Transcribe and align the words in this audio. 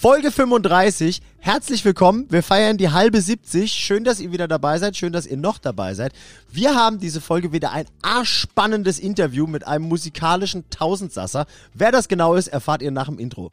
Folge 0.00 0.30
35. 0.30 1.22
Herzlich 1.38 1.82
willkommen. 1.84 2.26
Wir 2.28 2.42
feiern 2.42 2.76
die 2.76 2.90
halbe 2.90 3.22
70. 3.22 3.72
Schön, 3.72 4.04
dass 4.04 4.20
ihr 4.20 4.32
wieder 4.32 4.48
dabei 4.48 4.78
seid. 4.78 4.96
Schön, 4.96 5.14
dass 5.14 5.24
ihr 5.24 5.38
noch 5.38 5.56
dabei 5.56 5.94
seid. 5.94 6.12
Wir 6.50 6.74
haben 6.74 6.98
diese 6.98 7.22
Folge 7.22 7.52
wieder 7.52 7.72
ein 7.72 7.86
arschspannendes 8.02 8.98
Interview 8.98 9.46
mit 9.46 9.66
einem 9.66 9.88
musikalischen 9.88 10.68
Tausendsasser. 10.68 11.46
Wer 11.72 11.90
das 11.90 12.08
genau 12.08 12.34
ist, 12.34 12.48
erfahrt 12.48 12.82
ihr 12.82 12.90
nach 12.90 13.06
dem 13.06 13.18
Intro. 13.18 13.48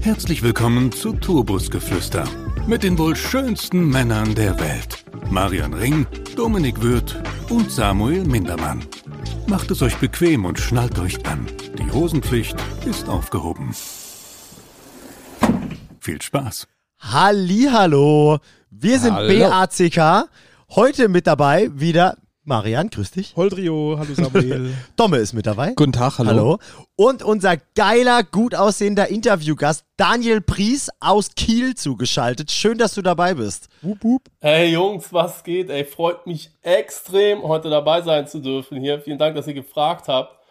Herzlich 0.00 0.42
willkommen 0.42 0.90
zu 0.90 1.12
Turbusgeflüster 1.12 2.24
mit 2.66 2.82
den 2.82 2.98
wohl 2.98 3.14
schönsten 3.14 3.88
Männern 3.88 4.34
der 4.34 4.58
Welt. 4.58 5.01
Marian 5.32 5.72
Ring, 5.72 6.06
Dominik 6.36 6.82
Würth 6.82 7.16
und 7.48 7.70
Samuel 7.70 8.22
Mindermann. 8.24 8.84
Macht 9.46 9.70
es 9.70 9.80
euch 9.80 9.96
bequem 9.96 10.44
und 10.44 10.60
schnallt 10.60 10.98
euch 10.98 11.24
an. 11.24 11.46
Die 11.78 11.90
Hosenpflicht 11.90 12.54
ist 12.84 13.08
aufgehoben. 13.08 13.74
Viel 16.00 16.20
Spaß. 16.20 16.68
Hallihallo. 16.98 18.40
Wir 18.68 18.98
sind 18.98 19.14
Hallo. 19.14 19.48
BACK. 19.48 20.28
Heute 20.68 21.08
mit 21.08 21.26
dabei 21.26 21.70
wieder 21.72 22.18
Marian, 22.44 22.90
grüß 22.90 23.12
dich. 23.12 23.36
Holdrio, 23.36 23.96
hallo 24.00 24.14
Samuel. 24.14 24.74
Domme 24.96 25.18
ist 25.18 25.32
mit 25.32 25.46
dabei. 25.46 25.74
Guten 25.76 25.92
Tag, 25.92 26.18
hallo. 26.18 26.28
Hallo. 26.28 26.58
Und 26.96 27.22
unser 27.22 27.56
geiler, 27.76 28.24
gut 28.24 28.56
aussehender 28.56 29.06
Interviewgast 29.06 29.84
Daniel 29.96 30.40
Pries 30.40 30.90
aus 30.98 31.36
Kiel 31.36 31.76
zugeschaltet. 31.76 32.50
Schön, 32.50 32.78
dass 32.78 32.94
du 32.94 33.02
dabei 33.02 33.34
bist. 33.34 33.68
Wup, 33.80 34.02
wup. 34.02 34.22
Hey 34.40 34.72
Jungs, 34.72 35.12
was 35.12 35.44
geht? 35.44 35.70
Ey, 35.70 35.84
freut 35.84 36.26
mich 36.26 36.50
extrem, 36.62 37.42
heute 37.44 37.70
dabei 37.70 38.02
sein 38.02 38.26
zu 38.26 38.40
dürfen 38.40 38.80
hier. 38.80 39.00
Vielen 39.00 39.18
Dank, 39.18 39.36
dass 39.36 39.46
ihr 39.46 39.54
gefragt 39.54 40.08
habt. 40.08 40.41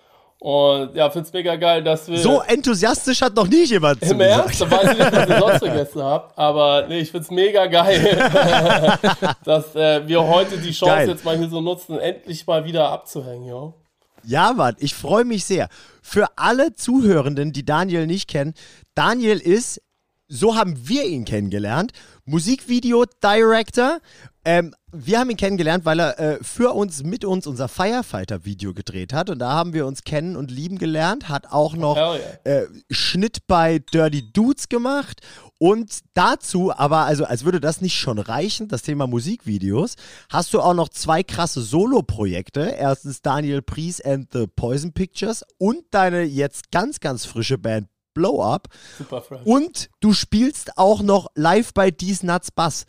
Und 0.44 0.96
ja, 0.96 1.08
find's 1.12 1.32
mega 1.32 1.56
geil, 1.56 1.84
dass 1.84 2.08
wir. 2.08 2.18
So 2.18 2.42
enthusiastisch 2.42 3.22
hat 3.22 3.36
noch 3.36 3.48
nie 3.48 3.64
jemand 3.64 4.02
Im 4.02 4.10
zugesagt. 4.10 4.40
Ernst? 4.40 4.62
Da 4.62 4.72
weiß 4.72 4.92
ich 4.94 4.98
nicht, 4.98 5.12
was 5.12 5.30
ihr 5.30 5.40
sonst 5.40 5.58
vergessen 5.60 6.02
habt. 6.02 6.36
Aber 6.36 6.88
nee, 6.88 6.98
ich 7.02 7.12
find's 7.12 7.30
mega 7.30 7.68
geil, 7.68 8.02
dass 9.46 9.76
äh, 9.76 10.08
wir 10.08 10.24
heute 10.24 10.58
die 10.58 10.72
Chance 10.72 10.96
Geil. 10.96 11.10
jetzt 11.10 11.26
mal 11.26 11.38
hier 11.38 11.48
so 11.48 11.62
nutzen, 11.62 12.00
endlich 12.00 12.48
mal 12.48 12.66
wieder 12.66 12.90
abzuhängen, 12.90 13.46
jo. 13.46 13.76
Ja, 14.24 14.54
Mann, 14.54 14.76
ich 14.80 14.96
freue 14.96 15.26
mich 15.26 15.46
sehr. 15.46 15.70
Für 16.02 16.26
alle 16.38 16.74
Zuhörenden, 16.74 17.54
die 17.54 17.64
Daniel 17.64 18.08
nicht 18.08 18.28
kennen, 18.28 18.56
Daniel 18.96 19.38
ist, 19.38 19.80
so 20.28 20.56
haben 20.56 20.88
wir 20.88 21.06
ihn 21.06 21.24
kennengelernt, 21.24 21.92
Musikvideo-Director. 22.26 24.00
Ähm, 24.44 24.74
wir 24.92 25.20
haben 25.20 25.30
ihn 25.30 25.38
kennengelernt, 25.38 25.86
weil 25.86 26.00
er 26.00 26.20
äh, 26.20 26.44
für 26.44 26.74
uns, 26.74 27.04
mit 27.04 27.26
uns 27.26 27.46
unser 27.46 27.68
Firefighter-Video 27.68 28.74
gedreht 28.74 29.14
hat. 29.14 29.30
Und 29.30 29.40
da 29.40 29.52
haben 29.52 29.74
wir 29.74 29.86
uns 29.86 30.04
kennen 30.04 30.36
und 30.36 30.50
lieben 30.50 30.78
gelernt. 30.80 31.30
Hat 31.30 31.52
auch 31.52 31.76
noch 31.76 31.96
hell 31.96 32.40
äh, 32.44 32.66
Schnitt 32.90 33.46
bei 33.48 33.80
Dirty 33.80 34.32
Dudes 34.34 34.68
gemacht. 34.68 35.22
Und 35.60 36.00
dazu, 36.16 36.74
aber 36.76 37.06
also 37.06 37.26
als 37.26 37.46
würde 37.46 37.60
das 37.60 37.82
nicht 37.82 37.96
schon 37.96 38.18
reichen, 38.18 38.68
das 38.68 38.82
Thema 38.82 39.06
Musikvideos, 39.06 39.96
hast 40.30 40.56
du 40.56 40.60
auch 40.60 40.74
noch 40.74 40.90
zwei 40.90 41.22
krasse 41.22 41.62
Solo-Projekte. 41.62 42.62
Erstens 42.62 43.22
Daniel 43.22 43.62
Pries 43.62 44.02
and 44.02 44.34
the 44.34 44.48
Poison 44.48 44.92
Pictures 44.92 45.46
und 45.60 45.84
deine 45.92 46.24
jetzt 46.24 46.72
ganz, 46.72 47.00
ganz 47.00 47.26
frische 47.26 47.60
Band 47.60 47.88
Blow 48.16 48.42
Up. 48.42 48.70
Super 48.98 49.22
fresh. 49.22 49.46
Und 49.46 49.90
du 50.00 50.14
spielst 50.14 50.78
auch 50.78 51.04
noch 51.04 51.28
live 51.36 51.74
bei 51.74 51.92
These 51.92 52.26
Nuts 52.26 52.52
Bass. 52.52 52.86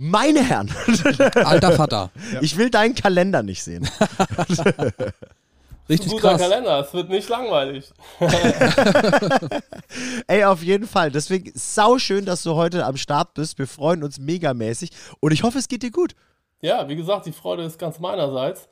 Meine 0.00 0.44
Herren, 0.44 0.72
Alter 1.34 1.72
Vater. 1.72 2.10
ich 2.40 2.56
will 2.56 2.70
deinen 2.70 2.94
Kalender 2.94 3.42
nicht 3.42 3.64
sehen. 3.64 3.82
Richtig 5.88 6.12
Guter 6.12 6.36
krass. 6.36 6.42
Kalender, 6.42 6.78
es 6.78 6.94
wird 6.94 7.08
nicht 7.08 7.28
langweilig. 7.28 7.90
Ey, 10.28 10.44
auf 10.44 10.62
jeden 10.62 10.86
Fall. 10.86 11.10
Deswegen 11.10 11.50
sau 11.54 11.98
schön, 11.98 12.26
dass 12.26 12.44
du 12.44 12.54
heute 12.54 12.86
am 12.86 12.96
Start 12.96 13.34
bist. 13.34 13.58
Wir 13.58 13.66
freuen 13.66 14.04
uns 14.04 14.20
megamäßig 14.20 14.90
und 15.18 15.32
ich 15.32 15.42
hoffe, 15.42 15.58
es 15.58 15.66
geht 15.66 15.82
dir 15.82 15.90
gut. 15.90 16.14
Ja, 16.60 16.88
wie 16.88 16.94
gesagt, 16.94 17.26
die 17.26 17.32
Freude 17.32 17.64
ist 17.64 17.76
ganz 17.76 17.98
meinerseits. 17.98 18.68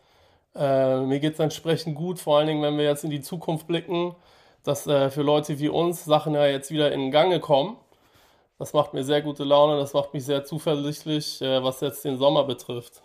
Äh, 0.55 1.01
mir 1.01 1.19
geht 1.19 1.35
es 1.35 1.41
entsprechend 1.41 1.97
gut, 1.97 2.21
vor 2.21 2.39
allen 2.39 2.47
Dingen, 2.47 2.63
wenn 2.63 2.79
wir 2.79 2.85
jetzt 2.85 3.03
in 3.03 3.11
die 3.11 3.21
Zukunft 3.21 3.67
blicken, 3.67 4.15
dass 4.63 4.87
äh, 4.87 5.11
für 5.11 5.23
Leute 5.23 5.59
wie 5.59 5.71
uns 5.71 6.05
Sachen 6.05 6.35
ja 6.35 6.47
jetzt 6.47 6.71
wieder 6.71 6.93
in 6.93 7.11
Gange 7.11 7.41
kommen. 7.41 7.79
Das 8.59 8.73
macht 8.73 8.95
mir 8.95 9.05
sehr 9.05 9.21
gute 9.21 9.45
Laune, 9.45 9.79
das 9.79 9.93
macht 9.93 10.15
mich 10.15 10.25
sehr 10.25 10.45
zuversichtlich, 10.45 11.43
äh, 11.43 11.63
was 11.63 11.81
jetzt 11.81 12.05
den 12.05 12.19
Sommer 12.19 12.45
betrifft. 12.45 13.03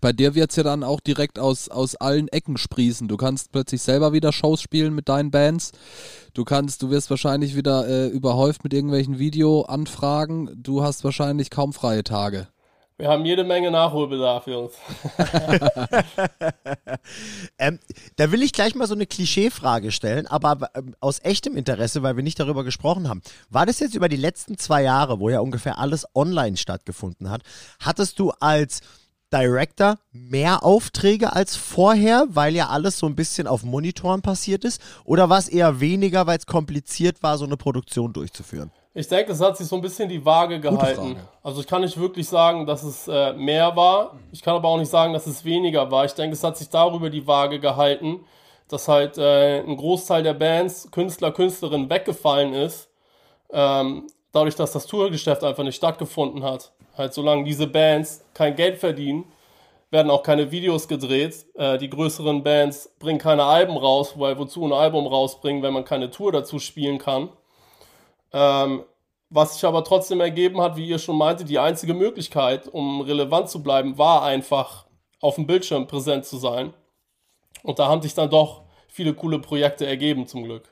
Bei 0.00 0.12
dir 0.12 0.34
wird's 0.34 0.56
ja 0.56 0.64
dann 0.64 0.82
auch 0.82 1.00
direkt 1.00 1.38
aus, 1.38 1.68
aus 1.68 1.94
allen 1.94 2.26
Ecken 2.28 2.56
sprießen. 2.56 3.06
Du 3.06 3.16
kannst 3.16 3.52
plötzlich 3.52 3.82
selber 3.82 4.12
wieder 4.12 4.32
Shows 4.32 4.60
spielen 4.60 4.94
mit 4.94 5.08
deinen 5.08 5.30
Bands. 5.30 5.72
Du 6.34 6.44
kannst, 6.44 6.82
du 6.82 6.90
wirst 6.90 7.08
wahrscheinlich 7.08 7.54
wieder 7.54 7.86
äh, 7.86 8.08
überhäuft 8.08 8.64
mit 8.64 8.74
irgendwelchen 8.74 9.20
Videoanfragen. 9.20 10.60
Du 10.60 10.82
hast 10.82 11.04
wahrscheinlich 11.04 11.50
kaum 11.50 11.72
freie 11.72 12.02
Tage. 12.02 12.48
Wir 12.98 13.08
haben 13.08 13.26
jede 13.26 13.44
Menge 13.44 13.70
Nachholbedarf, 13.70 14.46
Jungs. 14.46 14.74
Ähm, 17.58 17.78
da 18.16 18.32
will 18.32 18.42
ich 18.42 18.52
gleich 18.52 18.74
mal 18.74 18.86
so 18.86 18.94
eine 18.94 19.06
Klischeefrage 19.06 19.92
stellen, 19.92 20.26
aber 20.26 20.70
ähm, 20.74 20.94
aus 21.00 21.20
echtem 21.22 21.56
Interesse, 21.56 22.02
weil 22.02 22.16
wir 22.16 22.22
nicht 22.22 22.38
darüber 22.38 22.64
gesprochen 22.64 23.08
haben. 23.08 23.22
War 23.48 23.64
das 23.64 23.80
jetzt 23.80 23.94
über 23.94 24.08
die 24.08 24.16
letzten 24.16 24.58
zwei 24.58 24.82
Jahre, 24.82 25.20
wo 25.20 25.30
ja 25.30 25.40
ungefähr 25.40 25.78
alles 25.78 26.04
online 26.14 26.56
stattgefunden 26.56 27.30
hat, 27.30 27.42
hattest 27.80 28.18
du 28.18 28.30
als 28.40 28.80
Director 29.32 29.98
mehr 30.12 30.64
Aufträge 30.64 31.32
als 31.32 31.56
vorher, 31.56 32.26
weil 32.28 32.54
ja 32.54 32.68
alles 32.68 32.98
so 32.98 33.06
ein 33.06 33.16
bisschen 33.16 33.46
auf 33.46 33.64
Monitoren 33.64 34.22
passiert 34.22 34.64
ist? 34.64 34.80
Oder 35.04 35.28
war 35.28 35.38
es 35.38 35.48
eher 35.48 35.80
weniger, 35.80 36.26
weil 36.26 36.38
es 36.38 36.46
kompliziert 36.46 37.22
war, 37.22 37.38
so 37.38 37.44
eine 37.44 37.56
Produktion 37.56 38.12
durchzuführen? 38.12 38.70
Ich 38.96 39.08
denke, 39.08 39.32
es 39.32 39.42
hat 39.42 39.58
sich 39.58 39.66
so 39.66 39.76
ein 39.76 39.82
bisschen 39.82 40.08
die 40.08 40.24
Waage 40.24 40.58
gehalten. 40.58 41.16
Also 41.42 41.60
ich 41.60 41.66
kann 41.66 41.82
nicht 41.82 42.00
wirklich 42.00 42.26
sagen, 42.26 42.64
dass 42.64 42.82
es 42.82 43.06
äh, 43.06 43.34
mehr 43.34 43.76
war. 43.76 44.14
Ich 44.32 44.40
kann 44.40 44.56
aber 44.56 44.68
auch 44.68 44.78
nicht 44.78 44.88
sagen, 44.88 45.12
dass 45.12 45.26
es 45.26 45.44
weniger 45.44 45.90
war. 45.90 46.06
Ich 46.06 46.14
denke, 46.14 46.32
es 46.32 46.42
hat 46.42 46.56
sich 46.56 46.70
darüber 46.70 47.10
die 47.10 47.26
Waage 47.26 47.60
gehalten, 47.60 48.24
dass 48.68 48.88
halt 48.88 49.18
äh, 49.18 49.60
ein 49.60 49.76
Großteil 49.76 50.22
der 50.22 50.32
Bands, 50.32 50.90
Künstler, 50.90 51.30
Künstlerinnen 51.30 51.90
weggefallen 51.90 52.54
ist. 52.54 52.88
Ähm, 53.52 54.06
dadurch, 54.32 54.54
dass 54.54 54.72
das 54.72 54.86
Tourgeschäft 54.86 55.44
einfach 55.44 55.62
nicht 55.62 55.76
stattgefunden 55.76 56.42
hat. 56.42 56.72
Halt, 56.96 57.12
solange 57.12 57.44
diese 57.44 57.66
Bands 57.66 58.24
kein 58.32 58.56
Geld 58.56 58.78
verdienen, 58.78 59.26
werden 59.90 60.10
auch 60.10 60.22
keine 60.22 60.50
Videos 60.50 60.88
gedreht. 60.88 61.44
Äh, 61.54 61.76
die 61.76 61.90
größeren 61.90 62.42
Bands 62.42 62.90
bringen 62.98 63.18
keine 63.18 63.44
Alben 63.44 63.76
raus, 63.76 64.14
weil 64.16 64.38
wozu 64.38 64.64
ein 64.64 64.72
Album 64.72 65.06
rausbringen, 65.06 65.62
wenn 65.62 65.74
man 65.74 65.84
keine 65.84 66.10
Tour 66.10 66.32
dazu 66.32 66.58
spielen 66.58 66.96
kann. 66.96 67.28
Ähm, 68.36 68.84
was 69.30 69.54
sich 69.54 69.64
aber 69.64 69.82
trotzdem 69.82 70.20
ergeben 70.20 70.60
hat, 70.60 70.76
wie 70.76 70.86
ihr 70.86 70.98
schon 70.98 71.16
meinte, 71.16 71.44
die 71.44 71.58
einzige 71.58 71.94
Möglichkeit, 71.94 72.68
um 72.68 73.00
relevant 73.00 73.48
zu 73.48 73.62
bleiben, 73.62 73.96
war 73.96 74.22
einfach 74.22 74.86
auf 75.20 75.36
dem 75.36 75.46
Bildschirm 75.46 75.86
präsent 75.86 76.26
zu 76.26 76.36
sein. 76.36 76.74
Und 77.62 77.78
da 77.78 77.88
haben 77.88 78.02
sich 78.02 78.12
dann 78.12 78.28
doch 78.28 78.64
viele 78.88 79.14
coole 79.14 79.38
Projekte 79.38 79.86
ergeben, 79.86 80.26
zum 80.26 80.44
Glück. 80.44 80.70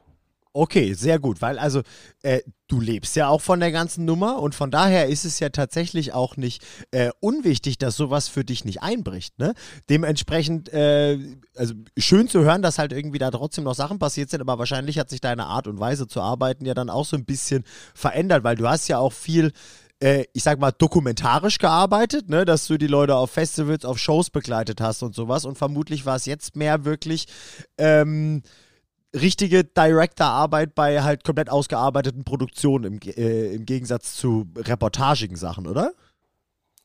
Okay, 0.56 0.94
sehr 0.94 1.19
gut, 1.19 1.42
weil 1.42 1.59
also 1.59 1.82
äh, 2.22 2.41
du 2.69 2.81
lebst 2.81 3.16
ja 3.16 3.26
auch 3.26 3.41
von 3.41 3.59
der 3.59 3.72
ganzen 3.72 4.04
Nummer 4.04 4.41
und 4.41 4.54
von 4.54 4.70
daher 4.70 5.09
ist 5.09 5.25
es 5.25 5.41
ja 5.41 5.48
tatsächlich 5.48 6.12
auch 6.12 6.37
nicht 6.37 6.62
äh, 6.92 7.10
unwichtig, 7.19 7.76
dass 7.76 7.97
sowas 7.97 8.28
für 8.28 8.44
dich 8.44 8.65
nicht 8.65 8.81
einbricht. 8.81 9.37
Ne? 9.41 9.54
Dementsprechend, 9.91 10.72
äh, 10.72 11.19
also 11.56 11.75
schön 11.98 12.28
zu 12.28 12.44
hören, 12.44 12.62
dass 12.62 12.78
halt 12.78 12.92
irgendwie 12.92 13.19
da 13.19 13.32
trotzdem 13.32 13.65
noch 13.65 13.75
Sachen 13.75 13.98
passiert 13.98 14.31
sind, 14.31 14.42
aber 14.42 14.56
wahrscheinlich 14.56 14.97
hat 15.00 15.10
sich 15.10 15.20
deine 15.20 15.47
Art 15.47 15.66
und 15.66 15.81
Weise 15.81 16.06
zu 16.06 16.20
arbeiten 16.20 16.66
ja 16.66 16.75
dann 16.75 16.88
auch 16.88 17.04
so 17.04 17.16
ein 17.16 17.25
bisschen 17.25 17.65
verändert, 17.92 18.44
weil 18.44 18.54
du 18.54 18.69
hast 18.69 18.86
ja 18.86 18.98
auch 18.98 19.12
viel 19.12 19.50
äh, 19.98 20.25
ich 20.34 20.44
sag 20.44 20.60
mal, 20.60 20.71
dokumentarisch 20.71 21.59
gearbeitet, 21.59 22.28
ne, 22.28 22.45
dass 22.45 22.68
du 22.68 22.78
die 22.78 22.86
Leute 22.86 23.16
auf 23.16 23.33
Festivals, 23.33 23.84
auf 23.84 23.98
Shows 23.98 24.30
begleitet 24.30 24.80
hast 24.80 25.03
und 25.03 25.16
sowas. 25.16 25.45
Und 25.45 25.59
vermutlich 25.59 26.07
war 26.07 26.15
es 26.15 26.27
jetzt 26.27 26.54
mehr 26.54 26.84
wirklich 26.84 27.27
ähm, 27.77 28.42
richtige 29.15 29.65
Director-Arbeit 29.65 30.75
bei 30.75 31.03
halt 31.03 31.25
komplett 31.25 31.51
ausgearbeiteten 31.51 32.25
Produktionen 32.25 32.84
im, 32.84 33.01
äh, 33.16 33.55
im 33.55 33.65
Gegensatz 33.65 34.16
zu 34.16 34.47
reportagigen 34.57 35.37
Sachen, 35.37 35.66
oder? 35.66 35.93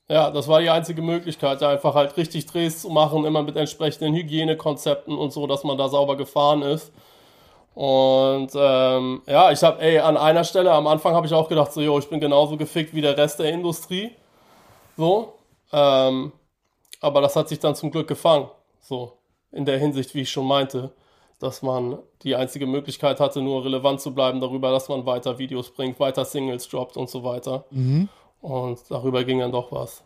Ja, 0.08 0.32
das 0.32 0.48
war 0.48 0.60
die 0.60 0.70
einzige 0.70 1.02
Möglichkeit, 1.02 1.62
einfach 1.62 1.94
halt 1.94 2.18
richtig 2.18 2.48
Drehs 2.48 2.82
zu 2.82 2.90
machen, 2.90 3.26
immer 3.26 3.44
mit 3.44 3.56
entsprechenden 3.56 4.16
Hygienekonzepten 4.16 5.16
und 5.16 5.32
so, 5.32 5.46
dass 5.46 5.64
man 5.64 5.78
da 5.78 5.88
sauber 5.88 6.18
gefahren 6.18 6.64
ist. 6.64 6.92
Und 7.76 8.52
ähm, 8.56 9.22
ja, 9.28 9.52
ich 9.52 9.64
habe, 9.64 9.80
ey, 9.82 10.00
an 10.00 10.18
einer 10.18 10.44
Stelle 10.44 10.72
am 10.72 10.88
Anfang 10.88 11.14
habe 11.14 11.28
ich 11.28 11.34
auch 11.34 11.48
gedacht, 11.48 11.72
so, 11.72 11.80
jo, 11.80 12.00
ich 12.00 12.10
bin 12.10 12.20
genauso 12.20 12.58
gefickt 12.58 12.94
wie 12.94 13.02
der 13.02 13.18
Rest 13.18 13.40
der 13.40 13.52
Industrie. 13.52 14.12
So. 14.98 15.36
Ähm, 15.72 16.34
aber 17.00 17.22
das 17.22 17.36
hat 17.36 17.48
sich 17.48 17.60
dann 17.60 17.76
zum 17.76 17.92
Glück 17.92 18.08
gefangen. 18.08 18.50
So. 18.82 19.14
In 19.52 19.66
der 19.66 19.78
Hinsicht, 19.78 20.14
wie 20.16 20.22
ich 20.22 20.32
schon 20.32 20.46
meinte, 20.46 20.92
dass 21.40 21.62
man 21.62 22.00
die 22.24 22.36
einzige 22.36 22.68
Möglichkeit 22.68 23.20
hatte, 23.20 23.42
nur 23.42 23.64
relevant 23.64 24.02
zu 24.02 24.14
bleiben 24.14 24.42
darüber, 24.42 24.72
dass 24.72 24.90
man 24.90 25.06
weiter 25.06 25.40
Videos 25.40 25.72
bringt, 25.72 26.00
weiter 26.00 26.26
Singles 26.26 26.68
droppt 26.68 26.98
und 26.98 27.10
so 27.10 27.24
weiter. 27.24 27.66
Und 28.42 28.80
darüber 28.90 29.24
ging 29.24 29.40
dann 29.40 29.52
doch 29.52 29.72
was. 29.72 30.04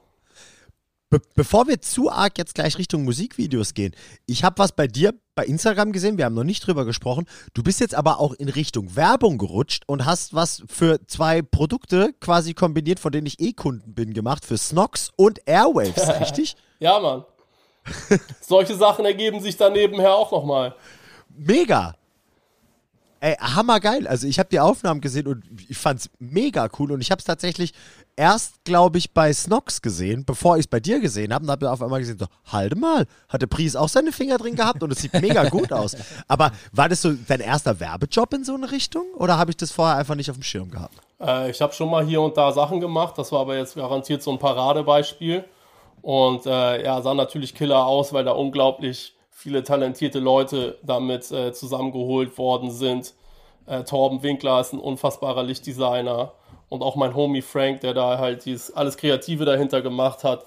Be 1.09 1.21
bevor 1.35 1.67
wir 1.67 1.79
zu 1.79 2.09
arg 2.09 2.39
jetzt 2.39 2.55
gleich 2.55 2.77
Richtung 2.79 3.03
Musikvideos 3.03 3.75
gehen, 3.75 3.93
ich 4.25 4.43
habe 4.43 4.57
was 4.57 4.71
bei 4.71 4.87
dir 4.87 5.13
bei 5.35 5.45
Instagram 5.45 5.91
gesehen, 5.91 6.17
wir 6.17 6.25
haben 6.25 6.33
noch 6.33 6.43
nicht 6.43 6.65
drüber 6.65 6.85
gesprochen. 6.85 7.25
Du 7.53 7.61
bist 7.61 7.79
jetzt 7.79 7.93
aber 7.93 8.19
auch 8.19 8.33
in 8.33 8.49
Richtung 8.49 8.95
Werbung 8.95 9.37
gerutscht 9.37 9.83
und 9.87 10.05
hast 10.05 10.33
was 10.33 10.63
für 10.67 11.05
zwei 11.05 11.41
Produkte 11.41 12.13
quasi 12.19 12.53
kombiniert, 12.53 12.99
von 12.99 13.11
denen 13.11 13.27
ich 13.27 13.39
eh 13.39 13.53
Kunden 13.53 13.93
bin, 13.93 14.13
gemacht, 14.13 14.45
für 14.45 14.57
Snox 14.57 15.11
und 15.15 15.39
Airwaves, 15.45 16.07
richtig? 16.19 16.55
ja, 16.79 16.99
Mann. 16.99 17.25
Solche 18.41 18.75
Sachen 18.75 19.05
ergeben 19.05 19.39
sich 19.39 19.57
dann 19.57 19.73
nebenher 19.73 20.15
auch 20.15 20.31
nochmal. 20.31 20.75
Mega. 21.35 21.95
Ey, 23.23 23.35
hammergeil. 23.39 24.05
Also 24.05 24.27
ich 24.27 24.37
habe 24.37 24.49
die 24.49 24.59
Aufnahmen 24.59 24.99
gesehen 24.99 25.27
und 25.27 25.45
ich 25.69 25.77
fand's 25.77 26.09
mega 26.19 26.67
cool 26.77 26.91
und 26.91 26.99
ich 26.99 27.09
habe 27.09 27.19
es 27.19 27.25
tatsächlich 27.25 27.73
erst, 28.17 28.65
glaube 28.65 28.97
ich, 28.97 29.13
bei 29.13 29.31
Snox 29.31 29.81
gesehen, 29.81 30.25
bevor 30.25 30.57
ich 30.57 30.65
es 30.65 30.67
bei 30.67 30.81
dir 30.81 30.99
gesehen 30.99 31.33
habe 31.33 31.45
und 31.45 31.51
habe 31.51 31.71
auf 31.71 31.81
einmal 31.81 32.01
gesehen, 32.01 32.19
so, 32.19 32.25
halte 32.51 32.75
mal, 32.75 33.05
hatte 33.29 33.47
Pries 33.47 33.77
auch 33.77 33.87
seine 33.87 34.11
Finger 34.11 34.37
drin 34.37 34.55
gehabt 34.55 34.83
und 34.83 34.91
es 34.91 34.99
sieht 34.99 35.13
mega 35.13 35.47
gut 35.47 35.71
aus. 35.71 35.95
Aber 36.27 36.51
war 36.73 36.89
das 36.89 37.01
so 37.01 37.13
dein 37.13 37.39
erster 37.39 37.79
Werbejob 37.79 38.33
in 38.33 38.43
so 38.43 38.55
eine 38.55 38.69
Richtung 38.71 39.05
oder 39.15 39.37
habe 39.37 39.51
ich 39.51 39.57
das 39.57 39.71
vorher 39.71 39.95
einfach 39.95 40.15
nicht 40.15 40.29
auf 40.29 40.35
dem 40.35 40.43
Schirm 40.43 40.69
gehabt? 40.69 40.95
Äh, 41.21 41.51
ich 41.51 41.61
habe 41.61 41.71
schon 41.71 41.89
mal 41.89 42.05
hier 42.05 42.21
und 42.21 42.35
da 42.35 42.51
Sachen 42.51 42.81
gemacht, 42.81 43.17
das 43.17 43.31
war 43.31 43.39
aber 43.39 43.55
jetzt 43.55 43.75
garantiert 43.75 44.21
so 44.21 44.31
ein 44.31 44.39
Paradebeispiel 44.39 45.45
und 46.01 46.45
äh, 46.45 46.83
ja, 46.83 47.01
sah 47.01 47.13
natürlich 47.13 47.55
killer 47.55 47.85
aus, 47.85 48.11
weil 48.11 48.25
da 48.25 48.31
unglaublich 48.31 49.15
viele 49.43 49.61
talentierte 49.61 50.19
Leute 50.19 50.77
damit 50.83 51.29
äh, 51.31 51.51
zusammengeholt 51.51 52.37
worden 52.37 52.71
sind. 52.71 53.13
Äh, 53.65 53.83
Torben 53.83 54.23
Winkler 54.23 54.61
ist 54.61 54.71
ein 54.71 54.79
unfassbarer 54.79 55.43
Lichtdesigner 55.43 56.31
und 56.69 56.81
auch 56.81 56.95
mein 56.95 57.13
Homie 57.13 57.41
Frank, 57.41 57.81
der 57.81 57.93
da 57.93 58.19
halt 58.19 58.45
dieses 58.45 58.73
alles 58.73 58.95
Kreative 58.95 59.43
dahinter 59.43 59.81
gemacht 59.81 60.23
hat, 60.23 60.45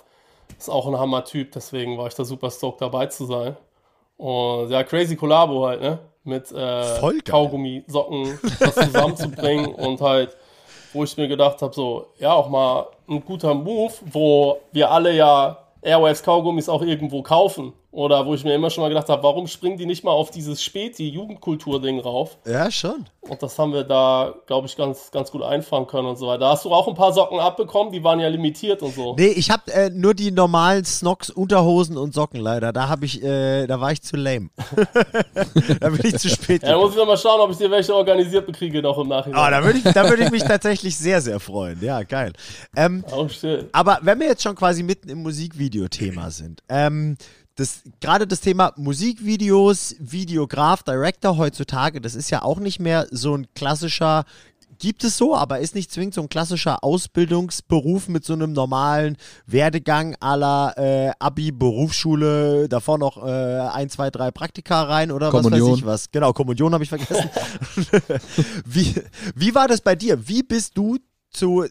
ist 0.59 0.71
auch 0.71 0.87
ein 0.87 0.99
Hammer-Typ. 0.99 1.53
Deswegen 1.53 1.99
war 1.99 2.07
ich 2.07 2.15
da 2.15 2.25
super 2.25 2.51
stoked 2.51 2.81
dabei 2.81 3.05
zu 3.07 3.27
sein. 3.27 3.55
Und 4.17 4.71
ja, 4.71 4.83
crazy 4.83 5.15
Kollabo 5.15 5.67
halt, 5.67 5.83
ne? 5.83 5.99
Mit 6.25 6.51
äh, 6.53 7.21
Kaugummi, 7.23 7.85
Socken, 7.87 8.39
das 8.59 8.75
zusammenzubringen 8.77 9.67
und 9.75 10.01
halt, 10.01 10.39
wo 10.95 11.05
ich 11.05 11.15
mir 11.19 11.29
gedacht 11.29 11.61
habe, 11.61 11.75
so, 11.75 12.07
ja, 12.19 12.33
auch 12.33 12.49
mal 12.49 12.87
ein 13.09 13.23
guter 13.23 13.53
Move, 13.53 13.93
wo 14.11 14.59
wir 14.73 14.91
alle 14.91 15.15
ja 15.15 15.59
Airwaves 15.83 16.23
Kaugummis 16.23 16.71
auch 16.71 16.83
irgendwo 16.83 17.23
kaufen. 17.23 17.75
Oder 17.97 18.27
wo 18.27 18.35
ich 18.35 18.45
mir 18.45 18.55
immer 18.55 18.69
schon 18.69 18.83
mal 18.83 18.89
gedacht 18.89 19.09
habe, 19.09 19.23
warum 19.23 19.47
springen 19.47 19.79
die 19.79 19.87
nicht 19.87 20.05
mal 20.05 20.11
auf 20.11 20.31
dieses 20.31 20.63
Späti-Jugendkultur-Ding 20.63 21.99
rauf? 22.01 22.37
Ja, 22.45 22.71
schon. 22.71 23.07
Und 23.23 23.43
das 23.43 23.59
haben 23.59 23.73
wir 23.73 23.85
da, 23.85 24.35
glaube 24.47 24.67
ich, 24.67 24.77
ganz, 24.77 25.11
ganz 25.11 25.31
gut 25.31 25.43
einfangen 25.43 25.87
können 25.87 26.07
und 26.07 26.17
so 26.17 26.27
weiter. 26.27 26.41
Da 26.41 26.51
hast 26.51 26.67
du 26.67 26.73
auch 26.75 26.89
ein 26.89 26.95
paar 26.95 27.15
Socken 27.15 27.41
abbekommen, 27.41 27.95
die 27.95 28.05
waren 28.05 28.21
ja 28.21 28.29
limitiert 28.29 28.83
und 28.83 28.95
so. 28.95 29.17
Nee, 29.17 29.29
ich 29.29 29.51
habe 29.51 29.73
äh, 29.73 29.89
nur 29.89 30.13
die 30.13 30.31
normalen 30.31 30.85
Snocks, 30.85 31.31
Unterhosen 31.31 31.97
und 31.97 32.13
Socken 32.13 32.39
leider. 32.39 32.71
Da 32.71 32.87
habe 32.91 33.07
ich, 33.07 33.25
äh, 33.25 33.67
da 33.67 33.81
war 33.81 33.93
ich 33.93 34.03
zu 34.03 34.17
lame. 34.17 34.51
da 35.81 35.89
bin 35.89 36.01
ich 36.05 36.19
zu 36.19 36.29
spät. 36.29 36.65
ja, 36.65 36.73
da 36.73 36.77
muss 36.77 36.91
ich 36.91 36.99
noch 36.99 37.07
mal 37.07 37.17
schauen, 37.17 37.41
ob 37.41 37.51
ich 37.51 37.57
dir 37.57 37.71
welche 37.71 37.95
organisiert 37.95 38.45
bekriege 38.45 38.83
noch 38.83 38.99
im 38.99 39.09
Nachhinein. 39.09 39.41
Ah, 39.41 39.51
da 39.51 39.65
würde 39.65 39.79
ich, 39.79 39.85
würd 39.87 40.21
ich 40.21 40.31
mich 40.31 40.45
tatsächlich 40.45 40.99
sehr, 40.99 41.23
sehr 41.23 41.41
freuen. 41.41 41.83
Ja, 41.83 42.03
geil. 42.03 42.35
Ähm, 42.77 43.07
oh, 43.11 43.27
shit. 43.27 43.71
Aber 43.73 44.01
wenn 44.03 44.21
wir 44.21 44.27
jetzt 44.27 44.43
schon 44.43 44.55
quasi 44.55 44.83
mitten 44.83 45.09
im 45.09 45.23
Musikvideo-Thema 45.23 46.31
sind, 46.31 46.61
ähm, 46.69 47.17
das, 47.57 47.83
gerade 48.01 48.27
das 48.27 48.41
Thema 48.41 48.73
Musikvideos, 48.77 49.97
Videograf, 49.99 50.83
Director 50.83 51.39
heutzutage, 51.39 52.01
das 52.01 52.15
ist 52.15 52.31
ja 52.31 52.43
auch 52.43 52.59
nicht 52.59 52.81
mehr 52.81 53.07
so 53.11 53.35
ein 53.35 53.47
klassischer, 53.55 54.25
gibt 54.79 55.05
es 55.05 55.17
so, 55.17 55.35
aber 55.35 55.61
ist 55.61 55.75
nicht 55.75 55.91
zwingend 55.91 56.13
so 56.13 56.21
ein 56.21 56.29
klassischer 56.29 56.85
Ausbildungsberuf 56.85 58.09
mit 58.09 58.27
so 58.27 58.35
einem 58.35 58.53
normalen 58.53 59.17
Werdegang 59.47 60.17
aller 60.21 60.75
äh, 60.77 61.13
Abi, 61.19 61.51
Berufsschule, 61.51 62.69
davor 62.69 62.99
noch 62.99 63.27
äh, 63.27 63.31
ein, 63.31 63.89
zwei, 63.89 64.11
drei 64.11 64.31
Praktika 64.31 64.83
rein 64.83 65.11
oder 65.11 65.31
Kommunion. 65.31 65.63
was 65.63 65.71
weiß 65.71 65.79
ich 65.79 65.87
was. 65.87 66.11
Genau, 66.13 66.35
Kommunion 66.35 66.75
habe 66.75 66.85
ich 66.85 66.91
vergessen. 66.91 67.31
wie, 68.67 68.95
wie 69.35 69.55
war 69.55 69.67
das 69.67 69.81
bei 69.81 69.97
dir? 69.97 70.29
Wie 70.29 70.43
bist 70.43 70.77
du 70.77 70.99
zu, 71.31 71.65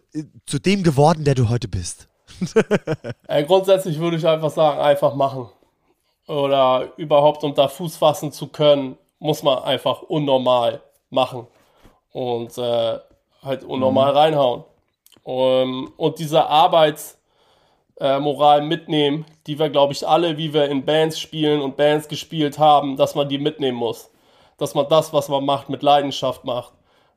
zu 0.48 0.58
dem 0.58 0.82
geworden, 0.82 1.24
der 1.24 1.36
du 1.36 1.48
heute 1.48 1.68
bist? 1.68 2.08
äh, 3.28 3.44
grundsätzlich 3.44 4.00
würde 4.00 4.18
ich 4.18 4.28
einfach 4.28 4.50
sagen, 4.50 4.80
einfach 4.80 5.14
machen 5.14 5.48
oder 6.28 6.92
überhaupt 6.98 7.44
unter 7.44 7.70
Fuß 7.70 7.98
fassen 7.98 8.32
zu 8.32 8.48
können, 8.48 8.98
muss 9.20 9.44
man 9.44 9.64
einfach 9.64 10.02
unnormal 10.04 10.82
machen 11.10 11.48
und 12.12 12.58
äh, 12.58 13.00
halt 13.44 13.64
unnormal 13.64 14.12
mhm. 14.12 14.18
reinhauen. 14.18 14.64
Um, 15.24 15.92
und 15.98 16.20
diese 16.20 16.46
Arbeitsmoral 16.46 18.60
äh, 18.60 18.62
mitnehmen, 18.62 19.26
die 19.48 19.58
wir, 19.58 19.70
glaube 19.70 19.94
ich, 19.94 20.08
alle, 20.08 20.38
wie 20.38 20.54
wir 20.54 20.70
in 20.70 20.86
Bands 20.86 21.20
spielen 21.20 21.62
und 21.62 21.78
Bands 21.78 22.08
gespielt 22.08 22.60
haben, 22.60 22.96
dass 22.96 23.16
man 23.16 23.28
die 23.28 23.40
mitnehmen 23.40 23.78
muss. 23.78 24.12
Dass 24.58 24.76
man 24.76 24.88
das, 24.88 25.14
was 25.14 25.28
man 25.28 25.44
macht, 25.44 25.70
mit 25.70 25.82
Leidenschaft 25.82 26.46
macht. 26.46 26.74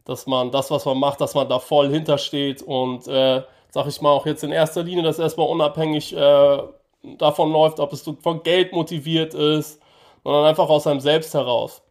Dass 0.06 0.26
man 0.26 0.50
das, 0.50 0.70
was 0.70 0.86
man 0.86 0.98
macht, 0.98 1.20
dass 1.20 1.34
man 1.34 1.50
da 1.50 1.58
voll 1.58 1.90
hintersteht 1.90 2.62
und, 2.62 3.06
äh, 3.08 3.42
sag 3.70 3.86
ich 3.86 4.00
mal, 4.00 4.10
auch 4.10 4.24
jetzt 4.24 4.42
in 4.42 4.52
erster 4.52 4.82
Linie 4.82 5.02
das 5.02 5.18
erstmal 5.18 5.48
unabhängig 5.48 6.16
äh, 6.16 6.58
davon 7.16 7.52
läuft, 7.52 7.80
ob 7.80 7.92
es 7.92 8.08
von 8.20 8.42
Geld 8.42 8.72
motiviert 8.72 9.34
ist, 9.34 9.80
sondern 10.24 10.44
einfach 10.44 10.68
aus 10.68 10.84
seinem 10.84 11.00
Selbst 11.00 11.32
heraus. 11.34 11.82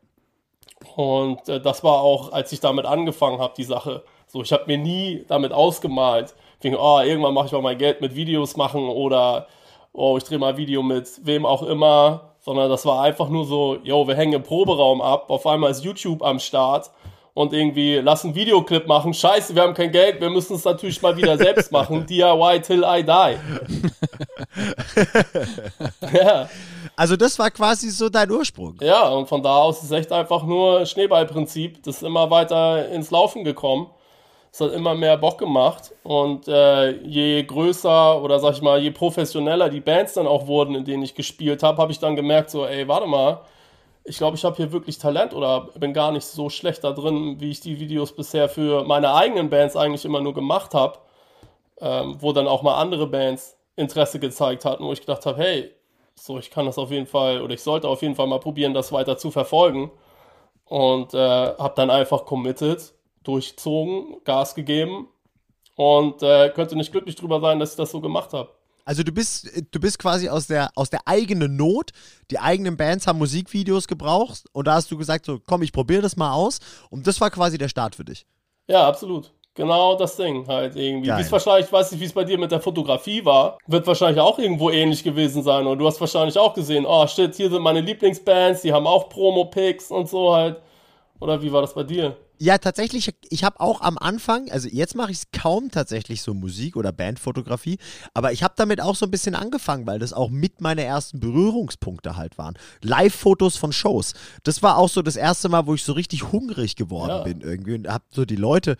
Und 0.96 1.48
äh, 1.50 1.60
das 1.60 1.84
war 1.84 2.02
auch, 2.02 2.31
als 2.31 2.52
ich 2.52 2.60
damit 2.60 2.86
angefangen 2.86 3.40
habe, 3.40 3.54
die 3.58 3.64
Sache. 3.64 4.04
So, 4.28 4.42
ich 4.42 4.52
habe 4.52 4.66
mir 4.68 4.78
nie 4.78 5.25
damit 5.28 5.54
ausgemalt, 5.54 6.36
wegen, 6.62 6.75
oh, 6.75 7.00
irgendwann 7.00 7.34
mache 7.34 7.48
ich 7.48 7.52
mal 7.52 7.62
mein 7.62 7.78
Geld 7.78 8.02
mit 8.02 8.16
Videos 8.16 8.58
machen 8.58 8.90
oder 8.90 9.48
oh, 9.94 10.18
ich 10.18 10.24
drehe 10.24 10.38
mal 10.38 10.52
ein 10.52 10.58
Video 10.58 10.84
mit 10.84 11.25
wem 11.25 11.46
auch 11.46 11.64
immer, 11.64 12.34
sondern 12.40 12.69
das 12.69 12.86
war 12.86 13.02
einfach 13.02 13.30
nur 13.30 13.46
so, 13.46 13.78
yo, 13.84 14.08
wir 14.08 14.16
hängen 14.16 14.34
im 14.34 14.44
Proberaum 14.44 15.02
ab, 15.02 15.30
auf 15.30 15.48
einmal 15.48 15.72
ist 15.72 15.84
YouTube 15.84 16.22
am 16.24 16.40
Start 16.40 16.92
und 17.38 17.54
irgendwie 17.54 17.98
lass 17.98 18.25
einen 18.25 18.34
Videoclip 18.34 18.88
machen. 18.88 19.13
Scheiße, 19.13 19.54
wir 19.54 19.62
haben 19.62 19.75
kein 19.75 19.92
Geld, 19.92 20.19
wir 20.19 20.31
müssen 20.31 20.56
es 20.56 20.66
natürlich 20.66 21.00
mal 21.04 21.16
wieder 21.18 21.38
selbst 21.38 21.72
machen. 21.72 22.04
DIY 22.10 22.62
till 22.62 22.84
I 22.84 23.04
die. 23.04 23.38
ja. 26.18 26.50
Also 26.95 27.16
das 27.16 27.38
war 27.38 27.51
quasi 27.51 27.92
so 27.92 28.10
dein 28.10 28.31
Ursprung. 28.31 28.78
Ja, 28.81 29.10
und 29.10 29.30
von 29.30 29.44
da 29.44 29.56
aus 29.57 29.84
ist 29.84 29.92
echt 29.92 30.12
einfach 30.12 30.45
nur 30.45 30.84
Schneeballprinzip. 30.88 31.84
Das 31.84 31.98
ist 31.98 32.04
immer 32.04 32.31
weiter 32.31 32.89
ins 32.89 33.12
Laufen 33.12 33.44
gekommen. 33.44 33.92
Es 34.51 34.60
hat 34.60 34.74
immer 34.74 34.95
mehr 34.95 35.18
Bock 35.18 35.38
gemacht. 35.38 35.94
Und 36.01 36.48
äh, 36.48 36.90
je 37.04 37.44
größer 37.44 38.19
oder 38.19 38.40
sag 38.40 38.54
ich 38.54 38.63
mal, 38.63 38.81
je 38.81 38.90
professioneller 38.90 39.69
die 39.69 39.81
Bands 39.81 40.14
dann 40.14 40.26
auch 40.26 40.47
wurden, 40.47 40.73
in 40.73 40.85
denen 40.85 41.04
ich 41.04 41.14
gespielt 41.14 41.62
habe, 41.62 41.80
habe 41.80 41.92
ich 41.92 42.00
dann 42.00 42.16
gemerkt, 42.16 42.50
so, 42.50 42.66
ey, 42.66 42.88
warte 42.88 43.06
mal, 43.06 43.42
ich 44.07 44.18
glaube, 44.18 44.37
ich 44.37 44.45
habe 44.45 44.56
hier 44.56 44.71
wirklich 44.71 44.97
Talent 44.97 45.33
oder 45.33 45.69
bin 45.76 45.94
gar 45.94 46.11
nicht 46.11 46.26
so 46.26 46.49
schlecht 46.49 46.83
da 46.83 46.94
drin, 46.94 47.40
wie 47.40 47.52
ich 47.52 47.59
die 47.59 47.80
Videos 47.80 48.16
bisher 48.16 48.47
für 48.49 48.83
meine 48.85 49.14
eigenen 49.14 49.49
Bands 49.49 49.76
eigentlich 49.76 50.06
immer 50.06 50.21
nur 50.21 50.33
gemacht 50.33 50.73
habe, 50.73 50.99
ähm, 51.81 52.18
wo 52.19 52.31
dann 52.33 52.47
auch 52.47 52.64
mal 52.64 52.76
andere 52.76 53.07
Bands 53.07 53.57
Interesse 53.76 54.19
gezeigt 54.19 54.66
hatten, 54.66 54.83
wo 54.83 54.94
ich 54.94 55.02
gedacht 55.02 55.26
habe, 55.26 55.37
hey, 55.40 55.71
so 56.16 56.40
ich 56.40 56.49
kann 56.52 56.66
das 56.66 56.78
auf 56.78 56.90
jeden 56.92 57.06
Fall 57.06 57.42
oder 57.42 57.54
ich 57.54 57.61
sollte 57.61 57.87
auf 57.87 58.02
jeden 58.02 58.16
Fall 58.16 58.28
mal 58.28 58.40
probieren, 58.40 58.73
das 58.73 58.92
weiter 58.92 59.18
zu 59.18 59.30
verfolgen 59.30 59.92
und 60.66 61.14
äh, 61.14 61.18
habe 61.19 61.73
dann 61.76 61.90
einfach 61.90 62.26
committed, 62.26 62.94
durchzogen, 63.23 64.23
Gas 64.23 64.56
gegeben 64.56 65.09
und 65.76 66.23
äh, 66.23 66.49
könnte 66.49 66.76
nicht 66.78 66.92
glücklich 66.92 67.16
drüber 67.16 67.42
sein, 67.42 67.59
dass 67.59 67.71
ich 67.71 67.78
das 67.78 67.92
so 67.92 68.02
gemacht 68.02 68.33
habe. 68.33 68.49
Also 68.88 69.04
du 69.04 69.12
bist, 69.12 69.52
du 69.72 69.80
bist 69.82 70.00
quasi 70.00 70.30
aus 70.30 70.48
der, 70.48 70.70
aus 70.76 70.90
der 70.90 71.02
eigenen 71.06 71.58
Not. 71.58 71.92
Die 72.32 72.40
eigenen 72.40 72.78
Bands 72.78 73.06
haben 73.06 73.20
Musikvideos 73.20 73.86
gebraucht 73.86 74.46
und 74.54 74.66
da 74.66 74.76
hast 74.76 74.90
du 74.90 74.98
gesagt, 74.98 75.26
so 75.26 75.42
komm, 75.46 75.62
ich 75.62 75.74
probiere 75.74 76.02
das 76.02 76.16
mal 76.16 76.32
aus. 76.32 76.60
Und 76.90 77.06
das 77.06 77.20
war 77.20 77.30
quasi 77.30 77.58
der 77.58 77.68
Start 77.68 77.96
für 77.96 78.06
dich. 78.06 78.26
Ja, 78.68 78.88
absolut. 78.88 79.34
Genau 79.56 79.96
das 79.98 80.16
Ding 80.16 80.48
halt 80.48 80.78
irgendwie. 80.78 81.10
Wie 81.10 81.20
es 81.20 81.30
wahrscheinlich, 81.30 81.66
ich 81.66 81.74
weiß 81.74 81.92
nicht, 81.92 82.00
wie 82.00 82.06
es 82.06 82.14
bei 82.14 82.24
dir 82.24 82.38
mit 82.38 82.50
der 82.50 82.62
Fotografie 82.62 83.26
war, 83.26 83.58
wird 83.68 83.86
wahrscheinlich 83.88 84.22
auch 84.22 84.40
irgendwo 84.40 84.70
ähnlich 84.70 85.04
gewesen 85.04 85.44
sein. 85.44 85.68
Und 85.68 85.80
du 85.80 85.86
hast 85.86 86.00
wahrscheinlich 86.00 86.38
auch 86.38 86.54
gesehen, 86.54 86.86
oh 86.88 87.06
shit, 87.08 87.36
hier 87.36 87.50
sind 87.50 87.62
meine 87.62 87.82
Lieblingsbands, 87.82 88.62
die 88.62 88.72
haben 88.72 88.88
auch 88.88 89.10
Promo-Picks 89.10 89.92
und 89.92 90.08
so 90.08 90.34
halt. 90.34 90.62
Oder 91.20 91.42
wie 91.42 91.52
war 91.52 91.62
das 91.62 91.74
bei 91.74 91.84
dir? 91.84 92.16
Ja, 92.40 92.58
tatsächlich, 92.58 93.14
ich 93.30 93.44
habe 93.44 93.60
auch 93.60 93.82
am 93.82 93.98
Anfang, 93.98 94.52
also 94.52 94.68
jetzt 94.68 94.96
mache 94.96 95.12
ich 95.12 95.18
es 95.18 95.32
kaum 95.32 95.72
tatsächlich 95.72 96.22
so 96.22 96.34
Musik- 96.34 96.76
oder 96.76 96.92
Bandfotografie, 96.92 97.78
aber 98.14 98.32
ich 98.32 98.44
habe 98.44 98.54
damit 98.58 98.82
auch 98.82 98.96
so 98.96 99.06
ein 99.06 99.12
bisschen 99.12 99.36
angefangen, 99.36 99.88
weil 99.88 100.00
das 100.00 100.14
auch 100.14 100.30
mit 100.30 100.62
meine 100.62 100.84
ersten 100.84 101.20
Berührungspunkte 101.20 102.16
halt 102.16 102.38
waren. 102.38 102.58
Live-Fotos 102.82 103.58
von 103.58 103.72
Shows. 103.72 104.14
Das 104.44 104.62
war 104.62 104.78
auch 104.78 104.90
so 104.90 105.02
das 105.02 105.16
erste 105.16 105.50
Mal, 105.50 105.66
wo 105.66 105.74
ich 105.74 105.84
so 105.84 105.94
richtig 105.94 106.32
hungrig 106.32 106.76
geworden 106.76 107.10
ja. 107.10 107.24
bin 107.24 107.42
irgendwie 107.42 107.76
und 107.76 107.88
habe 107.88 108.06
so 108.12 108.26
die 108.26 108.36
Leute 108.36 108.78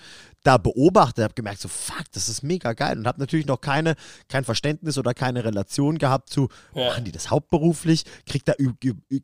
da 0.48 0.58
beobachtet, 0.58 1.26
habe 1.26 1.34
gemerkt, 1.34 1.60
so 1.60 1.68
fuck, 1.68 2.06
das 2.14 2.30
ist 2.30 2.42
mega 2.42 2.72
geil 2.72 2.98
und 2.98 3.06
habe 3.06 3.20
natürlich 3.20 3.46
noch 3.46 3.60
keine, 3.60 3.96
kein 4.30 4.46
Verständnis 4.46 4.98
oder 4.98 5.14
keine 5.14 5.44
Relation 5.44 5.98
gehabt 5.98 6.30
zu, 6.30 6.48
ja. 6.74 6.88
machen 6.88 7.04
die 7.04 7.12
das 7.12 7.30
hauptberuflich, 7.30 8.06
kriegt 8.26 8.48
da, 8.48 8.54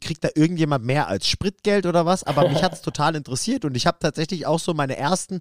kriegt 0.01 0.25
da 0.25 0.29
irgendjemand 0.35 0.83
mehr 0.83 1.07
als 1.07 1.27
Spritgeld 1.27 1.85
oder 1.85 2.05
was, 2.05 2.25
aber 2.25 2.49
mich 2.49 2.61
hat 2.61 2.73
es 2.73 2.81
total 2.83 3.15
interessiert 3.15 3.63
und 3.63 3.77
ich 3.77 3.87
habe 3.87 3.99
tatsächlich 4.01 4.45
auch 4.45 4.59
so 4.59 4.73
meine 4.73 4.97
ersten 4.97 5.39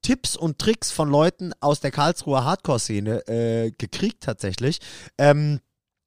Tipps 0.00 0.34
und 0.34 0.58
Tricks 0.58 0.90
von 0.90 1.10
Leuten 1.10 1.52
aus 1.60 1.80
der 1.80 1.90
Karlsruher 1.90 2.44
Hardcore-Szene 2.44 3.28
äh, 3.28 3.70
gekriegt 3.72 4.22
tatsächlich. 4.22 4.78
Ähm, 5.18 5.60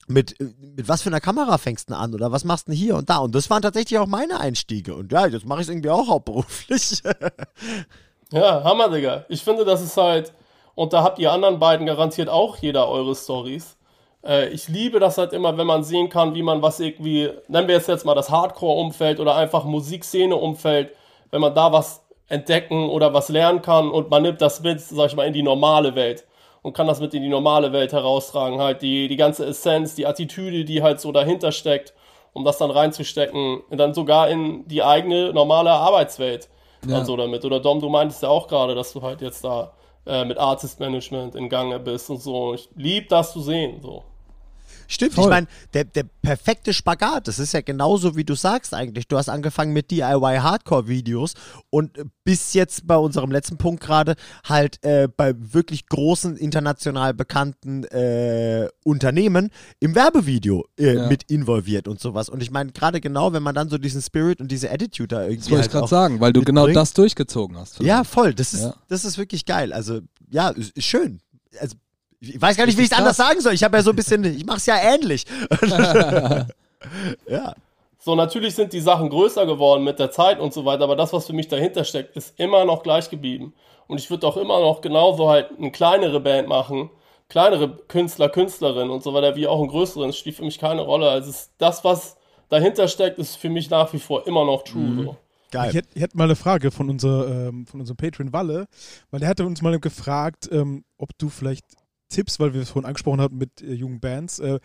mit, 0.07 0.35
mit 0.39 0.87
was 0.87 1.03
für 1.03 1.09
einer 1.09 1.21
Kamera 1.21 1.59
fängst 1.59 1.91
du 1.91 1.95
an 1.95 2.15
oder 2.15 2.31
was 2.31 2.43
machst 2.43 2.67
du 2.67 2.71
denn 2.71 2.79
hier 2.79 2.95
und 2.95 3.09
da? 3.09 3.17
Und 3.17 3.35
das 3.35 3.49
waren 3.51 3.61
tatsächlich 3.61 3.99
auch 3.99 4.07
meine 4.07 4.39
Einstiege. 4.39 4.95
Und 4.95 5.11
ja, 5.11 5.27
jetzt 5.27 5.45
mache 5.45 5.61
ich 5.61 5.67
es 5.67 5.69
irgendwie 5.69 5.91
auch 5.91 6.07
hauptberuflich. 6.07 7.03
Ja, 8.31 8.63
Hammer, 8.63 8.89
Digga. 8.89 9.25
Ich 9.27 9.43
finde, 9.43 9.65
das 9.65 9.81
ist 9.81 9.97
halt, 9.97 10.31
und 10.75 10.93
da 10.93 11.03
habt 11.03 11.19
ihr 11.19 11.31
anderen 11.33 11.59
beiden 11.59 11.85
garantiert 11.85 12.29
auch 12.29 12.55
jeder 12.57 12.87
eure 12.87 13.13
Stories. 13.13 13.77
Äh, 14.25 14.49
ich 14.49 14.69
liebe 14.69 14.99
das 14.99 15.17
halt 15.17 15.33
immer, 15.33 15.57
wenn 15.57 15.67
man 15.67 15.83
sehen 15.83 16.07
kann, 16.07 16.33
wie 16.33 16.41
man 16.43 16.61
was 16.61 16.79
irgendwie, 16.79 17.29
nennen 17.49 17.67
wir 17.67 17.75
jetzt 17.75 17.89
jetzt 17.89 18.05
mal 18.05 18.15
das 18.15 18.29
Hardcore-Umfeld 18.29 19.19
oder 19.19 19.35
einfach 19.35 19.65
Musikszene-Umfeld, 19.65 20.93
wenn 21.31 21.41
man 21.41 21.53
da 21.53 21.73
was 21.73 22.05
entdecken 22.29 22.87
oder 22.89 23.13
was 23.13 23.27
lernen 23.27 23.61
kann 23.61 23.91
und 23.91 24.09
man 24.09 24.21
nimmt 24.23 24.41
das 24.41 24.61
mit, 24.61 24.79
sag 24.79 25.07
ich 25.07 25.15
mal, 25.17 25.27
in 25.27 25.33
die 25.33 25.43
normale 25.43 25.95
Welt 25.95 26.25
und 26.61 26.73
kann 26.73 26.87
das 26.87 27.01
mit 27.01 27.13
in 27.13 27.23
die 27.23 27.29
normale 27.29 27.73
Welt 27.73 27.91
heraustragen. 27.91 28.61
Halt 28.61 28.81
die, 28.81 29.09
die 29.09 29.17
ganze 29.17 29.45
Essenz, 29.45 29.95
die 29.95 30.05
Attitüde, 30.07 30.63
die 30.63 30.81
halt 30.81 31.01
so 31.01 31.11
dahinter 31.11 31.51
steckt, 31.51 31.93
um 32.31 32.45
das 32.45 32.57
dann 32.57 32.71
reinzustecken, 32.71 33.61
und 33.69 33.77
dann 33.77 33.93
sogar 33.93 34.29
in 34.29 34.65
die 34.69 34.83
eigene 34.83 35.33
normale 35.33 35.71
Arbeitswelt 35.71 36.47
Ja. 36.85 36.99
und 36.99 37.05
so 37.05 37.15
damit. 37.15 37.45
Oder 37.45 37.59
Dom, 37.59 37.79
du 37.79 37.89
meintest 37.89 38.23
ja 38.23 38.29
auch 38.29 38.47
gerade, 38.47 38.75
dass 38.75 38.93
du 38.93 39.01
halt 39.01 39.21
jetzt 39.21 39.43
da 39.43 39.73
äh, 40.05 40.25
mit 40.25 40.37
Artist 40.37 40.79
Management 40.79 41.35
in 41.35 41.49
Gange 41.49 41.79
bist 41.79 42.09
und 42.09 42.21
so. 42.21 42.53
Ich 42.53 42.69
lieb 42.75 43.09
das 43.09 43.33
zu 43.33 43.41
sehen. 43.41 43.81
So. 43.81 44.03
Stimmt, 44.91 45.13
Voll. 45.13 45.23
ich 45.23 45.29
meine, 45.29 45.47
der, 45.73 45.85
der 45.85 46.03
perfekte 46.21 46.73
Spagat, 46.73 47.29
das 47.29 47.39
ist 47.39 47.53
ja 47.53 47.61
genauso, 47.61 48.17
wie 48.17 48.25
du 48.25 48.35
sagst 48.35 48.73
eigentlich. 48.73 49.07
Du 49.07 49.17
hast 49.17 49.29
angefangen 49.29 49.71
mit 49.71 49.89
DIY-Hardcore-Videos 49.89 51.33
und 51.69 51.97
bis 52.25 52.53
jetzt 52.53 52.85
bei 52.87 52.97
unserem 52.97 53.31
letzten 53.31 53.57
Punkt 53.57 53.81
gerade 53.81 54.15
halt 54.45 54.83
äh, 54.83 55.07
bei 55.07 55.33
wirklich 55.37 55.87
großen, 55.87 56.35
international 56.35 57.13
bekannten 57.13 57.85
äh, 57.85 58.67
Unternehmen 58.83 59.49
im 59.79 59.95
Werbevideo 59.95 60.65
äh, 60.77 60.95
Ja. 60.95 61.07
mit 61.07 61.23
involviert 61.31 61.87
und 61.87 61.99
sowas. 62.01 62.27
Und 62.27 62.43
ich 62.43 62.51
meine, 62.51 62.73
gerade 62.73 62.99
genau, 62.99 63.31
wenn 63.31 63.43
man 63.43 63.55
dann 63.55 63.69
so 63.69 63.77
diesen 63.77 64.01
Spirit 64.01 64.41
und 64.41 64.51
diese 64.51 64.69
Attitude 64.71 65.07
da 65.07 65.21
irgendwie 65.23 65.37
Das 65.37 65.49
wollte 65.51 65.55
ich 65.55 65.61
halt 65.61 65.71
gerade 65.71 65.83
auch 65.85 65.89
sagen, 65.89 66.19
weil 66.19 66.33
du 66.33 66.41
genau 66.43 66.67
das 66.67 66.91
durchgezogen 66.93 67.57
hast. 67.57 67.79
Ja, 67.81 68.03
voll. 68.03 68.33
Das 68.33 68.53
ist, 68.53 68.63
Ja. 68.63 68.75
das 68.89 69.05
ist 69.05 69.17
wirklich 69.17 69.45
geil. 69.45 69.71
Also, 69.71 70.01
ja, 70.29 70.49
ist 70.49 70.73
schön. 70.83 71.21
Also, 71.59 71.77
ich 72.21 72.39
weiß 72.39 72.55
gar 72.55 72.67
nicht, 72.67 72.77
wie 72.77 72.83
ich 72.83 72.91
es 72.91 72.97
anders 72.97 73.17
sagen 73.17 73.41
soll. 73.41 73.53
Ich 73.53 73.63
habe 73.63 73.77
ja 73.77 73.83
so 73.83 73.89
ein 73.89 73.95
bisschen, 73.95 74.23
ich 74.23 74.45
mache 74.45 74.57
es 74.57 74.67
ja 74.67 74.75
ähnlich. 74.77 75.25
ja. 77.27 77.55
So, 77.99 78.15
natürlich 78.15 78.55
sind 78.55 78.73
die 78.73 78.79
Sachen 78.79 79.09
größer 79.09 79.45
geworden 79.45 79.83
mit 79.83 79.99
der 79.99 80.11
Zeit 80.11 80.39
und 80.39 80.53
so 80.53 80.65
weiter, 80.65 80.83
aber 80.83 80.95
das, 80.95 81.13
was 81.13 81.27
für 81.27 81.33
mich 81.33 81.47
dahinter 81.47 81.83
steckt, 81.83 82.15
ist 82.15 82.39
immer 82.39 82.65
noch 82.65 82.83
gleich 82.83 83.09
geblieben. 83.09 83.53
Und 83.87 83.99
ich 83.99 84.09
würde 84.09 84.25
auch 84.27 84.37
immer 84.37 84.59
noch 84.59 84.81
genauso 84.81 85.29
halt 85.29 85.49
eine 85.57 85.71
kleinere 85.71 86.19
Band 86.19 86.47
machen, 86.47 86.89
kleinere 87.27 87.75
Künstler, 87.87 88.29
Künstlerinnen 88.29 88.89
und 88.89 89.03
so 89.03 89.13
weiter, 89.13 89.35
wie 89.35 89.47
auch 89.47 89.61
ein 89.61 89.67
größeren. 89.67 90.09
Es 90.09 90.17
spielt 90.17 90.35
für 90.35 90.45
mich 90.45 90.59
keine 90.59 90.81
Rolle. 90.81 91.09
Also 91.09 91.29
es 91.29 91.35
ist 91.35 91.51
das, 91.57 91.83
was 91.83 92.17
dahinter 92.49 92.87
steckt, 92.87 93.19
ist 93.19 93.35
für 93.35 93.49
mich 93.49 93.69
nach 93.69 93.91
wie 93.93 93.99
vor 93.99 94.27
immer 94.27 94.45
noch 94.45 94.63
true. 94.63 95.05
So. 95.05 95.17
Geil. 95.51 95.69
Ich 95.69 95.75
hätte 95.75 95.89
ich 95.93 96.01
hätt 96.01 96.15
mal 96.15 96.23
eine 96.23 96.35
Frage 96.35 96.71
von, 96.71 96.89
unser, 96.89 97.27
ähm, 97.27 97.65
von 97.67 97.81
unserem 97.81 97.97
Patron 97.97 98.31
Walle, 98.31 98.67
weil 99.09 99.19
der 99.19 99.29
hatte 99.29 99.45
uns 99.45 99.61
mal 99.61 99.77
gefragt, 99.79 100.49
ähm, 100.51 100.85
ob 100.97 101.09
du 101.17 101.29
vielleicht 101.29 101.65
Tipps, 102.11 102.39
weil 102.39 102.53
wir 102.53 102.61
es 102.61 102.69
vorhin 102.69 102.87
angesprochen 102.87 103.21
hatten 103.21 103.37
mit 103.37 103.61
äh, 103.61 103.73
jungen 103.73 103.99
Bands, 103.99 104.39
äh, 104.39 104.59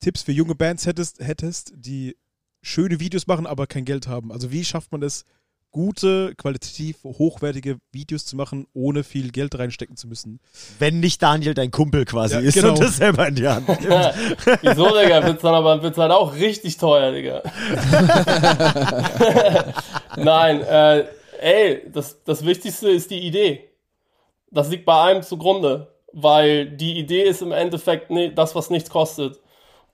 Tipps 0.00 0.22
für 0.22 0.32
junge 0.32 0.54
Bands 0.54 0.86
hättest, 0.86 1.20
hättest, 1.20 1.72
die 1.76 2.16
schöne 2.62 3.00
Videos 3.00 3.26
machen, 3.26 3.46
aber 3.46 3.66
kein 3.66 3.84
Geld 3.84 4.06
haben. 4.06 4.32
Also 4.32 4.50
wie 4.50 4.64
schafft 4.64 4.92
man 4.92 5.02
es, 5.02 5.24
gute, 5.70 6.34
qualitativ 6.36 7.04
hochwertige 7.04 7.78
Videos 7.92 8.26
zu 8.26 8.36
machen, 8.36 8.66
ohne 8.74 9.04
viel 9.04 9.30
Geld 9.30 9.58
reinstecken 9.58 9.96
zu 9.96 10.08
müssen? 10.08 10.40
Wenn 10.78 11.00
nicht 11.00 11.22
Daniel 11.22 11.54
dein 11.54 11.70
Kumpel 11.70 12.04
quasi 12.04 12.34
Ja, 12.34 12.40
ist 12.40 12.54
genau. 12.54 12.70
und 12.70 12.80
das 12.80 12.96
selber 12.96 13.28
in 13.28 13.34
die 13.36 13.46
Hand 13.46 13.68
nimmt. 13.80 13.82
Wieso, 14.62 14.88
Digga? 14.88 15.24
Wird's 15.24 15.42
dann 15.42 15.54
aber 15.54 15.82
wird's 15.82 15.98
halt 15.98 16.12
auch 16.12 16.34
richtig 16.34 16.76
teuer, 16.76 17.12
Digga. 17.12 17.42
Nein, 20.16 20.60
äh, 20.62 21.04
ey, 21.40 21.82
das, 21.92 22.22
das 22.24 22.44
Wichtigste 22.44 22.90
ist 22.90 23.10
die 23.10 23.20
Idee. 23.20 23.68
Das 24.50 24.68
liegt 24.68 24.84
bei 24.84 25.00
einem 25.02 25.22
zugrunde, 25.22 25.88
weil 26.12 26.66
die 26.66 26.98
Idee 26.98 27.22
ist 27.22 27.42
im 27.42 27.52
Endeffekt 27.52 28.10
ne, 28.10 28.30
das, 28.32 28.54
was 28.54 28.70
nichts 28.70 28.90
kostet. 28.90 29.40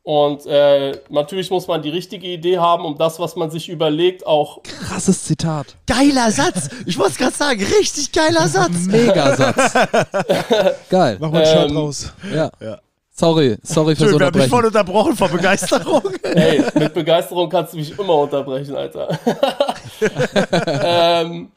Und 0.03 0.47
äh, 0.47 0.93
natürlich 1.09 1.51
muss 1.51 1.67
man 1.67 1.83
die 1.83 1.89
richtige 1.91 2.29
Idee 2.29 2.59
haben, 2.59 2.85
um 2.85 2.97
das, 2.97 3.19
was 3.19 3.35
man 3.35 3.51
sich 3.51 3.69
überlegt, 3.69 4.25
auch 4.25 4.63
Krasses 4.63 5.25
Zitat. 5.25 5.75
Geiler 5.87 6.31
Satz. 6.31 6.69
Ich 6.87 6.97
es 6.97 7.17
gerade 7.17 7.33
sagen. 7.35 7.61
Richtig 7.81 8.13
geiler 8.13 8.47
Satz. 8.47 8.87
Megasatz. 8.87 9.75
Geil. 10.91 11.17
Mach 11.19 11.33
mal 11.33 11.43
einen 11.43 11.47
Shirt 11.47 11.71
Ähm, 11.71 11.77
raus. 11.77 12.13
Ja. 12.33 12.79
Sorry, 13.19 13.57
sorry 13.63 13.97
fürs 13.97 14.11
Schön, 14.11 14.21
wir 14.21 14.27
haben 14.27 14.39
mich 14.39 14.45
Unterbrechen. 14.45 14.51
voll 14.51 14.67
unterbrochen 14.67 15.17
vor 15.17 15.29
Begeisterung. 15.31 16.03
Ey, 16.23 16.63
mit 16.75 16.93
Begeisterung 16.93 17.49
kannst 17.49 17.73
du 17.73 17.79
mich 17.79 17.99
immer 17.99 18.15
unterbrechen, 18.15 18.77
Alter. 18.77 19.19
ähm, 20.85 21.51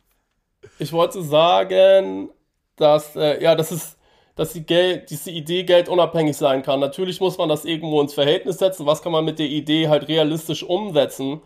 ich 0.80 0.92
wollte 0.94 1.22
sagen, 1.22 2.30
dass, 2.78 3.14
äh, 3.18 3.44
ja, 3.44 3.56
das 3.56 3.74
ist, 3.74 3.98
dass 4.40 4.54
die 4.54 4.66
Geld, 4.66 5.10
diese 5.10 5.32
Idee 5.32 5.64
geldunabhängig 5.64 6.38
sein 6.38 6.64
kann. 6.64 6.80
Natürlich 6.80 7.20
muss 7.20 7.38
man 7.38 7.50
das 7.50 7.66
irgendwo 7.66 8.00
ins 8.00 8.14
Verhältnis 8.14 8.58
setzen. 8.58 8.86
Was 8.86 9.02
kann 9.02 9.12
man 9.12 9.26
mit 9.26 9.38
der 9.38 9.48
Idee 9.48 9.90
halt 9.90 10.08
realistisch 10.08 10.64
umsetzen? 10.64 11.42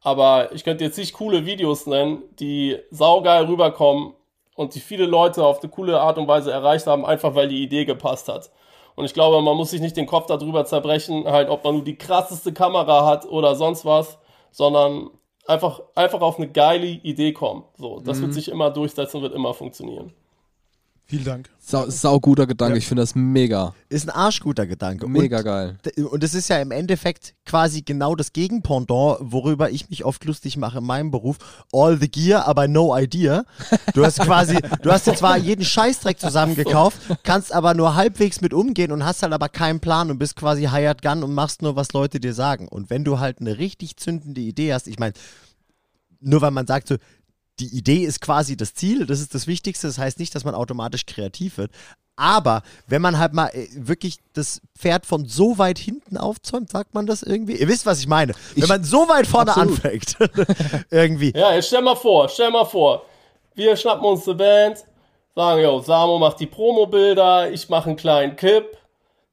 Aber 0.00 0.50
ich 0.54 0.64
könnte 0.64 0.82
jetzt 0.82 0.96
nicht 0.96 1.12
coole 1.12 1.44
Videos 1.44 1.84
nennen, 1.84 2.22
die 2.40 2.78
saugeil 2.90 3.44
rüberkommen 3.44 4.14
und 4.54 4.74
die 4.74 4.80
viele 4.80 5.04
Leute 5.04 5.44
auf 5.44 5.60
eine 5.62 5.70
coole 5.70 6.00
Art 6.00 6.16
und 6.16 6.26
Weise 6.26 6.50
erreicht 6.50 6.86
haben, 6.86 7.04
einfach 7.04 7.34
weil 7.34 7.48
die 7.48 7.62
Idee 7.62 7.84
gepasst 7.84 8.28
hat. 8.28 8.50
Und 8.94 9.04
ich 9.04 9.12
glaube, 9.12 9.42
man 9.42 9.54
muss 9.54 9.72
sich 9.72 9.82
nicht 9.82 9.98
den 9.98 10.06
Kopf 10.06 10.24
darüber 10.24 10.64
zerbrechen, 10.64 11.26
halt, 11.26 11.50
ob 11.50 11.64
man 11.64 11.74
nur 11.74 11.84
die 11.84 11.98
krasseste 11.98 12.54
Kamera 12.54 13.04
hat 13.04 13.26
oder 13.26 13.56
sonst 13.56 13.84
was, 13.84 14.18
sondern 14.52 15.10
einfach, 15.46 15.82
einfach 15.94 16.22
auf 16.22 16.38
eine 16.38 16.48
geile 16.48 16.86
Idee 16.86 17.34
kommen. 17.34 17.64
So, 17.76 18.00
das 18.00 18.22
wird 18.22 18.32
sich 18.32 18.48
immer 18.48 18.70
durchsetzen 18.70 19.18
und 19.18 19.24
wird 19.24 19.34
immer 19.34 19.52
funktionieren. 19.52 20.14
Vielen 21.10 21.24
Dank. 21.24 21.48
Sau, 21.58 21.88
sau 21.88 22.20
guter 22.20 22.46
Gedanke, 22.46 22.74
Ja. 22.74 22.78
ich 22.78 22.86
finde 22.86 23.02
das 23.02 23.14
mega. 23.14 23.74
Ist 23.88 24.06
ein 24.06 24.14
arschguter 24.14 24.66
Gedanke. 24.66 25.08
Mega 25.08 25.38
und, 25.38 25.44
geil. 25.44 25.78
Und 26.10 26.22
es 26.22 26.34
ist 26.34 26.48
ja 26.48 26.60
im 26.60 26.70
Endeffekt 26.70 27.34
quasi 27.46 27.80
genau 27.80 28.14
das 28.14 28.34
Gegenpendant, 28.34 29.16
worüber 29.22 29.70
ich 29.70 29.88
mich 29.88 30.04
oft 30.04 30.22
lustig 30.26 30.58
mache 30.58 30.78
in 30.78 30.84
meinem 30.84 31.10
Beruf. 31.10 31.38
All 31.72 31.98
the 31.98 32.10
gear, 32.10 32.46
aber 32.46 32.68
no 32.68 32.94
idea. 32.94 33.44
Du 33.94 34.04
hast 34.04 34.20
quasi, 34.20 34.58
du 34.82 34.92
hast 34.92 35.06
dir 35.06 35.14
zwar 35.14 35.38
jeden 35.38 35.64
Scheißdreck 35.64 36.20
zusammengekauft, 36.20 36.98
kannst 37.22 37.54
aber 37.54 37.72
nur 37.72 37.94
halbwegs 37.94 38.42
mit 38.42 38.52
umgehen 38.52 38.92
und 38.92 39.02
hast 39.06 39.22
halt 39.22 39.32
aber 39.32 39.48
keinen 39.48 39.80
Plan 39.80 40.10
und 40.10 40.18
bist 40.18 40.36
quasi 40.36 40.68
hired 40.68 41.00
gun 41.00 41.22
und 41.22 41.32
machst 41.32 41.62
nur, 41.62 41.74
was 41.74 41.94
Leute 41.94 42.20
dir 42.20 42.34
sagen. 42.34 42.68
Und 42.68 42.90
wenn 42.90 43.04
du 43.04 43.18
halt 43.18 43.40
eine 43.40 43.56
richtig 43.56 43.96
zündende 43.96 44.42
Idee 44.42 44.74
hast, 44.74 44.86
ich 44.86 44.98
meine, 44.98 45.14
nur 46.20 46.42
weil 46.42 46.50
man 46.50 46.66
sagt 46.66 46.88
so, 46.88 46.96
die 47.60 47.76
Idee 47.76 48.04
ist 48.04 48.20
quasi 48.20 48.56
das 48.56 48.74
Ziel, 48.74 49.06
das 49.06 49.20
ist 49.20 49.34
das 49.34 49.46
Wichtigste, 49.46 49.86
das 49.86 49.98
heißt 49.98 50.18
nicht, 50.18 50.34
dass 50.34 50.44
man 50.44 50.54
automatisch 50.54 51.06
kreativ 51.06 51.58
wird. 51.58 51.70
Aber 52.16 52.62
wenn 52.88 53.00
man 53.00 53.18
halt 53.18 53.32
mal 53.32 53.46
äh, 53.48 53.68
wirklich 53.74 54.18
das 54.32 54.60
Pferd 54.76 55.06
von 55.06 55.26
so 55.26 55.56
weit 55.58 55.78
hinten 55.78 56.16
aufzäumt, 56.16 56.68
sagt 56.70 56.92
man 56.94 57.06
das 57.06 57.22
irgendwie? 57.22 57.56
Ihr 57.56 57.68
wisst, 57.68 57.86
was 57.86 58.00
ich 58.00 58.08
meine. 58.08 58.34
wenn 58.54 58.64
Ich- 58.64 58.68
man 58.68 58.82
so 58.82 59.08
weit 59.08 59.26
vorne 59.26 59.50
Absolut. 59.52 59.84
anfängt, 59.84 60.16
irgendwie. 60.90 61.32
Ja, 61.36 61.54
jetzt 61.54 61.68
stell 61.68 61.82
mal 61.82 61.94
vor, 61.94 62.28
stell 62.28 62.50
mal 62.50 62.64
vor, 62.64 63.02
wir 63.54 63.76
schnappen 63.76 64.04
uns 64.04 64.26
eine 64.26 64.34
Band, 64.36 64.78
sagen, 65.36 65.62
yo, 65.62 65.80
Samo 65.80 66.18
macht 66.18 66.40
die 66.40 66.46
Promo-Bilder, 66.46 67.50
ich 67.52 67.68
mache 67.68 67.88
einen 67.90 67.96
kleinen 67.96 68.34
Clip, 68.34 68.64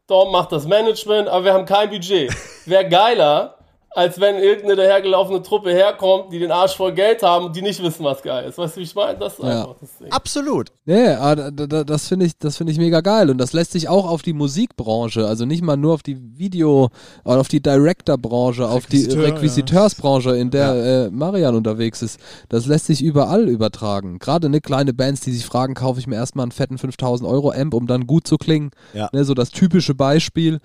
Dom 0.08 0.32
macht 0.32 0.52
das 0.52 0.68
Management, 0.68 1.28
aber 1.28 1.46
wir 1.46 1.54
haben 1.54 1.66
kein 1.66 1.90
Budget. 1.90 2.32
Wäre 2.68 2.88
geiler, 2.88 3.55
als 3.96 4.20
wenn 4.20 4.36
irgendeine 4.36 4.76
dahergelaufene 4.76 5.42
Truppe 5.42 5.72
herkommt, 5.72 6.32
die 6.34 6.40
den 6.40 6.52
Arsch 6.52 6.76
voll 6.76 6.94
Geld 6.94 7.24
haben 7.24 7.46
und 7.46 7.56
die 7.56 7.62
nicht 7.62 7.82
wissen, 7.82 8.04
was 8.04 8.22
geil 8.22 8.50
ist. 8.50 8.58
Weißt 8.58 8.76
du, 8.76 8.82
wie 8.82 8.84
ich 8.84 8.94
meine? 8.94 9.18
Das 9.18 9.34
ist 9.34 9.44
Ja. 9.44 9.62
einfach 9.62 9.76
das 9.80 9.98
Ding. 9.98 10.12
Absolut. 10.12 10.70
Nee, 10.86 11.06
da- 11.16 11.84
das 11.86 12.08
finde 12.10 12.26
ich, 12.26 12.38
das 12.38 12.58
finde 12.58 12.74
ich 12.74 12.78
mega 12.78 13.00
geil. 13.02 13.30
Und 13.30 13.38
das 13.38 13.54
lässt 13.54 13.72
sich 13.72 13.88
auch 13.88 14.06
auf 14.10 14.22
die 14.22 14.34
Musikbranche, 14.34 15.26
also 15.26 15.46
nicht 15.46 15.64
mal 15.64 15.78
nur 15.78 15.94
auf 15.94 16.04
die 16.04 16.18
Video, 16.38 16.90
oder 17.24 17.40
auf 17.40 17.48
die 17.48 17.62
Director-Branche, 17.62 18.68
auf 18.68 18.86
die 18.86 18.98
Requisiteur, 18.98 19.28
ja. 19.28 19.34
Requisiteursbranche, 19.34 20.36
in 20.36 20.52
der 20.52 21.06
äh, 21.06 21.10
Marian 21.10 21.56
unterwegs 21.56 22.02
ist. 22.02 22.20
Das 22.50 22.66
lässt 22.66 22.88
sich 22.88 23.02
überall 23.02 23.48
übertragen. 23.48 24.20
Gerade 24.20 24.48
eine 24.48 24.60
kleine 24.62 24.94
Bands, 24.94 25.22
die 25.22 25.32
sich 25.32 25.46
fragen, 25.46 25.74
kaufe 25.74 26.00
ich 26.00 26.08
mir 26.08 26.16
erstmal 26.16 26.44
einen 26.44 26.52
fetten 26.52 26.78
5000 26.78 27.30
Euro 27.30 27.52
Amp, 27.52 27.74
um 27.74 27.88
dann 27.88 28.08
gut 28.08 28.28
zu 28.28 28.38
klingen. 28.38 28.72
Ja. 28.94 29.10
Ne, 29.14 29.24
so 29.24 29.34
das 29.34 29.52
typische 29.52 29.96
Beispiel. 29.96 30.60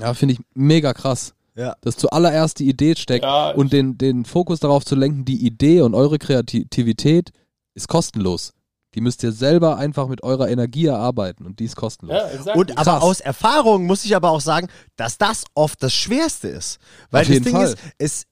Ja, 0.00 0.14
finde 0.14 0.34
ich 0.34 0.40
mega 0.54 0.94
krass. 0.94 1.34
Ja. 1.56 1.76
Dass 1.80 1.96
zuallererst 1.96 2.58
die 2.58 2.68
Idee 2.68 2.94
steckt 2.96 3.24
Ja, 3.24 3.50
und 3.50 3.72
den, 3.72 3.96
den 3.98 4.24
Fokus 4.24 4.60
darauf 4.60 4.84
zu 4.84 4.94
lenken, 4.94 5.24
die 5.24 5.44
Idee 5.44 5.80
und 5.80 5.94
eure 5.94 6.18
Kreativität 6.18 7.30
ist 7.74 7.88
kostenlos. 7.88 8.52
Die 8.94 9.00
müsst 9.00 9.22
ihr 9.22 9.32
selber 9.32 9.76
einfach 9.76 10.08
mit 10.08 10.22
eurer 10.22 10.48
Energie 10.48 10.86
erarbeiten 10.86 11.44
und 11.44 11.58
die 11.58 11.64
ist 11.64 11.76
kostenlos. 11.76 12.16
Ja, 12.16 12.28
exakt. 12.28 12.56
Und 12.56 12.72
aber 12.72 12.92
Krass. 12.92 13.02
aus 13.02 13.20
Erfahrung 13.20 13.84
muss 13.86 14.04
ich 14.04 14.16
aber 14.16 14.30
auch 14.30 14.40
sagen, 14.40 14.68
dass 14.96 15.18
das 15.18 15.44
oft 15.54 15.82
das 15.82 15.92
Schwerste 15.92 16.48
ist. 16.48 16.78
Weil 17.10 17.22
Auf 17.22 17.26
das 17.26 17.34
jeden 17.34 17.44
Ding 17.44 17.54
Fall. 17.54 17.66
ist, 17.66 17.78
es, 17.98 18.26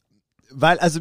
weil, 0.51 0.79
also, 0.79 1.01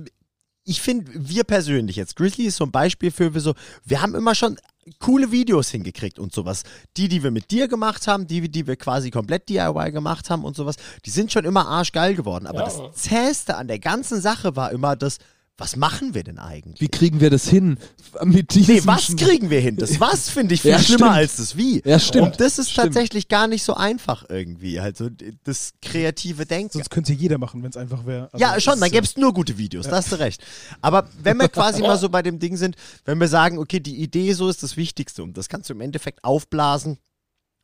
ich 0.65 0.82
finde, 0.82 1.12
wir 1.13 1.44
persönlich 1.44 1.96
jetzt, 1.96 2.15
Grizzly 2.15 2.46
ist 2.46 2.58
so 2.58 2.65
ein 2.65 2.72
Beispiel 2.72 3.12
für 3.12 3.34
wir 3.34 3.42
so, 3.42 3.53
wir 3.86 4.01
haben 4.01 4.15
immer 4.15 4.36
schon 4.36 4.58
coole 4.99 5.31
Videos 5.31 5.69
hingekriegt 5.69 6.19
und 6.19 6.33
sowas. 6.33 6.63
Die, 6.97 7.07
die 7.07 7.23
wir 7.23 7.31
mit 7.31 7.51
dir 7.51 7.67
gemacht 7.67 8.07
haben, 8.07 8.27
die, 8.27 8.49
die 8.49 8.67
wir 8.67 8.75
quasi 8.75 9.11
komplett 9.11 9.49
DIY 9.49 9.91
gemacht 9.91 10.29
haben 10.29 10.43
und 10.43 10.55
sowas, 10.55 10.75
die 11.05 11.09
sind 11.09 11.31
schon 11.31 11.45
immer 11.45 11.67
arschgeil 11.67 12.15
geworden. 12.15 12.47
Aber 12.47 12.59
Ja. 12.59 12.65
das 12.65 12.81
Zähste 13.01 13.55
an 13.57 13.67
der 13.67 13.79
ganzen 13.79 14.21
Sache 14.21 14.55
war 14.55 14.71
immer 14.71 14.95
das, 14.95 15.17
was 15.55 15.75
machen 15.75 16.15
wir 16.15 16.24
denn 16.24 16.39
eigentlich? 16.39 16.81
Wie 16.81 16.88
kriegen 16.88 17.19
wir 17.22 17.29
das 17.29 17.48
hin? 17.48 17.77
Mit 18.24 18.55
diesem 18.55 18.75
Nee, 18.75 18.81
was 18.86 19.15
kriegen 19.15 19.51
wir 19.51 19.60
hin? 19.60 19.75
Das 19.77 20.00
was 20.00 20.29
finde 20.29 20.55
ich 20.55 20.62
viel 20.63 20.72
Ja, 20.72 20.79
schlimmer 20.79 21.05
stimmt. 21.07 21.15
als 21.17 21.36
das 21.36 21.55
wie. 21.55 21.81
Ja, 21.86 22.00
stimmt. 22.00 22.27
Und 22.33 22.39
das 22.41 22.57
ist 22.57 22.72
Stimmt. 22.72 22.88
tatsächlich 22.88 23.27
gar 23.27 23.48
nicht 23.48 23.63
so 23.63 23.75
einfach 23.75 24.25
irgendwie. 24.29 24.79
Also 24.79 25.10
das 25.43 25.74
kreative 25.81 26.48
Denken. 26.48 26.74
Sonst 26.74 26.89
könnte 26.89 27.13
jeder 27.13 27.38
machen, 27.38 27.62
wenn 27.62 27.69
es 27.69 27.77
einfach 27.77 28.05
wäre. 28.07 28.29
Also 28.33 28.43
Ja, 28.43 28.60
schon, 28.60 28.79
dann 28.79 28.89
gäbe 28.89 29.05
es 29.05 29.15
nur 29.15 29.31
gute 29.33 29.57
Videos, 29.60 29.86
da 29.88 29.98
hast 29.98 30.12
du 30.12 30.15
recht. 30.17 30.43
Aber 30.81 31.07
wenn 31.22 31.38
wir 31.38 31.50
quasi 31.50 31.81
mal 31.83 31.98
so 32.00 32.10
bei 32.10 32.24
dem 32.24 32.39
Ding 32.39 32.57
sind, 32.57 32.75
wenn 33.05 33.19
wir 33.19 33.27
sagen, 33.27 33.60
okay, 33.60 33.79
die 33.79 33.98
Idee 34.01 34.33
so 34.33 34.50
ist 34.50 34.63
das 34.63 34.75
Wichtigste 34.75 35.22
und 35.22 35.38
das 35.38 35.50
kannst 35.50 35.69
du 35.69 35.74
im 35.75 35.81
Endeffekt 35.81 36.24
aufblasen, 36.24 36.98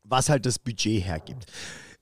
was 0.04 0.30
halt 0.30 0.46
das 0.46 0.60
Budget 0.60 1.04
hergibt. 1.04 1.46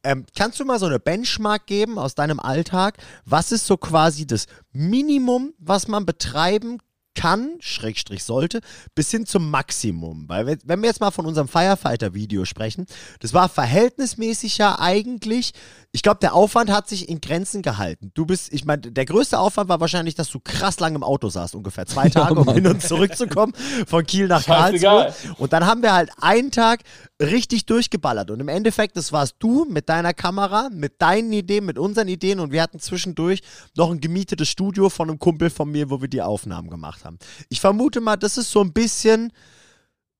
Ähm, 0.07 0.25
kannst 0.37 0.57
du 0.59 0.63
mal 0.63 0.79
so 0.79 0.85
eine 0.85 0.99
Benchmark 0.99 1.65
geben 1.65 1.99
aus 1.99 2.15
deinem 2.15 2.39
Alltag? 2.39 2.97
Was 3.25 3.51
ist 3.51 3.67
so 3.67 3.75
quasi 3.75 4.25
das 4.25 4.45
Minimum, 4.71 5.53
was 5.59 5.89
man 5.89 6.05
betreiben 6.05 6.77
kann, 7.13 7.55
Schrägstrich 7.59 8.23
sollte, 8.23 8.61
bis 8.95 9.09
hin 9.11 9.25
zum 9.25 9.49
Maximum? 9.49 10.29
Weil 10.29 10.45
wenn- 10.45 10.59
wenn 10.63 10.81
wir 10.81 10.87
jetzt 10.87 11.01
mal 11.01 11.11
von 11.11 11.25
unserem 11.25 11.47
Firefighter-Video 11.49 12.45
sprechen, 12.45 12.85
das 13.19 13.33
war 13.33 13.49
verhältnismäßig 13.49 14.59
ja 14.59 14.79
eigentlich, 14.79 15.51
ich 15.91 16.03
glaube, 16.03 16.19
der 16.21 16.35
Aufwand 16.35 16.69
hat 16.69 16.87
sich 16.87 17.09
in 17.09 17.19
Grenzen 17.19 17.63
gehalten. 17.63 18.11
Du 18.13 18.27
bist, 18.27 18.53
ich 18.53 18.65
meine, 18.65 18.83
der 18.83 19.05
größte 19.05 19.39
Aufwand 19.39 19.67
war 19.67 19.79
wahrscheinlich, 19.79 20.13
dass 20.13 20.29
du 20.29 20.39
krass 20.39 20.79
lang 20.79 20.93
im 20.93 21.03
Auto 21.03 21.27
saßt, 21.29 21.55
ungefähr 21.55 21.87
zwei 21.87 22.07
Tage, 22.09 22.35
um 22.39 22.45
Mann. 22.45 22.55
hin 22.55 22.67
und 22.67 22.83
zurück 22.83 23.17
zu 23.17 23.27
kommen, 23.27 23.53
von 23.87 24.05
Kiel 24.05 24.27
nach. 24.27 24.45
Karlsruhe. 24.45 25.11
Und 25.39 25.53
dann 25.53 25.65
haben 25.65 25.81
wir 25.81 25.93
halt 25.93 26.11
einen 26.21 26.51
Tag 26.51 26.81
richtig 27.21 27.65
durchgeballert. 27.65 28.29
Und 28.31 28.39
im 28.39 28.47
Endeffekt, 28.47 28.97
das 28.97 29.11
warst 29.11 29.35
du 29.39 29.65
mit 29.65 29.89
deiner 29.89 30.13
Kamera, 30.13 30.69
mit 30.71 31.01
deinen 31.01 31.31
Ideen, 31.33 31.65
mit 31.65 31.79
unseren 31.79 32.07
Ideen. 32.07 32.39
Und 32.39 32.51
wir 32.51 32.61
hatten 32.61 32.79
zwischendurch 32.79 33.41
noch 33.75 33.91
ein 33.91 33.99
gemietetes 33.99 34.47
Studio 34.49 34.89
von 34.89 35.09
einem 35.09 35.19
Kumpel 35.19 35.49
von 35.49 35.71
mir, 35.71 35.89
wo 35.89 36.01
wir 36.01 36.07
die 36.07 36.21
Aufnahmen 36.21 36.69
gemacht 36.69 37.05
haben. 37.05 37.17
Ich 37.49 37.59
vermute 37.59 38.01
mal, 38.01 38.17
das 38.17 38.37
ist 38.37 38.51
so 38.51 38.61
ein 38.61 38.71
bisschen, 38.71 39.33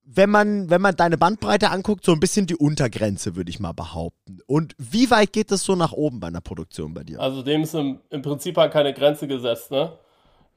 wenn 0.03 0.29
man, 0.29 0.69
wenn 0.69 0.81
man 0.81 0.95
deine 0.95 1.17
Bandbreite 1.17 1.69
anguckt, 1.69 2.03
so 2.03 2.13
ein 2.13 2.19
bisschen 2.19 2.47
die 2.47 2.55
Untergrenze, 2.55 3.35
würde 3.35 3.51
ich 3.51 3.59
mal 3.59 3.73
behaupten. 3.73 4.39
Und 4.47 4.73
wie 4.77 5.11
weit 5.11 5.33
geht 5.33 5.51
das 5.51 5.63
so 5.63 5.75
nach 5.75 5.91
oben 5.91 6.19
bei 6.19 6.27
einer 6.27 6.41
Produktion 6.41 6.93
bei 6.93 7.03
dir? 7.03 7.19
Also 7.19 7.43
dem 7.43 7.61
ist 7.63 7.75
im, 7.75 7.99
im 8.09 8.21
Prinzip 8.21 8.57
halt 8.57 8.73
keine 8.73 8.93
Grenze 8.93 9.27
gesetzt, 9.27 9.69
ne? 9.69 9.97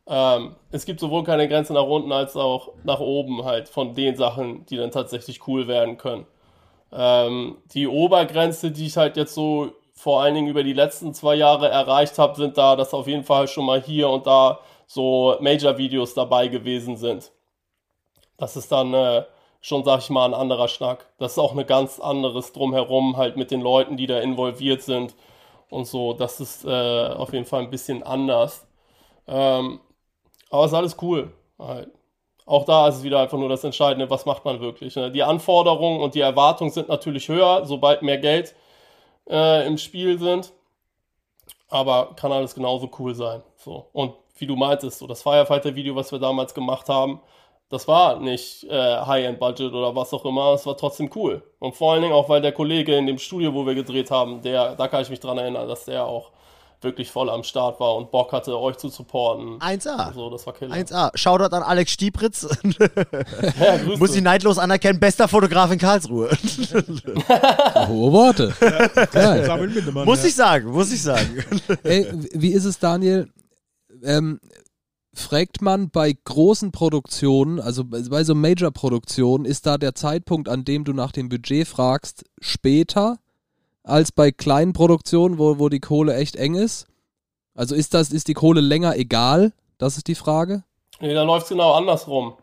Ähm, 0.06 0.56
es 0.70 0.84
gibt 0.86 1.00
sowohl 1.00 1.24
keine 1.24 1.48
Grenze 1.48 1.72
nach 1.72 1.84
unten 1.84 2.12
als 2.12 2.36
auch 2.36 2.72
nach 2.84 3.00
oben 3.00 3.44
halt 3.44 3.68
von 3.68 3.94
den 3.94 4.16
Sachen, 4.16 4.66
die 4.66 4.76
dann 4.76 4.90
tatsächlich 4.90 5.46
cool 5.46 5.68
werden 5.68 5.98
können. 5.98 6.26
Ähm, 6.92 7.58
die 7.74 7.86
Obergrenze, 7.86 8.70
die 8.70 8.86
ich 8.86 8.96
halt 8.96 9.16
jetzt 9.16 9.34
so 9.34 9.72
vor 9.94 10.22
allen 10.22 10.34
Dingen 10.34 10.48
über 10.48 10.64
die 10.64 10.72
letzten 10.72 11.14
zwei 11.14 11.34
Jahre 11.34 11.68
erreicht 11.68 12.18
habe, 12.18 12.34
sind 12.34 12.56
da, 12.58 12.74
dass 12.76 12.94
auf 12.94 13.06
jeden 13.06 13.24
Fall 13.24 13.48
schon 13.48 13.66
mal 13.66 13.80
hier 13.82 14.08
und 14.08 14.26
da 14.26 14.60
so 14.86 15.36
Major-Videos 15.40 16.14
dabei 16.14 16.48
gewesen 16.48 16.96
sind. 16.96 17.32
Das 18.38 18.56
ist 18.56 18.72
dann 18.72 18.94
äh, 18.94 19.24
schon, 19.60 19.84
sag 19.84 20.00
ich 20.00 20.10
mal, 20.10 20.24
ein 20.24 20.34
anderer 20.34 20.68
Schnack. 20.68 21.06
Das 21.18 21.32
ist 21.32 21.38
auch 21.38 21.54
ein 21.56 21.66
ganz 21.66 22.00
anderes 22.00 22.52
Drumherum 22.52 23.16
halt 23.16 23.36
mit 23.36 23.50
den 23.50 23.60
Leuten, 23.60 23.96
die 23.96 24.06
da 24.06 24.18
involviert 24.20 24.82
sind 24.82 25.14
und 25.68 25.86
so. 25.86 26.14
Das 26.14 26.40
ist 26.40 26.64
äh, 26.64 27.08
auf 27.08 27.32
jeden 27.32 27.44
Fall 27.44 27.62
ein 27.62 27.70
bisschen 27.70 28.02
anders. 28.02 28.66
Ähm, 29.28 29.80
aber 30.50 30.64
ist 30.66 30.74
alles 30.74 30.96
cool. 31.00 31.32
Halt. 31.58 31.90
Auch 32.46 32.64
da 32.64 32.88
ist 32.88 32.96
es 32.96 33.02
wieder 33.04 33.20
einfach 33.20 33.38
nur 33.38 33.48
das 33.48 33.64
Entscheidende, 33.64 34.10
was 34.10 34.26
macht 34.26 34.44
man 34.44 34.60
wirklich. 34.60 34.96
Ne? 34.96 35.10
Die 35.10 35.22
Anforderungen 35.22 36.00
und 36.00 36.14
die 36.14 36.20
Erwartungen 36.20 36.72
sind 36.72 36.88
natürlich 36.88 37.28
höher, 37.28 37.64
sobald 37.64 38.02
mehr 38.02 38.18
Geld 38.18 38.54
äh, 39.28 39.66
im 39.66 39.78
Spiel 39.78 40.18
sind. 40.18 40.52
Aber 41.68 42.14
kann 42.16 42.32
alles 42.32 42.54
genauso 42.54 42.90
cool 42.98 43.14
sein. 43.14 43.42
So. 43.56 43.86
Und 43.92 44.14
wie 44.36 44.46
du 44.46 44.56
meintest, 44.56 44.98
so 44.98 45.06
das 45.06 45.22
Firefighter-Video, 45.22 45.94
was 45.94 46.10
wir 46.10 46.18
damals 46.18 46.52
gemacht 46.52 46.88
haben, 46.88 47.20
das 47.68 47.86
war 47.86 48.18
nicht 48.18 48.64
äh, 48.64 48.96
High-End-Budget 49.06 49.72
oder 49.72 49.94
was 49.94 50.12
auch 50.12 50.24
immer, 50.24 50.54
es 50.54 50.66
war 50.66 50.76
trotzdem 50.76 51.08
cool. 51.14 51.42
Und 51.60 51.76
vor 51.76 51.92
allen 51.92 52.02
Dingen 52.02 52.14
auch, 52.14 52.28
weil 52.28 52.40
der 52.40 52.50
Kollege 52.50 52.96
in 52.96 53.06
dem 53.06 53.18
Studio, 53.18 53.54
wo 53.54 53.64
wir 53.64 53.76
gedreht 53.76 54.10
haben, 54.10 54.42
der, 54.42 54.74
da 54.74 54.88
kann 54.88 55.02
ich 55.02 55.10
mich 55.10 55.20
dran 55.20 55.38
erinnern, 55.38 55.68
dass 55.68 55.84
der 55.84 56.04
auch 56.04 56.32
wirklich 56.82 57.10
voll 57.10 57.28
am 57.28 57.42
Start 57.42 57.78
war 57.80 57.96
und 57.96 58.10
Bock 58.10 58.32
hatte, 58.32 58.58
euch 58.58 58.76
zu 58.78 58.88
supporten. 58.88 59.58
1A. 59.58 60.14
So, 60.14 60.30
das 60.30 60.46
war 60.46 60.54
Killer. 60.54 60.74
1A. 60.74 61.10
Shoutout 61.14 61.54
an 61.54 61.62
Alex 61.62 61.92
Stiepritz. 61.92 62.48
Ja. 63.60 63.96
Muss 63.96 64.14
ich 64.14 64.22
neidlos 64.22 64.58
anerkennen, 64.58 65.00
bester 65.00 65.28
Fotograf 65.28 65.70
in 65.70 65.78
Karlsruhe. 65.78 66.30
Hohe 67.88 68.12
Worte. 68.12 68.54
Samuel 69.12 69.70
Mindemann. 69.70 70.04
muss 70.04 70.22
ja. 70.22 70.28
ich 70.28 70.34
sagen, 70.34 70.70
muss 70.70 70.92
ich 70.92 71.02
sagen. 71.02 71.44
Ey, 71.82 72.06
wie 72.32 72.52
ist 72.52 72.64
es, 72.64 72.78
Daniel? 72.78 73.28
Ähm, 74.02 74.40
fragt 75.12 75.62
man 75.62 75.90
bei 75.90 76.14
großen 76.24 76.72
Produktionen, 76.72 77.60
also 77.60 77.84
bei 77.84 78.02
bei 78.02 78.24
so 78.24 78.34
Major-Produktionen, 78.34 79.44
ist 79.44 79.66
da 79.66 79.78
der 79.78 79.94
Zeitpunkt, 79.94 80.48
an 80.48 80.64
dem 80.64 80.84
du 80.84 80.92
nach 80.92 81.12
dem 81.12 81.28
Budget 81.28 81.66
fragst, 81.68 82.24
später 82.40 83.18
als 83.82 84.12
bei 84.12 84.30
kleinen 84.30 84.72
Produktionen, 84.72 85.38
wo, 85.38 85.58
wo 85.58 85.68
die 85.68 85.80
Kohle 85.80 86.14
echt 86.14 86.36
eng 86.36 86.54
ist? 86.54 86.86
Also 87.54 87.74
ist 87.74 87.94
das, 87.94 88.10
ist 88.10 88.28
die 88.28 88.34
Kohle 88.34 88.60
länger 88.60 88.96
egal? 88.96 89.52
Das 89.78 89.96
ist 89.96 90.08
die 90.08 90.14
Frage. 90.14 90.64
Nee, 91.00 91.14
da 91.14 91.22
läuft 91.22 91.44
es 91.44 91.48
genau 91.50 91.72
andersrum. 91.72 92.34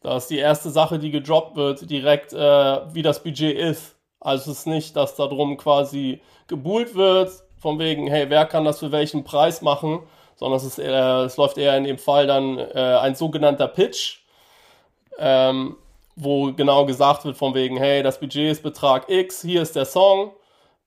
Da 0.00 0.18
ist 0.18 0.28
die 0.28 0.38
erste 0.38 0.70
Sache, 0.70 0.98
die 0.98 1.10
gedroppt 1.10 1.56
wird, 1.56 1.88
direkt, 1.88 2.34
äh, 2.34 2.94
wie 2.94 3.02
das 3.02 3.22
Budget 3.22 3.56
ist. 3.56 3.96
Also 4.20 4.50
es 4.50 4.58
ist 4.58 4.66
nicht, 4.66 4.96
dass 4.96 5.16
da 5.16 5.26
drum 5.26 5.56
quasi 5.56 6.20
gebuhlt 6.46 6.94
wird, 6.94 7.30
von 7.58 7.78
wegen, 7.78 8.06
hey, 8.06 8.28
wer 8.28 8.44
kann 8.44 8.66
das 8.66 8.80
für 8.80 8.92
welchen 8.92 9.24
Preis 9.24 9.62
machen, 9.62 10.00
sondern 10.36 10.58
es, 10.58 10.64
ist 10.64 10.78
eher, 10.78 11.24
es 11.24 11.38
läuft 11.38 11.56
eher 11.56 11.76
in 11.78 11.84
dem 11.84 11.96
Fall 11.96 12.26
dann 12.26 12.58
äh, 12.58 12.98
ein 13.00 13.14
sogenannter 13.14 13.68
Pitch, 13.68 14.18
ähm, 15.18 15.76
wo 16.16 16.52
genau 16.52 16.84
gesagt 16.84 17.24
wird, 17.24 17.38
von 17.38 17.54
wegen, 17.54 17.78
hey, 17.78 18.02
das 18.02 18.20
Budget 18.20 18.52
ist 18.52 18.62
Betrag 18.62 19.08
X, 19.08 19.40
hier 19.40 19.62
ist 19.62 19.74
der 19.74 19.86
Song. 19.86 20.32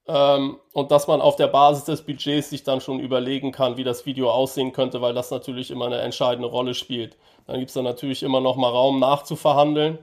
Ähm, 0.08 0.58
und 0.74 0.92
dass 0.92 1.08
man 1.08 1.20
auf 1.20 1.36
der 1.36 1.48
Basis 1.48 1.84
des 1.84 2.02
Budgets 2.02 2.50
sich 2.50 2.64
dann 2.64 2.80
schon 2.80 3.00
überlegen 3.00 3.52
kann, 3.52 3.78
wie 3.78 3.84
das 3.84 4.06
Video 4.06 4.32
aussehen 4.32 4.72
könnte, 4.72 5.02
weil 5.02 5.14
das 5.14 5.32
natürlich 5.32 5.70
immer 5.70 5.88
eine 5.88 6.00
entscheidende 6.00 6.48
Rolle 6.48 6.74
spielt. 6.74 7.18
Dann 7.46 7.60
gibt 7.60 7.70
es 7.70 7.74
dann 7.74 7.84
natürlich 7.84 8.24
immer 8.24 8.40
noch 8.40 8.56
mal 8.56 8.70
Raum 8.70 9.00
nachzuverhandeln. 9.00 9.98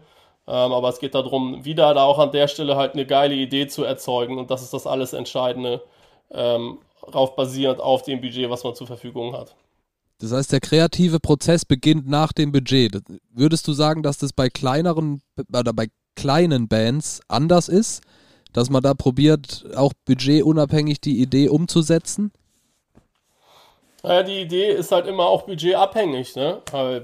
Ähm, 0.47 0.73
aber 0.73 0.91
es 0.91 0.99
geht 0.99 1.15
darum, 1.15 1.65
wieder 1.65 1.95
da 1.95 2.05
auch 2.05 2.19
an 2.19 2.33
der 2.33 2.49
Stelle 2.49 2.77
halt 2.77 2.93
eine 2.93 3.07
geile 3.07 3.35
Idee 3.35 3.67
zu 3.67 3.85
erzeugen. 3.85 4.39
Und 4.39 4.51
das 4.51 4.63
ist 4.63 4.75
das 4.75 4.87
alles 4.87 5.15
Entscheidende, 5.15 5.83
ähm, 6.31 6.79
rauf 7.15 7.35
basierend 7.35 7.81
auf 7.81 8.03
dem 8.03 8.21
Budget, 8.21 8.51
was 8.51 8.63
man 8.65 8.75
zur 8.75 8.87
Verfügung 8.87 9.35
hat. 9.35 9.55
Das 10.19 10.33
heißt, 10.33 10.53
der 10.53 10.61
kreative 10.61 11.19
Prozess 11.19 11.65
beginnt 11.65 12.07
nach 12.07 12.33
dem 12.33 12.53
Budget. 12.53 13.03
Würdest 13.31 13.67
du 13.67 13.73
sagen, 13.73 14.03
dass 14.03 14.19
das 14.19 14.33
bei 14.33 14.49
kleineren 14.49 15.23
oder 15.53 15.73
bei 15.73 15.89
kleinen 16.15 16.69
Bands 16.69 17.21
anders 17.29 17.69
ist? 17.69 18.03
Dass 18.55 18.71
man 18.71 18.83
da 18.83 18.95
probiert, 18.95 19.67
auch 19.77 19.93
budgetunabhängig 20.07 21.01
die 21.03 21.21
Idee 21.21 21.49
umzusetzen? 21.49 22.33
Naja, 24.05 24.23
die 24.23 24.43
Idee 24.43 24.71
ist 24.71 24.93
halt 24.93 25.07
immer 25.07 25.27
auch 25.27 25.43
budgetabhängig, 25.43 26.37
ne? 26.37 26.61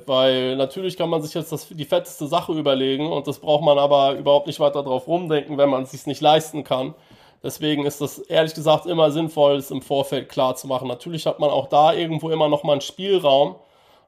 Weil 0.07 0.57
natürlich 0.57 0.97
kann 0.97 1.09
man 1.09 1.23
sich 1.23 1.35
jetzt 1.35 1.51
das, 1.51 1.69
die 1.69 1.85
fetteste 1.85 2.27
Sache 2.27 2.53
überlegen 2.53 3.11
und 3.11 3.27
das 3.27 3.39
braucht 3.39 3.65
man 3.65 3.79
aber 3.79 4.17
überhaupt 4.17 4.47
nicht 4.47 4.61
weiter 4.61 4.83
drauf 4.83 5.09
rumdenken, 5.09 5.59
wenn 5.59 5.71
man 5.71 5.85
es 5.85 5.93
sich 5.93 6.07
nicht 6.07 6.21
leisten 6.21 6.63
kann. 6.63 6.95
Deswegen 7.43 7.87
ist 7.87 8.03
das 8.03 8.19
ehrlich 8.19 8.55
gesagt 8.55 8.85
immer 8.87 9.11
sinnvoll, 9.11 9.57
es 9.57 9.71
im 9.71 9.81
Vorfeld 9.83 10.29
klar 10.29 10.57
zu 10.57 10.67
machen. 10.67 10.89
Natürlich 10.89 11.25
hat 11.27 11.41
man 11.41 11.49
auch 11.51 11.69
da 11.69 11.95
irgendwo 11.95 12.29
immer 12.29 12.49
noch 12.49 12.65
mal 12.65 12.73
einen 12.73 12.81
Spielraum, 12.83 13.57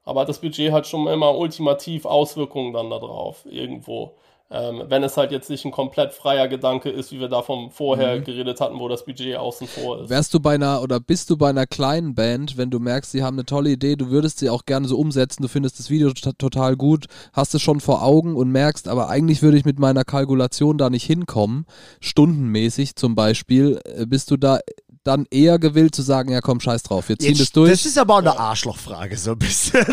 aber 0.05 0.27
das 0.27 0.41
Budget 0.41 0.71
hat 0.71 0.87
schon 0.87 1.07
immer 1.07 1.37
ultimativ 1.37 2.05
Auswirkungen 2.05 2.75
dann 2.75 2.91
darauf, 2.91 3.47
irgendwo. 3.47 4.17
Ähm, 4.55 4.83
wenn 4.89 5.03
es 5.03 5.17
halt 5.17 5.33
jetzt 5.33 5.49
nicht 5.49 5.65
ein 5.65 5.71
komplett 5.71 6.13
freier 6.13 6.47
Gedanke 6.47 6.91
ist, 6.91 7.11
wie 7.11 7.21
wir 7.21 7.29
davon 7.29 7.71
vorher 7.71 8.21
geredet 8.21 8.61
hatten, 8.61 8.79
wo 8.79 8.87
das 8.87 9.07
Budget 9.07 9.37
außen 9.37 9.67
vor 9.67 10.03
ist. 10.03 10.11
Wärst 10.11 10.35
du 10.35 10.41
bei 10.41 10.57
einer 10.57 10.83
oder 10.83 11.01
bist 11.01 11.31
du 11.31 11.39
bei 11.39 11.49
einer 11.49 11.67
kleinen 11.67 12.15
Band, 12.15 12.59
wenn 12.59 12.71
du 12.71 12.79
merkst, 12.79 13.13
sie 13.13 13.23
haben 13.23 13.37
eine 13.37 13.47
tolle 13.47 13.71
Idee, 13.71 13.97
du 13.97 14.11
würdest 14.11 14.41
sie 14.41 14.51
auch 14.51 14.67
gerne 14.67 14.87
so 14.89 14.99
umsetzen, 14.99 15.43
du 15.43 15.49
findest 15.49 15.79
das 15.79 15.89
Video 15.89 16.13
tot- 16.13 16.39
total 16.39 16.77
gut, 16.77 17.07
hast 17.33 17.55
es 17.55 17.63
schon 17.63 17.81
vor 17.81 18.03
Augen 18.03 18.37
und 18.37 18.51
merkst, 18.51 18.89
aber 18.89 19.09
eigentlich 19.09 19.41
würde 19.41 19.57
ich 19.57 19.65
mit 19.65 19.79
meiner 19.79 20.05
Kalkulation 20.05 20.77
da 20.77 20.91
nicht 20.91 21.05
hinkommen, 21.07 21.65
stundenmäßig 22.01 22.97
zum 22.97 23.15
Beispiel, 23.15 23.81
äh, 23.85 24.05
bist 24.05 24.31
du 24.31 24.37
da 24.37 24.59
dann 25.05 25.27
eher 25.31 25.59
gewillt 25.59 25.95
zu 25.95 26.03
sagen, 26.03 26.31
ja 26.31 26.41
komm, 26.41 26.61
scheiß 26.61 26.85
drauf, 26.85 27.09
wir 27.09 27.19
ziehen 27.19 27.31
Jetzt, 27.31 27.41
das 27.41 27.53
durch. 27.53 27.71
Das 27.71 27.87
ist 27.87 27.99
aber 27.99 28.15
auch 28.15 28.19
eine 28.19 28.39
Arschlochfrage, 28.39 29.17
so 29.17 29.33
ein 29.33 29.39
bisschen. 29.39 29.85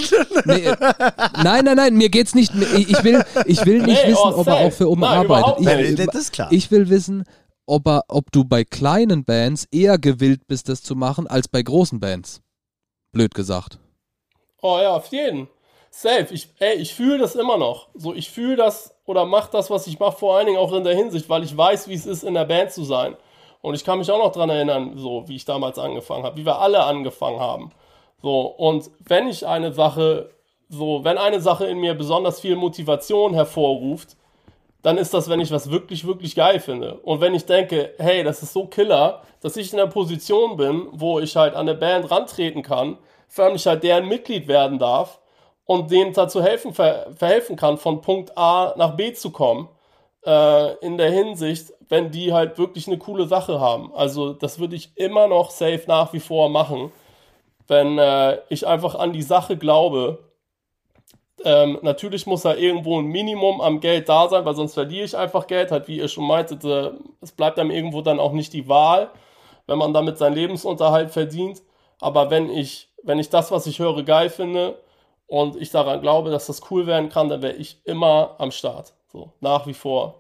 Nee, 0.46 0.66
äh, 0.66 0.76
nein, 1.44 1.66
nein, 1.66 1.76
nein, 1.76 1.96
mir 1.96 2.10
geht's 2.10 2.36
nicht. 2.36 2.54
Ich 2.76 2.90
ich 2.90 3.04
will, 3.04 3.24
ich 3.46 3.66
will 3.66 3.82
nicht 3.82 4.04
Nee, 4.04 4.12
wissen, 4.12 4.22
oh, 4.24 4.40
ob 4.40 4.48
er 4.48 4.58
auch 4.58 4.72
für 4.72 4.90
oben 4.90 5.02
Nein, 5.02 5.20
arbeitet. 5.20 5.60
Ich. 5.60 5.66
Nein, 5.66 5.96
das 5.96 6.16
ist 6.16 6.34
klar. 6.34 6.52
ich 6.52 6.70
will 6.72 6.90
wissen, 6.90 7.24
ob, 7.66 7.88
er, 7.88 8.04
ob 8.08 8.32
du 8.32 8.44
bei 8.44 8.64
kleinen 8.64 9.26
Bands 9.26 9.68
eher 9.72 9.98
gewillt 9.98 10.48
bist, 10.48 10.70
das 10.70 10.82
zu 10.82 10.96
machen, 10.96 11.28
als 11.28 11.48
bei 11.48 11.62
großen 11.62 12.00
Bands. 12.00 12.42
Blöd 13.12 13.34
gesagt. 13.34 13.80
Oh 14.62 14.78
ja, 14.82 14.96
auf 14.96 15.08
jeden. 15.08 15.48
Safe. 15.92 16.28
Ich, 16.32 16.50
ey, 16.60 16.76
ich 16.76 16.94
fühle 16.94 17.18
das 17.18 17.36
immer 17.36 17.58
noch. 17.58 17.90
So, 17.96 18.14
ich 18.14 18.30
fühle 18.30 18.56
das 18.56 18.94
oder 19.06 19.26
mache 19.26 19.50
das, 19.52 19.70
was 19.70 19.88
ich 19.88 20.00
mache, 20.00 20.18
vor 20.18 20.38
allen 20.38 20.46
Dingen 20.46 20.60
auch 20.60 20.74
in 20.74 20.84
der 20.84 20.96
Hinsicht, 20.96 21.30
weil 21.30 21.44
ich 21.44 21.56
weiß, 21.56 21.88
wie 21.88 21.96
es 21.96 22.06
ist, 22.06 22.24
in 22.24 22.36
der 22.36 22.46
Band 22.46 22.72
zu 22.72 22.84
sein. 22.84 23.16
Und 23.62 23.76
ich 23.76 23.84
kann 23.84 24.00
mich 24.00 24.10
auch 24.12 24.24
noch 24.24 24.32
dran 24.32 24.50
erinnern, 24.50 24.94
so 24.98 25.28
wie 25.28 25.36
ich 25.36 25.46
damals 25.46 25.78
angefangen 25.78 26.24
habe, 26.24 26.38
wie 26.38 26.46
wir 26.46 26.60
alle 26.60 26.84
angefangen 26.84 27.40
haben. 27.40 27.72
So, 28.22 28.42
und 28.42 28.90
wenn 29.00 29.28
ich 29.28 29.46
eine 29.46 29.74
Sache, 29.74 30.30
so, 30.70 31.04
wenn 31.04 31.18
eine 31.18 31.42
Sache 31.42 31.66
in 31.66 31.80
mir 31.80 31.94
besonders 31.94 32.40
viel 32.40 32.56
Motivation 32.56 33.34
hervorruft, 33.34 34.16
dann 34.82 34.98
ist 34.98 35.14
das, 35.14 35.30
wenn 35.30 35.42
ich 35.42 35.52
was 35.52 35.72
wirklich, 35.72 36.08
wirklich 36.08 36.36
geil 36.36 36.60
finde. 36.60 36.96
Und 37.00 37.20
wenn 37.20 37.36
ich 37.36 37.46
denke, 37.46 37.94
hey, 37.98 38.24
das 38.24 38.42
ist 38.44 38.54
so 38.54 38.66
killer, 38.66 39.24
dass 39.42 39.58
ich 39.58 39.72
in 39.72 39.78
der 39.78 39.88
Position 39.88 40.56
bin, 40.56 40.88
wo 40.92 41.20
ich 41.20 41.36
halt 41.36 41.54
an 41.54 41.66
der 41.66 41.74
Band 41.74 42.10
rantreten 42.10 42.62
kann, 42.62 42.98
förmlich 43.28 43.68
halt 43.68 43.84
deren 43.84 44.08
Mitglied 44.08 44.48
werden 44.48 44.80
darf 44.80 45.20
und 45.66 45.92
denen 45.92 46.14
dazu 46.14 46.42
helfen, 46.42 46.74
ver 46.74 47.08
verhelfen 47.16 47.56
kann, 47.56 47.78
von 47.78 48.02
Punkt 48.02 48.38
A 48.38 48.74
nach 48.78 48.96
B 48.96 49.14
zu 49.14 49.32
kommen, 49.32 49.68
äh, 50.26 50.76
in 50.78 50.98
der 50.98 51.12
Hinsicht, 51.12 51.74
wenn 51.90 52.12
die 52.12 52.34
halt 52.34 52.58
wirklich 52.58 52.88
eine 52.88 52.98
coole 52.98 53.28
Sache 53.28 53.60
haben. 53.60 53.94
Also 53.94 54.34
das 54.34 54.60
würde 54.60 54.76
ich 54.76 54.92
immer 54.96 55.28
noch 55.28 55.52
safe 55.52 55.84
nach 55.88 56.14
wie 56.14 56.20
vor 56.20 56.50
machen, 56.50 56.92
wenn 57.68 57.98
äh, 57.98 58.40
ich 58.50 58.68
einfach 58.68 58.96
an 58.96 59.14
die 59.14 59.22
Sache 59.24 59.58
glaube 59.58 60.20
ähm, 61.46 61.80
natürlich 61.82 62.26
muss 62.26 62.42
da 62.42 62.56
irgendwo 62.56 63.00
ein 63.00 63.06
Minimum 63.06 63.62
am 63.62 63.80
Geld 63.80 64.10
da 64.10 64.28
sein, 64.28 64.46
weil 64.46 64.56
sonst 64.56 64.74
verliere 64.74 65.06
ich 65.06 65.18
einfach 65.18 65.48
Geld. 65.48 65.72
Halt, 65.72 65.88
wie 65.88 65.98
ihr 65.98 66.08
schon 66.08 66.26
meintet, 66.26 66.64
äh, 66.66 66.92
es 67.22 67.32
bleibt 67.32 67.60
einem 67.60 67.72
irgendwo 67.72 68.02
dann 68.02 68.20
auch 68.20 68.34
nicht 68.34 68.54
die 68.54 68.68
Wahl, 68.68 69.10
wenn 69.68 69.78
man 69.78 69.94
damit 69.94 70.18
seinen 70.18 70.36
Lebensunterhalt 70.36 71.12
verdient. 71.12 71.62
Aber 72.00 72.30
wenn 72.30 72.50
ich, 72.50 72.90
wenn 73.04 73.20
ich 73.20 73.30
das, 73.30 73.52
was 73.52 73.68
ich 73.68 73.80
höre, 73.80 74.04
geil 74.04 74.30
finde 74.30 74.80
und 75.28 75.56
ich 75.56 75.72
daran 75.72 76.02
glaube, 76.02 76.30
dass 76.32 76.48
das 76.48 76.62
cool 76.72 76.88
werden 76.88 77.10
kann, 77.10 77.30
dann 77.30 77.42
wäre 77.42 77.56
ich 77.56 77.80
immer 77.86 78.36
am 78.38 78.52
Start. 78.52 78.94
So, 79.12 79.32
nach 79.40 79.66
wie 79.68 79.74
vor. 79.74 80.19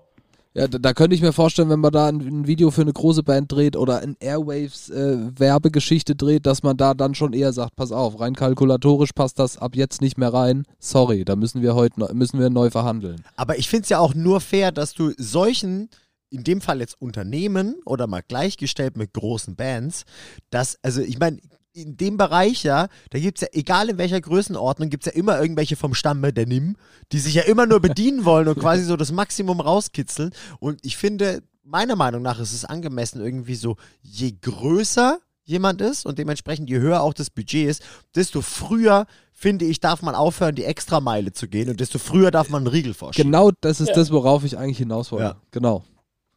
Ja, 0.59 0.67
da, 0.67 0.77
da, 0.77 0.93
könnte 0.93 1.15
ich 1.15 1.21
mir 1.21 1.31
vorstellen, 1.31 1.69
wenn 1.69 1.79
man 1.79 1.93
da 1.93 2.07
ein, 2.07 2.19
ein, 2.19 2.45
Video 2.45 2.69
für 2.69 2.81
eine 2.81 2.91
große 2.91 3.23
Band 3.23 3.49
dreht 3.49 3.77
oder 3.77 4.01
ein 4.01 4.17
Airwaves 4.19 4.89
äh, 4.89 6.15
dreht, 6.15 6.45
dass 6.45 6.63
man 6.63 6.75
da 6.75 6.93
dann 6.93 7.15
schon 7.15 7.31
eher 7.31 7.53
sagt, 7.53 7.77
pass 7.77 7.93
auf, 7.93 8.19
rein 8.19 8.35
kalkulatorisch 8.35 9.13
passt 9.13 9.39
das 9.39 9.57
ab 9.57 9.77
jetzt 9.77 10.01
nicht 10.01 10.17
mehr 10.17 10.33
rein. 10.33 10.65
Sorry, 10.77 11.23
da 11.23 11.37
müssen 11.37 11.61
wir 11.61 11.75
heute 11.75 12.13
müssen 12.13 12.41
wir 12.41 12.49
neu 12.49 12.71
verhandeln. 12.71 13.23
Aber 13.37 13.57
ich 13.57 13.69
finde 13.69 13.83
es 13.83 13.89
ja 13.89 13.99
auch 13.99 14.13
nur 14.13 14.41
fair, 14.41 14.73
dass 14.73 14.93
du 14.93 15.13
solchen 15.17 15.89
in 16.29 16.43
dem 16.43 16.59
Fall 16.59 16.81
jetzt 16.81 17.01
Unternehmen 17.01 17.75
oder 17.85 18.07
mal 18.07 18.21
gleichgestellt 18.27 18.97
mit 18.97 19.13
großen 19.13 19.55
Bands, 19.55 20.03
dass, 20.49 20.77
also 20.83 20.99
ich 20.99 21.19
meine, 21.19 21.39
in 21.73 21.97
dem 21.97 22.17
Bereich, 22.17 22.63
ja, 22.63 22.87
da 23.11 23.19
gibt 23.19 23.37
es 23.37 23.41
ja, 23.41 23.47
egal 23.51 23.89
in 23.89 23.97
welcher 23.97 24.19
Größenordnung, 24.19 24.89
gibt 24.89 25.05
es 25.05 25.13
ja 25.13 25.19
immer 25.19 25.39
irgendwelche 25.39 25.75
vom 25.75 25.93
Stamme 25.93 26.33
der 26.33 26.47
Nimm, 26.47 26.75
die 27.11 27.19
sich 27.19 27.35
ja 27.35 27.43
immer 27.43 27.65
nur 27.65 27.79
bedienen 27.79 28.25
wollen 28.25 28.47
und 28.47 28.59
quasi 28.59 28.83
so 28.83 28.97
das 28.97 29.11
Maximum 29.11 29.59
rauskitzeln. 29.59 30.31
Und 30.59 30.83
ich 30.83 30.97
finde, 30.97 31.43
meiner 31.63 31.95
Meinung 31.95 32.21
nach 32.21 32.39
ist 32.39 32.53
es 32.53 32.65
angemessen 32.65 33.21
irgendwie 33.21 33.55
so, 33.55 33.77
je 34.01 34.33
größer 34.41 35.19
jemand 35.45 35.81
ist 35.81 36.05
und 36.05 36.19
dementsprechend 36.19 36.69
je 36.69 36.79
höher 36.79 37.01
auch 37.01 37.13
das 37.13 37.29
Budget 37.29 37.67
ist, 37.67 37.83
desto 38.15 38.41
früher, 38.41 39.07
finde 39.33 39.65
ich, 39.65 39.79
darf 39.79 40.01
man 40.01 40.15
aufhören, 40.15 40.55
die 40.55 40.63
Extrameile 40.63 41.33
zu 41.33 41.47
gehen 41.47 41.69
und 41.69 41.79
desto 41.79 41.97
früher 41.97 42.31
darf 42.31 42.49
man 42.49 42.61
einen 42.63 42.67
Riegel 42.67 42.93
vorschieben. 42.93 43.31
Genau 43.31 43.51
das 43.61 43.81
ist 43.81 43.89
ja. 43.89 43.95
das, 43.95 44.11
worauf 44.11 44.43
ich 44.43 44.57
eigentlich 44.57 44.77
hinaus 44.77 45.11
wollte. 45.11 45.25
Ja. 45.25 45.41
Genau. 45.51 45.83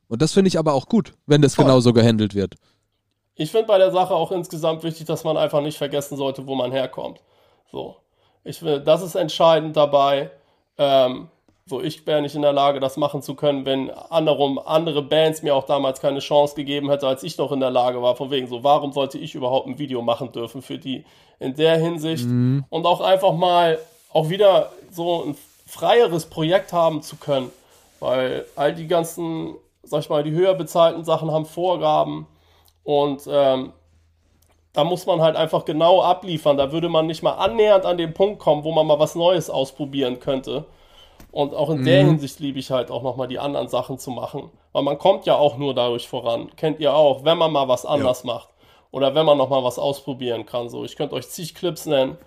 Und 0.08 0.20
das 0.22 0.32
finde 0.32 0.48
ich 0.48 0.58
aber 0.58 0.74
auch 0.74 0.86
gut, 0.86 1.14
wenn 1.26 1.42
das 1.42 1.54
Voll. 1.54 1.64
genauso 1.64 1.92
gehandelt 1.92 2.34
wird. 2.34 2.56
Ich 3.34 3.50
finde 3.50 3.66
bei 3.66 3.78
der 3.78 3.90
Sache 3.90 4.14
auch 4.14 4.30
insgesamt 4.30 4.82
wichtig, 4.82 5.06
dass 5.06 5.24
man 5.24 5.36
einfach 5.36 5.60
nicht 5.60 5.78
vergessen 5.78 6.16
sollte, 6.16 6.46
wo 6.46 6.54
man 6.54 6.72
herkommt. 6.72 7.20
So. 7.70 7.96
Ich 8.44 8.58
finde, 8.58 8.80
das 8.80 9.02
ist 9.02 9.14
entscheidend 9.14 9.76
dabei. 9.76 10.30
Ähm, 10.76 11.28
so, 11.64 11.80
ich 11.80 12.06
wäre 12.06 12.20
nicht 12.20 12.34
in 12.34 12.42
der 12.42 12.52
Lage, 12.52 12.80
das 12.80 12.96
machen 12.96 13.22
zu 13.22 13.34
können, 13.34 13.64
wenn 13.64 13.90
anderem, 13.90 14.58
andere 14.58 15.00
Bands 15.00 15.42
mir 15.42 15.54
auch 15.54 15.64
damals 15.64 16.00
keine 16.00 16.18
Chance 16.18 16.56
gegeben 16.56 16.90
hätte, 16.90 17.06
als 17.06 17.22
ich 17.22 17.38
noch 17.38 17.52
in 17.52 17.60
der 17.60 17.70
Lage 17.70 18.02
war. 18.02 18.16
Von 18.16 18.30
wegen 18.30 18.48
so, 18.48 18.64
warum 18.64 18.92
sollte 18.92 19.16
ich 19.18 19.34
überhaupt 19.34 19.68
ein 19.68 19.78
Video 19.78 20.02
machen 20.02 20.32
dürfen 20.32 20.60
für 20.60 20.78
die 20.78 21.04
in 21.38 21.54
der 21.54 21.78
Hinsicht? 21.78 22.26
Mhm. 22.26 22.64
Und 22.68 22.84
auch 22.84 23.00
einfach 23.00 23.32
mal 23.32 23.78
auch 24.12 24.28
wieder 24.28 24.72
so 24.90 25.24
ein 25.24 25.36
freieres 25.66 26.26
Projekt 26.26 26.72
haben 26.72 27.00
zu 27.00 27.16
können. 27.16 27.50
Weil 28.00 28.44
all 28.56 28.74
die 28.74 28.88
ganzen, 28.88 29.54
sag 29.84 30.00
ich 30.00 30.10
mal, 30.10 30.24
die 30.24 30.32
höher 30.32 30.54
bezahlten 30.54 31.04
Sachen 31.04 31.30
haben 31.30 31.46
Vorgaben 31.46 32.26
und 32.84 33.28
ähm, 33.30 33.72
da 34.72 34.84
muss 34.84 35.06
man 35.06 35.20
halt 35.20 35.36
einfach 35.36 35.64
genau 35.64 36.02
abliefern. 36.02 36.56
Da 36.56 36.72
würde 36.72 36.88
man 36.88 37.06
nicht 37.06 37.22
mal 37.22 37.32
annähernd 37.32 37.84
an 37.84 37.98
den 37.98 38.14
Punkt 38.14 38.38
kommen, 38.38 38.64
wo 38.64 38.72
man 38.72 38.86
mal 38.86 38.98
was 38.98 39.14
Neues 39.14 39.50
ausprobieren 39.50 40.18
könnte. 40.18 40.64
Und 41.30 41.54
auch 41.54 41.70
in 41.70 41.80
mhm. 41.80 41.84
der 41.84 42.04
Hinsicht 42.04 42.40
liebe 42.40 42.58
ich 42.58 42.70
halt 42.70 42.90
auch 42.90 43.02
nochmal 43.02 43.28
die 43.28 43.38
anderen 43.38 43.68
Sachen 43.68 43.98
zu 43.98 44.10
machen. 44.10 44.50
Weil 44.72 44.82
man 44.82 44.98
kommt 44.98 45.26
ja 45.26 45.36
auch 45.36 45.56
nur 45.58 45.74
dadurch 45.74 46.08
voran. 46.08 46.50
Kennt 46.56 46.80
ihr 46.80 46.94
auch, 46.94 47.24
wenn 47.24 47.38
man 47.38 47.52
mal 47.52 47.68
was 47.68 47.86
anders 47.86 48.22
ja. 48.22 48.32
macht. 48.32 48.48
Oder 48.90 49.14
wenn 49.14 49.26
man 49.26 49.38
nochmal 49.38 49.64
was 49.64 49.78
ausprobieren 49.78 50.46
kann. 50.46 50.68
So, 50.68 50.84
ich 50.84 50.96
könnte 50.96 51.14
euch 51.14 51.28
zig 51.28 51.54
Clips 51.54 51.86
nennen, 51.86 52.18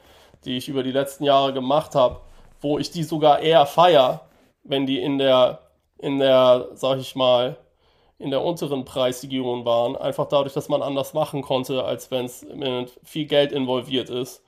die 0.46 0.58
ich 0.58 0.68
über 0.68 0.84
die 0.84 0.92
letzten 0.92 1.24
Jahre 1.24 1.54
gemacht 1.54 1.96
habe, 1.96 2.20
wo 2.62 2.80
ich 2.80 2.92
die 2.92 3.04
sogar 3.04 3.40
eher 3.40 3.66
feier, 3.66 4.22
wenn 4.64 4.86
die 4.88 5.00
in 5.00 5.18
der, 5.18 5.60
in 6.00 6.18
der, 6.18 6.70
sag 6.74 7.00
ich 7.00 7.16
mal, 7.16 7.58
in 8.18 8.32
der 8.32 8.42
unteren 8.42 8.86
Preisregion 8.86 9.66
waren. 9.66 9.96
Einfach 9.96 10.28
dadurch, 10.28 10.54
dass 10.54 10.70
man 10.70 10.82
anders 10.82 11.14
machen 11.14 11.42
konnte, 11.42 11.84
als 11.84 12.12
wenn 12.12 12.26
es 12.26 12.46
viel 13.04 13.26
Geld 13.26 13.52
involviert 13.52 14.10
ist 14.10 14.42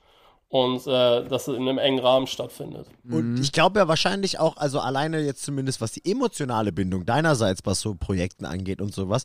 und 0.48 0.86
äh, 0.86 1.28
dass 1.28 1.48
es 1.48 1.56
in 1.56 1.68
einem 1.68 1.78
engen 1.78 1.98
Rahmen 1.98 2.26
stattfindet. 2.26 2.86
Und 3.04 3.34
mhm. 3.34 3.42
ich 3.42 3.52
glaube 3.52 3.80
ja 3.80 3.88
wahrscheinlich 3.88 4.38
auch, 4.38 4.56
also 4.56 4.80
alleine 4.80 5.20
jetzt 5.20 5.42
zumindest 5.42 5.80
was 5.80 5.92
die 5.92 6.10
emotionale 6.10 6.72
Bindung 6.72 7.04
deinerseits, 7.04 7.60
was 7.64 7.80
so 7.80 7.94
Projekten 7.94 8.46
angeht 8.46 8.80
und 8.80 8.94
sowas, 8.94 9.24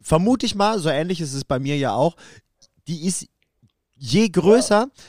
vermute 0.00 0.44
ich 0.44 0.54
mal, 0.54 0.78
so 0.78 0.90
ähnlich 0.90 1.20
ist 1.20 1.32
es 1.32 1.44
bei 1.44 1.58
mir 1.58 1.76
ja 1.78 1.94
auch, 1.94 2.16
die 2.86 3.06
ist 3.06 3.26
je 3.96 4.28
größer, 4.28 4.88
ja 4.94 5.02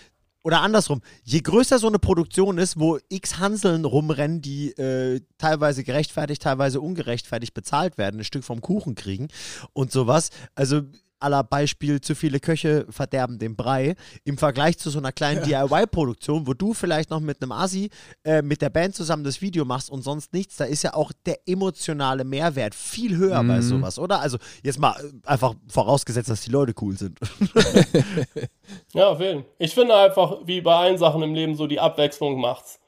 oder 0.43 0.61
andersrum, 0.61 1.01
je 1.23 1.41
größer 1.41 1.79
so 1.79 1.87
eine 1.87 1.99
Produktion 1.99 2.57
ist, 2.57 2.79
wo 2.79 2.99
x 3.09 3.39
Hanseln 3.39 3.85
rumrennen, 3.85 4.41
die 4.41 4.71
äh, 4.71 5.21
teilweise 5.37 5.83
gerechtfertigt, 5.83 6.41
teilweise 6.41 6.79
ungerechtfertigt 6.79 7.53
bezahlt 7.53 7.97
werden, 7.97 8.21
ein 8.21 8.23
Stück 8.23 8.43
vom 8.43 8.61
Kuchen 8.61 8.95
kriegen 8.95 9.27
und 9.73 9.91
sowas. 9.91 10.29
Also 10.55 10.81
aller 11.19 11.43
Beispiel, 11.43 12.01
zu 12.01 12.15
viele 12.15 12.39
Köche 12.39 12.85
verderben 12.89 13.39
den 13.39 13.55
Brei, 13.55 13.95
im 14.23 14.37
Vergleich 14.37 14.77
zu 14.77 14.89
so 14.89 14.99
einer 14.99 15.11
kleinen 15.11 15.47
ja. 15.47 15.67
DIY-Produktion, 15.67 16.47
wo 16.47 16.53
du 16.53 16.73
vielleicht 16.73 17.09
noch 17.09 17.19
mit 17.19 17.41
einem 17.41 17.51
Asi 17.51 17.89
äh, 18.23 18.41
mit 18.41 18.61
der 18.61 18.69
Band 18.69 18.95
zusammen 18.95 19.23
das 19.23 19.41
Video 19.41 19.65
machst 19.65 19.89
und 19.89 20.01
sonst 20.01 20.33
nichts, 20.33 20.57
da 20.57 20.65
ist 20.65 20.83
ja 20.83 20.93
auch 20.93 21.11
der 21.25 21.39
emotionale 21.47 22.23
Mehrwert 22.23 22.75
viel 22.75 23.15
höher 23.17 23.41
mhm. 23.43 23.47
bei 23.47 23.61
sowas, 23.61 23.99
oder? 23.99 24.19
Also 24.19 24.37
jetzt 24.63 24.79
mal 24.79 24.93
äh, 24.99 25.27
einfach 25.27 25.53
vorausgesetzt, 25.67 26.29
dass 26.29 26.41
die 26.41 26.51
Leute 26.51 26.73
cool 26.81 26.97
sind. 26.97 27.19
ja, 28.93 29.09
auf 29.09 29.19
jeden 29.19 29.43
Fall. 29.43 29.51
Ich 29.57 29.73
finde 29.73 29.95
einfach, 29.95 30.37
wie 30.45 30.61
bei 30.61 30.75
allen 30.75 30.97
Sachen 30.97 31.21
im 31.23 31.33
Leben, 31.33 31.55
so 31.55 31.67
die 31.67 31.79
Abwechslung 31.79 32.39
macht's. 32.39 32.79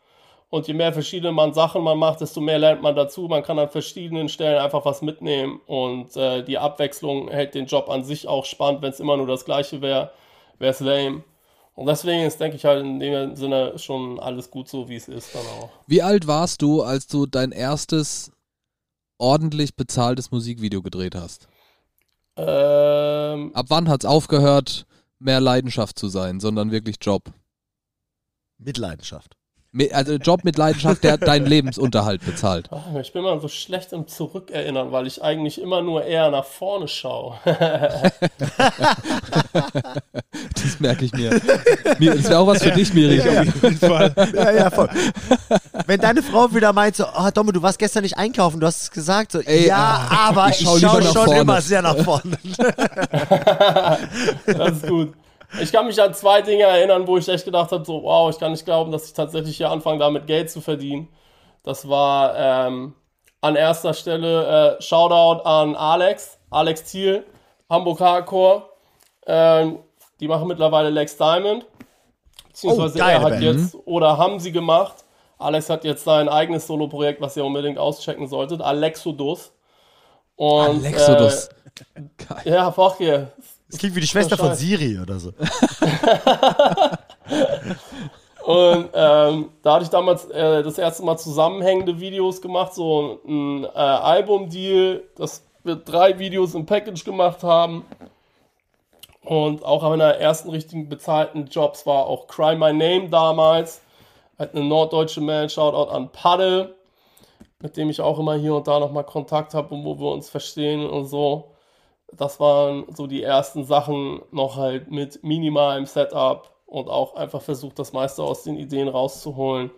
Und 0.52 0.68
je 0.68 0.74
mehr 0.74 0.92
verschiedene 0.92 1.32
man 1.32 1.54
Sachen 1.54 1.84
man 1.84 1.98
macht, 2.00 2.22
desto 2.22 2.42
mehr 2.42 2.58
lernt 2.58 2.82
man 2.82 2.96
dazu. 2.96 3.28
Man 3.28 3.44
kann 3.44 3.60
an 3.60 3.70
verschiedenen 3.70 4.30
Stellen 4.30 4.58
einfach 4.58 4.84
was 4.84 5.04
mitnehmen. 5.04 5.62
Und 5.68 6.18
äh, 6.18 6.44
die 6.44 6.58
Abwechslung 6.58 7.30
hält 7.30 7.54
den 7.54 7.68
Job 7.68 7.88
an 7.90 8.04
sich 8.04 8.28
auch 8.28 8.46
spannend. 8.46 8.82
Wenn 8.82 8.90
es 8.92 9.00
immer 9.00 9.16
nur 9.16 9.28
das 9.28 9.46
Gleiche 9.46 9.82
wäre, 9.82 10.12
wäre 10.58 10.72
es 10.72 10.80
lame. 10.80 11.24
Und 11.76 11.86
deswegen 11.86 12.24
ist, 12.24 12.40
denke 12.40 12.58
ich, 12.58 12.66
halt 12.66 12.84
in 12.84 13.00
dem 13.00 13.36
Sinne 13.36 13.78
schon 13.78 14.20
alles 14.20 14.50
gut 14.50 14.68
so, 14.68 14.90
wie 14.90 14.96
es 14.96 15.08
ist 15.08 15.34
dann 15.34 15.46
auch. 15.46 15.70
Wie 15.88 16.02
alt 16.02 16.28
warst 16.28 16.62
du, 16.62 16.82
als 16.82 17.08
du 17.08 17.26
dein 17.26 17.52
erstes 17.52 18.32
ordentlich 19.20 19.76
bezahltes 19.76 20.32
Musikvideo 20.32 20.82
gedreht 20.82 21.16
hast? 21.16 21.48
Ähm, 22.36 23.52
Ab 23.54 23.68
wann 23.70 23.88
hat 23.88 24.04
es 24.04 24.10
aufgehört, 24.10 24.88
mehr 25.20 25.40
Leidenschaft 25.40 26.00
zu 26.00 26.08
sein, 26.10 26.40
sondern 26.40 26.72
wirklich 26.72 26.98
Job? 27.00 27.32
Mit 28.58 28.78
Leidenschaft. 28.78 29.39
Also 29.92 30.14
Job 30.14 30.44
mit 30.44 30.58
Leidenschaft, 30.58 31.04
der 31.04 31.18
deinen 31.20 31.46
Lebensunterhalt 31.46 32.26
bezahlt. 32.26 32.68
Ich 33.00 33.14
bin 33.14 33.22
mal 33.22 33.40
so 33.40 33.48
schlecht 33.48 33.94
im 33.94 34.08
Zurückerinnern, 34.08 34.92
weil 34.92 35.06
ich 35.06 35.22
eigentlich 35.22 35.62
immer 35.62 35.84
nur 35.84 36.04
eher 36.04 36.32
nach 36.32 36.46
vorne 36.46 36.88
schaue. 36.88 37.38
das 37.46 37.60
merke 40.80 41.06
ich 41.06 41.14
mir. 41.14 41.30
Das 41.30 42.00
wäre 42.00 42.40
auch 42.40 42.48
was 42.48 42.64
für 42.64 42.72
dich, 42.72 42.96
Miri. 42.96 43.18
Ja. 43.18 43.44
Ja, 44.34 44.52
ja, 44.52 44.72
voll. 44.72 44.90
Wenn 45.86 46.00
deine 46.00 46.24
Frau 46.24 46.52
wieder 46.54 46.74
meint, 46.74 46.96
so, 46.96 47.06
oh, 47.06 47.30
Domme, 47.32 47.54
du 47.54 47.62
warst 47.62 47.78
gestern 47.78 48.02
nicht 48.02 48.18
einkaufen, 48.18 48.60
du 48.60 48.66
hast 48.66 48.82
es 48.82 48.90
gesagt, 48.90 49.34
so, 49.34 49.40
Ey, 49.40 49.68
ja, 49.68 50.08
ah, 50.10 50.30
aber 50.30 50.50
ich 50.50 50.62
schaue 50.62 50.80
schau 50.80 51.00
schon 51.02 51.14
vorne. 51.14 51.42
immer 51.42 51.62
sehr 51.62 51.84
nach 51.84 51.98
vorne. 51.98 52.40
das 54.48 54.72
ist 54.72 54.88
gut. 54.88 55.14
Ich 55.62 55.72
kann 55.72 55.88
mich 55.88 56.02
an 56.02 56.14
zwei 56.14 56.42
Dinge 56.42 56.64
erinnern, 56.64 57.08
wo 57.08 57.18
ich 57.18 57.28
echt 57.28 57.46
gedacht 57.46 57.72
habe, 57.72 57.84
so, 57.84 58.04
wow, 58.04 58.30
ich 58.30 58.40
kann 58.40 58.52
nicht 58.52 58.66
glauben, 58.66 58.92
dass 58.92 59.06
ich 59.06 59.14
tatsächlich 59.14 59.58
hier 59.58 59.72
anfange, 59.72 60.00
damit 60.00 60.28
Geld 60.28 60.52
zu 60.52 60.62
verdienen. 60.62 61.08
Das 61.64 61.90
war 61.90 62.36
ähm, 62.38 62.94
an 63.42 63.56
erster 63.56 63.94
Stelle 63.94 64.78
äh, 64.78 64.82
Shoutout 64.82 65.44
an 65.44 65.76
Alex, 65.76 66.38
Alex 66.52 66.84
Thiel, 66.84 67.26
Hamburg 67.70 68.00
Hardcore. 68.00 68.70
Ähm, 69.26 69.80
die 70.20 70.28
machen 70.28 70.48
mittlerweile 70.48 70.90
Lex 70.90 71.18
Diamond. 71.18 71.66
Beziehungsweise 72.48 72.96
Oh, 72.96 73.00
geile 73.00 73.14
er 73.14 73.22
hat 73.22 73.30
Band. 73.30 73.44
jetzt, 73.44 73.78
oder 73.86 74.18
haben 74.18 74.40
sie 74.40 74.52
gemacht. 74.52 75.06
Alex 75.38 75.70
hat 75.70 75.84
jetzt 75.86 76.04
sein 76.04 76.28
eigenes 76.28 76.68
Solo-Projekt, 76.68 77.22
was 77.22 77.38
ihr 77.38 77.46
unbedingt 77.46 77.78
auschecken 77.78 78.28
solltet. 78.28 78.62
Alexodus. 78.62 79.54
Und, 80.36 80.86
Alexodus. 80.86 81.50
Äh, 82.44 82.50
ja, 82.52 82.72
fuck 82.72 83.00
yeah. 83.00 83.28
Das 83.70 83.80
klingt 83.80 83.96
wie 83.96 84.02
die 84.02 84.08
Schwester 84.08 84.36
von. 84.38 84.56
Siri 84.56 85.00
oder 85.00 85.20
so. 85.20 85.32
Und 88.44 88.90
ähm, 88.96 89.50
da 89.62 89.74
hatte 89.76 89.84
ich 89.84 89.90
damals 89.90 90.26
äh, 90.26 90.64
das 90.64 90.80
erste 90.80 91.04
Mal 91.04 91.18
zusammenhängende 91.18 92.00
Videos 92.00 92.42
gemacht, 92.42 92.74
so 92.74 93.20
ein 93.28 93.64
äh, 93.64 93.68
Album-Deal, 93.68 95.04
dass 95.16 95.44
wir 95.64 95.76
drei 95.76 96.18
Videos 96.18 96.56
im 96.56 96.66
Package 96.66 97.04
gemacht 97.04 97.44
haben. 97.44 97.86
Und 99.24 99.64
auch 99.64 99.84
einer 99.84 100.14
der 100.14 100.20
ersten 100.20 100.50
richtigen 100.50 100.90
bezahlten 100.90 101.46
Jobs 101.46 101.86
war 101.86 102.08
auch 102.08 102.26
Cry 102.28 102.56
My 102.56 102.74
Name 102.74 103.10
damals. 103.10 103.82
Halt 104.40 104.56
eine 104.56 104.64
norddeutsche 104.64 105.22
Band, 105.22 105.52
Shoutout 105.52 105.92
an 105.92 106.10
Paddel, 106.12 106.74
mit 107.60 107.78
dem 107.78 107.92
ich 107.92 108.02
auch 108.02 108.18
immer 108.18 108.34
hier 108.36 108.56
und 108.56 108.68
da 108.68 108.80
nochmal 108.80 109.04
Kontakt 109.04 109.54
habe 109.54 109.76
und 109.76 109.86
wo 109.86 110.00
wir 110.00 110.12
uns 110.12 110.28
verstehen 110.28 110.90
und 110.90 111.06
so. 111.06 111.52
Das 112.14 112.40
waren 112.40 112.86
so 112.96 113.08
die 113.08 113.24
ersten 113.24 113.64
Sachen 113.64 114.22
noch 114.32 114.58
halt 114.58 114.92
mit 114.92 115.24
minimalem 115.24 115.86
Setup 115.86 116.52
und 116.66 116.88
auch 116.88 117.16
einfach 117.16 117.42
versucht, 117.42 117.80
das 117.80 117.94
meiste 117.94 118.24
aus 118.24 118.44
den 118.44 118.58
Ideen 118.58 118.88
rauszuholen, 118.88 119.72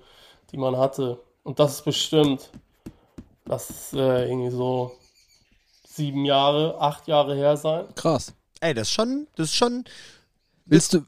die 0.52 0.58
man 0.58 0.78
hatte. 0.78 1.20
Und 1.44 1.60
das 1.60 1.76
ist 1.76 1.86
bestimmt, 1.86 2.50
das 3.46 3.70
ist 3.70 3.94
äh, 3.94 4.28
irgendwie 4.30 4.52
so 4.52 4.92
sieben 5.88 6.26
Jahre, 6.26 6.80
acht 6.80 7.08
Jahre 7.08 7.36
her 7.36 7.58
sein. 7.58 7.86
Krass. 7.96 8.34
Ey, 8.60 8.74
das 8.74 8.88
ist 8.88 8.94
schon, 8.94 9.28
das 9.36 9.48
ist 9.48 9.56
schon. 9.56 9.84
Willst 10.66 10.94
du, 10.94 11.02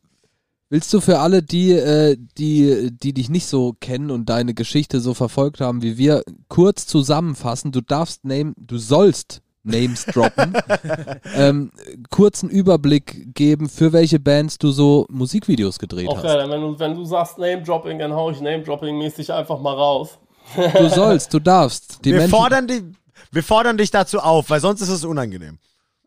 willst 0.69 0.91
du 0.91 0.99
für 0.99 1.19
alle, 1.19 1.43
die, 1.43 1.71
äh, 1.71 2.17
die, 2.37 2.89
die 2.91 3.13
dich 3.13 3.29
nicht 3.29 3.45
so 3.45 3.75
kennen 3.79 4.09
und 4.09 4.27
deine 4.27 4.53
Geschichte 4.53 4.99
so 4.99 5.13
verfolgt 5.13 5.61
haben 5.61 5.83
wie 5.83 5.97
wir, 5.97 6.23
kurz 6.49 6.87
zusammenfassen? 6.87 7.71
Du 7.71 7.81
darfst 7.81 8.25
Name, 8.25 8.53
du 8.57 8.77
sollst 8.77 9.42
Names 9.63 10.05
droppen. 10.05 10.53
ähm, 11.35 11.71
kurzen 12.09 12.49
Überblick 12.49 13.33
geben, 13.33 13.69
für 13.69 13.93
welche 13.93 14.19
Bands 14.19 14.57
du 14.57 14.71
so 14.71 15.05
Musikvideos 15.09 15.79
gedreht 15.79 16.07
Okay, 16.09 16.17
hast. 16.23 16.35
dann 16.35 16.49
wenn 16.49 16.61
du, 16.61 16.79
wenn 16.79 16.95
du 16.95 17.05
sagst 17.05 17.37
Name-Dropping, 17.37 17.99
dann 17.99 18.13
hau 18.13 18.29
ich 18.31 18.41
Name-Dropping-mäßig 18.41 19.33
einfach 19.33 19.59
mal 19.59 19.73
raus. 19.73 20.19
Du 20.55 20.89
sollst, 20.89 21.33
du 21.33 21.39
darfst. 21.39 22.03
Die 22.03 22.11
Wir 22.11 22.19
Menschen, 22.19 22.31
fordern, 22.31 22.67
die, 22.67 22.83
wir 23.31 23.43
fordern 23.43 23.77
dich 23.77 23.91
dazu 23.91 24.19
auf, 24.19 24.49
weil 24.49 24.59
sonst 24.59 24.81
ist 24.81 24.89
es 24.89 25.05
unangenehm. 25.05 25.57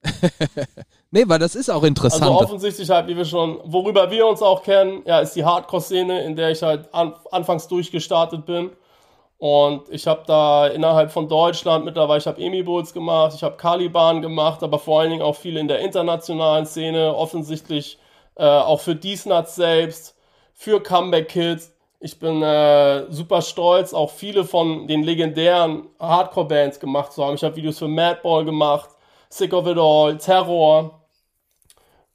nee, 1.10 1.24
weil 1.26 1.38
das 1.38 1.54
ist 1.54 1.70
auch 1.70 1.82
interessant. 1.82 2.22
Also 2.22 2.40
offensichtlich 2.40 2.88
halt, 2.90 3.08
wie 3.08 3.16
wir 3.16 3.24
schon, 3.24 3.58
worüber 3.64 4.10
wir 4.10 4.26
uns 4.26 4.42
auch 4.42 4.62
kennen, 4.62 5.02
ja, 5.06 5.20
ist 5.20 5.34
die 5.34 5.44
Hardcore-Szene, 5.44 6.22
in 6.24 6.36
der 6.36 6.50
ich 6.50 6.62
halt 6.62 6.92
an, 6.94 7.14
anfangs 7.30 7.66
durchgestartet 7.66 8.46
bin. 8.46 8.70
Und 9.38 9.90
ich 9.90 10.06
habe 10.06 10.22
da 10.26 10.66
innerhalb 10.66 11.12
von 11.12 11.28
Deutschland 11.28 11.84
mittlerweile, 11.84 12.18
ich 12.18 12.26
habe 12.26 12.40
Emi 12.40 12.62
Bulls 12.62 12.92
gemacht, 12.94 13.34
ich 13.34 13.42
habe 13.42 13.56
Caliban 13.56 14.22
gemacht, 14.22 14.62
aber 14.62 14.78
vor 14.78 15.00
allen 15.00 15.10
Dingen 15.10 15.22
auch 15.22 15.36
viel 15.36 15.58
in 15.58 15.68
der 15.68 15.80
internationalen 15.80 16.64
Szene, 16.64 17.14
offensichtlich 17.14 17.98
äh, 18.36 18.44
auch 18.44 18.80
für 18.80 18.94
Diesnuts 18.94 19.54
selbst, 19.54 20.16
für 20.54 20.82
Comeback 20.82 21.28
Kids. 21.28 21.74
Ich 22.00 22.18
bin 22.18 22.42
äh, 22.42 23.10
super 23.10 23.42
stolz, 23.42 23.92
auch 23.92 24.10
viele 24.10 24.44
von 24.44 24.86
den 24.86 25.02
legendären 25.02 25.88
Hardcore-Bands 25.98 26.80
gemacht 26.80 27.12
zu 27.12 27.24
haben. 27.24 27.34
Ich 27.34 27.44
habe 27.44 27.56
Videos 27.56 27.78
für 27.78 27.88
Madball 27.88 28.44
gemacht, 28.44 28.90
Sick 29.28 29.52
of 29.52 29.66
It 29.66 29.78
All, 29.78 30.16
Terror. 30.18 31.02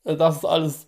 Äh, 0.05 0.15
Das 0.15 0.38
ist 0.38 0.45
alles 0.45 0.88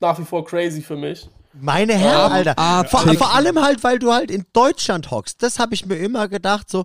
nach 0.00 0.18
wie 0.18 0.24
vor 0.24 0.44
crazy 0.44 0.82
für 0.82 0.96
mich. 0.96 1.28
Meine 1.54 1.94
Herren, 1.94 2.32
Alter. 2.32 2.88
Vor, 2.88 3.00
vor 3.14 3.34
allem 3.34 3.60
halt, 3.60 3.82
weil 3.84 3.98
du 3.98 4.12
halt 4.12 4.30
in 4.30 4.44
Deutschland 4.52 5.10
hockst. 5.10 5.42
Das 5.42 5.58
habe 5.58 5.74
ich 5.74 5.86
mir 5.86 5.96
immer 5.96 6.28
gedacht. 6.28 6.70
So, 6.70 6.84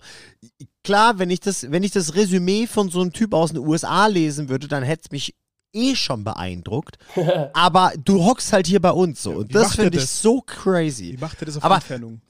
klar, 0.84 1.19
wenn 1.19 1.30
ich 1.30 1.39
das, 1.39 1.69
wenn 1.71 1.84
ich 1.84 1.91
das 1.91 2.15
Resümee 2.15 2.67
von 2.67 2.89
so 2.89 3.02
einem 3.02 3.13
Typ 3.13 3.34
aus 3.34 3.52
den 3.52 3.60
USA 3.60 4.08
lesen 4.08 4.49
würde, 4.49 4.67
dann 4.67 4.84
hätte 4.84 5.04
es 5.06 5.12
mich 5.12 5.36
eh 5.73 5.95
schon 5.95 6.23
beeindruckt. 6.23 6.97
Aber 7.54 7.91
du 8.04 8.23
hockst 8.26 8.54
halt 8.54 8.67
hier 8.67 8.82
bei 8.82 8.91
uns 8.91 9.21
so. 9.23 9.32
Und 9.32 9.49
wie 9.49 9.54
das 9.54 9.76
finde 9.76 9.97
ich 9.97 10.08
so 10.08 10.41
crazy. 10.41 11.13
Wie 11.13 11.17
macht 11.21 11.41
er 11.41 11.45
das 11.45 11.58
auf 11.58 11.63
Aber- 11.63 11.76
Entfernung? 11.76 12.21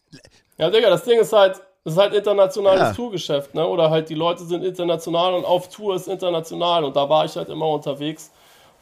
Ja, 0.58 0.70
Digga, 0.70 0.90
das 0.90 1.04
Ding 1.04 1.20
ist 1.20 1.34
halt, 1.34 1.60
das 1.84 1.94
ist 1.94 2.00
halt 2.00 2.14
internationales 2.14 2.80
Ja. 2.82 2.94
Tourgeschäft, 2.94 3.56
ne? 3.56 3.68
Oder 3.68 3.90
halt 3.90 4.08
die 4.10 4.14
Leute 4.16 4.46
sind 4.46 4.64
international 4.64 5.34
und 5.34 5.44
auf 5.46 5.70
Tour 5.70 5.96
ist 5.96 6.08
international 6.08 6.84
und 6.84 6.96
da 6.96 7.10
war 7.10 7.26
ich 7.26 7.36
halt 7.36 7.50
immer 7.50 7.68
unterwegs 7.68 8.32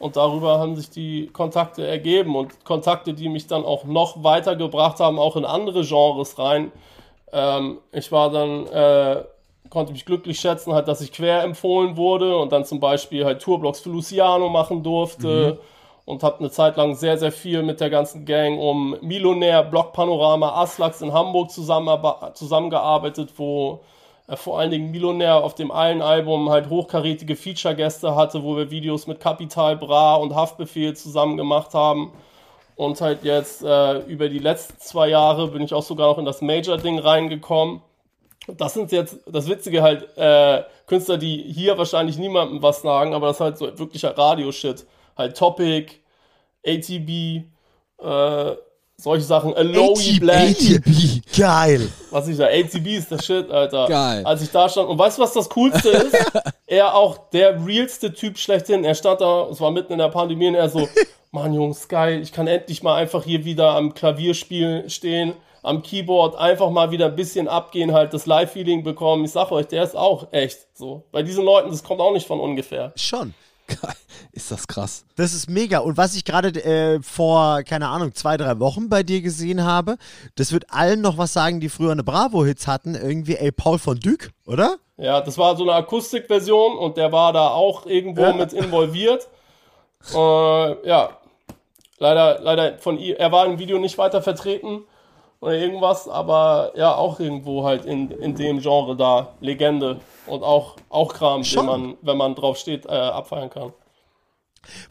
und 0.01 0.15
darüber 0.15 0.59
haben 0.59 0.75
sich 0.75 0.89
die 0.89 1.27
Kontakte 1.27 1.85
ergeben 1.85 2.35
und 2.35 2.65
Kontakte, 2.65 3.13
die 3.13 3.29
mich 3.29 3.47
dann 3.47 3.63
auch 3.63 3.83
noch 3.83 4.23
weitergebracht 4.23 4.99
haben, 4.99 5.19
auch 5.19 5.35
in 5.35 5.45
andere 5.45 5.83
Genres 5.85 6.39
rein. 6.39 6.71
Ähm, 7.31 7.77
ich 7.91 8.11
war 8.11 8.31
dann, 8.31 8.65
äh, 8.67 9.23
konnte 9.69 9.93
mich 9.93 10.05
glücklich 10.05 10.39
schätzen, 10.39 10.73
halt, 10.73 10.87
dass 10.87 11.01
ich 11.01 11.11
quer 11.11 11.43
empfohlen 11.43 11.97
wurde 11.97 12.35
und 12.37 12.51
dann 12.51 12.65
zum 12.65 12.79
Beispiel 12.79 13.23
halt 13.25 13.41
Tourblocks 13.41 13.79
für 13.79 13.89
Luciano 13.89 14.49
machen 14.49 14.83
durfte 14.83 15.59
und 16.05 16.23
habe 16.23 16.39
eine 16.39 16.49
Zeit 16.51 16.77
lang 16.77 16.95
sehr, 16.95 17.17
sehr 17.17 17.31
viel 17.31 17.61
mit 17.63 17.79
der 17.79 17.89
ganzen 17.89 18.25
Gang 18.25 18.59
um 18.59 18.97
Milonär, 19.01 19.63
Blockpanorama, 19.63 20.61
Aslax 20.61 21.01
in 21.01 21.13
Hamburg 21.13 21.51
zusammengearbeitet, 21.51 23.33
wo 23.37 23.81
vor 24.35 24.59
allen 24.59 24.71
Dingen 24.71 24.91
Milonär 24.91 25.43
auf 25.43 25.55
dem 25.55 25.71
einen 25.71 26.01
Album 26.01 26.49
halt 26.49 26.69
hochkarätige 26.69 27.35
Feature-Gäste 27.35 28.15
hatte, 28.15 28.43
wo 28.43 28.55
wir 28.55 28.71
Videos 28.71 29.07
mit 29.07 29.19
Capital 29.19 29.77
Bra 29.77 30.15
und 30.15 30.35
Haftbefehl 30.35 30.95
zusammen 30.95 31.37
gemacht 31.37 31.73
haben. 31.73 32.13
Und 32.75 33.01
halt 33.01 33.23
jetzt 33.23 33.63
äh, 33.63 33.99
über 33.99 34.29
die 34.29 34.39
letzten 34.39 34.79
zwei 34.79 35.09
Jahre 35.09 35.49
bin 35.49 35.61
ich 35.61 35.73
auch 35.73 35.83
sogar 35.83 36.07
noch 36.07 36.17
in 36.17 36.25
das 36.25 36.41
Major-Ding 36.41 36.99
reingekommen. 36.99 37.81
Das 38.47 38.73
sind 38.73 38.91
jetzt, 38.91 39.19
das 39.27 39.47
Witzige 39.47 39.83
halt, 39.83 40.17
äh, 40.17 40.63
Künstler, 40.87 41.17
die 41.17 41.43
hier 41.43 41.77
wahrscheinlich 41.77 42.17
niemandem 42.17 42.61
was 42.61 42.81
sagen, 42.81 43.13
aber 43.13 43.27
das 43.27 43.37
ist 43.37 43.41
halt 43.41 43.57
so 43.57 43.79
wirklicher 43.79 44.17
Radio-Shit. 44.17 44.87
Halt 45.15 45.37
Topic, 45.37 45.93
ATB, 46.65 47.43
äh, 47.99 48.55
solche 49.01 49.25
Sachen, 49.25 49.53
Aloe 49.53 49.93
ATB. 49.93 50.19
Black, 50.19 50.55
Geil. 51.37 51.89
was 52.11 52.27
ich 52.27 52.37
da, 52.37 52.45
ATB 52.45 52.87
ist 52.97 53.11
der 53.11 53.21
Shit, 53.21 53.49
Alter. 53.49 53.87
Geil. 53.87 54.23
Als 54.25 54.41
ich 54.41 54.51
da 54.51 54.69
stand, 54.69 54.89
und 54.89 54.97
weißt 54.97 55.17
du, 55.17 55.23
was 55.23 55.33
das 55.33 55.49
Coolste 55.49 55.89
ist? 55.89 56.15
er 56.67 56.95
auch 56.95 57.29
der 57.29 57.65
realste 57.65 58.13
Typ 58.13 58.37
schlechthin. 58.37 58.83
Er 58.83 58.95
stand 58.95 59.21
da, 59.21 59.47
es 59.49 59.59
war 59.59 59.71
mitten 59.71 59.93
in 59.93 59.99
der 59.99 60.09
Pandemie 60.09 60.47
und 60.47 60.55
er 60.55 60.69
so, 60.69 60.87
Mann, 61.31 61.53
Jungs, 61.53 61.87
geil, 61.87 62.21
ich 62.21 62.31
kann 62.31 62.47
endlich 62.47 62.83
mal 62.83 62.95
einfach 62.95 63.23
hier 63.23 63.45
wieder 63.45 63.71
am 63.75 63.93
Klavierspiel 63.93 64.89
stehen, 64.89 65.33
am 65.63 65.81
Keyboard, 65.81 66.35
einfach 66.35 66.69
mal 66.69 66.91
wieder 66.91 67.07
ein 67.07 67.15
bisschen 67.15 67.47
abgehen, 67.47 67.93
halt 67.93 68.13
das 68.13 68.25
Live-Feeling 68.25 68.83
bekommen. 68.83 69.25
Ich 69.25 69.31
sag 69.31 69.51
euch, 69.51 69.67
der 69.67 69.83
ist 69.83 69.95
auch 69.95 70.27
echt 70.31 70.59
so. 70.73 71.03
Bei 71.11 71.23
diesen 71.23 71.45
Leuten, 71.45 71.69
das 71.69 71.83
kommt 71.83 72.01
auch 72.01 72.13
nicht 72.13 72.27
von 72.27 72.39
ungefähr. 72.39 72.91
Schon. 72.95 73.33
ist 74.31 74.51
das 74.51 74.67
krass. 74.67 75.05
Das 75.15 75.33
ist 75.33 75.49
mega. 75.49 75.79
Und 75.79 75.97
was 75.97 76.15
ich 76.15 76.25
gerade 76.25 76.49
äh, 76.63 77.01
vor, 77.01 77.63
keine 77.63 77.87
Ahnung, 77.87 78.13
zwei, 78.13 78.37
drei 78.37 78.59
Wochen 78.59 78.89
bei 78.89 79.03
dir 79.03 79.21
gesehen 79.21 79.63
habe, 79.63 79.97
das 80.35 80.51
wird 80.51 80.65
allen 80.71 81.01
noch 81.01 81.17
was 81.17 81.33
sagen, 81.33 81.59
die 81.59 81.69
früher 81.69 81.91
eine 81.91 82.03
Bravo-Hits 82.03 82.67
hatten. 82.67 82.95
Irgendwie, 82.95 83.35
ey, 83.35 83.51
Paul 83.51 83.79
von 83.79 83.99
Dyk, 83.99 84.31
oder? 84.45 84.77
Ja, 84.97 85.21
das 85.21 85.37
war 85.37 85.55
so 85.57 85.63
eine 85.63 85.73
Akustikversion 85.73 86.77
und 86.77 86.97
der 86.97 87.11
war 87.11 87.33
da 87.33 87.49
auch 87.49 87.85
irgendwo 87.85 88.21
Ja. 88.21 88.33
mit 88.33 88.53
involviert. 88.53 89.27
Äh, 90.13 90.87
ja, 90.87 91.09
leider, 91.97 92.39
leider 92.41 92.77
von 92.79 92.97
ihm, 92.97 93.15
er 93.17 93.31
war 93.31 93.45
im 93.45 93.59
Video 93.59 93.79
nicht 93.79 93.97
weiter 93.97 94.21
vertreten 94.21 94.83
oder 95.41 95.53
irgendwas, 95.57 96.07
aber 96.07 96.71
ja, 96.75 96.95
auch 96.95 97.19
irgendwo 97.19 97.65
halt 97.65 97.83
in, 97.85 98.11
in 98.11 98.35
dem 98.35 98.61
Genre 98.61 98.95
da, 98.95 99.33
Legende 99.41 99.99
und 100.27 100.43
auch, 100.43 100.77
auch 100.89 101.13
Kram, 101.13 101.43
Schon. 101.43 101.65
den 101.65 101.65
man, 101.65 101.97
wenn 102.01 102.17
man 102.17 102.35
drauf 102.35 102.57
steht, 102.57 102.85
äh, 102.85 102.89
abfeiern 102.89 103.49
kann. 103.49 103.73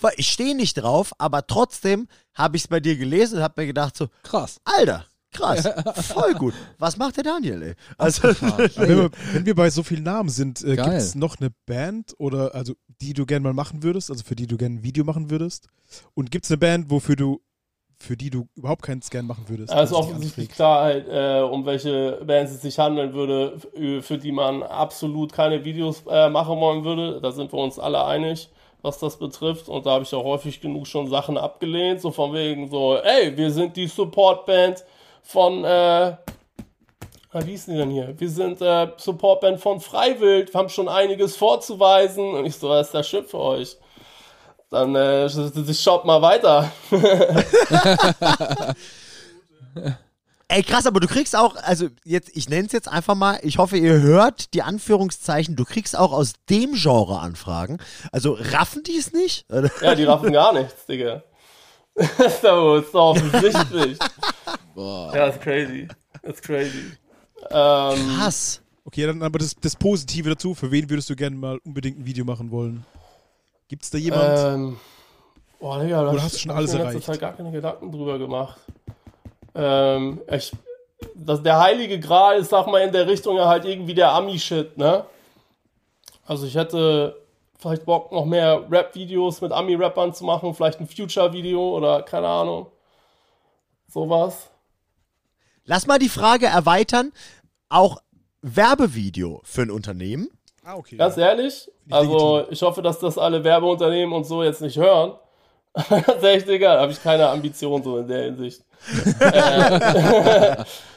Weil 0.00 0.12
ich 0.16 0.28
stehe 0.28 0.56
nicht 0.56 0.74
drauf, 0.74 1.12
aber 1.18 1.46
trotzdem 1.46 2.08
habe 2.34 2.56
ich 2.56 2.64
es 2.64 2.68
bei 2.68 2.80
dir 2.80 2.96
gelesen 2.96 3.38
und 3.38 3.44
habe 3.44 3.60
mir 3.60 3.68
gedacht 3.68 3.96
so, 3.96 4.08
Krass. 4.24 4.60
Alter, 4.64 5.06
krass, 5.30 5.68
voll 6.12 6.34
gut. 6.34 6.54
Was 6.78 6.96
macht 6.96 7.16
der 7.16 7.22
Daniel, 7.22 7.62
ey? 7.62 7.74
Also, 7.96 8.22
Wenn 8.76 8.88
wir, 8.88 9.10
wenn 9.32 9.46
wir 9.46 9.54
bei 9.54 9.70
so 9.70 9.84
vielen 9.84 10.02
Namen 10.02 10.30
sind, 10.30 10.62
äh, 10.64 10.74
gibt 10.74 10.88
es 10.88 11.14
noch 11.14 11.38
eine 11.38 11.50
Band 11.66 12.14
oder 12.18 12.56
also 12.56 12.74
die 13.00 13.12
du 13.12 13.24
gerne 13.24 13.44
mal 13.44 13.54
machen 13.54 13.84
würdest, 13.84 14.10
also 14.10 14.24
für 14.24 14.34
die 14.34 14.48
du 14.48 14.56
gerne 14.56 14.76
ein 14.76 14.82
Video 14.82 15.04
machen 15.04 15.30
würdest? 15.30 15.68
Und 16.14 16.32
gibt 16.32 16.44
es 16.46 16.50
eine 16.50 16.58
Band, 16.58 16.90
wofür 16.90 17.14
du, 17.14 17.40
für 18.00 18.16
die 18.16 18.30
du 18.30 18.48
überhaupt 18.56 18.82
keins 18.82 19.10
gern 19.10 19.26
machen 19.26 19.44
würdest? 19.48 19.70
Also 19.70 19.98
offensichtlich 19.98 20.48
klar 20.48 20.82
halt, 20.84 21.06
äh, 21.08 21.42
um 21.42 21.66
welche 21.66 22.20
Bands 22.24 22.50
es 22.50 22.62
sich 22.62 22.78
handeln 22.78 23.12
würde, 23.12 23.58
für, 23.58 24.02
für 24.02 24.18
die 24.18 24.32
man 24.32 24.62
absolut 24.62 25.32
keine 25.32 25.64
Videos 25.64 26.02
äh, 26.08 26.30
machen 26.30 26.58
wollen 26.58 26.82
würde. 26.82 27.20
Da 27.20 27.30
sind 27.30 27.52
wir 27.52 27.58
uns 27.58 27.78
alle 27.78 28.04
einig, 28.04 28.48
was 28.80 28.98
das 28.98 29.18
betrifft. 29.18 29.68
Und 29.68 29.84
da 29.84 29.90
habe 29.90 30.04
ich 30.04 30.14
auch 30.14 30.24
häufig 30.24 30.62
genug 30.62 30.86
schon 30.86 31.08
Sachen 31.08 31.36
abgelehnt, 31.36 32.00
so 32.00 32.10
von 32.10 32.32
wegen 32.32 32.70
so, 32.70 32.96
ey, 32.96 33.36
wir 33.36 33.50
sind 33.50 33.76
die 33.76 33.86
Supportband 33.86 34.82
von, 35.22 35.62
äh, 35.64 36.16
na, 37.32 37.46
wie 37.46 37.50
hießen 37.50 37.74
die 37.74 37.80
denn 37.80 37.90
hier? 37.90 38.18
Wir 38.18 38.30
sind 38.30 38.62
äh, 38.62 38.88
Supportband 38.96 39.60
von 39.60 39.78
Freiwild, 39.78 40.54
wir 40.54 40.58
haben 40.58 40.70
schon 40.70 40.88
einiges 40.88 41.36
vorzuweisen. 41.36 42.32
Und 42.32 42.46
ich 42.46 42.56
so, 42.56 42.70
was 42.70 42.86
ist 42.86 42.94
der 42.94 43.02
Shit 43.02 43.26
für 43.26 43.40
euch? 43.40 43.76
Dann 44.70 44.94
äh, 44.94 45.28
shop 45.74 46.04
mal 46.04 46.22
weiter. 46.22 46.70
Ey, 50.48 50.64
krass, 50.64 50.84
aber 50.86 50.98
du 50.98 51.06
kriegst 51.06 51.36
auch, 51.36 51.54
also 51.62 51.88
jetzt, 52.04 52.36
ich 52.36 52.48
nenne 52.48 52.66
es 52.66 52.72
jetzt 52.72 52.88
einfach 52.88 53.14
mal, 53.14 53.38
ich 53.42 53.58
hoffe, 53.58 53.76
ihr 53.76 54.00
hört 54.00 54.52
die 54.52 54.62
Anführungszeichen, 54.62 55.54
du 55.54 55.64
kriegst 55.64 55.96
auch 55.96 56.12
aus 56.12 56.32
dem 56.48 56.72
Genre 56.74 57.20
Anfragen. 57.20 57.78
Also 58.10 58.36
raffen 58.38 58.82
die 58.82 58.96
es 58.96 59.12
nicht? 59.12 59.46
Ja, 59.80 59.94
die 59.94 60.04
raffen 60.04 60.32
gar 60.32 60.52
nichts, 60.52 60.86
Digga. 60.86 61.22
das 61.94 62.18
ist 62.18 62.42
doch 62.44 62.84
offensichtlich. 62.94 63.98
Boah. 64.74 65.14
Ja, 65.14 65.26
ist 65.26 65.40
crazy. 65.40 65.86
Ist 66.22 66.42
crazy. 66.42 66.92
Ähm, 67.50 68.16
Krass. 68.18 68.60
Okay, 68.84 69.06
dann 69.06 69.22
aber 69.22 69.38
das, 69.38 69.54
das 69.60 69.76
Positive 69.76 70.30
dazu. 70.30 70.54
Für 70.54 70.70
wen 70.70 70.88
würdest 70.90 71.10
du 71.10 71.16
gerne 71.16 71.36
mal 71.36 71.58
unbedingt 71.64 71.98
ein 71.98 72.06
Video 72.06 72.24
machen 72.24 72.50
wollen? 72.50 72.84
Gibt 73.70 73.84
es 73.84 73.90
da 73.90 73.98
jemand? 73.98 74.36
Ähm, 74.36 74.76
boah, 75.60 75.78
Digga, 75.80 76.02
da 76.02 76.10
Oder 76.10 76.22
hast 76.24 76.32
du 76.32 76.36
ich- 76.38 76.42
schon 76.42 76.50
ich 76.50 76.56
alles 76.56 76.74
erreicht? 76.74 77.04
Zeit 77.04 77.20
gar 77.20 77.34
keine 77.34 77.52
Gedanken 77.52 77.92
drüber 77.92 78.18
gemacht. 78.18 78.58
Ähm, 79.54 80.20
ich, 80.28 80.50
das, 81.14 81.40
der 81.44 81.60
heilige 81.60 82.00
Gral 82.00 82.40
ist, 82.40 82.50
sag 82.50 82.66
mal, 82.66 82.80
in 82.80 82.90
der 82.92 83.06
Richtung 83.06 83.36
ja 83.36 83.46
halt 83.46 83.64
irgendwie 83.64 83.94
der 83.94 84.10
Ami-Shit, 84.10 84.76
ne? 84.76 85.04
Also 86.26 86.46
ich 86.48 86.56
hätte 86.56 87.16
vielleicht 87.60 87.84
Bock, 87.84 88.10
noch 88.10 88.24
mehr 88.24 88.66
Rap-Videos 88.68 89.40
mit 89.40 89.52
Ami-Rappern 89.52 90.14
zu 90.14 90.24
machen, 90.24 90.52
vielleicht 90.52 90.80
ein 90.80 90.88
Future-Video 90.88 91.76
oder 91.76 92.02
keine 92.02 92.26
Ahnung. 92.26 92.66
Sowas. 93.86 94.50
Lass 95.64 95.86
mal 95.86 96.00
die 96.00 96.08
Frage 96.08 96.46
erweitern. 96.46 97.12
Auch 97.68 98.02
Werbevideo 98.42 99.42
für 99.44 99.62
ein 99.62 99.70
Unternehmen. 99.70 100.28
Ah, 100.64 100.74
okay. 100.76 100.96
Ganz 100.96 101.16
ehrlich, 101.16 101.70
ich 101.86 101.92
also 101.94 102.36
legitim. 102.38 102.52
ich 102.52 102.62
hoffe, 102.62 102.82
dass 102.82 102.98
das 102.98 103.18
alle 103.18 103.42
Werbeunternehmen 103.44 104.14
und 104.14 104.24
so 104.24 104.42
jetzt 104.42 104.60
nicht 104.62 104.76
hören. 104.76 105.12
echt 106.22 106.48
egal, 106.48 106.80
habe 106.80 106.92
ich 106.92 107.02
keine 107.02 107.28
Ambition 107.28 107.82
so 107.82 107.98
in 107.98 108.08
der 108.08 108.24
Hinsicht. 108.24 108.62
äh, 109.20 110.64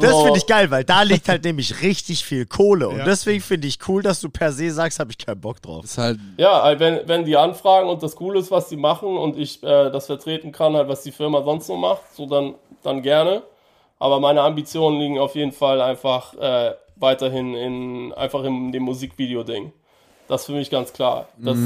Das 0.00 0.10
so, 0.10 0.24
finde 0.24 0.38
ich 0.38 0.46
geil, 0.46 0.70
weil 0.70 0.84
da 0.84 1.02
liegt 1.02 1.28
halt 1.28 1.44
nämlich 1.44 1.82
richtig 1.82 2.24
viel 2.24 2.46
Kohle. 2.46 2.88
Und 2.88 2.98
Ja. 2.98 3.04
deswegen 3.04 3.40
finde 3.40 3.68
ich 3.68 3.78
cool, 3.88 4.02
dass 4.02 4.20
du 4.20 4.28
per 4.28 4.52
se 4.52 4.70
sagst, 4.70 4.98
habe 4.98 5.10
ich 5.12 5.18
keinen 5.18 5.40
Bock 5.40 5.62
drauf. 5.62 5.84
Ist 5.84 5.98
halt, 5.98 6.18
Ja, 6.36 6.62
halt, 6.62 6.80
wenn, 6.80 7.00
wenn 7.06 7.24
die 7.24 7.36
anfragen 7.36 7.88
und 7.88 8.02
das 8.02 8.20
cool 8.20 8.36
ist, 8.36 8.50
was 8.50 8.68
die 8.68 8.76
machen 8.76 9.16
und 9.16 9.38
ich 9.38 9.62
äh, 9.62 9.90
das 9.90 10.06
vertreten 10.06 10.52
kann, 10.52 10.74
halt, 10.74 10.88
was 10.88 11.02
die 11.02 11.12
Firma 11.12 11.42
sonst 11.42 11.66
so 11.66 11.76
macht, 11.76 12.02
so 12.14 12.26
dann, 12.26 12.54
dann 12.82 13.02
gerne. 13.02 13.42
Aber 13.98 14.20
meine 14.20 14.42
Ambitionen 14.42 14.98
liegen 15.00 15.18
auf 15.18 15.34
jeden 15.34 15.52
Fall 15.52 15.80
einfach 15.80 16.34
äh, 16.34 16.74
weiterhin 16.96 17.54
in 17.54 18.12
einfach 18.14 18.44
in 18.44 18.72
dem 18.72 18.82
Musikvideo-Ding. 18.84 19.72
Das 20.28 20.42
ist 20.42 20.46
für 20.46 20.52
mich 20.52 20.70
ganz 20.70 20.92
klar. 20.92 21.28
Das 21.38 21.56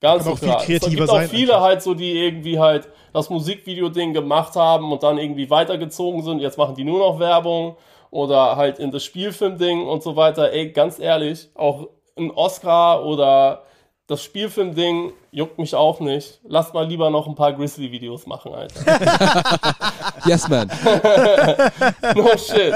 ganz 0.00 0.24
Kann 0.24 0.32
auch 0.32 0.38
viel 0.38 0.48
klar. 0.48 0.62
kreativer 0.62 0.86
es 0.86 0.96
gibt 0.96 1.08
sein 1.08 1.26
auch 1.26 1.30
viele 1.30 1.54
einfach. 1.54 1.66
halt 1.66 1.82
so, 1.82 1.94
die 1.94 2.18
irgendwie 2.18 2.58
halt 2.58 2.88
das 3.12 3.30
Musikvideo-Ding 3.30 4.12
gemacht 4.12 4.56
haben 4.56 4.92
und 4.92 5.02
dann 5.02 5.18
irgendwie 5.18 5.50
weitergezogen 5.50 6.22
sind. 6.22 6.40
Jetzt 6.40 6.58
machen 6.58 6.74
die 6.74 6.84
nur 6.84 6.98
noch 6.98 7.18
Werbung 7.18 7.76
oder 8.10 8.56
halt 8.56 8.78
in 8.78 8.90
das 8.90 9.04
Spielfilm-Ding 9.04 9.86
und 9.86 10.02
so 10.02 10.16
weiter. 10.16 10.52
Ey, 10.52 10.70
ganz 10.70 10.98
ehrlich, 10.98 11.48
auch 11.54 11.88
ein 12.16 12.30
Oscar 12.30 13.04
oder 13.04 13.62
das 14.10 14.24
Spielfilm-Ding 14.24 15.12
juckt 15.30 15.58
mich 15.58 15.76
auch 15.76 16.00
nicht. 16.00 16.40
Lasst 16.42 16.74
mal 16.74 16.84
lieber 16.84 17.10
noch 17.10 17.28
ein 17.28 17.36
paar 17.36 17.52
Grizzly-Videos 17.52 18.26
machen, 18.26 18.52
Alter. 18.52 19.76
yes, 20.24 20.48
man. 20.48 20.66
no 22.16 22.36
shit. 22.36 22.74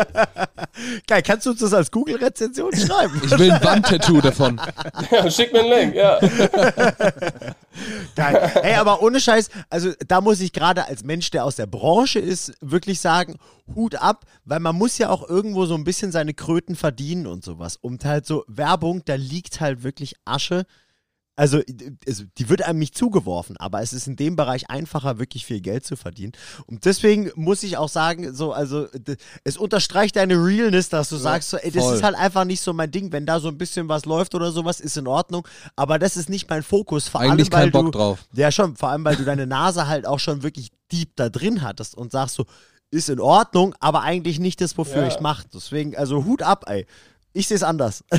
Geil, 1.09 1.23
kannst 1.23 1.47
du 1.47 1.51
uns 1.51 1.59
das 1.59 1.75
als 1.75 1.91
Google-Rezension 1.91 2.73
schreiben? 2.77 3.21
Ich 3.25 3.37
will 3.37 3.51
ein 3.51 3.65
Wandtattoo 3.65 4.21
davon. 4.21 4.61
Ja, 5.11 5.31
schick 5.31 5.53
mir 5.53 5.61
einen 5.61 5.71
Link, 5.71 5.95
ja. 5.95 6.19
Geil. 8.15 8.53
Ey, 8.63 8.75
aber 8.75 9.03
ohne 9.03 9.21
Scheiß, 9.21 9.51
also 9.69 9.91
da 10.07 10.21
muss 10.21 10.41
ich 10.41 10.53
gerade 10.53 10.87
als 10.87 11.05
Mensch, 11.05 11.31
der 11.31 11.45
aus 11.45 11.57
der 11.57 11.67
Branche 11.67 12.21
ist, 12.21 12.53
wirklich 12.61 13.01
sagen, 13.01 13.37
Hut 13.75 13.97
ab, 13.97 14.25
weil 14.45 14.61
man 14.61 14.77
muss 14.77 14.99
ja 14.99 15.09
auch 15.11 15.29
irgendwo 15.29 15.67
so 15.67 15.75
ein 15.75 15.85
bisschen 15.85 16.13
seine 16.13 16.35
Kröten 16.35 16.77
verdienen 16.77 17.27
und 17.27 17.45
sowas. 17.45 17.77
Und 17.77 18.05
halt 18.05 18.27
so 18.27 18.45
Werbung, 18.47 19.03
da 19.05 19.15
liegt 19.15 19.61
halt 19.61 19.83
wirklich 19.83 20.15
Asche. 20.25 20.65
Also, 21.37 21.61
also, 22.07 22.25
die 22.39 22.49
wird 22.49 22.63
einem 22.63 22.79
nicht 22.79 22.97
zugeworfen, 22.97 23.57
aber 23.57 23.83
es 23.83 23.93
ist 23.93 24.07
in 24.07 24.15
dem 24.15 24.37
Bereich 24.37 24.71
einfacher, 24.71 25.19
wirklich 25.19 25.45
viel 25.45 25.61
Geld 25.61 25.85
zu 25.85 25.97
verdienen. 25.97 26.33
Und 26.67 26.85
deswegen 26.85 27.33
muss 27.35 27.65
ich 27.65 27.77
auch 27.77 27.89
sagen, 27.89 28.33
so, 28.35 28.53
also, 28.53 28.87
es 29.43 29.57
unterstreicht 29.57 30.15
deine 30.15 30.35
Realness, 30.35 30.91
dass 30.91 31.09
du 31.09 31.17
sagst, 31.17 31.51
so, 31.51 31.57
ey, 31.57 31.73
das 31.73 31.83
voll. 31.85 31.95
ist 31.97 32.03
halt 32.05 32.15
einfach 32.15 32.45
nicht 32.45 32.61
so 32.61 32.73
mein 32.73 32.91
Ding. 32.93 33.11
Wenn 33.11 33.27
da 33.27 33.41
so 33.41 33.49
ein 33.49 33.59
bisschen 33.59 33.89
was 33.89 34.05
läuft 34.05 34.37
oder 34.37 34.53
sowas, 34.53 34.79
ist 34.79 34.97
in 34.97 35.09
Ordnung. 35.09 35.47
Aber 35.75 35.99
das 35.99 36.17
ist 36.17 36.29
nicht 36.29 36.49
mein 36.49 36.63
Fokus. 36.63 37.09
Vor 37.09 37.21
Eigentlich 37.21 37.53
allem, 37.53 37.53
weil 37.53 37.61
kein 37.63 37.73
du, 37.73 37.83
Bock 37.83 37.93
drauf. 37.93 38.19
Ja, 38.35 38.53
schon. 38.53 38.77
Vor 38.77 38.91
allem, 38.91 39.05
weil 39.05 39.17
du 39.17 39.25
deine 39.25 39.49
Nase 39.49 39.89
halt 39.89 40.07
auch 40.07 40.21
schon 40.21 40.45
wirklich 40.45 40.71
deep 40.93 41.17
da 41.17 41.31
drin 41.31 41.63
hattest 41.63 41.97
und 41.97 42.13
sagst 42.13 42.37
so, 42.37 42.45
ist 42.93 43.09
in 43.09 43.19
Ordnung, 43.19 43.75
aber 43.81 44.03
eigentlich 44.03 44.39
nicht 44.39 44.61
das, 44.61 44.79
wofür 44.79 45.03
Ja. 45.03 45.09
ich 45.09 45.19
mache. 45.19 45.45
Deswegen, 45.53 45.97
also 45.97 46.25
Hut 46.25 46.43
ab, 46.43 46.67
ey. 46.69 46.87
Ich 47.35 47.47
sehe 47.49 47.57
es 47.57 47.63
anders. 47.63 48.03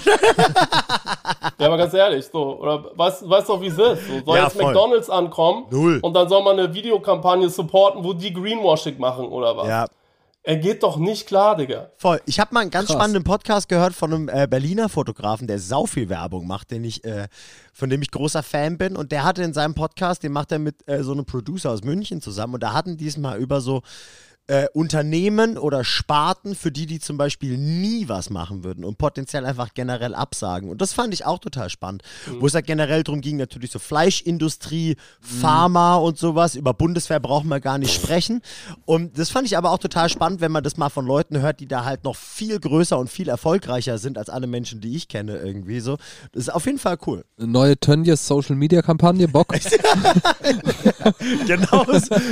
Ja, 1.57 1.67
aber 1.67 1.77
ganz 1.77 1.93
ehrlich, 1.93 2.25
so, 2.31 2.59
oder 2.59 2.91
weißt, 2.97 3.27
weißt 3.29 3.47
doch, 3.49 3.61
wie 3.61 3.67
es 3.67 3.77
ist. 3.77 4.07
So, 4.07 4.25
soll 4.25 4.37
Ja, 4.37 4.43
jetzt 4.43 4.53
voll. 4.57 4.65
McDonalds 4.65 5.09
ankommen 5.09 5.65
Null. 5.69 5.99
und 6.01 6.13
dann 6.13 6.27
soll 6.27 6.43
man 6.43 6.59
eine 6.59 6.73
Videokampagne 6.73 7.49
supporten, 7.49 8.03
wo 8.03 8.13
die 8.13 8.33
Greenwashing 8.33 8.99
machen 8.99 9.25
oder 9.27 9.55
was? 9.57 9.67
ja. 9.67 9.85
Er 10.47 10.57
geht 10.57 10.83
doch 10.83 10.97
nicht 10.97 11.25
klar, 11.25 11.55
Digga. 11.55 11.89
Voll. 11.97 12.21
Ich 12.27 12.39
habe 12.39 12.53
mal 12.53 12.59
einen 12.59 12.69
ganz 12.69 12.85
Krass. 12.87 12.97
spannenden 12.97 13.23
Podcast 13.23 13.67
gehört 13.67 13.93
von 13.95 14.13
einem 14.13 14.29
äh, 14.29 14.45
Berliner 14.47 14.89
Fotografen, 14.89 15.47
der 15.47 15.57
sau 15.57 15.87
viel 15.87 16.07
Werbung 16.07 16.45
macht, 16.45 16.69
den 16.69 16.83
ich, 16.83 17.03
äh, 17.03 17.27
von 17.73 17.89
dem 17.89 18.03
ich 18.03 18.11
großer 18.11 18.43
Fan 18.43 18.77
bin. 18.77 18.95
Und 18.95 19.11
der 19.11 19.23
hatte 19.23 19.41
in 19.41 19.53
seinem 19.53 19.73
Podcast, 19.73 20.21
den 20.21 20.33
macht 20.33 20.51
er 20.51 20.59
mit 20.59 20.87
äh, 20.87 21.01
so 21.03 21.13
einem 21.13 21.25
Producer 21.25 21.71
aus 21.71 21.83
München 21.83 22.21
zusammen. 22.21 22.53
Und 22.55 22.61
da 22.63 22.73
hatten 22.73 22.95
die 22.95 23.07
es 23.07 23.17
mal 23.17 23.39
über 23.39 23.59
so 23.59 23.81
äh, 24.47 24.67
Unternehmen 24.73 25.57
oder 25.57 25.83
Sparten, 25.83 26.53
für 26.55 26.71
die 26.71 26.85
die 26.85 26.99
zum 26.99 27.17
Beispiel 27.17 27.57
nie 27.57 28.07
was 28.07 28.29
machen 28.29 28.63
würden 28.63 28.85
und 28.85 28.97
potenziell 28.97 29.45
einfach 29.45 29.73
generell 29.73 30.13
absagen. 30.13 30.69
Und 30.69 30.81
das 30.81 30.93
fand 30.93 31.13
ich 31.13 31.25
auch 31.25 31.39
total 31.39 31.69
spannend, 31.69 32.03
wo 32.39 32.45
es 32.45 32.53
halt 32.53 32.67
generell 32.67 33.03
darum 33.03 33.21
ging, 33.21 33.37
natürlich 33.37 33.71
so 33.71 33.79
Fleischindustrie, 33.79 34.97
Pharma 35.19 35.95
und 35.95 36.19
sowas. 36.19 36.55
Über 36.55 36.73
Bundeswehr 36.73 37.19
brauchen 37.19 37.49
wir 37.49 37.59
gar 37.59 37.79
nicht 37.79 37.93
sprechen. 37.93 38.41
Und 38.85 39.17
das 39.17 39.31
fand 39.31 39.47
ich 39.47 39.57
aber 39.57 39.71
auch 39.71 39.79
total 39.79 40.09
spannend, 40.09 40.41
wenn 40.41 40.51
man 40.51 40.63
das 40.63 40.77
mal 40.77 40.89
von 40.89 41.05
Leuten 41.05 41.41
hört, 41.41 41.59
die 41.59 41.67
da 41.67 41.83
halt 41.83 42.03
noch 42.03 42.15
viel 42.15 42.59
größer 42.59 42.99
und 42.99 43.09
viel 43.09 43.29
erfolgreicher 43.29 43.97
sind 43.97 44.17
als 44.17 44.29
alle 44.29 44.45
Menschen, 44.45 44.79
die 44.79 44.95
ich 44.95 45.07
kenne 45.07 45.37
irgendwie 45.37 45.79
so. 45.79 45.97
Das 46.33 46.43
ist 46.43 46.49
auf 46.49 46.65
jeden 46.65 46.79
Fall 46.79 46.97
cool. 47.07 47.25
Eine 47.37 47.47
neue 47.47 47.79
Tönnies 47.79 48.27
Social 48.27 48.55
Media 48.55 48.81
Kampagne, 48.81 49.27
Bock? 49.27 49.55
Genau, 51.47 51.85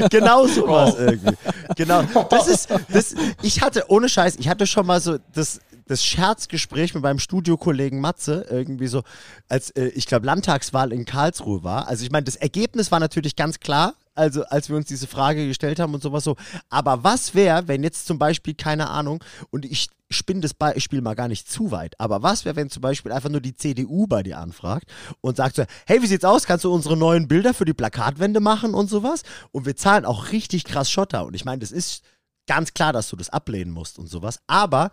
genau 0.10 0.48
sowas 0.48 0.96
irgendwie. 0.98 1.36
Genau. 1.76 2.03
Das 2.30 2.48
ist, 2.48 2.70
das, 2.90 3.16
ich 3.42 3.62
hatte, 3.62 3.86
ohne 3.90 4.10
Scheiß, 4.10 4.38
ich 4.38 4.50
hatte 4.50 4.68
schon 4.68 4.86
mal 4.86 5.00
so 5.00 5.18
das, 5.34 5.60
das 5.88 6.04
Scherzgespräch 6.04 6.94
mit 6.94 7.04
meinem 7.04 7.20
Studiokollegen 7.20 8.00
Matze, 8.00 8.46
irgendwie 8.50 8.88
so, 8.88 9.04
als 9.50 9.72
äh, 9.72 9.88
ich 9.88 10.08
glaube 10.08 10.26
Landtagswahl 10.26 10.92
in 10.92 11.06
Karlsruhe 11.06 11.64
war. 11.64 11.88
Also 11.88 12.04
ich 12.04 12.12
meine, 12.12 12.24
das 12.24 12.36
Ergebnis 12.36 12.92
war 12.92 13.00
natürlich 13.00 13.36
ganz 13.36 13.60
klar, 13.60 13.94
also 14.16 14.44
als 14.46 14.70
wir 14.70 14.76
uns 14.76 14.88
diese 14.88 15.08
Frage 15.08 15.48
gestellt 15.48 15.80
haben 15.80 15.94
und 15.94 16.04
sowas 16.04 16.24
so. 16.24 16.36
Aber 16.70 17.04
was 17.04 17.34
wäre, 17.34 17.68
wenn 17.68 17.84
jetzt 17.84 18.06
zum 18.06 18.20
Beispiel, 18.20 18.54
keine 18.54 18.90
Ahnung, 18.90 19.24
und 19.50 19.66
ich 19.66 19.90
spinne 20.10 20.42
das 20.42 20.54
Beispiel 20.54 21.02
mal 21.02 21.16
gar 21.16 21.28
nicht 21.28 21.50
zu 21.50 21.72
weit, 21.72 22.00
aber 22.00 22.22
was 22.22 22.46
wäre, 22.46 22.56
wenn 22.56 22.70
zum 22.70 22.82
Beispiel 22.82 23.12
einfach 23.12 23.30
nur 23.30 23.42
die 23.42 23.56
CDU 23.56 24.08
bei 24.08 24.24
dir 24.24 24.38
anfragt 24.38 24.92
und 25.22 25.38
sagt 25.38 25.56
so, 25.56 25.64
hey, 25.88 26.02
wie 26.02 26.08
sieht's 26.08 26.26
aus? 26.26 26.46
Kannst 26.46 26.66
du 26.66 26.74
unsere 26.74 26.96
neuen 26.96 27.28
Bilder 27.28 27.54
für 27.54 27.66
die 27.66 27.74
Plakatwände 27.74 28.40
machen 28.40 28.74
und 28.74 28.90
sowas? 28.90 29.24
Und 29.52 29.66
wir 29.66 29.76
zahlen 29.76 30.06
auch 30.06 30.32
richtig 30.32 30.66
krass 30.66 30.92
Schotter. 30.92 31.26
Und 31.26 31.34
ich 31.34 31.46
meine, 31.46 31.60
das 31.60 31.72
ist 31.72 32.04
ganz 32.48 32.74
klar, 32.74 32.94
dass 32.94 33.10
du 33.10 33.16
das 33.16 33.30
ablehnen 33.30 33.72
musst 33.72 33.98
und 33.98 34.08
sowas. 34.08 34.40
Aber 34.48 34.92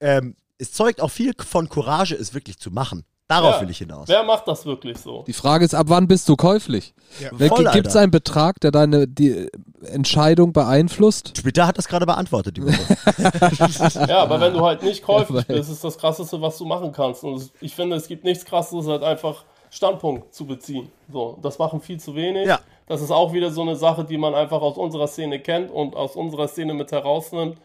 ähm, 0.00 0.36
es 0.58 0.72
zeugt 0.72 1.00
auch 1.00 1.10
viel 1.10 1.32
von 1.38 1.68
Courage, 1.68 2.14
es 2.14 2.34
wirklich 2.34 2.58
zu 2.58 2.70
machen. 2.70 3.04
Darauf 3.30 3.54
Ja. 3.54 3.60
will 3.60 3.70
ich 3.70 3.78
hinaus. 3.78 4.08
Wer 4.08 4.24
macht 4.24 4.48
das 4.48 4.66
wirklich 4.66 4.98
so? 4.98 5.22
Die 5.24 5.32
Frage 5.32 5.64
ist, 5.64 5.72
ab 5.72 5.86
wann 5.88 6.08
bist 6.08 6.28
du 6.28 6.34
käuflich? 6.34 6.94
Ja. 7.20 7.30
Gibt 7.72 7.86
es 7.86 7.94
einen 7.94 8.10
Betrag, 8.10 8.58
der 8.58 8.72
deine 8.72 9.06
die 9.06 9.48
Entscheidung 9.84 10.52
beeinflusst? 10.52 11.34
Twitter 11.36 11.64
hat 11.68 11.78
das 11.78 11.86
gerade 11.86 12.06
beantwortet, 12.06 12.56
die 12.56 12.64
Woche. 12.64 14.08
Ja, 14.08 14.22
aber 14.22 14.40
wenn 14.40 14.52
du 14.52 14.60
halt 14.64 14.82
nicht 14.82 15.02
käuflich 15.04 15.48
Weil- 15.48 15.56
bist, 15.58 15.70
ist 15.70 15.84
das 15.84 15.96
Krasseste, 15.96 16.40
was 16.42 16.58
du 16.58 16.64
machen 16.64 16.90
kannst. 16.90 17.22
Und 17.22 17.52
ich 17.60 17.72
finde, 17.72 17.94
es 17.94 18.08
gibt 18.08 18.24
nichts 18.24 18.44
Krasseres, 18.44 18.88
als 18.88 19.02
einfach 19.04 19.44
Standpunkt 19.70 20.34
zu 20.34 20.44
beziehen. 20.46 20.90
So, 21.12 21.38
das 21.40 21.56
machen 21.60 21.80
viel 21.80 22.00
zu 22.00 22.16
wenig. 22.16 22.48
Ja. 22.48 22.58
Das 22.88 23.00
ist 23.00 23.12
auch 23.12 23.32
wieder 23.32 23.52
so 23.52 23.62
eine 23.62 23.76
Sache, 23.76 24.02
die 24.04 24.18
man 24.18 24.34
einfach 24.34 24.60
aus 24.60 24.76
unserer 24.76 25.06
Szene 25.06 25.38
kennt 25.38 25.70
und 25.70 25.94
aus 25.94 26.16
unserer 26.16 26.48
Szene 26.48 26.74
mit 26.74 26.90
herausnimmt. 26.90 27.58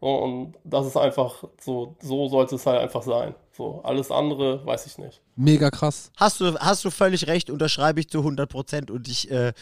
Und 0.00 0.54
das 0.64 0.86
ist 0.86 0.96
einfach 0.96 1.44
so, 1.60 1.94
so 2.00 2.26
sollte 2.28 2.54
es 2.54 2.64
halt 2.64 2.80
einfach 2.80 3.02
sein. 3.02 3.34
So, 3.60 3.82
alles 3.82 4.10
andere 4.10 4.64
weiß 4.64 4.86
ich 4.86 4.96
nicht. 4.96 5.20
Mega 5.36 5.70
krass. 5.70 6.10
Hast 6.16 6.40
du, 6.40 6.58
hast 6.58 6.82
du 6.82 6.90
völlig 6.90 7.26
recht, 7.26 7.50
unterschreibe 7.50 8.00
ich 8.00 8.08
zu 8.08 8.20
100 8.20 8.48
Prozent. 8.48 8.90
Und 8.90 9.06
ich, 9.06 9.30
äh, 9.30 9.52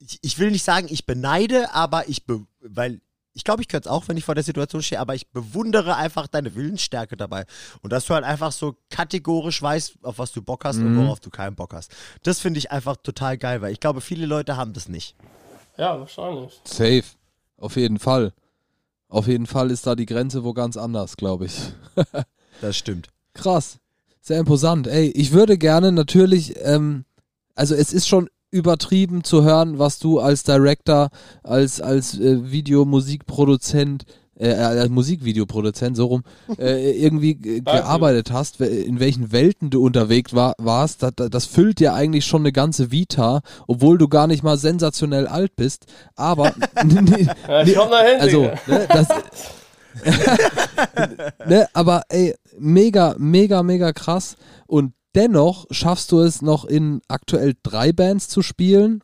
ich, 0.00 0.18
ich 0.20 0.38
will 0.40 0.50
nicht 0.50 0.64
sagen, 0.64 0.88
ich 0.90 1.06
beneide, 1.06 1.72
aber 1.72 2.08
ich, 2.08 2.26
be 2.26 2.44
weil 2.60 3.00
ich 3.34 3.44
glaube, 3.44 3.62
ich 3.62 3.68
könnte 3.68 3.88
es 3.88 3.92
auch, 3.92 4.08
wenn 4.08 4.16
ich 4.16 4.24
vor 4.24 4.34
der 4.34 4.42
Situation 4.42 4.82
stehe, 4.82 5.00
aber 5.00 5.14
ich 5.14 5.28
bewundere 5.28 5.94
einfach 5.94 6.26
deine 6.26 6.56
Willensstärke 6.56 7.16
dabei. 7.16 7.46
Und 7.82 7.92
dass 7.92 8.06
du 8.06 8.14
halt 8.14 8.24
einfach 8.24 8.50
so 8.50 8.74
kategorisch 8.90 9.62
weißt, 9.62 9.98
auf 10.02 10.18
was 10.18 10.32
du 10.32 10.42
Bock 10.42 10.64
hast 10.64 10.78
und 10.78 10.96
worauf 10.96 11.20
du 11.20 11.30
keinen 11.30 11.54
Bock 11.54 11.72
hast. 11.72 11.94
Das 12.24 12.40
finde 12.40 12.58
ich 12.58 12.72
einfach 12.72 12.96
total 12.96 13.38
geil, 13.38 13.62
weil 13.62 13.70
ich 13.72 13.78
glaube, 13.78 14.00
viele 14.00 14.26
Leute 14.26 14.56
haben 14.56 14.72
das 14.72 14.88
nicht. 14.88 15.14
Ja, 15.78 16.00
wahrscheinlich. 16.00 16.60
Safe. 16.64 17.04
Auf 17.58 17.76
jeden 17.76 18.00
Fall. 18.00 18.32
Auf 19.08 19.28
jeden 19.28 19.46
Fall 19.46 19.70
ist 19.70 19.86
da 19.86 19.94
die 19.94 20.06
Grenze 20.06 20.42
wo 20.42 20.52
ganz 20.52 20.76
anders, 20.76 21.16
glaube 21.16 21.44
ich. 21.44 21.56
Das 22.60 22.76
stimmt. 22.76 23.10
Krass. 23.36 23.78
Sehr 24.20 24.40
imposant. 24.40 24.88
Ey, 24.88 25.08
ich 25.10 25.32
würde 25.32 25.56
gerne 25.56 25.92
natürlich, 25.92 26.54
ähm, 26.62 27.04
also 27.54 27.74
es 27.74 27.92
ist 27.92 28.08
schon 28.08 28.28
übertrieben 28.50 29.22
zu 29.22 29.44
hören, 29.44 29.78
was 29.78 29.98
du 29.98 30.18
als 30.18 30.42
Director, 30.42 31.10
als, 31.42 31.80
als 31.80 32.18
äh, 32.18 32.50
Videomusikproduzent, 32.50 34.04
äh, 34.38 34.48
als 34.50 34.88
Musikvideoproduzent, 34.88 35.96
so 35.96 36.06
rum, 36.06 36.22
äh, 36.58 36.90
irgendwie 36.92 37.32
äh, 37.32 37.60
gearbeitet 37.60 38.32
hast, 38.32 38.60
in 38.60 38.98
welchen 38.98 39.30
Welten 39.32 39.70
du 39.70 39.84
unterwegs 39.84 40.34
war, 40.34 40.54
warst. 40.58 41.02
Das, 41.02 41.12
das 41.30 41.44
füllt 41.44 41.78
dir 41.78 41.94
eigentlich 41.94 42.24
schon 42.24 42.42
eine 42.42 42.52
ganze 42.52 42.90
Vita, 42.90 43.42
obwohl 43.66 43.98
du 43.98 44.08
gar 44.08 44.26
nicht 44.26 44.42
mal 44.42 44.56
sensationell 44.56 45.26
alt 45.26 45.54
bist. 45.56 45.86
Aber 46.16 46.46
Ja, 47.48 47.62
ich 47.62 47.74
komm 47.74 47.90
dahin, 47.90 48.20
also, 48.20 48.42
Digga. 48.42 48.58
ne, 48.66 48.86
das, 48.88 49.08
ne, 51.46 51.68
aber 51.72 52.02
ey, 52.08 52.34
mega, 52.58 53.14
mega, 53.18 53.62
mega 53.62 53.92
krass. 53.92 54.36
Und 54.66 54.92
dennoch 55.14 55.66
schaffst 55.70 56.12
du 56.12 56.20
es 56.20 56.42
noch 56.42 56.64
in 56.64 57.00
aktuell 57.08 57.54
drei 57.62 57.92
Bands 57.92 58.28
zu 58.28 58.42
spielen. 58.42 59.02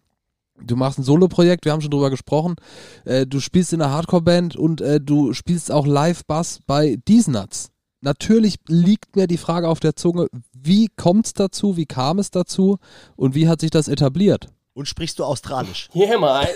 Du 0.65 0.77
machst 0.77 0.99
ein 0.99 1.05
Solo-Projekt, 1.05 1.65
wir 1.65 1.73
haben 1.73 1.81
schon 1.81 1.91
drüber 1.91 2.11
gesprochen. 2.11 2.57
Äh, 3.05 3.27
du 3.27 3.41
spielst 3.41 3.73
in 3.73 3.83
einer 3.83 3.93
Hardcore-Band 3.93 4.57
und 4.57 4.81
äh, 4.81 5.01
du 5.01 5.33
spielst 5.33 5.73
auch 5.73 5.87
Live-Bass 5.87 6.61
bei 6.67 6.99
These. 7.05 7.33
Natürlich 8.01 8.57
liegt 8.69 9.17
mir 9.17 9.27
die 9.27 9.39
Frage 9.39 9.69
auf 9.69 9.81
der 9.81 9.97
Zunge, 9.97 10.29
wie 10.53 10.89
kommt 10.89 11.27
es 11.27 11.33
dazu, 11.35 11.77
wie 11.77 11.87
kam 11.87 12.19
es 12.19 12.31
dazu 12.31 12.79
und 13.17 13.35
wie 13.35 13.49
hat 13.49 13.61
sich 13.61 13.71
das 13.71 13.89
etabliert? 13.89 14.49
Und 14.75 14.89
sprichst 14.89 15.19
du 15.19 15.25
Australisch? 15.25 15.89
Yeah, 15.95 16.19
mate. 16.19 16.55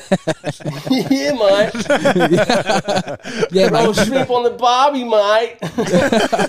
yeah, 1.10 1.34
mate. 1.34 1.72
Yeah, 3.52 3.68
Bro, 3.68 3.92
sleep 3.92 4.30
on 4.30 4.44
the 4.44 4.50
Barbie, 4.56 5.04
mate. 5.04 5.58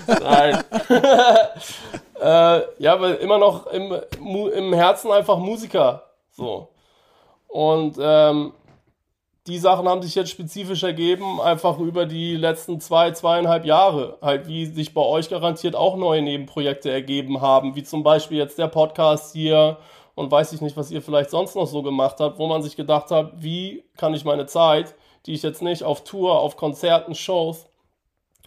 Nein. 0.24 0.64
äh, 2.22 2.62
ja, 2.82 2.94
aber 2.94 3.20
immer 3.20 3.38
noch 3.38 3.68
im, 3.68 3.94
im 4.54 4.74
Herzen 4.74 5.12
einfach 5.12 5.38
Musiker. 5.38 6.04
So. 6.32 6.70
Und 7.48 7.98
ähm, 8.00 8.54
die 9.48 9.58
Sachen 9.58 9.88
haben 9.88 10.02
sich 10.02 10.16
jetzt 10.16 10.30
spezifisch 10.30 10.84
ergeben, 10.84 11.42
einfach 11.42 11.80
über 11.80 12.06
die 12.06 12.36
letzten 12.36 12.80
zwei, 12.80 13.12
zweieinhalb 13.12 13.66
Jahre. 13.66 14.18
Halt, 14.22 14.48
wie 14.48 14.66
sich 14.66 14.94
bei 14.94 15.02
euch 15.02 15.30
garantiert 15.30 15.76
auch 15.76 15.96
neue 15.98 16.22
Nebenprojekte 16.22 16.92
ergeben 16.92 17.42
haben, 17.42 17.76
wie 17.76 17.84
zum 17.84 18.04
Beispiel 18.04 18.38
jetzt 18.38 18.58
der 18.58 18.68
Podcast 18.68 19.34
hier 19.34 19.78
und 20.18 20.32
weiß 20.32 20.52
ich 20.54 20.62
nicht, 20.62 20.76
was 20.76 20.90
ihr 20.90 21.04
vielleicht 21.04 21.30
sonst 21.30 21.56
noch 21.56 21.68
so 21.68 21.84
gemacht 21.84 22.20
habt, 22.20 22.40
wo 22.40 22.48
man 22.48 22.64
sich 22.64 22.76
gedacht 22.76 23.12
hat, 23.12 23.34
wie 23.36 23.84
kann 23.98 24.16
ich 24.16 24.26
meine 24.26 24.48
Zeit, 24.48 24.96
die 25.28 25.34
ich 25.34 25.44
jetzt 25.44 25.62
nicht 25.62 25.84
auf 25.84 26.04
Tour, 26.04 26.40
auf 26.40 26.58
Konzerten, 26.58 27.14
Shows, 27.14 27.68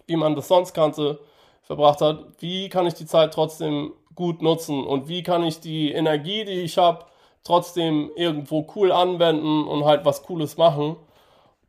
wie 0.09 0.16
man 0.16 0.35
das 0.35 0.49
sonst 0.49 0.75
kannte, 0.75 1.21
verbracht 1.62 2.01
hat, 2.01 2.25
wie 2.41 2.68
kann 2.68 2.89
ich 2.89 2.95
die 2.95 3.07
Zeit 3.07 3.33
trotzdem 3.33 3.93
gut 4.16 4.43
nutzen 4.43 4.83
und 4.85 5.07
wie 5.07 5.23
kann 5.23 5.45
ich 5.45 5.61
die 5.61 5.93
Energie, 5.93 6.45
die 6.45 6.62
ich 6.62 6.77
habe, 6.77 7.05
trotzdem 7.45 8.11
irgendwo 8.16 8.66
cool 8.75 8.91
anwenden 8.91 9.68
und 9.68 9.85
halt 9.85 10.05
was 10.05 10.25
Cooles 10.25 10.57
machen. 10.57 10.97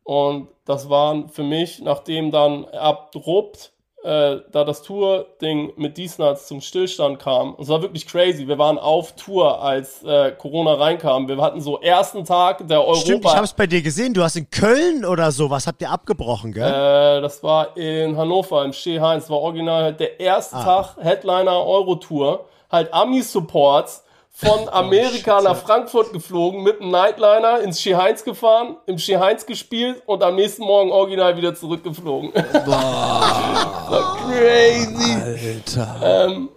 Und 0.04 0.48
das 0.66 0.90
waren 0.90 1.30
für 1.30 1.44
mich, 1.44 1.80
nachdem 1.80 2.32
dann 2.32 2.66
abrupt 2.66 3.72
äh, 4.04 4.38
da 4.52 4.64
das 4.64 4.82
Tour-Ding 4.82 5.74
mit 5.76 5.98
Diesnuts 5.98 6.48
zum 6.48 6.62
Stillstand 6.62 7.20
kam, 7.20 7.54
und 7.54 7.64
es 7.64 7.70
war 7.70 7.82
wirklich 7.82 8.08
crazy. 8.08 8.48
Wir 8.48 8.58
waren 8.58 8.78
auf 8.78 9.16
Tour, 9.16 9.62
als 9.62 10.04
äh, 10.04 10.32
Corona 10.32 10.74
reinkam. 10.74 11.28
Wir 11.28 11.38
hatten 11.38 11.62
so 11.62 11.80
ersten 11.80 12.26
Tag 12.26 12.68
der 12.68 12.82
Europa. 12.82 13.02
Stimmt, 13.02 13.26
ich 13.26 13.32
habe 13.34 13.46
es 13.46 13.54
bei 13.54 13.68
dir 13.68 13.82
gesehen. 13.82 14.14
Du 14.14 14.24
hast 14.24 14.36
in 14.36 14.50
Köln 14.50 15.06
oder 15.06 15.32
so, 15.32 15.50
was 15.50 15.68
habt 15.68 15.82
ihr 15.82 15.90
abgebrochen, 15.90 16.52
gell? 16.52 16.64
Äh, 16.68 17.22
das 17.22 17.44
war 17.44 17.78
in 17.78 18.18
Hannover 18.18 18.66
im 18.66 18.74
Steh 18.74 19.00
Heinz. 19.00 19.30
War 19.30 19.38
original 19.38 19.84
halt 19.84 20.00
der 20.00 20.20
erste 20.20 20.56
Tag 20.56 20.96
Headliner 21.00 21.66
Eurotour. 21.66 22.46
Halt 22.72 22.94
Ami-Supports 22.94 24.04
von 24.32 24.70
Amerika 24.70 25.42
nach 25.42 25.58
Frankfurt 25.58 26.14
geflogen, 26.14 26.64
mit 26.64 26.82
einem 26.82 26.92
Nightliner 26.92 27.60
ins 27.62 27.86
Heinz 27.86 28.24
gefahren, 28.24 28.78
im 28.86 28.98
Heinz 28.98 29.46
gespielt 29.46 30.02
und 30.06 30.24
am 30.24 30.36
nächsten 30.36 30.64
Morgen 30.64 30.92
original 30.92 31.36
wieder 31.38 31.54
zurückgeflogen. 31.54 32.34
war 32.66 34.18
crazy. 34.18 35.22
Alter. 35.22 36.00
Ähm, 36.04 36.50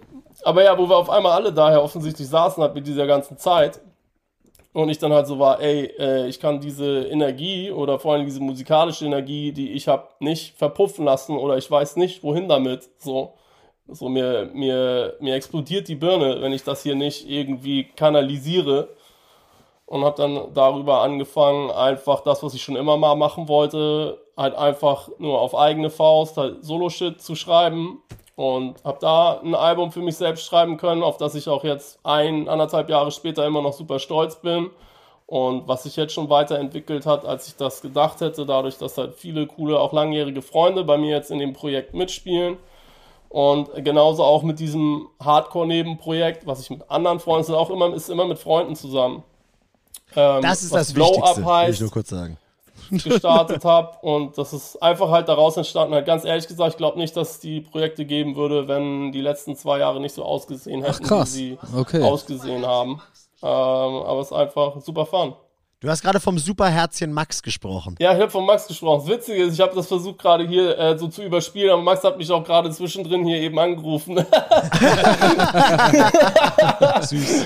aber 0.43 0.63
ja, 0.63 0.77
wo 0.77 0.87
wir 0.87 0.97
auf 0.97 1.09
einmal 1.09 1.33
alle 1.33 1.51
daher 1.51 1.83
offensichtlich 1.83 2.27
saßen 2.27 2.63
halt 2.63 2.75
mit 2.75 2.87
dieser 2.87 3.07
ganzen 3.07 3.37
Zeit 3.37 3.81
und 4.73 4.89
ich 4.89 4.97
dann 4.97 5.13
halt 5.13 5.25
so 5.25 5.39
war, 5.39 5.61
ey, 5.61 5.85
äh, 5.97 6.27
ich 6.27 6.39
kann 6.39 6.59
diese 6.59 7.03
Energie 7.07 7.71
oder 7.71 7.97
vor 7.97 8.13
allem 8.13 8.25
diese 8.25 8.41
musikalische 8.41 9.05
Energie, 9.05 9.53
die 9.53 9.71
ich 9.71 9.87
habe, 9.87 10.07
nicht 10.19 10.57
verpuffen 10.57 11.05
lassen 11.05 11.37
oder 11.37 11.57
ich 11.57 11.71
weiß 11.71 11.95
nicht, 11.95 12.23
wohin 12.23 12.49
damit. 12.49 12.89
So, 12.97 13.33
so 13.87 14.09
mir, 14.09 14.49
mir, 14.53 15.15
mir 15.19 15.35
explodiert 15.35 15.87
die 15.87 15.95
Birne, 15.95 16.41
wenn 16.41 16.53
ich 16.53 16.63
das 16.63 16.83
hier 16.83 16.95
nicht 16.95 17.29
irgendwie 17.29 17.85
kanalisiere. 17.95 18.89
Und 19.85 20.03
habe 20.03 20.17
dann 20.17 20.53
darüber 20.55 21.01
angefangen, 21.01 21.69
einfach 21.69 22.21
das, 22.21 22.41
was 22.41 22.55
ich 22.55 22.63
schon 22.63 22.75
immer 22.75 22.97
mal 22.97 23.15
machen 23.15 23.47
wollte, 23.47 24.17
halt 24.35 24.55
einfach 24.55 25.09
nur 25.19 25.39
auf 25.39 25.55
eigene 25.55 25.91
Faust 25.91 26.37
halt 26.37 26.65
Solo-Shit 26.65 27.21
zu 27.21 27.35
schreiben. 27.35 28.01
Und 28.35 28.83
habe 28.83 28.97
da 28.99 29.39
ein 29.41 29.55
Album 29.55 29.91
für 29.91 30.01
mich 30.01 30.17
selbst 30.17 30.45
schreiben 30.45 30.77
können, 30.77 31.03
auf 31.03 31.17
das 31.17 31.35
ich 31.35 31.47
auch 31.47 31.63
jetzt 31.63 31.99
ein, 32.03 32.49
anderthalb 32.49 32.89
Jahre 32.89 33.11
später 33.11 33.45
immer 33.45 33.61
noch 33.61 33.73
super 33.73 33.99
stolz 33.99 34.37
bin. 34.41 34.71
Und 35.27 35.67
was 35.67 35.83
sich 35.83 35.95
jetzt 35.95 36.13
schon 36.13 36.29
weiterentwickelt 36.29 37.05
hat, 37.05 37.25
als 37.25 37.47
ich 37.47 37.55
das 37.55 37.81
gedacht 37.81 38.21
hätte, 38.21 38.45
dadurch, 38.45 38.77
dass 38.77 38.97
halt 38.97 39.15
viele 39.15 39.47
coole, 39.47 39.79
auch 39.79 39.93
langjährige 39.93 40.41
Freunde 40.41 40.83
bei 40.83 40.97
mir 40.97 41.15
jetzt 41.15 41.31
in 41.31 41.39
dem 41.39 41.53
Projekt 41.53 41.93
mitspielen. 41.93 42.57
Und 43.35 43.69
genauso 43.83 44.23
auch 44.23 44.43
mit 44.43 44.59
diesem 44.59 45.09
Hardcore-Nebenprojekt, 45.21 46.47
was 46.47 46.61
ich 46.61 46.69
mit 46.69 46.89
anderen 46.89 47.19
Freunden, 47.19 47.53
auch 47.53 47.69
immer, 47.69 47.93
ist 47.93 48.09
immer 48.09 48.23
mit 48.23 48.39
Freunden 48.39 48.77
zusammen. 48.77 49.23
Ähm, 50.15 50.41
das 50.41 50.63
ist 50.63 50.71
was 50.71 50.87
das 50.87 50.93
Blow 50.93 51.07
Wichtigste, 51.07 51.29
Up 51.31 51.35
will 51.35 51.43
ich 51.43 51.49
heißt, 51.49 51.81
nur 51.81 51.91
kurz 51.91 52.09
sagen. 52.11 52.37
gestartet 52.91 53.65
habe. 53.65 53.97
Und 54.03 54.37
das 54.37 54.53
ist 54.53 54.81
einfach 54.81 55.09
halt 55.09 55.27
daraus 55.27 55.57
entstanden. 55.57 55.93
Halt 55.95 56.05
ganz 56.05 56.23
ehrlich 56.23 56.47
gesagt, 56.47 56.69
ich 56.71 56.77
glaube 56.77 56.97
nicht, 56.97 57.17
dass 57.17 57.31
es 57.31 57.39
die 57.41 57.59
Projekte 57.59 58.05
geben 58.05 58.37
würde, 58.37 58.69
wenn 58.69 59.11
die 59.11 59.19
letzten 59.19 59.57
zwei 59.57 59.79
Jahre 59.79 59.99
nicht 59.99 60.15
so 60.15 60.23
ausgesehen 60.23 60.81
hätten, 60.81 61.03
krass. 61.03 61.35
wie 61.35 61.37
sie 61.37 61.57
Okay. 61.75 62.01
ausgesehen 62.03 62.65
haben. 62.65 63.01
Ähm, 63.43 63.49
aber 63.49 64.21
es 64.21 64.27
ist 64.27 64.33
einfach 64.37 64.79
super 64.79 65.05
fun. 65.05 65.33
Du 65.85 65.91
hast 65.91 66.01
gerade 66.01 66.19
vom 66.19 66.39
Superherzchen 66.39 67.13
Max 67.13 67.43
gesprochen. 67.43 67.95
Ja, 67.99 68.15
ich 68.15 68.19
habe 68.19 68.31
von 68.31 68.43
Max 68.43 68.65
gesprochen. 68.65 69.05
Das 69.05 69.19
Witzige 69.19 69.43
ist, 69.43 69.53
ich 69.53 69.59
habe 69.59 69.75
das 69.75 69.85
versucht 69.85 70.17
gerade 70.17 70.47
hier 70.47 70.75
äh, 70.79 70.97
so 70.97 71.07
zu 71.07 71.21
überspielen, 71.21 71.69
aber 71.69 71.83
Max 71.83 72.03
hat 72.03 72.17
mich 72.17 72.31
auch 72.31 72.43
gerade 72.43 72.71
zwischendrin 72.71 73.23
hier 73.23 73.37
eben 73.37 73.59
angerufen. 73.59 74.15
Süß. 77.01 77.45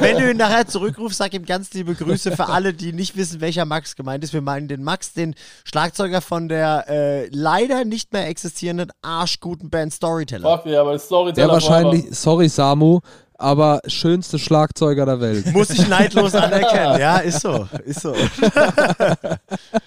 Wenn 0.00 0.18
du 0.18 0.30
ihn 0.30 0.36
nachher 0.36 0.66
zurückrufst, 0.66 1.16
sag 1.16 1.32
ihm 1.32 1.46
ganz 1.46 1.72
liebe 1.72 1.94
Grüße 1.94 2.32
für 2.32 2.50
alle, 2.50 2.74
die 2.74 2.92
nicht 2.92 3.16
wissen, 3.16 3.40
welcher 3.40 3.64
Max 3.64 3.96
gemeint 3.96 4.22
ist. 4.22 4.34
Wir 4.34 4.42
meinen 4.42 4.68
den 4.68 4.84
Max, 4.84 5.14
den 5.14 5.34
Schlagzeuger 5.64 6.20
von 6.20 6.50
der 6.50 6.84
äh, 6.90 7.28
leider 7.30 7.86
nicht 7.86 8.12
mehr 8.12 8.28
existierenden 8.28 8.92
arschguten 9.00 9.70
Band 9.70 9.94
Storyteller. 9.94 10.58
Fuck 10.58 10.66
ja, 10.66 10.82
aber 10.82 10.92
das 10.92 11.06
Storyteller 11.06 11.46
Der 11.46 11.54
wahrscheinlich, 11.54 12.04
sorry 12.10 12.50
Samu, 12.50 13.00
aber 13.38 13.80
schönste 13.86 14.38
Schlagzeuger 14.38 15.06
der 15.06 15.20
Welt. 15.20 15.46
Muss 15.52 15.70
ich 15.70 15.88
neidlos 15.88 16.34
anerkennen. 16.34 17.00
Ja, 17.00 17.18
ist 17.18 17.40
so. 17.40 17.68
Ist 17.84 18.00
so. 18.00 18.12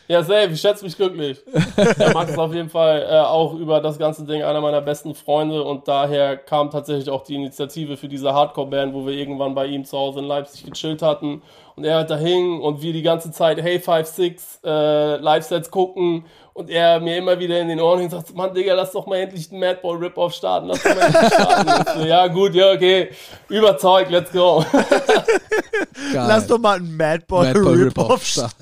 Ja, 0.08 0.24
safe, 0.24 0.50
ich 0.52 0.62
schätze 0.62 0.84
mich 0.84 0.96
glücklich. 0.96 1.42
Der 2.00 2.14
Max 2.14 2.32
ist 2.32 2.38
auf 2.38 2.54
jeden 2.54 2.70
Fall 2.70 3.06
äh, 3.10 3.20
auch 3.20 3.54
über 3.54 3.82
das 3.82 4.00
ganze 4.00 4.26
Ding 4.26 4.42
einer 4.42 4.62
meiner 4.62 4.82
besten 4.82 5.16
Freunde 5.16 5.64
und 5.64 5.88
daher 5.88 6.38
kam 6.38 6.70
tatsächlich 6.70 7.10
auch 7.10 7.24
die 7.24 7.36
Initiative 7.36 7.98
für 7.98 8.08
diese 8.08 8.34
Hardcore-Band, 8.34 8.94
wo 8.94 9.06
wir 9.06 9.14
irgendwann 9.14 9.54
bei 9.54 9.68
ihm 9.68 9.86
zu 9.86 9.98
Hause 9.98 10.20
in 10.20 10.26
Leipzig 10.26 10.66
gechillt 10.66 11.02
hatten 11.02 11.42
und 11.76 11.84
er 11.84 11.96
halt 11.96 12.10
da 12.10 12.18
hing 12.18 12.60
und 12.60 12.82
wir 12.82 12.94
die 12.94 13.02
ganze 13.02 13.32
Zeit 13.32 13.62
Hey 13.62 13.78
5-6 13.78 14.64
äh, 14.64 15.18
Live-Sets 15.18 15.72
gucken 15.72 16.26
und 16.54 16.70
er 16.70 17.00
mir 17.00 17.18
immer 17.18 17.40
wieder 17.40 17.60
in 17.60 17.70
den 17.70 17.80
Ohren 17.80 18.00
hing 18.00 18.12
und 18.12 18.12
sagt, 18.12 18.36
Mann, 18.36 18.54
Digga, 18.54 18.74
lass 18.74 18.92
doch 18.92 19.06
mal 19.08 19.18
endlich 19.18 19.50
den 19.50 19.60
Madball 19.60 19.98
Rip-Off 19.98 20.34
starten, 20.34 20.68
lass 20.68 20.84
doch 20.84 20.96
mal 20.96 21.02
endlich 21.06 21.34
starten. 21.34 21.72
So, 22.02 22.06
ja, 22.06 22.28
gut, 22.28 22.54
ja, 22.54 22.72
okay, 22.72 23.10
überzeugt, 23.50 24.12
let's 24.12 24.32
go. 24.32 24.64
Geil. 26.14 26.26
Lass 26.28 26.48
doch 26.48 26.60
mal 26.60 26.78
einen 26.78 26.96
Madball, 26.98 27.54
Madball 27.54 27.74
Rip-Off 27.74 28.26
starten. 28.26 28.56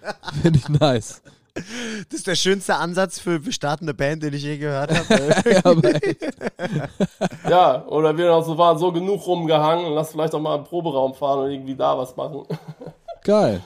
Finde 0.42 0.58
ich 0.58 0.68
nice. 0.68 1.22
Das 1.54 2.18
ist 2.20 2.26
der 2.28 2.36
schönste 2.36 2.76
Ansatz 2.76 3.18
für 3.18 3.40
startende 3.50 3.92
Band, 3.92 4.22
den 4.22 4.32
ich 4.32 4.44
je 4.44 4.58
gehört 4.58 4.92
habe. 4.96 5.82
Ja, 7.44 7.50
Ja, 7.50 7.86
oder 7.86 8.16
wir 8.16 8.28
noch 8.28 8.44
so 8.44 8.56
waren, 8.56 8.78
so 8.78 8.92
genug 8.92 9.26
rumgehangen 9.26 9.86
und 9.86 9.94
lass 9.94 10.12
vielleicht 10.12 10.34
auch 10.34 10.40
mal 10.40 10.54
einen 10.54 10.64
Proberaum 10.64 11.14
fahren 11.14 11.40
und 11.40 11.50
irgendwie 11.50 11.74
da 11.74 11.98
was 11.98 12.14
machen. 12.16 12.44
geil. 13.24 13.60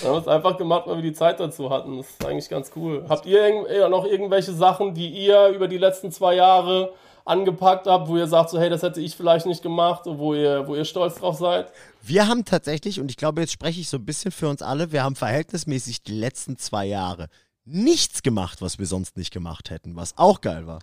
Wir 0.00 0.10
haben 0.10 0.18
es 0.18 0.28
einfach 0.28 0.56
gemacht, 0.56 0.86
weil 0.86 0.96
wir 0.96 1.02
die 1.02 1.12
Zeit 1.12 1.40
dazu 1.40 1.70
hatten. 1.70 1.98
Das 1.98 2.08
ist 2.08 2.24
eigentlich 2.24 2.48
ganz 2.48 2.70
cool. 2.76 3.04
Habt 3.08 3.26
ihr 3.26 3.88
noch 3.88 4.04
irgendwelche 4.04 4.52
Sachen, 4.52 4.94
die 4.94 5.08
ihr 5.08 5.48
über 5.48 5.68
die 5.68 5.78
letzten 5.78 6.10
zwei 6.12 6.34
Jahre 6.34 6.92
angepackt 7.24 7.86
habt, 7.86 8.08
wo 8.08 8.16
ihr 8.16 8.26
sagt, 8.26 8.50
so 8.50 8.58
hey, 8.58 8.70
das 8.70 8.82
hätte 8.82 9.00
ich 9.00 9.16
vielleicht 9.16 9.46
nicht 9.46 9.62
gemacht, 9.62 10.02
wo 10.04 10.34
ihr, 10.34 10.66
wo 10.66 10.74
ihr 10.74 10.84
stolz 10.84 11.16
drauf 11.16 11.36
seid? 11.38 11.70
Wir 12.02 12.26
haben 12.26 12.44
tatsächlich, 12.44 13.00
und 13.00 13.10
ich 13.10 13.16
glaube, 13.16 13.40
jetzt 13.40 13.52
spreche 13.52 13.80
ich 13.80 13.88
so 13.88 13.98
ein 13.98 14.04
bisschen 14.04 14.32
für 14.32 14.48
uns 14.48 14.62
alle, 14.62 14.90
wir 14.92 15.04
haben 15.04 15.16
verhältnismäßig 15.16 16.02
die 16.02 16.14
letzten 16.14 16.56
zwei 16.56 16.86
Jahre 16.86 17.28
nichts 17.64 18.22
gemacht, 18.22 18.62
was 18.62 18.78
wir 18.78 18.86
sonst 18.86 19.16
nicht 19.16 19.32
gemacht 19.32 19.70
hätten, 19.70 19.96
was 19.96 20.16
auch 20.16 20.40
geil 20.40 20.66
war. 20.66 20.80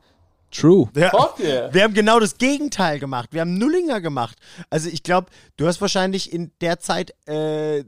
True. 0.51 0.89
Ja. 0.95 1.09
Fuck 1.09 1.39
yeah. 1.39 1.73
Wir 1.73 1.83
haben 1.83 1.93
genau 1.93 2.19
das 2.19 2.37
Gegenteil 2.37 2.99
gemacht. 2.99 3.29
Wir 3.33 3.41
haben 3.41 3.57
Nullinger 3.57 3.99
gemacht. 3.99 4.37
Also 4.69 4.89
ich 4.89 5.03
glaube, 5.03 5.27
du 5.57 5.67
hast 5.67 5.81
wahrscheinlich 5.81 6.31
in 6.31 6.51
der 6.61 6.79
Zeit 6.79 7.13
äh, 7.27 7.83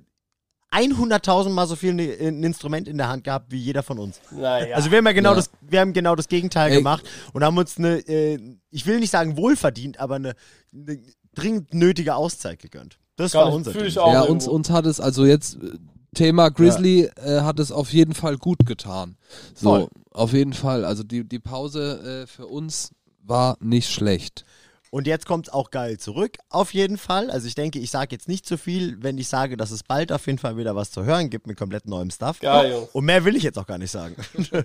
100.000 0.72 1.50
Mal 1.50 1.68
so 1.68 1.76
viel 1.76 1.94
ne, 1.94 2.14
ein 2.20 2.44
Instrument 2.44 2.88
in 2.88 2.98
der 2.98 3.10
Hand 3.10 3.24
gehabt 3.24 3.52
wie 3.52 3.58
jeder 3.58 3.82
von 3.84 3.98
uns. 4.00 4.20
Naja. 4.32 4.76
Also 4.76 4.92
wir 4.92 5.00
haben 5.00 5.06
ja 5.06 5.14
genau 5.14 5.32
Ja. 5.32 5.36
das, 5.38 5.50
wir 5.62 5.80
haben 5.80 5.94
genau 5.94 6.16
das 6.16 6.28
Gegenteil 6.28 6.72
Ey. 6.72 6.78
gemacht 6.78 7.04
und 7.34 7.44
haben 7.44 7.58
uns 7.58 7.78
eine, 7.78 7.98
äh, 8.08 8.40
ich 8.70 8.86
will 8.86 9.00
nicht 9.00 9.10
sagen 9.10 9.36
wohlverdient, 9.38 10.00
aber 10.00 10.16
eine, 10.16 10.36
eine 10.74 11.00
dringend 11.34 11.74
nötige 11.74 12.16
Auszeit 12.16 12.60
gegönnt. 12.60 13.00
Das 13.16 13.32
Kann 13.34 13.46
war 13.46 13.54
unser 13.54 13.74
Ding. 13.74 13.86
Ja, 13.90 14.22
uns, 14.22 14.48
uns 14.48 14.70
hat 14.70 14.86
es 14.86 15.00
also 15.00 15.26
jetzt 15.26 15.56
äh, 15.56 15.78
Thema 16.16 16.50
Grizzly 16.50 17.10
äh, 17.18 17.42
hat 17.42 17.60
es 17.60 17.72
auf 17.72 17.92
jeden 17.94 18.14
Fall 18.14 18.38
gut 18.38 18.66
getan. 18.66 19.18
So, 19.54 19.70
Voll. 19.70 19.88
auf 20.12 20.34
jeden 20.34 20.54
Fall. 20.54 20.86
Also 20.86 21.04
die, 21.04 21.28
die 21.28 21.40
Pause 21.40 22.24
äh, 22.24 22.28
für 22.28 22.48
uns 22.48 22.92
war 23.22 23.58
nicht 23.60 23.90
schlecht. 23.92 24.44
Und 24.92 25.06
jetzt 25.06 25.26
kommt 25.28 25.48
es 25.48 25.54
auch 25.54 25.70
geil 25.70 26.00
zurück, 26.00 26.38
auf 26.50 26.74
jeden 26.74 26.98
Fall. 26.98 27.30
Also 27.30 27.48
ich 27.48 27.54
denke, 27.54 27.78
ich 27.78 27.92
sage 27.92 28.16
jetzt 28.16 28.28
nicht 28.28 28.46
zu 28.46 28.58
viel, 28.58 29.02
wenn 29.04 29.18
ich 29.18 29.28
sage, 29.28 29.56
dass 29.56 29.70
es 29.70 29.84
bald 29.84 30.12
auf 30.12 30.26
jeden 30.26 30.40
Fall 30.40 30.58
wieder 30.58 30.76
was 30.76 30.90
zu 30.90 31.04
hören 31.04 31.30
gibt 31.30 31.46
mit 31.46 31.58
komplett 31.58 31.88
neuem 31.88 32.10
Stuff. 32.10 32.40
Geil, 32.40 32.72
Jungs. 32.72 32.90
Und 32.94 33.06
mehr 33.06 33.24
will 33.24 33.36
ich 33.36 33.44
jetzt 33.44 33.60
auch 33.60 33.68
gar 33.68 33.78
nicht 33.78 33.92
sagen. 33.92 34.16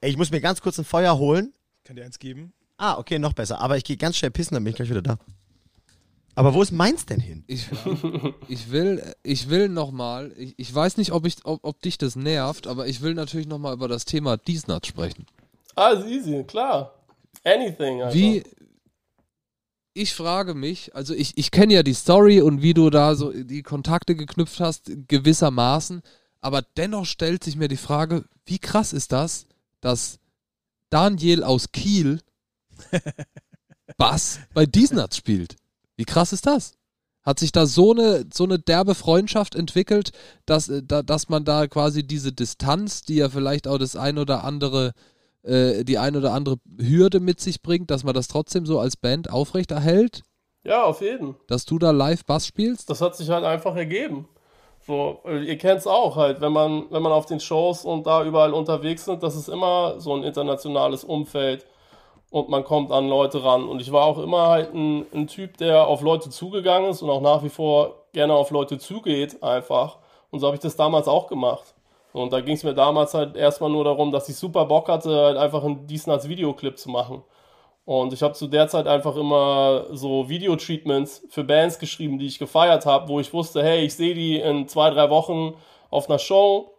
Ey, 0.00 0.10
ich 0.10 0.16
muss 0.18 0.30
mir 0.30 0.40
ganz 0.40 0.60
kurz 0.60 0.78
ein 0.78 0.84
Feuer 0.84 1.16
holen. 1.16 1.54
Kann 1.84 1.96
dir 1.96 2.04
eins 2.04 2.18
geben? 2.18 2.52
Ah, 2.76 2.98
okay, 2.98 3.18
noch 3.18 3.32
besser. 3.32 3.60
Aber 3.60 3.76
ich 3.76 3.84
gehe 3.84 3.96
ganz 3.96 4.16
schnell 4.16 4.30
pissen, 4.30 4.54
dann 4.54 4.64
bin 4.64 4.72
ich 4.72 4.76
gleich 4.76 4.90
wieder 4.90 5.02
da. 5.02 5.18
Aber 6.34 6.54
wo 6.54 6.62
ist 6.62 6.72
meins 6.72 7.06
denn 7.06 7.20
hin? 7.20 7.44
Ich, 7.46 7.68
ich 8.48 8.70
will, 8.70 9.14
ich 9.22 9.50
will 9.50 9.68
nochmal, 9.68 10.32
ich, 10.36 10.54
ich 10.56 10.74
weiß 10.74 10.96
nicht, 10.96 11.12
ob, 11.12 11.26
ich, 11.26 11.36
ob, 11.44 11.60
ob 11.62 11.80
dich 11.82 11.98
das 11.98 12.16
nervt, 12.16 12.66
aber 12.66 12.86
ich 12.86 13.02
will 13.02 13.14
natürlich 13.14 13.46
nochmal 13.46 13.74
über 13.74 13.88
das 13.88 14.04
Thema 14.04 14.36
Diesnut 14.36 14.86
sprechen. 14.86 15.26
Ah, 15.74 15.90
ist 15.90 16.06
easy, 16.06 16.44
klar. 16.44 16.94
Anything, 17.44 18.02
Alter. 18.02 18.14
Wie, 18.14 18.42
ich 19.94 20.14
frage 20.14 20.54
mich, 20.54 20.94
also 20.94 21.14
ich, 21.14 21.36
ich 21.36 21.50
kenne 21.50 21.74
ja 21.74 21.82
die 21.82 21.94
Story 21.94 22.40
und 22.40 22.62
wie 22.62 22.74
du 22.74 22.90
da 22.90 23.14
so 23.14 23.32
die 23.32 23.62
Kontakte 23.62 24.14
geknüpft 24.14 24.60
hast, 24.60 24.90
gewissermaßen, 25.08 26.02
aber 26.40 26.62
dennoch 26.76 27.06
stellt 27.06 27.44
sich 27.44 27.56
mir 27.56 27.68
die 27.68 27.76
Frage, 27.76 28.24
wie 28.46 28.58
krass 28.58 28.92
ist 28.92 29.12
das, 29.12 29.46
dass 29.80 30.18
Daniel 30.90 31.44
aus 31.44 31.72
Kiel 31.72 32.20
Bass 33.96 34.40
bei 34.54 34.66
Diesnuts 34.66 35.16
spielt? 35.16 35.56
Wie 35.96 36.04
krass 36.04 36.32
ist 36.32 36.46
das? 36.46 36.72
Hat 37.22 37.38
sich 37.38 37.52
da 37.52 37.66
so 37.66 37.92
eine, 37.92 38.26
so 38.32 38.44
eine 38.44 38.58
derbe 38.58 38.96
Freundschaft 38.96 39.54
entwickelt, 39.54 40.10
dass, 40.44 40.68
äh, 40.68 40.82
da, 40.82 41.02
dass 41.02 41.28
man 41.28 41.44
da 41.44 41.68
quasi 41.68 42.02
diese 42.02 42.32
Distanz, 42.32 43.02
die 43.02 43.16
ja 43.16 43.28
vielleicht 43.28 43.68
auch 43.68 43.78
das 43.78 43.94
ein 43.94 44.18
oder 44.18 44.42
andere, 44.42 44.92
äh, 45.42 45.84
die 45.84 45.98
ein 45.98 46.16
oder 46.16 46.32
andere 46.32 46.56
Hürde 46.78 47.20
mit 47.20 47.40
sich 47.40 47.62
bringt, 47.62 47.90
dass 47.90 48.04
man 48.04 48.14
das 48.14 48.28
trotzdem 48.28 48.66
so 48.66 48.78
als 48.78 48.96
Band 48.96 49.30
aufrechterhält, 49.30 50.22
Ja, 50.64 50.84
auf 50.84 51.00
jeden. 51.00 51.36
dass 51.48 51.64
du 51.64 51.78
da 51.78 51.90
live 51.90 52.24
Bass 52.24 52.46
spielst? 52.46 52.88
Das 52.90 53.00
hat 53.00 53.16
sich 53.16 53.28
halt 53.30 53.44
einfach 53.44 53.76
ergeben. 53.76 54.28
So, 54.86 55.20
äh, 55.24 55.44
ihr 55.44 55.58
kennt 55.58 55.78
es 55.78 55.86
auch 55.86 56.16
halt, 56.16 56.40
wenn 56.40 56.52
man, 56.52 56.86
wenn 56.90 57.02
man 57.02 57.12
auf 57.12 57.26
den 57.26 57.38
Shows 57.40 57.84
und 57.84 58.06
da 58.06 58.24
überall 58.24 58.52
unterwegs 58.52 59.04
sind, 59.04 59.22
das 59.22 59.36
ist 59.36 59.48
immer 59.48 60.00
so 60.00 60.14
ein 60.14 60.24
internationales 60.24 61.04
Umfeld 61.04 61.64
und 62.30 62.48
man 62.48 62.64
kommt 62.64 62.90
an 62.90 63.08
Leute 63.08 63.44
ran. 63.44 63.68
Und 63.68 63.80
ich 63.80 63.92
war 63.92 64.04
auch 64.06 64.18
immer 64.18 64.48
halt 64.48 64.74
ein, 64.74 65.06
ein 65.14 65.26
Typ, 65.28 65.56
der 65.58 65.86
auf 65.86 66.00
Leute 66.02 66.30
zugegangen 66.30 66.90
ist 66.90 67.02
und 67.02 67.10
auch 67.10 67.20
nach 67.20 67.44
wie 67.44 67.48
vor 67.48 68.06
gerne 68.12 68.34
auf 68.34 68.50
Leute 68.50 68.78
zugeht, 68.78 69.40
einfach. 69.42 69.98
Und 70.30 70.40
so 70.40 70.46
habe 70.46 70.56
ich 70.56 70.62
das 70.62 70.74
damals 70.76 71.06
auch 71.06 71.28
gemacht. 71.28 71.74
Und 72.12 72.32
da 72.32 72.40
ging 72.40 72.54
es 72.54 72.62
mir 72.62 72.74
damals 72.74 73.14
halt 73.14 73.36
erstmal 73.36 73.70
nur 73.70 73.84
darum, 73.84 74.12
dass 74.12 74.28
ich 74.28 74.36
super 74.36 74.66
Bock 74.66 74.88
hatte, 74.88 75.14
halt 75.14 75.36
einfach 75.36 75.64
einen 75.64 75.86
Diesnats 75.86 76.28
Videoclip 76.28 76.78
zu 76.78 76.90
machen. 76.90 77.22
Und 77.84 78.12
ich 78.12 78.22
habe 78.22 78.34
zu 78.34 78.46
der 78.46 78.68
Zeit 78.68 78.86
einfach 78.86 79.16
immer 79.16 79.86
so 79.90 80.28
Video-Treatments 80.28 81.26
für 81.30 81.42
Bands 81.42 81.78
geschrieben, 81.78 82.18
die 82.18 82.26
ich 82.26 82.38
gefeiert 82.38 82.86
habe, 82.86 83.08
wo 83.08 83.18
ich 83.18 83.32
wusste, 83.32 83.62
hey, 83.62 83.84
ich 83.84 83.94
sehe 83.94 84.14
die 84.14 84.38
in 84.38 84.68
zwei, 84.68 84.90
drei 84.90 85.10
Wochen 85.10 85.54
auf 85.90 86.08
einer 86.08 86.18
Show 86.18 86.74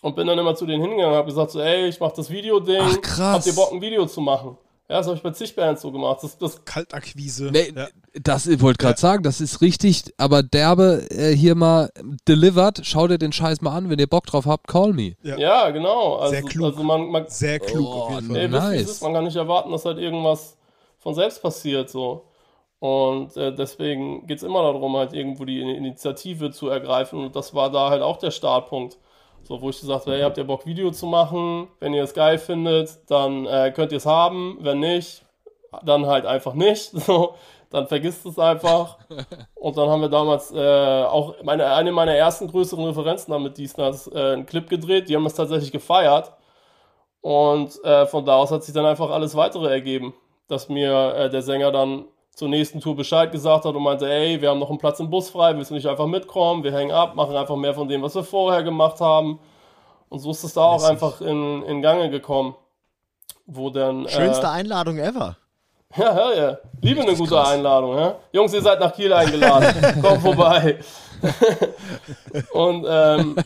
und 0.00 0.16
bin 0.16 0.26
dann 0.26 0.38
immer 0.38 0.54
zu 0.54 0.64
denen 0.64 0.80
hingegangen 0.80 1.12
und 1.12 1.16
habe 1.16 1.28
gesagt 1.28 1.50
so, 1.50 1.60
ey, 1.60 1.88
ich 1.88 2.00
mache 2.00 2.14
das 2.16 2.30
Video-Ding, 2.30 3.02
habt 3.18 3.46
ihr 3.46 3.54
Bock, 3.54 3.72
ein 3.72 3.80
Video 3.82 4.06
zu 4.06 4.20
machen? 4.20 4.56
Ja, 4.90 4.96
das 4.96 5.06
habe 5.06 5.16
ich 5.18 5.22
bei 5.22 5.32
zig 5.32 5.54
Bands 5.54 5.82
so 5.82 5.92
gemacht. 5.92 6.20
Das, 6.22 6.38
das, 6.38 6.64
Kaltakquise. 6.64 7.50
Nee, 7.52 7.72
ja. 7.76 7.88
das 8.14 8.46
ich 8.46 8.62
wollte 8.62 8.78
gerade 8.78 8.98
sagen, 8.98 9.22
das 9.22 9.42
ist 9.42 9.60
richtig, 9.60 10.04
aber 10.16 10.42
derbe 10.42 11.06
äh, 11.10 11.36
hier 11.36 11.54
mal 11.54 11.90
delivered. 12.26 12.80
Schau 12.84 13.06
dir 13.06 13.18
den 13.18 13.32
Scheiß 13.32 13.60
mal 13.60 13.76
an, 13.76 13.90
wenn 13.90 13.98
ihr 13.98 14.06
Bock 14.06 14.24
drauf 14.24 14.46
habt, 14.46 14.66
call 14.66 14.94
me. 14.94 15.14
Ja. 15.22 15.36
ja. 15.36 15.70
genau. 15.70 16.16
Also, 16.16 16.32
Sehr 16.32 16.42
klug. 16.42 16.64
also 16.64 16.82
man, 16.82 17.06
man, 17.10 17.26
Sehr 17.28 17.58
klug 17.60 17.86
Oh, 17.86 17.90
auf 17.90 18.10
jeden. 18.12 18.28
Fall. 18.28 18.36
Ey, 18.36 18.42
ihr, 18.44 18.48
Nice. 18.48 18.90
ist? 18.90 19.02
Man 19.02 19.12
kann 19.12 19.24
nicht 19.24 19.36
erwarten, 19.36 19.70
dass 19.72 19.84
halt 19.84 19.98
irgendwas 19.98 20.56
von 20.98 21.14
selbst 21.14 21.42
passiert 21.42 21.90
so. 21.90 22.24
Und 22.78 23.36
äh, 23.36 23.54
deswegen 23.54 24.26
geht 24.26 24.38
es 24.38 24.44
immer 24.44 24.62
darum, 24.62 24.96
halt 24.96 25.12
irgendwo 25.12 25.44
die 25.44 25.60
Initiative 25.60 26.50
zu 26.50 26.68
ergreifen. 26.68 27.26
Und 27.26 27.36
das 27.36 27.52
war 27.52 27.70
da 27.70 27.90
halt 27.90 28.00
auch 28.00 28.16
der 28.16 28.30
Startpunkt. 28.30 28.96
So, 29.48 29.62
wo 29.62 29.70
ich 29.70 29.80
gesagt 29.80 30.04
habe, 30.04 30.14
hey, 30.14 30.24
habt 30.24 30.36
ihr 30.36 30.44
Bock, 30.44 30.66
Video 30.66 30.90
zu 30.90 31.06
machen? 31.06 31.68
Wenn 31.80 31.94
ihr 31.94 32.02
es 32.02 32.12
geil 32.12 32.36
findet, 32.36 33.10
dann 33.10 33.46
äh, 33.46 33.72
könnt 33.74 33.92
ihr 33.92 33.96
es 33.96 34.04
haben. 34.04 34.58
Wenn 34.60 34.80
nicht, 34.80 35.24
dann 35.82 36.04
halt 36.04 36.26
einfach 36.26 36.52
nicht. 36.52 36.92
So, 37.06 37.34
dann 37.70 37.88
vergisst 37.88 38.26
es 38.26 38.38
einfach. 38.38 38.98
Und 39.54 39.78
dann 39.78 39.88
haben 39.88 40.02
wir 40.02 40.10
damals 40.10 40.52
äh, 40.52 41.02
auch 41.02 41.42
meine, 41.42 41.64
eine 41.64 41.92
meiner 41.92 42.12
ersten 42.12 42.46
größeren 42.46 42.84
Referenzen 42.84 43.32
damit 43.32 43.56
Diesnats 43.56 44.06
äh, 44.08 44.32
einen 44.34 44.44
Clip 44.44 44.68
gedreht. 44.68 45.08
Die 45.08 45.16
haben 45.16 45.24
es 45.24 45.32
tatsächlich 45.32 45.72
gefeiert. 45.72 46.30
Und 47.22 47.82
äh, 47.84 48.04
von 48.04 48.26
da 48.26 48.36
aus 48.36 48.50
hat 48.50 48.64
sich 48.64 48.74
dann 48.74 48.84
einfach 48.84 49.08
alles 49.08 49.34
weitere 49.34 49.70
ergeben, 49.70 50.12
dass 50.48 50.68
mir 50.68 51.14
äh, 51.14 51.30
der 51.30 51.40
Sänger 51.40 51.72
dann 51.72 52.04
zur 52.38 52.48
nächsten 52.48 52.80
Tour 52.80 52.94
Bescheid 52.94 53.32
gesagt 53.32 53.64
hat 53.64 53.74
und 53.74 53.82
meinte, 53.82 54.08
ey, 54.08 54.40
wir 54.40 54.50
haben 54.50 54.60
noch 54.60 54.70
einen 54.70 54.78
Platz 54.78 55.00
im 55.00 55.10
Bus 55.10 55.28
frei, 55.28 55.56
willst 55.56 55.72
du 55.72 55.74
nicht 55.74 55.86
einfach 55.88 56.06
mitkommen? 56.06 56.62
Wir 56.62 56.72
hängen 56.72 56.92
ab, 56.92 57.16
machen 57.16 57.34
einfach 57.34 57.56
mehr 57.56 57.74
von 57.74 57.88
dem, 57.88 58.00
was 58.00 58.14
wir 58.14 58.22
vorher 58.22 58.62
gemacht 58.62 59.00
haben. 59.00 59.40
Und 60.08 60.20
so 60.20 60.30
ist 60.30 60.44
es 60.44 60.54
da 60.54 60.62
auch 60.62 60.74
Lässig. 60.74 60.90
einfach 60.90 61.20
in, 61.20 61.64
in 61.64 61.82
Gange 61.82 62.08
gekommen. 62.10 62.54
Wo 63.44 63.70
dann. 63.70 64.08
Schönste 64.08 64.46
Äh, 64.46 64.50
Einladung 64.50 64.98
ever. 64.98 65.36
ja, 65.96 66.16
ja, 66.16 66.32
ja. 66.34 66.58
Liebe 66.80 67.00
eine 67.00 67.16
gute 67.16 67.34
krass. 67.34 67.48
Einladung, 67.50 67.96
ja? 67.96 68.14
Jungs, 68.32 68.54
ihr 68.54 68.62
seid 68.62 68.78
nach 68.78 68.92
Kiel 68.94 69.12
eingeladen. 69.12 70.00
Kommt 70.02 70.22
vorbei. 70.22 70.78
und 72.52 72.86
ähm, 72.88 73.36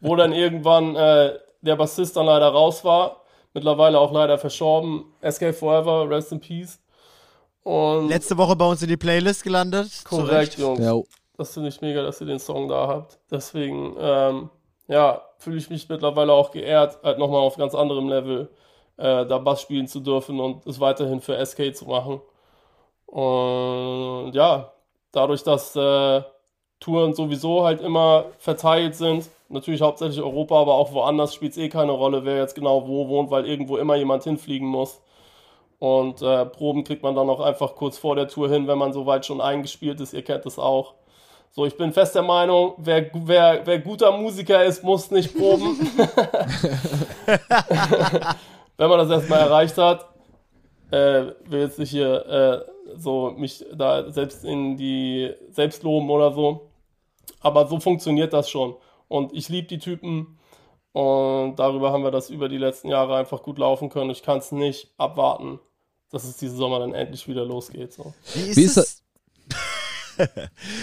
wo 0.00 0.16
dann 0.16 0.32
irgendwann 0.32 0.96
äh, 0.96 1.32
der 1.60 1.76
Bassist 1.76 2.16
dann 2.16 2.24
leider 2.26 2.48
raus 2.48 2.82
war, 2.82 3.16
mittlerweile 3.52 3.98
auch 3.98 4.10
leider 4.10 4.38
verstorben, 4.38 5.04
SK 5.28 5.54
Forever, 5.54 6.08
Rest 6.08 6.32
in 6.32 6.40
Peace. 6.40 6.78
Und 7.66 8.10
Letzte 8.10 8.38
Woche 8.38 8.54
bei 8.54 8.64
uns 8.64 8.80
in 8.82 8.88
die 8.88 8.96
Playlist 8.96 9.42
gelandet. 9.42 9.90
Korrekt. 10.04 10.56
Jungs. 10.56 10.78
Ja, 10.78 10.94
Das 11.36 11.52
finde 11.52 11.68
ich 11.68 11.80
mega, 11.80 12.00
dass 12.00 12.20
ihr 12.20 12.26
den 12.28 12.38
Song 12.38 12.68
da 12.68 12.86
habt. 12.86 13.18
Deswegen, 13.28 13.96
ähm, 13.98 14.50
ja, 14.86 15.22
fühle 15.38 15.56
ich 15.56 15.68
mich 15.68 15.88
mittlerweile 15.88 16.32
auch 16.32 16.52
geehrt, 16.52 17.00
halt 17.02 17.18
nochmal 17.18 17.40
auf 17.40 17.56
ganz 17.56 17.74
anderem 17.74 18.08
Level 18.08 18.48
äh, 18.98 19.26
da 19.26 19.38
Bass 19.38 19.62
spielen 19.62 19.88
zu 19.88 19.98
dürfen 19.98 20.38
und 20.38 20.64
es 20.64 20.78
weiterhin 20.78 21.20
für 21.20 21.44
SK 21.44 21.74
zu 21.74 21.86
machen. 21.86 22.20
Und 23.06 24.30
ja, 24.32 24.70
dadurch, 25.10 25.42
dass 25.42 25.74
äh, 25.74 26.22
Touren 26.78 27.14
sowieso 27.14 27.64
halt 27.64 27.80
immer 27.80 28.26
verteilt 28.38 28.94
sind, 28.94 29.28
natürlich 29.48 29.82
hauptsächlich 29.82 30.22
Europa, 30.22 30.60
aber 30.60 30.74
auch 30.74 30.92
woanders 30.92 31.34
spielt 31.34 31.50
es 31.50 31.58
eh 31.58 31.68
keine 31.68 31.90
Rolle, 31.90 32.24
wer 32.24 32.36
jetzt 32.36 32.54
genau 32.54 32.86
wo 32.86 33.08
wohnt, 33.08 33.32
weil 33.32 33.44
irgendwo 33.44 33.76
immer 33.76 33.96
jemand 33.96 34.22
hinfliegen 34.22 34.68
muss. 34.68 35.00
Und 35.78 36.22
äh, 36.22 36.46
Proben 36.46 36.84
kriegt 36.84 37.02
man 37.02 37.14
dann 37.14 37.28
auch 37.28 37.40
einfach 37.40 37.74
kurz 37.74 37.98
vor 37.98 38.16
der 38.16 38.28
Tour 38.28 38.48
hin, 38.48 38.66
wenn 38.66 38.78
man 38.78 38.92
soweit 38.92 39.26
schon 39.26 39.40
eingespielt 39.40 40.00
ist. 40.00 40.14
Ihr 40.14 40.22
kennt 40.22 40.46
das 40.46 40.58
auch. 40.58 40.94
So, 41.50 41.64
ich 41.64 41.76
bin 41.76 41.92
fest 41.92 42.14
der 42.14 42.22
Meinung, 42.22 42.74
wer, 42.76 43.10
wer, 43.14 43.66
wer 43.66 43.78
guter 43.78 44.12
Musiker 44.12 44.64
ist, 44.64 44.84
muss 44.84 45.10
nicht 45.10 45.34
proben. 45.36 45.78
wenn 48.76 48.90
man 48.90 48.98
das 48.98 49.10
erstmal 49.10 49.40
erreicht 49.40 49.78
hat, 49.78 50.06
äh, 50.90 51.32
will 51.46 51.60
jetzt 51.60 51.78
nicht 51.78 51.90
hier 51.90 52.26
äh, 52.26 52.60
so 52.96 53.32
mich 53.36 53.64
da 53.74 54.10
selbst 54.10 54.44
in 54.44 54.76
die 54.76 55.32
selbst 55.50 55.82
loben 55.82 56.10
oder 56.10 56.32
so. 56.32 56.70
Aber 57.40 57.66
so 57.66 57.80
funktioniert 57.80 58.32
das 58.32 58.50
schon. 58.50 58.76
Und 59.08 59.32
ich 59.32 59.48
liebe 59.48 59.68
die 59.68 59.78
Typen. 59.78 60.38
Und 60.92 61.56
darüber 61.56 61.92
haben 61.92 62.04
wir 62.04 62.10
das 62.10 62.30
über 62.30 62.48
die 62.48 62.58
letzten 62.58 62.88
Jahre 62.88 63.16
einfach 63.16 63.42
gut 63.42 63.58
laufen 63.58 63.90
können. 63.90 64.10
Ich 64.10 64.22
kann 64.22 64.38
es 64.38 64.52
nicht 64.52 64.94
abwarten, 64.96 65.60
dass 66.10 66.24
es 66.24 66.36
diesen 66.36 66.56
Sommer 66.56 66.78
dann 66.80 66.94
endlich 66.94 67.26
wieder 67.28 67.44
losgeht. 67.44 67.92
So. 67.92 68.14
Wie 68.34 68.40
ist, 68.40 68.56
Wie 68.56 68.62
ist 68.62 68.76
es? 68.76 69.02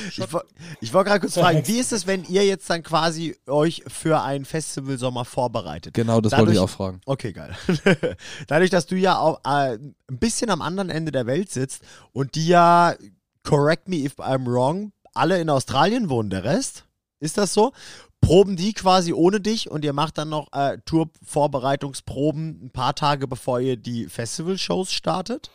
Ich, 0.09 0.19
ich 0.82 0.93
wollte 0.93 1.09
gerade 1.09 1.19
kurz 1.19 1.34
fragen, 1.34 1.63
wie 1.65 1.80
ist 1.80 1.91
es, 1.91 2.05
wenn 2.05 2.24
ihr 2.26 2.45
jetzt 2.45 2.69
dann 2.69 2.84
quasi 2.84 3.36
euch 3.47 3.84
für 3.88 4.21
ein 4.21 4.45
Festival 4.45 4.99
Sommer 4.99 5.26
vorbereitet? 5.26 5.95
Genau, 5.95 6.21
das 6.21 6.38
wollte 6.38 6.51
ich 6.51 6.59
auch 6.59 6.69
fragen. 6.69 7.01
Okay, 7.07 7.34
geil. 7.34 7.55
Dadurch, 8.47 8.69
dass 8.69 8.86
du 8.86 8.95
ja 8.95 9.17
auch 9.17 9.39
äh, 9.43 9.80
ein 9.80 9.95
bisschen 10.07 10.51
am 10.51 10.61
anderen 10.61 10.91
Ende 10.91 11.11
der 11.11 11.26
Welt 11.26 11.49
sitzt 11.51 11.82
und 12.11 12.36
die 12.36 12.45
ja, 12.45 12.93
correct 13.43 13.88
me 13.88 13.97
if 13.97 14.19
I'm 14.19 14.45
wrong, 14.45 14.91
alle 15.13 15.39
in 15.41 15.49
Australien 15.49 16.09
wohnen, 16.09 16.30
der 16.30 16.43
Rest? 16.43 16.86
Ist 17.19 17.38
das 17.38 17.53
so? 17.53 17.71
Proben 18.24 18.55
die 18.55 18.74
quasi 18.74 19.13
ohne 19.13 19.41
dich 19.41 19.69
und 19.69 19.84
ihr 19.84 19.93
macht 19.93 20.17
dann 20.17 20.30
noch 20.30 20.47
äh, 20.53 20.78
Tour-Vorbereitungsproben 20.86 22.65
ein 22.65 22.69
paar 22.71 22.95
Tage 22.95 23.28
bevor 23.28 23.59
ihr 23.59 23.76
die 23.76 24.07
Festival-Shows 24.07 24.91
startet? 24.93 25.51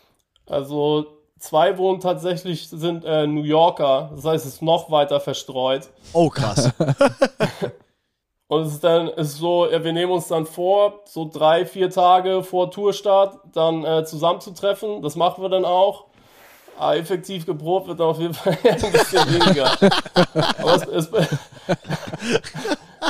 Also 0.47 1.07
zwei 1.39 1.79
wohnen 1.79 2.01
tatsächlich, 2.01 2.69
sind 2.69 3.05
äh, 3.05 3.27
New 3.27 3.43
Yorker. 3.43 4.11
Das 4.15 4.25
heißt, 4.25 4.47
es 4.47 4.55
ist 4.55 4.63
noch 4.63 4.91
weiter 4.91 5.19
verstreut. 5.21 5.89
Oh, 6.13 6.29
krass. 6.29 6.71
Und 8.49 8.63
es 8.63 8.75
ist 8.75 8.85
dann 8.85 9.09
ist 9.09 9.37
so, 9.37 9.69
wir 9.71 9.93
nehmen 9.93 10.13
uns 10.13 10.29
dann 10.29 10.47
vor, 10.47 11.01
so 11.05 11.29
drei, 11.31 11.67
vier 11.67 11.91
Tage 11.91 12.43
vor 12.43 12.71
Tourstart 12.71 13.41
dann 13.53 13.85
äh, 13.85 14.05
zusammenzutreffen. 14.05 15.03
Das 15.03 15.17
machen 15.17 15.43
wir 15.43 15.51
dann 15.51 15.67
auch. 15.67 16.08
Aber 16.79 16.97
effektiv 16.97 17.45
geprobt 17.47 17.89
wird 17.89 17.99
dann 18.01 18.09
auf 18.09 18.21
jeden 18.21 18.35
Fall 18.35 18.57
ein 18.65 18.93
bisschen 18.93 19.27
weniger. 19.29 19.71
Aber 20.59 20.75
es, 20.77 20.87
es, 20.87 21.09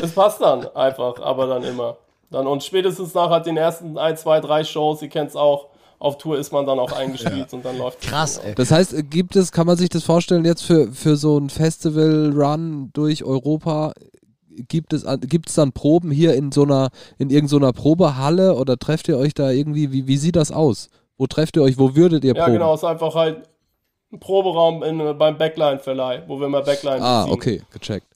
es 0.03 0.13
passt 0.13 0.41
dann 0.41 0.67
einfach, 0.75 1.21
aber 1.21 1.47
dann 1.47 1.63
immer. 1.65 1.97
Dann, 2.31 2.47
und 2.47 2.63
spätestens 2.63 3.15
nach 3.15 3.43
den 3.43 3.57
ersten 3.57 3.97
ein, 3.99 4.17
zwei, 4.17 4.41
drei 4.41 4.65
Shows, 4.65 5.01
ihr 5.03 5.09
kennt 5.09 5.31
es 5.31 5.37
auch, 5.37 5.69
auf 5.99 6.19
Tour 6.19 6.39
ist 6.39 6.53
man 6.53 6.67
dann 6.67 6.79
auch 6.79 6.93
eingespielt 6.93 7.53
und 7.53 7.65
dann 7.65 7.77
läuft 7.79 8.03
Krass, 8.03 8.39
ey. 8.39 8.55
Das 8.55 8.71
heißt, 8.71 9.11
gibt 9.11 9.35
es, 9.35 9.51
kann 9.51 9.67
man 9.67 9.77
sich 9.77 9.89
das 9.89 10.05
vorstellen, 10.05 10.45
jetzt 10.45 10.63
für, 10.63 10.93
für 10.93 11.17
so 11.17 11.39
ein 11.39 11.51
Festival-Run 11.51 12.91
durch 12.93 13.25
Europa, 13.25 13.93
gibt 14.69 14.93
es, 14.93 15.05
an- 15.05 15.21
gibt 15.21 15.49
es 15.49 15.57
dann 15.57 15.73
Proben 15.73 16.11
hier 16.11 16.35
in 16.35 16.53
so 16.53 16.63
einer, 16.63 16.91
in 17.19 17.31
irgendeiner 17.31 17.73
Probehalle 17.73 18.55
oder 18.55 18.77
trefft 18.77 19.09
ihr 19.09 19.19
euch 19.19 19.35
da 19.35 19.51
irgendwie, 19.51 19.91
wie, 19.93 20.07
wie 20.07 20.17
sieht 20.19 20.37
das 20.37 20.53
aus? 20.53 20.89
Wo 21.17 21.27
trefft 21.27 21.57
ihr 21.57 21.63
euch, 21.63 21.79
wo 21.79 21.97
würdet 21.97 22.23
ihr 22.25 22.35
Ja, 22.37 22.45
proben? 22.45 22.59
genau, 22.59 22.75
es 22.75 22.81
ist 22.83 22.89
einfach 22.89 23.15
halt 23.17 23.49
Proberaum 24.21 24.83
in, 24.83 25.19
beim 25.19 25.37
Backline-Verleih, 25.37 26.23
wo 26.27 26.41
wir 26.41 26.49
mal 26.49 26.63
Backline 26.63 27.03
Ah, 27.03 27.23
beziehen. 27.25 27.35
okay, 27.35 27.63
gecheckt. 27.73 28.07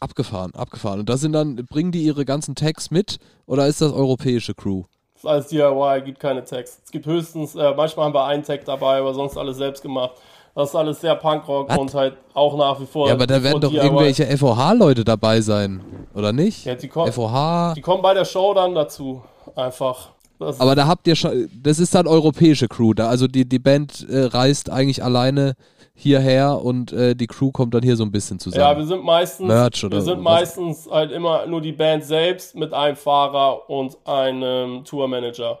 Abgefahren, 0.00 0.54
abgefahren. 0.54 1.00
Und 1.00 1.08
da 1.10 1.18
sind 1.18 1.32
dann, 1.32 1.56
bringen 1.56 1.92
die 1.92 2.02
ihre 2.02 2.24
ganzen 2.24 2.54
Tags 2.54 2.90
mit 2.90 3.18
oder 3.46 3.66
ist 3.66 3.82
das 3.82 3.92
europäische 3.92 4.54
Crew? 4.54 4.84
Das 5.14 5.24
ist 5.24 5.28
alles 5.28 5.46
DIY, 5.48 6.02
gibt 6.06 6.18
keine 6.20 6.42
Tags. 6.44 6.80
Es 6.82 6.90
gibt 6.90 7.04
höchstens, 7.04 7.54
äh, 7.54 7.74
manchmal 7.76 8.06
haben 8.06 8.14
wir 8.14 8.24
einen 8.24 8.42
Tag 8.42 8.64
dabei, 8.64 8.98
aber 8.98 9.12
sonst 9.12 9.36
alles 9.36 9.58
selbst 9.58 9.82
gemacht. 9.82 10.12
Das 10.54 10.70
ist 10.70 10.74
alles 10.74 11.00
sehr 11.02 11.14
Punkrock 11.14 11.68
Was? 11.68 11.76
und 11.78 11.92
halt 11.94 12.16
auch 12.32 12.56
nach 12.56 12.80
wie 12.80 12.86
vor. 12.86 13.08
Ja, 13.08 13.12
aber 13.14 13.26
da 13.26 13.42
werden 13.42 13.60
doch 13.60 13.70
DIY. 13.70 13.82
irgendwelche 13.84 14.24
FOH-Leute 14.38 15.04
dabei 15.04 15.42
sein, 15.42 15.84
oder 16.14 16.32
nicht? 16.32 16.64
Ja, 16.64 16.74
die, 16.74 16.88
kommen, 16.88 17.12
FOH. 17.12 17.74
die 17.76 17.82
kommen 17.82 18.02
bei 18.02 18.14
der 18.14 18.24
Show 18.24 18.54
dann 18.54 18.74
dazu. 18.74 19.22
Einfach. 19.54 20.08
Das 20.40 20.58
Aber 20.58 20.74
da 20.74 20.86
habt 20.86 21.06
ihr 21.06 21.14
schon, 21.14 21.50
das 21.62 21.78
ist 21.78 21.94
dann 21.94 22.06
europäische 22.06 22.66
Crew 22.66 22.94
da. 22.94 23.08
Also 23.08 23.26
die, 23.26 23.46
die 23.46 23.58
Band 23.58 24.08
äh, 24.08 24.24
reist 24.24 24.70
eigentlich 24.70 25.04
alleine 25.04 25.54
hierher 25.92 26.62
und 26.62 26.92
äh, 26.92 27.14
die 27.14 27.26
Crew 27.26 27.52
kommt 27.52 27.74
dann 27.74 27.82
hier 27.82 27.94
so 27.94 28.04
ein 28.04 28.10
bisschen 28.10 28.38
ja, 28.38 28.40
zusammen. 28.40 28.78
wir 28.78 28.86
sind 28.86 29.04
meistens, 29.04 29.46
Merch 29.46 29.84
oder 29.84 29.98
wir 29.98 30.02
sind 30.02 30.24
was? 30.24 30.24
meistens 30.24 30.90
halt 30.90 31.12
immer 31.12 31.46
nur 31.46 31.60
die 31.60 31.72
Band 31.72 32.04
selbst 32.04 32.56
mit 32.56 32.72
einem 32.72 32.96
Fahrer 32.96 33.68
und 33.68 33.98
einem 34.06 34.82
Tourmanager. 34.84 35.60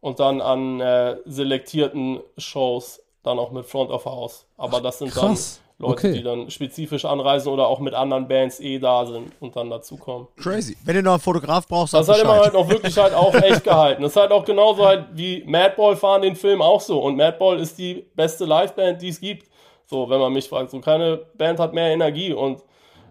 Und 0.00 0.20
dann 0.20 0.40
an 0.40 0.80
äh, 0.80 1.16
selektierten 1.26 2.20
Shows 2.38 3.00
dann 3.22 3.38
auch 3.38 3.52
mit 3.52 3.66
Front 3.66 3.90
of 3.90 4.06
House. 4.06 4.46
Aber 4.56 4.80
das 4.80 4.98
sind 4.98 5.10
krass. 5.10 5.60
Dann 5.78 5.88
Leute, 5.90 5.98
Okay. 6.08 6.12
die 6.12 6.22
dann 6.22 6.50
spezifisch 6.50 7.04
anreisen 7.04 7.52
oder 7.52 7.66
auch 7.66 7.80
mit 7.80 7.94
anderen 7.94 8.28
Bands 8.28 8.60
eh 8.60 8.78
da 8.78 9.04
sind 9.06 9.32
und 9.40 9.56
dann 9.56 9.70
dazukommen. 9.70 10.28
Crazy. 10.36 10.76
Wenn 10.84 10.94
du 10.96 11.02
noch 11.02 11.12
einen 11.12 11.20
Fotograf 11.20 11.66
brauchst, 11.66 11.94
Das 11.94 12.06
sag 12.06 12.16
ist 12.16 12.24
halt 12.24 12.30
immer 12.34 12.44
halt 12.44 12.54
auch 12.54 12.68
wirklich 12.68 12.96
halt 12.96 13.14
auch 13.14 13.34
echt 13.34 13.64
gehalten. 13.64 14.02
Das 14.02 14.12
ist 14.12 14.16
halt 14.16 14.30
auch 14.30 14.44
genauso 14.44 14.84
halt 14.86 15.06
wie 15.14 15.42
Madball 15.46 15.96
fahren 15.96 16.22
den 16.22 16.36
Film 16.36 16.62
auch 16.62 16.80
so. 16.80 17.00
Und 17.00 17.16
Madball 17.16 17.58
ist 17.58 17.76
die 17.78 18.06
beste 18.14 18.44
Liveband, 18.44 19.02
die 19.02 19.08
es 19.08 19.20
gibt. 19.20 19.48
So, 19.86 20.08
wenn 20.08 20.20
man 20.20 20.32
mich 20.32 20.48
fragt. 20.48 20.70
So, 20.70 20.80
keine 20.80 21.18
Band 21.34 21.58
hat 21.58 21.74
mehr 21.74 21.88
Energie. 21.90 22.32
Und 22.32 22.60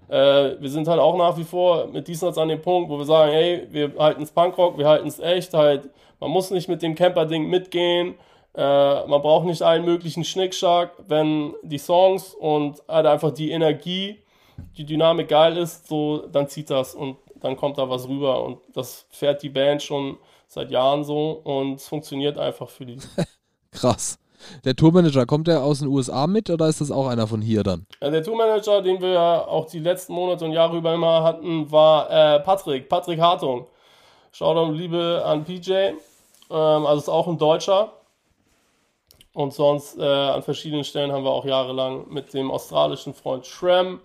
äh, 0.07 0.55
wir 0.59 0.69
sind 0.69 0.87
halt 0.87 0.99
auch 0.99 1.15
nach 1.17 1.37
wie 1.37 1.43
vor 1.43 1.87
mit 1.87 2.07
Diesnatz 2.07 2.37
an 2.37 2.47
dem 2.47 2.61
Punkt, 2.61 2.89
wo 2.89 2.97
wir 2.97 3.05
sagen, 3.05 3.31
hey, 3.31 3.67
wir 3.71 3.91
halten 3.99 4.23
es 4.23 4.31
Punkrock, 4.31 4.77
wir 4.77 4.87
halten 4.87 5.07
es 5.07 5.19
echt. 5.19 5.53
Halt, 5.53 5.89
man 6.19 6.31
muss 6.31 6.49
nicht 6.49 6.67
mit 6.69 6.81
dem 6.81 6.95
Camper-Ding 6.95 7.45
mitgehen. 7.47 8.15
Äh, 8.55 9.07
man 9.07 9.21
braucht 9.21 9.45
nicht 9.45 9.61
allen 9.61 9.85
möglichen 9.85 10.23
Schnickschnack, 10.23 10.91
wenn 11.07 11.53
die 11.63 11.79
Songs 11.79 12.33
und 12.35 12.81
halt 12.87 13.07
einfach 13.07 13.31
die 13.31 13.51
Energie, 13.51 14.19
die 14.77 14.85
Dynamik 14.85 15.29
geil 15.29 15.57
ist, 15.57 15.87
so, 15.87 16.27
dann 16.27 16.47
zieht 16.47 16.69
das 16.69 16.93
und 16.93 17.17
dann 17.41 17.57
kommt 17.57 17.77
da 17.77 17.89
was 17.89 18.07
rüber 18.07 18.43
und 18.43 18.59
das 18.73 19.05
fährt 19.09 19.41
die 19.41 19.49
Band 19.49 19.81
schon 19.81 20.17
seit 20.47 20.69
Jahren 20.69 21.03
so 21.03 21.41
und 21.43 21.75
es 21.75 21.87
funktioniert 21.87 22.37
einfach 22.37 22.69
für 22.69 22.85
die. 22.85 22.97
Krass. 23.71 24.19
Der 24.65 24.75
Tourmanager, 24.75 25.25
kommt 25.25 25.47
der 25.47 25.63
aus 25.63 25.79
den 25.79 25.87
USA 25.87 26.27
mit 26.27 26.49
oder 26.49 26.67
ist 26.67 26.81
das 26.81 26.91
auch 26.91 27.07
einer 27.07 27.27
von 27.27 27.41
hier 27.41 27.63
dann? 27.63 27.87
Ja, 28.01 28.09
der 28.09 28.23
Tourmanager, 28.23 28.81
den 28.81 29.01
wir 29.01 29.09
ja 29.09 29.47
auch 29.47 29.67
die 29.67 29.79
letzten 29.79 30.13
Monate 30.13 30.45
und 30.45 30.51
Jahre 30.51 30.77
über 30.77 30.93
immer 30.93 31.23
hatten, 31.23 31.71
war 31.71 32.09
äh, 32.11 32.39
Patrick, 32.41 32.89
Patrick 32.89 33.19
Hartung. 33.19 33.67
Shoutout 34.31 34.73
Liebe 34.73 35.23
an 35.25 35.43
PJ. 35.43 35.71
Ähm, 35.71 35.95
also 36.49 36.97
ist 36.97 37.09
auch 37.09 37.27
ein 37.27 37.37
Deutscher. 37.37 37.93
Und 39.33 39.53
sonst 39.53 39.97
äh, 39.97 40.03
an 40.03 40.43
verschiedenen 40.43 40.83
Stellen 40.83 41.11
haben 41.11 41.23
wir 41.23 41.31
auch 41.31 41.45
jahrelang 41.45 42.07
mit 42.09 42.33
dem 42.33 42.51
australischen 42.51 43.13
Freund 43.13 43.45
Shrem, 43.45 43.99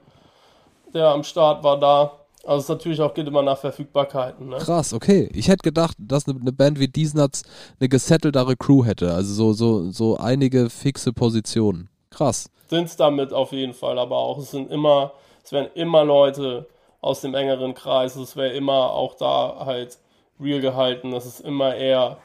der 0.95 1.09
am 1.09 1.23
Start 1.23 1.63
war, 1.63 1.79
da. 1.79 2.13
Also 2.45 2.63
es 2.63 2.69
natürlich 2.69 3.01
auch 3.01 3.13
geht 3.13 3.27
immer 3.27 3.43
nach 3.43 3.59
Verfügbarkeiten. 3.59 4.49
Ne? 4.49 4.57
Krass, 4.57 4.95
okay. 4.95 5.29
Ich 5.35 5.49
hätte 5.49 5.63
gedacht, 5.63 5.97
dass 5.99 6.27
eine, 6.27 6.41
eine 6.41 6.53
Band 6.53 6.79
wie 6.79 6.89
Diesnuts 6.89 7.43
eine 7.79 7.91
gesetteltere 7.91 8.57
Crew 8.57 8.85
hätte. 8.85 9.13
Also 9.13 9.35
so, 9.35 9.53
so, 9.53 9.91
so 9.91 10.17
einige 10.17 10.71
fixe 10.71 11.13
Positionen. 11.13 11.91
Krass. 12.11 12.51
sind 12.71 12.85
es 12.85 12.97
damit 12.97 13.33
auf 13.35 13.53
jeden 13.53 13.75
Fall, 13.75 13.99
aber 13.99 14.17
auch 14.17 14.39
es 14.39 14.51
sind 14.51 14.71
immer, 14.71 15.13
es 15.45 15.53
werden 15.53 15.69
immer 15.75 16.05
Leute 16.05 16.67
aus 17.01 17.21
dem 17.21 17.35
engeren 17.35 17.75
Kreis, 17.75 18.17
es 18.17 18.35
wäre 18.35 18.55
immer 18.55 18.93
auch 18.93 19.15
da 19.15 19.65
halt 19.67 19.99
real 20.41 20.61
gehalten, 20.61 21.11
dass 21.11 21.27
es 21.27 21.41
immer 21.41 21.75
eher 21.75 22.17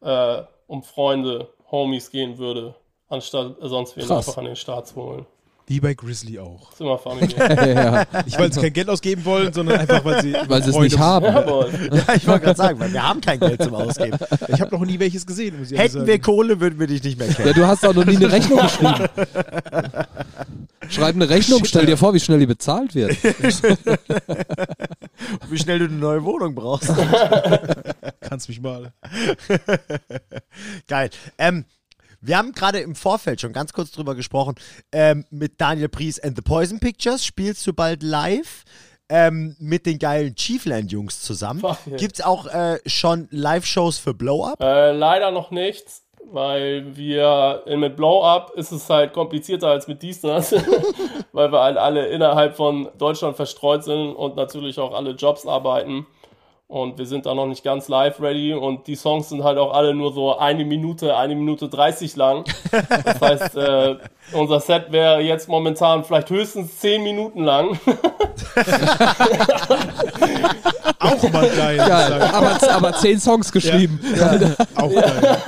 äh, 0.00 0.42
um 0.68 0.82
Freunde, 0.82 1.48
Homies 1.70 2.10
gehen 2.10 2.38
würde, 2.38 2.74
anstatt 3.08 3.56
sonst 3.60 3.96
wen 3.96 4.06
Krass. 4.06 4.28
einfach 4.28 4.38
an 4.38 4.46
den 4.46 4.56
Start 4.56 4.88
zu 4.88 4.96
holen. 4.96 5.26
Wie 5.68 5.80
bei 5.80 5.94
Grizzly 5.94 6.38
auch. 6.38 6.70
ist 6.70 6.80
immer 6.80 6.96
familiär. 6.96 8.06
ja, 8.14 8.22
Nicht, 8.22 8.38
weil 8.38 8.52
sie 8.52 8.60
kein 8.60 8.72
Geld 8.72 8.88
ausgeben 8.88 9.24
wollen, 9.24 9.52
sondern 9.52 9.80
einfach, 9.80 10.04
weil 10.04 10.22
sie. 10.22 10.32
weil 10.46 10.62
sie 10.62 10.70
es 10.70 10.78
nicht 10.78 10.96
haben. 10.96 11.24
Ja, 11.26 12.14
ich 12.14 12.24
wollte 12.24 12.44
gerade 12.44 12.56
sagen, 12.56 12.78
weil 12.78 12.92
wir 12.92 13.02
haben 13.02 13.20
kein 13.20 13.40
Geld 13.40 13.60
zum 13.60 13.74
Ausgeben. 13.74 14.16
Ich 14.46 14.60
habe 14.60 14.76
noch 14.76 14.86
nie 14.86 15.00
welches 15.00 15.26
gesehen, 15.26 15.58
muss 15.58 15.72
ich 15.72 15.78
Hätten 15.78 16.06
wir 16.06 16.12
sagen. 16.12 16.22
Kohle, 16.22 16.60
würden 16.60 16.78
wir 16.78 16.86
dich 16.86 17.02
nicht 17.02 17.18
mehr 17.18 17.26
kennen. 17.26 17.48
Ja, 17.48 17.54
du 17.54 17.66
hast 17.66 17.84
auch 17.84 17.94
noch 17.94 18.04
nie 18.04 18.14
eine 18.14 18.30
Rechnung 18.30 18.60
geschrieben. 18.60 19.08
Schreib 20.88 21.16
eine 21.16 21.28
Rechnung, 21.28 21.64
stell 21.64 21.86
dir 21.86 21.96
vor, 21.96 22.14
wie 22.14 22.20
schnell 22.20 22.38
die 22.38 22.46
bezahlt 22.46 22.94
wird. 22.94 23.16
Wie 25.48 25.58
schnell 25.58 25.78
du 25.78 25.84
eine 25.86 25.94
neue 25.94 26.24
Wohnung 26.24 26.54
brauchst. 26.54 26.92
Kannst 28.20 28.48
mich 28.48 28.60
mal. 28.60 28.92
Geil. 30.88 31.10
Ähm, 31.38 31.64
wir 32.20 32.38
haben 32.38 32.52
gerade 32.52 32.80
im 32.80 32.94
Vorfeld 32.94 33.40
schon 33.40 33.52
ganz 33.52 33.72
kurz 33.72 33.92
drüber 33.92 34.14
gesprochen. 34.14 34.54
Ähm, 34.92 35.24
mit 35.30 35.60
Daniel 35.60 35.88
Pries 35.88 36.18
and 36.18 36.36
the 36.36 36.42
Poison 36.42 36.80
Pictures 36.80 37.24
spielst 37.24 37.66
du 37.66 37.72
bald 37.72 38.02
live. 38.02 38.64
Ähm, 39.08 39.54
mit 39.60 39.86
den 39.86 40.00
geilen 40.00 40.34
Chiefland-Jungs 40.34 41.22
zusammen. 41.22 41.62
Gibt 41.96 42.18
es 42.18 42.24
auch 42.24 42.46
äh, 42.48 42.80
schon 42.86 43.28
Live-Shows 43.30 43.98
für 43.98 44.14
Blow 44.14 44.44
Up? 44.44 44.60
Äh, 44.60 44.90
leider 44.90 45.30
noch 45.30 45.52
nichts, 45.52 46.02
weil 46.30 46.96
wir 46.96 47.62
mit 47.76 47.96
Blow 47.96 48.22
Up 48.22 48.52
ist 48.54 48.72
es 48.72 48.88
halt 48.90 49.12
komplizierter 49.12 49.68
als 49.68 49.86
mit 49.86 50.02
Diesnas, 50.02 50.52
weil 51.32 51.52
wir 51.52 51.60
halt 51.60 51.76
alle 51.76 52.06
innerhalb 52.06 52.56
von 52.56 52.88
Deutschland 52.98 53.36
verstreut 53.36 53.84
sind 53.84 54.14
und 54.14 54.36
natürlich 54.36 54.78
auch 54.78 54.94
alle 54.94 55.12
Jobs 55.12 55.46
arbeiten. 55.46 56.06
Und 56.68 56.98
wir 56.98 57.06
sind 57.06 57.26
da 57.26 57.34
noch 57.34 57.46
nicht 57.46 57.62
ganz 57.62 57.86
live 57.86 58.20
ready 58.20 58.52
und 58.52 58.88
die 58.88 58.96
Songs 58.96 59.28
sind 59.28 59.44
halt 59.44 59.56
auch 59.56 59.72
alle 59.72 59.94
nur 59.94 60.12
so 60.12 60.36
eine 60.36 60.64
Minute, 60.64 61.16
eine 61.16 61.36
Minute 61.36 61.68
30 61.68 62.16
lang. 62.16 62.44
Das 63.04 63.20
heißt, 63.20 63.56
äh, 63.56 63.94
unser 64.32 64.58
Set 64.58 64.90
wäre 64.90 65.20
jetzt 65.20 65.48
momentan 65.48 66.02
vielleicht 66.02 66.28
höchstens 66.28 66.76
10 66.80 67.04
Minuten 67.04 67.44
lang. 67.44 67.78
Auch 70.98 71.30
mal 71.30 71.48
geil. 71.50 71.76
Ja, 71.76 72.30
aber, 72.32 72.70
aber 72.70 72.92
zehn 72.94 73.20
Songs 73.20 73.52
geschrieben. 73.52 74.00
Auch 74.76 74.92
geil. 74.92 75.38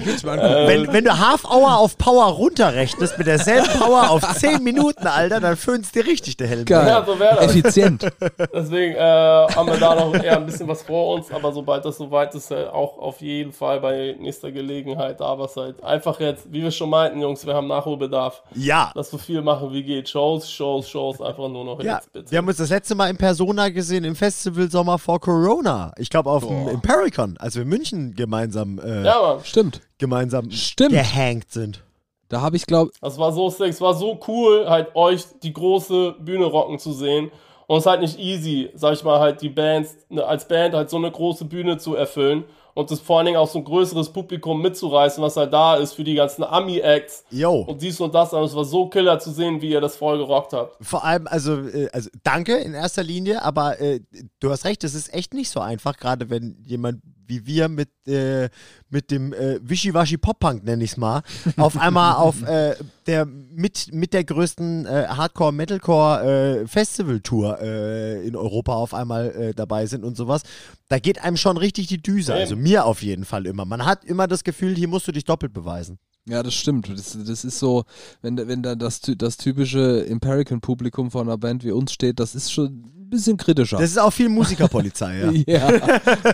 Ich 0.00 0.06
will's 0.06 0.22
mir 0.22 0.32
angucken. 0.32 0.66
Wenn, 0.66 0.92
wenn 0.92 1.04
du 1.04 1.18
Half 1.18 1.44
Hour 1.44 1.78
auf 1.78 1.98
Power 1.98 2.24
runterrechnest, 2.26 3.18
mit 3.18 3.26
derselben 3.26 3.68
Power 3.78 4.10
auf 4.10 4.22
10 4.36 4.62
Minuten, 4.62 5.06
Alter, 5.06 5.40
dann 5.40 5.56
föhnst 5.56 5.94
dir 5.94 6.06
richtig 6.06 6.36
der 6.36 6.48
Helm. 6.48 6.64
Geil. 6.64 6.88
Ja, 6.88 7.04
so 7.04 7.18
wäre 7.18 7.36
das. 7.36 7.44
Effizient. 7.46 8.06
Deswegen 8.52 8.94
äh, 8.94 8.98
haben 8.98 9.68
wir 9.68 9.78
da 9.78 9.94
noch 9.94 10.14
eher 10.24 10.36
ein 10.36 10.46
bisschen 10.46 10.66
was 10.66 10.82
vor 10.82 11.14
uns, 11.14 11.30
aber 11.30 11.52
sobald 11.52 11.84
das 11.84 11.96
soweit 11.98 12.34
ist, 12.34 12.50
äh, 12.50 12.66
auch 12.66 12.98
auf 12.98 13.20
jeden 13.20 13.52
Fall 13.52 13.80
bei 13.80 14.16
nächster 14.18 14.50
Gelegenheit 14.50 15.20
da 15.20 15.38
was 15.38 15.56
halt. 15.56 15.82
Einfach 15.82 16.18
jetzt, 16.20 16.52
wie 16.52 16.62
wir 16.62 16.70
schon 16.70 16.90
meinten, 16.90 17.20
Jungs, 17.20 17.46
wir 17.46 17.54
haben 17.54 17.66
Nachholbedarf. 17.68 18.42
Ja. 18.54 18.90
Lass 18.94 19.10
so 19.10 19.18
viel 19.18 19.42
machen 19.42 19.72
wie 19.72 19.82
geht. 19.82 20.08
Shows, 20.08 20.50
Shows, 20.50 20.88
Shows, 20.88 21.20
einfach 21.20 21.48
nur 21.48 21.64
noch 21.64 21.82
Ja, 21.82 21.96
jetzt 21.96 22.12
bitte. 22.12 22.30
wir 22.30 22.38
haben 22.38 22.48
uns 22.48 22.56
das 22.56 22.70
letzte 22.70 22.94
Mal 22.94 23.10
in 23.10 23.16
Persona 23.16 23.68
gesehen 23.68 24.04
im 24.04 24.16
Festivalsommer 24.16 24.98
vor 24.98 25.20
Corona. 25.20 25.92
Ich 25.98 26.10
glaube 26.10 26.30
auf 26.30 26.46
dem 26.46 26.68
Impericon, 26.68 27.36
als 27.38 27.54
wir 27.54 27.62
in 27.62 27.68
München 27.68 28.14
gemeinsam, 28.14 28.78
äh, 28.78 29.04
ja, 29.04 29.20
Mann. 29.20 29.44
Stimmt. 29.44 29.80
gemeinsam 29.98 30.50
Stimmt. 30.50 30.92
gehangt 30.92 31.50
sind. 31.52 31.82
Da 32.28 32.40
habe 32.40 32.56
ich, 32.56 32.66
glaube 32.66 32.90
Das 33.00 33.18
war 33.18 33.32
so 33.32 33.48
sick, 33.50 33.68
es 33.68 33.80
war 33.80 33.94
so 33.94 34.18
cool, 34.26 34.66
halt 34.68 34.96
euch 34.96 35.24
die 35.42 35.52
große 35.52 36.16
Bühne 36.18 36.46
rocken 36.46 36.78
zu 36.78 36.92
sehen. 36.92 37.30
Und 37.66 37.78
es 37.78 37.84
ist 37.84 37.90
halt 37.90 38.00
nicht 38.00 38.18
easy, 38.18 38.70
sag 38.74 38.94
ich 38.94 39.04
mal, 39.04 39.20
halt 39.20 39.40
die 39.40 39.48
Bands, 39.48 39.96
ne, 40.08 40.24
als 40.24 40.46
Band 40.46 40.74
halt 40.74 40.90
so 40.90 40.96
eine 40.96 41.10
große 41.10 41.46
Bühne 41.46 41.78
zu 41.78 41.94
erfüllen 41.94 42.44
und 42.74 42.90
das 42.90 43.00
vor 43.00 43.18
allen 43.18 43.26
Dingen 43.26 43.38
auch 43.38 43.48
so 43.48 43.58
ein 43.58 43.64
größeres 43.64 44.12
Publikum 44.12 44.60
mitzureißen, 44.60 45.22
was 45.22 45.36
halt 45.36 45.52
da 45.52 45.76
ist 45.76 45.94
für 45.94 46.04
die 46.04 46.14
ganzen 46.14 46.42
Ami-Acts 46.42 47.24
Yo. 47.30 47.60
und 47.60 47.80
dies 47.80 48.00
und 48.00 48.14
das. 48.14 48.32
Und 48.32 48.42
es 48.42 48.54
war 48.54 48.64
so 48.64 48.88
killer 48.88 49.18
zu 49.18 49.30
sehen, 49.30 49.62
wie 49.62 49.70
ihr 49.70 49.80
das 49.80 49.96
voll 49.96 50.18
gerockt 50.18 50.52
habt. 50.52 50.76
Vor 50.84 51.04
allem, 51.04 51.26
also, 51.28 51.60
äh, 51.68 51.88
also 51.92 52.10
danke 52.24 52.56
in 52.56 52.74
erster 52.74 53.04
Linie, 53.04 53.42
aber 53.42 53.80
äh, 53.80 54.00
du 54.40 54.50
hast 54.50 54.64
recht, 54.64 54.82
es 54.84 54.94
ist 54.94 55.14
echt 55.14 55.34
nicht 55.34 55.50
so 55.50 55.60
einfach, 55.60 55.96
gerade 55.96 56.30
wenn 56.30 56.56
jemand 56.64 57.00
wie 57.26 57.46
wir 57.46 57.68
mit, 57.68 57.88
äh, 58.06 58.48
mit 58.90 59.10
dem 59.10 59.32
äh, 59.32 59.58
Wischiwaschi 59.62 60.18
Pop-Punk, 60.18 60.64
nenne 60.64 60.84
ich 60.84 60.92
es 60.92 60.96
mal, 60.96 61.22
auf 61.56 61.76
einmal 61.78 62.14
auf 62.16 62.42
äh, 62.42 62.74
der 63.06 63.24
mit, 63.26 63.92
mit 63.92 64.12
der 64.12 64.24
größten 64.24 64.86
äh, 64.86 65.06
Hardcore-Metalcore-Festival-Tour 65.08 67.60
äh, 67.60 68.26
in 68.26 68.36
Europa 68.36 68.74
auf 68.74 68.94
einmal 68.94 69.30
äh, 69.30 69.54
dabei 69.54 69.86
sind 69.86 70.04
und 70.04 70.16
sowas. 70.16 70.42
Da 70.88 70.98
geht 70.98 71.22
einem 71.22 71.36
schon 71.36 71.56
richtig 71.56 71.86
die 71.88 72.02
Düse, 72.02 72.34
also 72.34 72.56
mir 72.56 72.84
auf 72.84 73.02
jeden 73.02 73.24
Fall 73.24 73.46
immer. 73.46 73.64
Man 73.64 73.84
hat 73.84 74.04
immer 74.04 74.26
das 74.26 74.44
Gefühl, 74.44 74.74
hier 74.74 74.88
musst 74.88 75.08
du 75.08 75.12
dich 75.12 75.24
doppelt 75.24 75.52
beweisen. 75.52 75.98
Ja, 76.26 76.42
das 76.42 76.54
stimmt. 76.54 76.88
Das, 76.88 77.18
das 77.26 77.44
ist 77.44 77.58
so, 77.58 77.84
wenn, 78.22 78.36
da- 78.36 78.48
wenn 78.48 78.62
da 78.62 78.74
das, 78.74 79.00
das 79.02 79.36
typische 79.36 80.06
Empirican-Publikum 80.06 81.10
von 81.10 81.28
einer 81.28 81.36
Band 81.36 81.64
wie 81.64 81.70
uns 81.72 81.92
steht, 81.92 82.18
das 82.18 82.34
ist 82.34 82.50
schon 82.50 83.03
bisschen 83.14 83.36
kritischer. 83.36 83.78
Das 83.78 83.90
ist 83.90 83.98
auch 83.98 84.12
viel 84.12 84.28
Musikerpolizei, 84.28 85.42
ja. 85.46 85.70
ja, 85.70 85.70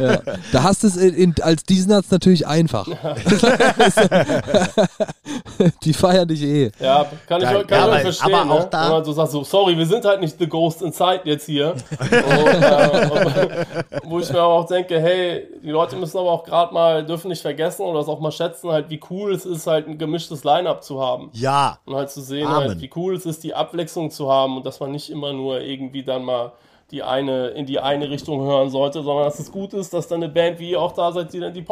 ja. 0.00 0.20
Da 0.52 0.62
hast 0.62 0.82
du 0.82 0.86
es 0.88 0.96
in, 0.96 1.14
in, 1.14 1.34
als 1.42 1.64
Diesenarzt 1.64 2.10
natürlich 2.12 2.46
einfach. 2.46 2.86
Die 5.84 5.92
feiern 5.92 6.28
dich 6.28 6.42
eh. 6.42 6.70
Ja, 6.80 7.06
kann 7.26 7.40
ich, 7.42 7.46
kann 7.48 7.56
Ja, 7.56 7.60
ich 7.62 7.72
aber- 7.74 7.92
euch 7.92 8.02
verstehen, 8.02 8.34
aber 8.34 8.52
auch 8.54 8.60
ne? 8.60 8.68
da- 8.70 8.84
wenn 8.84 8.90
man 8.92 9.04
so 9.04 9.12
sagt, 9.12 9.30
so, 9.30 9.44
sorry, 9.44 9.76
wir 9.76 9.86
sind 9.86 10.04
halt 10.04 10.20
nicht 10.20 10.38
The 10.38 10.46
Ghost 10.46 10.82
Inside 10.82 11.20
jetzt 11.24 11.46
hier. 11.46 11.74
und, 12.00 12.12
äh, 12.12 13.08
und, 13.10 14.10
wo 14.10 14.18
ich 14.18 14.30
mir 14.32 14.38
aber 14.40 14.54
auch 14.54 14.66
denke, 14.66 15.00
hey, 15.00 15.46
die 15.62 15.70
Leute 15.70 15.96
müssen 15.96 16.18
aber 16.18 16.30
auch 16.32 16.44
gerade 16.44 16.72
mal, 16.72 17.04
dürfen 17.04 17.28
nicht 17.28 17.42
vergessen 17.42 17.82
oder 17.82 18.00
es 18.00 18.08
auch 18.08 18.20
mal 18.20 18.32
schätzen, 18.32 18.70
halt, 18.70 18.90
wie 18.90 19.00
cool 19.10 19.34
es 19.34 19.44
ist, 19.44 19.66
halt 19.66 19.86
ein 19.88 19.98
gemischtes 19.98 20.44
Line-Up 20.44 20.82
zu 20.82 21.00
haben. 21.00 21.30
Ja, 21.32 21.78
Und 21.84 21.94
halt 21.96 22.10
zu 22.10 22.20
sehen, 22.20 22.46
Amen. 22.46 22.68
halt, 22.70 22.80
wie 22.80 22.90
cool 22.96 23.14
es 23.14 23.26
ist, 23.26 23.42
die 23.44 23.54
Abwechslung 23.54 24.10
zu 24.10 24.30
haben 24.30 24.56
und 24.56 24.66
dass 24.66 24.80
man 24.80 24.90
nicht 24.92 25.10
immer 25.10 25.32
nur 25.32 25.60
irgendwie 25.60 26.02
dann 26.02 26.24
mal 26.24 26.52
die 26.90 27.02
eine 27.02 27.48
in 27.48 27.66
die 27.66 27.78
eine 27.78 28.10
Richtung 28.10 28.42
hören 28.42 28.70
sollte, 28.70 29.02
sondern 29.02 29.24
dass 29.24 29.38
es 29.38 29.52
gut 29.52 29.72
ist, 29.74 29.92
dass 29.92 30.08
dann 30.08 30.22
eine 30.22 30.32
Band 30.32 30.58
wie 30.58 30.70
ihr 30.70 30.80
auch 30.80 30.92
da 30.92 31.12
seid, 31.12 31.32
die 31.32 31.40
dann 31.40 31.54
die 31.54 31.62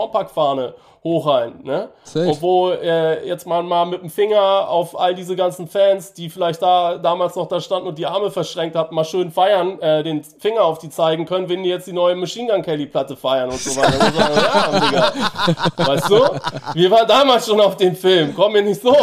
Hochhalten, 1.09 1.65
ne? 1.65 1.89
Safe. 2.05 2.37
Wo 2.41 2.71
äh, 2.71 3.27
jetzt 3.27 3.47
mal, 3.47 3.63
mal 3.63 3.87
mit 3.87 4.03
dem 4.03 4.11
Finger 4.11 4.69
auf 4.69 4.99
all 4.99 5.15
diese 5.15 5.37
ganzen 5.37 5.69
Fans, 5.69 6.13
die 6.13 6.31
vielleicht 6.31 6.63
da 6.63 6.99
damals 6.99 7.35
noch 7.37 7.49
da 7.49 7.61
standen 7.61 7.89
und 7.89 7.99
die 7.99 8.07
Arme 8.07 8.31
verschränkt 8.31 8.77
hatten, 8.77 8.95
mal 8.95 9.05
schön 9.05 9.31
feiern, 9.31 9.81
äh, 9.81 10.03
den 10.03 10.23
Finger 10.23 10.63
auf 10.63 10.79
die 10.79 10.91
zeigen 10.91 11.27
können, 11.27 11.49
wenn 11.49 11.63
die 11.63 11.69
jetzt 11.69 11.87
die 11.87 11.93
neue 11.93 12.17
Machine 12.17 12.53
Gun 12.53 12.63
Kelly 12.63 12.87
Platte 12.87 13.17
feiern 13.17 13.51
und 13.51 13.59
so 13.59 13.77
weiter. 13.77 13.99
Und 13.99 14.15
so, 14.15 14.21
ja, 14.21 14.81
Digga. 14.81 15.89
Weißt 15.89 16.11
du? 16.11 16.29
Wir 16.75 16.91
waren 16.91 17.07
damals 17.07 17.47
schon 17.47 17.61
auf 17.61 17.77
dem 17.77 17.95
Film, 17.97 18.35
komm 18.35 18.53
mir 18.53 18.63
nicht 18.63 18.81
so. 18.83 18.95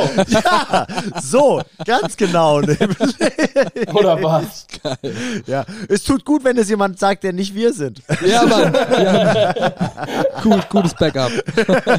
so, 1.22 1.62
ganz 1.86 2.16
genau. 2.16 2.58
Oder 3.94 4.22
was? 4.22 4.68
ja, 5.46 5.66
es 5.90 6.04
tut 6.04 6.24
gut, 6.26 6.44
wenn 6.44 6.58
es 6.58 6.70
jemand 6.70 7.00
sagt, 7.00 7.24
der 7.24 7.34
nicht 7.34 7.54
wir 7.56 7.74
sind. 7.74 8.02
Ja, 8.26 8.44
Mann. 8.44 8.74
Ja. 8.74 9.54
Cool, 10.44 10.62
gutes 10.70 10.94
Backup. 10.94 11.32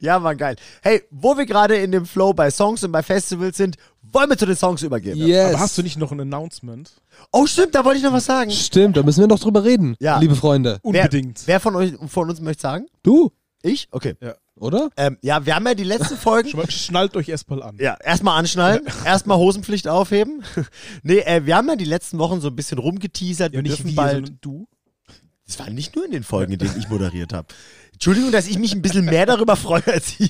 ja, 0.00 0.18
Mann, 0.18 0.36
geil. 0.36 0.56
Hey, 0.82 1.02
wo 1.10 1.36
wir 1.36 1.46
gerade 1.46 1.76
in 1.76 1.92
dem 1.92 2.04
Flow 2.06 2.32
bei 2.34 2.50
Songs 2.50 2.84
und 2.84 2.92
bei 2.92 3.02
Festivals 3.02 3.56
sind, 3.56 3.76
wollen 4.02 4.28
wir 4.30 4.36
zu 4.36 4.46
den 4.46 4.56
Songs 4.56 4.82
übergehen. 4.82 5.16
Yes. 5.16 5.48
Aber 5.54 5.60
hast 5.60 5.78
du 5.78 5.82
nicht 5.82 5.96
noch 5.98 6.12
ein 6.12 6.20
Announcement? 6.20 6.90
Oh, 7.32 7.46
stimmt, 7.46 7.74
da 7.74 7.84
wollte 7.84 7.98
ich 7.98 8.04
noch 8.04 8.12
was 8.12 8.26
sagen. 8.26 8.50
Stimmt, 8.50 8.96
da 8.96 9.02
müssen 9.02 9.20
wir 9.20 9.26
noch 9.28 9.40
drüber 9.40 9.64
reden, 9.64 9.96
Ja. 9.98 10.18
liebe 10.18 10.36
Freunde. 10.36 10.78
Unbedingt. 10.82 11.40
Wer, 11.46 11.54
wer 11.54 11.60
von 11.60 11.74
euch 11.76 11.94
von 12.08 12.28
uns 12.28 12.40
möchte 12.40 12.62
sagen? 12.62 12.86
Du, 13.02 13.32
Ich? 13.62 13.88
Okay. 13.90 14.14
oder? 14.56 14.90
Ähm, 14.96 15.18
ja, 15.22 15.44
wir 15.44 15.54
haben 15.56 15.66
ja 15.66 15.74
die 15.74 15.84
letzten 15.84 16.16
Folgen. 16.18 16.50
Schnallt 16.70 17.16
euch 17.16 17.28
erstmal 17.28 17.62
an. 17.62 17.76
Ja, 17.80 17.96
erstmal 18.02 18.38
anschnallen, 18.38 18.82
erstmal 19.04 19.38
Hosenpflicht 19.38 19.88
aufheben. 19.88 20.44
nee, 21.02 21.18
äh, 21.20 21.46
wir 21.46 21.56
haben 21.56 21.68
ja 21.68 21.76
die 21.76 21.84
letzten 21.84 22.18
Wochen 22.18 22.40
so 22.40 22.48
ein 22.48 22.56
bisschen 22.56 22.78
rumgeteasert. 22.78 23.54
Ja, 23.54 23.58
wir 23.58 23.62
nicht 23.70 23.84
wir, 23.84 23.94
bald. 23.94 24.12
sondern 24.26 24.38
du. 24.42 24.68
Das 25.46 25.60
war 25.60 25.70
nicht 25.70 25.94
nur 25.94 26.04
in 26.04 26.10
den 26.10 26.24
Folgen, 26.24 26.52
in 26.54 26.58
denen 26.58 26.76
ich 26.76 26.88
moderiert 26.88 27.32
habe. 27.32 27.46
Entschuldigung, 27.96 28.30
dass 28.30 28.46
ich 28.46 28.58
mich 28.58 28.74
ein 28.74 28.82
bisschen 28.82 29.06
mehr 29.06 29.24
darüber 29.24 29.56
freue 29.56 29.86
als 29.86 30.20
ihr. 30.20 30.28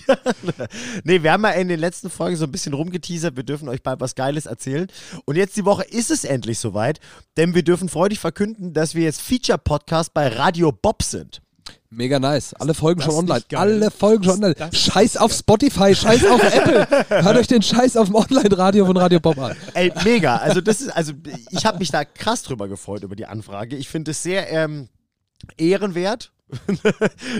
nee, 1.03 1.25
wir 1.25 1.33
haben 1.33 1.43
ja 1.43 1.51
in 1.51 1.67
den 1.67 1.81
letzten 1.81 2.11
Folgen 2.11 2.37
so 2.37 2.45
ein 2.45 2.53
bisschen 2.53 2.75
rumgeteasert. 2.75 3.35
Wir 3.35 3.43
dürfen 3.43 3.69
euch 3.69 3.83
bald 3.83 3.99
was 4.01 4.15
Geiles 4.15 4.47
erzählen. 4.47 4.87
Und 5.25 5.35
jetzt 5.35 5.57
die 5.57 5.65
Woche 5.65 5.83
ist 5.83 6.13
es 6.13 6.23
endlich 6.23 6.61
soweit, 6.61 7.01
denn 7.37 7.57
wir 7.57 7.65
dürfen 7.65 7.89
freudig 7.89 8.21
verkünden, 8.21 8.73
dass 8.73 8.95
wir 8.95 9.03
jetzt 9.03 9.21
Feature-Podcast 9.21 10.15
bei 10.15 10.29
Radio 10.29 10.71
Bob 10.71 11.03
sind. 11.03 11.43
Mega 11.91 12.21
nice. 12.21 12.55
Alle 12.55 12.73
Folgen 12.73 13.01
das 13.01 13.07
schon 13.07 13.17
online. 13.17 13.43
Alle 13.55 13.91
Folgen 13.91 14.23
schon 14.23 14.35
online. 14.35 14.55
das 14.55 14.79
Scheiß 14.79 15.17
auf 15.17 15.33
Spotify, 15.33 15.93
scheiß 15.93 16.25
auf 16.27 16.43
Apple. 16.55 16.87
Hört 17.09 17.37
euch 17.37 17.49
den 17.49 17.63
Scheiß 17.63 17.97
auf 17.97 18.07
dem 18.07 18.15
Online-Radio 18.15 18.87
von 18.87 18.97
Radio 18.97 19.19
Bob 19.19 19.39
an. 19.39 19.57
Ey, 19.75 19.93
mega. 20.05 20.37
Also 20.37 20.61
das 20.61 20.81
ist, 20.81 20.91
also 20.91 21.15
ich 21.51 21.67
habe 21.67 21.79
mich 21.79 21.91
da 21.91 22.05
krass 22.05 22.45
drüber 22.45 22.69
gefreut 22.69 23.03
über 23.03 23.17
die 23.17 23.27
Anfrage. 23.27 23.75
Ich 23.75 23.89
finde 23.89 24.13
es 24.13 24.23
sehr 24.23 24.49
ähm, 24.53 24.89
ehrenwert. 25.57 26.31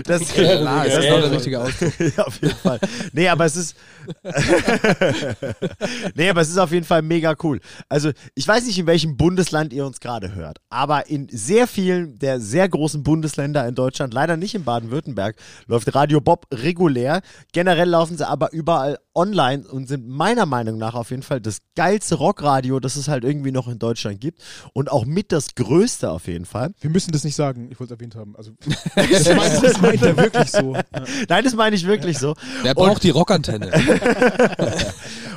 Das, 0.05 0.27
Klar, 0.29 0.85
das 0.85 0.97
ist 0.97 1.03
Ja, 1.05 1.09
doch 1.11 1.17
ja. 1.17 1.21
der 1.21 1.31
richtige 1.31 1.59
Ausdruck. 1.61 1.93
ja, 2.17 2.23
auf 2.25 2.41
jeden 2.41 2.55
Fall. 2.55 2.79
Nee, 3.13 3.29
aber 3.29 3.45
es 3.45 3.55
ist. 3.55 3.75
nee, 6.15 6.29
aber 6.29 6.41
es 6.41 6.49
ist 6.49 6.57
auf 6.57 6.71
jeden 6.71 6.85
Fall 6.85 7.01
mega 7.01 7.35
cool. 7.43 7.59
Also, 7.89 8.11
ich 8.35 8.47
weiß 8.47 8.65
nicht, 8.65 8.77
in 8.79 8.87
welchem 8.87 9.17
Bundesland 9.17 9.73
ihr 9.73 9.85
uns 9.85 9.99
gerade 9.99 10.35
hört, 10.35 10.59
aber 10.69 11.07
in 11.07 11.27
sehr 11.29 11.67
vielen 11.67 12.17
der 12.19 12.39
sehr 12.39 12.67
großen 12.69 13.03
Bundesländer 13.03 13.67
in 13.67 13.75
Deutschland, 13.75 14.13
leider 14.13 14.37
nicht 14.37 14.55
in 14.55 14.63
Baden-Württemberg, 14.63 15.35
läuft 15.67 15.93
Radio 15.95 16.21
Bob 16.21 16.45
regulär. 16.51 17.21
Generell 17.53 17.89
laufen 17.89 18.17
sie 18.17 18.27
aber 18.27 18.51
überall 18.53 18.99
online 19.15 19.67
und 19.67 19.87
sind 19.87 20.07
meiner 20.07 20.45
Meinung 20.45 20.77
nach 20.77 20.93
auf 20.95 21.09
jeden 21.11 21.23
Fall 21.23 21.41
das 21.41 21.59
geilste 21.75 22.15
Rockradio, 22.15 22.79
das 22.79 22.95
es 22.95 23.07
halt 23.07 23.23
irgendwie 23.23 23.51
noch 23.51 23.67
in 23.67 23.79
Deutschland 23.79 24.21
gibt 24.21 24.41
und 24.73 24.91
auch 24.91 25.05
mit 25.05 25.31
das 25.31 25.55
größte 25.55 26.09
auf 26.11 26.27
jeden 26.27 26.45
Fall. 26.45 26.71
Wir 26.79 26.89
müssen 26.89 27.11
das 27.11 27.23
nicht 27.23 27.35
sagen, 27.35 27.69
ich 27.71 27.79
wollte 27.79 27.93
es 27.93 27.99
erwähnt 27.99 28.15
haben. 28.15 28.35
Also, 28.35 28.51
das 28.97 29.25
meint, 29.35 29.63
das 29.63 29.81
meint 29.81 30.01
er 30.01 30.17
wirklich 30.17 30.51
so. 30.51 30.73
Nein, 31.29 31.43
das 31.43 31.53
meine 31.55 31.75
ich 31.75 31.85
wirklich 31.85 32.17
so. 32.17 32.33
Wer 32.63 32.73
braucht 32.75 33.03
die 33.03 33.09
Rockantenne? 33.11 33.71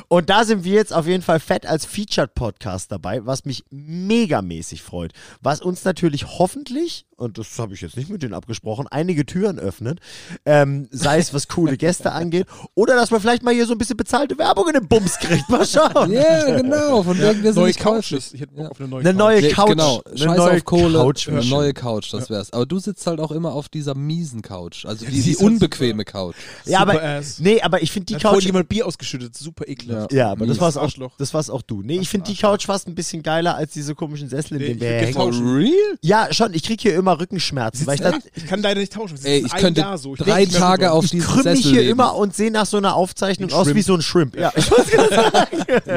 Und 0.07 0.29
da 0.29 0.43
sind 0.43 0.65
wir 0.65 0.73
jetzt 0.73 0.93
auf 0.93 1.07
jeden 1.07 1.23
Fall 1.23 1.39
fett 1.39 1.65
als 1.65 1.85
Featured 1.85 2.33
Podcast 2.35 2.91
dabei, 2.91 3.25
was 3.25 3.45
mich 3.45 3.63
megamäßig 3.69 4.81
freut. 4.81 5.13
Was 5.41 5.61
uns 5.61 5.85
natürlich 5.85 6.25
hoffentlich, 6.37 7.05
und 7.15 7.37
das 7.37 7.57
habe 7.59 7.73
ich 7.75 7.79
jetzt 7.81 7.95
nicht 7.95 8.09
mit 8.09 8.21
denen 8.21 8.33
abgesprochen, 8.33 8.87
einige 8.91 9.25
Türen 9.25 9.57
öffnet. 9.57 9.99
Ähm, 10.45 10.89
sei 10.91 11.17
es 11.19 11.33
was 11.33 11.47
coole 11.47 11.77
Gäste 11.77 12.11
angeht 12.11 12.45
oder 12.75 12.95
dass 12.95 13.09
man 13.09 13.21
vielleicht 13.21 13.41
mal 13.43 13.53
hier 13.53 13.65
so 13.65 13.73
ein 13.73 13.77
bisschen 13.77 13.95
bezahlte 13.95 14.37
Werbung 14.37 14.67
in 14.67 14.73
den 14.73 14.87
Bums 14.89 15.17
kriegt. 15.17 15.47
Mal 15.49 15.65
schauen. 15.65 16.11
Ja, 16.11 16.57
genau. 16.57 17.03
Von 17.03 17.17
wegen, 17.17 17.43
wir 17.43 17.53
sind 17.53 17.61
Neue 17.63 17.73
Couches. 17.73 18.33
Ich 18.33 18.41
hätte 18.41 18.53
Bock 18.53 18.65
Ja. 18.65 18.69
auf 18.71 18.79
eine 18.81 18.89
neue 18.89 18.99
Eine 19.01 19.13
neue 19.13 19.41
Nee, 19.41 19.49
Couch. 19.51 19.69
Genau, 19.69 20.01
eine 20.05 20.17
scheiß 20.17 20.37
neue 20.37 20.57
auf 20.57 20.65
Kohle, 20.65 20.97
Couch 20.99 21.29
eine 21.29 21.45
neue 21.45 21.73
Couch, 21.73 22.11
das 22.13 22.29
wär's. 22.29 22.51
Aber 22.51 22.65
du 22.65 22.79
sitzt 22.79 23.07
halt 23.07 23.21
auch 23.21 23.31
immer 23.31 23.50
auf 23.51 23.69
dieser 23.69 23.95
miesen 23.95 24.41
Couch, 24.41 24.85
also 24.85 25.05
die, 25.05 25.21
die 25.21 25.31
halt 25.35 25.39
unbequeme 25.41 26.05
Couch. 26.05 26.35
Ja, 26.65 26.79
Super 26.79 26.91
aber, 26.91 27.03
ass. 27.03 27.39
nee, 27.39 27.61
aber 27.61 27.81
ich 27.81 27.91
finde 27.91 28.05
die 28.07 28.13
Die 28.17 28.23
hat 28.23 28.33
Couch. 28.33 28.43
jemand 28.43 28.69
Bier 28.69 28.85
ausgeschüttet, 28.87 29.35
super 29.37 29.67
ekelhaft. 29.67 30.11
Ja, 30.13 30.31
aber 30.31 30.45
das 30.45 30.55
Mies. 30.55 30.61
war's 30.61 30.77
auch. 30.77 30.83
Arschloch. 30.83 31.13
Das 31.17 31.33
war's 31.33 31.49
auch 31.49 31.61
du. 31.61 31.81
Nee, 31.83 31.99
ich 31.99 32.09
finde 32.09 32.31
die 32.31 32.35
Couch 32.37 32.65
fast 32.65 32.87
ein 32.87 32.95
bisschen 32.95 33.23
geiler 33.23 33.55
als 33.55 33.73
diese 33.73 33.95
komischen 33.95 34.29
Sessel, 34.29 34.53
in 34.55 34.59
Nee, 34.59 34.67
denen 34.73 35.07
ich 35.09 35.15
wir 35.15 35.21
hängen. 35.23 35.55
real? 35.55 35.97
Ja, 36.01 36.27
schon. 36.33 36.53
Ich 36.53 36.63
krieg 36.63 36.81
hier 36.81 36.95
immer 36.95 37.19
Rückenschmerzen, 37.19 37.85
weil 37.87 37.95
ich 37.95 38.01
dann, 38.01 38.21
Ich 38.35 38.45
kann 38.47 38.61
leider 38.61 38.79
nicht 38.79 38.93
tauschen. 38.93 39.15
Das 39.15 39.25
Ey, 39.25 39.45
ich 39.45 39.53
könnte 39.53 39.81
Jahr 39.81 39.97
so. 39.97 40.13
Ich 40.13 40.19
drei 40.21 40.45
Tage 40.45 40.91
auf 40.91 41.05
ich 41.05 41.11
diesen 41.11 41.27
krümm 41.27 41.43
mich 41.43 41.63
Sessel 41.63 41.71
hier 41.71 41.89
immer 41.89 42.15
und 42.15 42.35
sehe 42.35 42.51
nach 42.51 42.65
so 42.65 42.77
einer 42.77 42.95
Aufzeichnung 42.95 43.51
aus 43.53 43.73
wie 43.73 43.81
so 43.81 43.93
ein 43.93 44.01
Shrimp. 44.01 44.35
Ja, 44.37 44.51
ich 44.55 44.69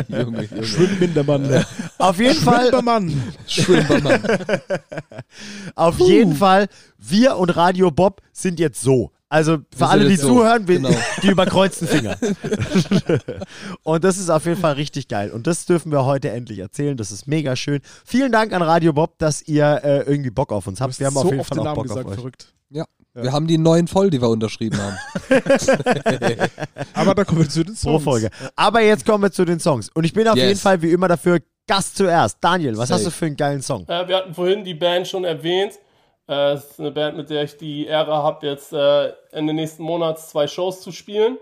Junge, 0.09 0.45
Junge. 0.45 0.65
Schwimmmindermann. 0.65 1.65
auf 1.99 2.19
jeden 2.19 2.35
Fall, 2.41 2.67
Schwimmermann. 2.69 3.23
Schwimmbadmann. 3.47 4.23
auf 5.75 5.99
jeden 6.01 6.37
Fall, 6.37 6.69
wir 7.11 7.37
und 7.37 7.51
Radio 7.57 7.91
Bob 7.91 8.21
sind 8.33 8.59
jetzt 8.61 8.81
so. 8.81 9.11
Also 9.29 9.59
für 9.77 9.89
alle, 9.89 10.09
die 10.09 10.17
so, 10.17 10.29
zuhören, 10.29 10.69
wir, 10.69 10.77
genau. 10.77 10.95
die 11.23 11.29
überkreuzten 11.29 11.89
Finger. 11.89 12.17
und 13.83 14.05
das 14.05 14.19
ist 14.19 14.31
auf 14.31 14.45
jeden 14.47 14.61
Fall 14.61 14.75
richtig 14.75 15.09
geil. 15.09 15.31
Und 15.33 15.47
das 15.49 15.67
dürfen 15.67 15.91
wir 15.91 16.05
heute 16.05 16.31
endlich 16.31 16.61
erzählen. 16.61 16.97
Das 16.97 17.11
ist 17.11 17.27
mega 17.27 17.57
schön. 17.57 17.81
Vielen 18.05 18.31
Dank 18.31 18.53
an 18.53 18.63
Radio 18.63 18.93
Bob, 18.93 19.19
dass 19.19 19.43
ihr 19.43 19.81
äh, 19.83 20.03
irgendwie 20.03 20.31
Bock 20.31 20.53
auf 20.53 20.69
uns 20.69 20.81
habt. 20.81 21.01
Wir 21.01 21.07
haben 21.07 21.15
so 21.15 21.21
auf 21.21 21.25
jeden 21.27 21.41
oft 21.41 21.49
Fall 21.49 21.59
den 21.59 21.67
auch 21.67 21.75
Bock 21.75 21.85
gesagt, 21.85 22.07
auf 22.07 22.13
euch. 22.13 22.19
verrückt. 22.19 22.55
Ja. 22.71 22.85
Wir 23.15 23.33
haben 23.33 23.47
die 23.47 23.59
neuen 23.59 23.87
voll, 23.89 24.11
die 24.11 24.21
wir 24.21 24.29
unterschrieben 24.29 24.79
haben. 24.81 24.97
Aber 26.95 27.15
da 27.15 27.25
kommen 27.25 27.41
wir 27.43 27.49
zu 27.49 27.65
den 27.65 27.75
Pro 27.75 27.91
Songs. 27.99 28.05
Folge. 28.05 28.31
Aber 28.57 28.81
jetzt 28.83 29.07
kommen 29.07 29.23
wir 29.23 29.31
zu 29.33 29.45
den 29.45 29.61
Songs. 29.61 29.89
Und 29.95 30.05
ich 30.05 30.13
bin 30.13 30.27
auf 30.29 30.37
Yes. 30.37 30.47
jeden 30.47 30.61
Fall 30.61 30.83
wie 30.83 30.91
immer 30.91 31.09
dafür 31.09 31.39
Gast 31.67 31.97
zuerst. 31.97 32.39
Daniel, 32.41 32.77
was 32.77 32.89
Safe. 32.89 32.99
hast 32.99 33.07
du 33.07 33.11
für 33.11 33.27
einen 33.27 33.37
geilen 33.37 33.63
Song? 33.63 33.85
Äh, 33.89 34.09
wir 34.09 34.17
hatten 34.17 34.35
vorhin 34.35 34.65
die 34.65 34.75
Band 34.75 35.07
schon 35.09 35.25
erwähnt. 35.25 35.75
Äh, 36.29 36.53
Es 36.53 36.65
ist 36.71 36.81
eine 36.81 36.91
Band, 36.91 37.17
mit 37.17 37.31
der 37.31 37.45
ich 37.45 37.57
die 37.57 37.87
Ehre 37.87 38.13
habe, 38.15 38.47
jetzt 38.47 38.73
äh, 38.73 39.13
Ende 39.33 39.53
nächsten 39.55 39.83
Monats 39.83 40.31
zwei 40.31 40.47
Shows 40.47 40.81
zu 40.81 40.93
spielen. 40.93 41.39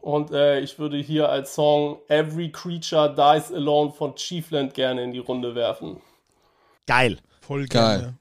Und 0.00 0.30
äh, 0.30 0.60
ich 0.60 0.78
würde 0.78 0.96
hier 0.96 1.28
als 1.28 1.54
Song 1.54 1.98
Every 2.08 2.50
Creature 2.50 3.14
Dies 3.14 3.52
Alone 3.52 3.92
von 3.92 4.14
Chiefland 4.16 4.72
gerne 4.74 5.02
in 5.04 5.12
die 5.12 5.18
Runde 5.18 5.54
werfen. 5.54 6.00
Geil. 6.86 7.18
Voll 7.42 7.66
Geil. 7.66 7.98
gerne. 7.98 8.14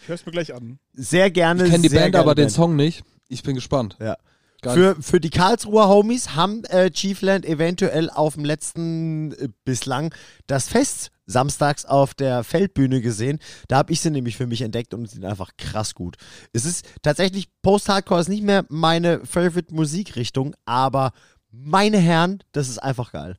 Ich 0.00 0.08
hör's 0.08 0.24
mir 0.24 0.32
gleich 0.32 0.54
an. 0.54 0.78
Sehr 0.94 1.30
gerne. 1.30 1.64
Ich 1.64 1.70
kenne 1.70 1.82
die 1.82 1.94
Band, 1.94 2.16
aber 2.16 2.34
den 2.34 2.44
Band. 2.44 2.52
Song 2.52 2.76
nicht. 2.76 3.04
Ich 3.28 3.42
bin 3.42 3.54
gespannt. 3.54 3.96
Ja. 4.00 4.16
Für, 4.62 4.96
für 5.00 5.20
die 5.20 5.30
Karlsruher 5.30 5.88
Homies 5.88 6.34
haben 6.34 6.64
äh, 6.64 6.90
Chiefland 6.90 7.44
eventuell 7.44 8.10
auf 8.10 8.34
dem 8.34 8.44
letzten 8.44 9.32
äh, 9.32 9.48
bislang 9.64 10.14
das 10.46 10.68
Fest 10.68 11.10
samstags 11.26 11.84
auf 11.84 12.14
der 12.14 12.44
Feldbühne 12.44 13.00
gesehen. 13.00 13.38
Da 13.68 13.78
habe 13.78 13.92
ich 13.92 14.00
sie 14.00 14.10
nämlich 14.10 14.36
für 14.36 14.46
mich 14.46 14.62
entdeckt 14.62 14.94
und 14.94 15.06
sie 15.06 15.16
sind 15.16 15.24
einfach 15.24 15.50
krass 15.58 15.94
gut. 15.94 16.16
Es 16.52 16.64
ist 16.64 16.86
tatsächlich, 17.02 17.48
Post-Hardcore 17.62 18.20
ist 18.20 18.28
nicht 18.28 18.44
mehr 18.44 18.64
meine 18.68 19.24
Favorite 19.26 19.74
Musikrichtung, 19.74 20.54
aber 20.64 21.12
meine 21.50 21.98
Herren, 21.98 22.42
das 22.52 22.68
ist 22.68 22.78
einfach 22.78 23.12
geil. 23.12 23.36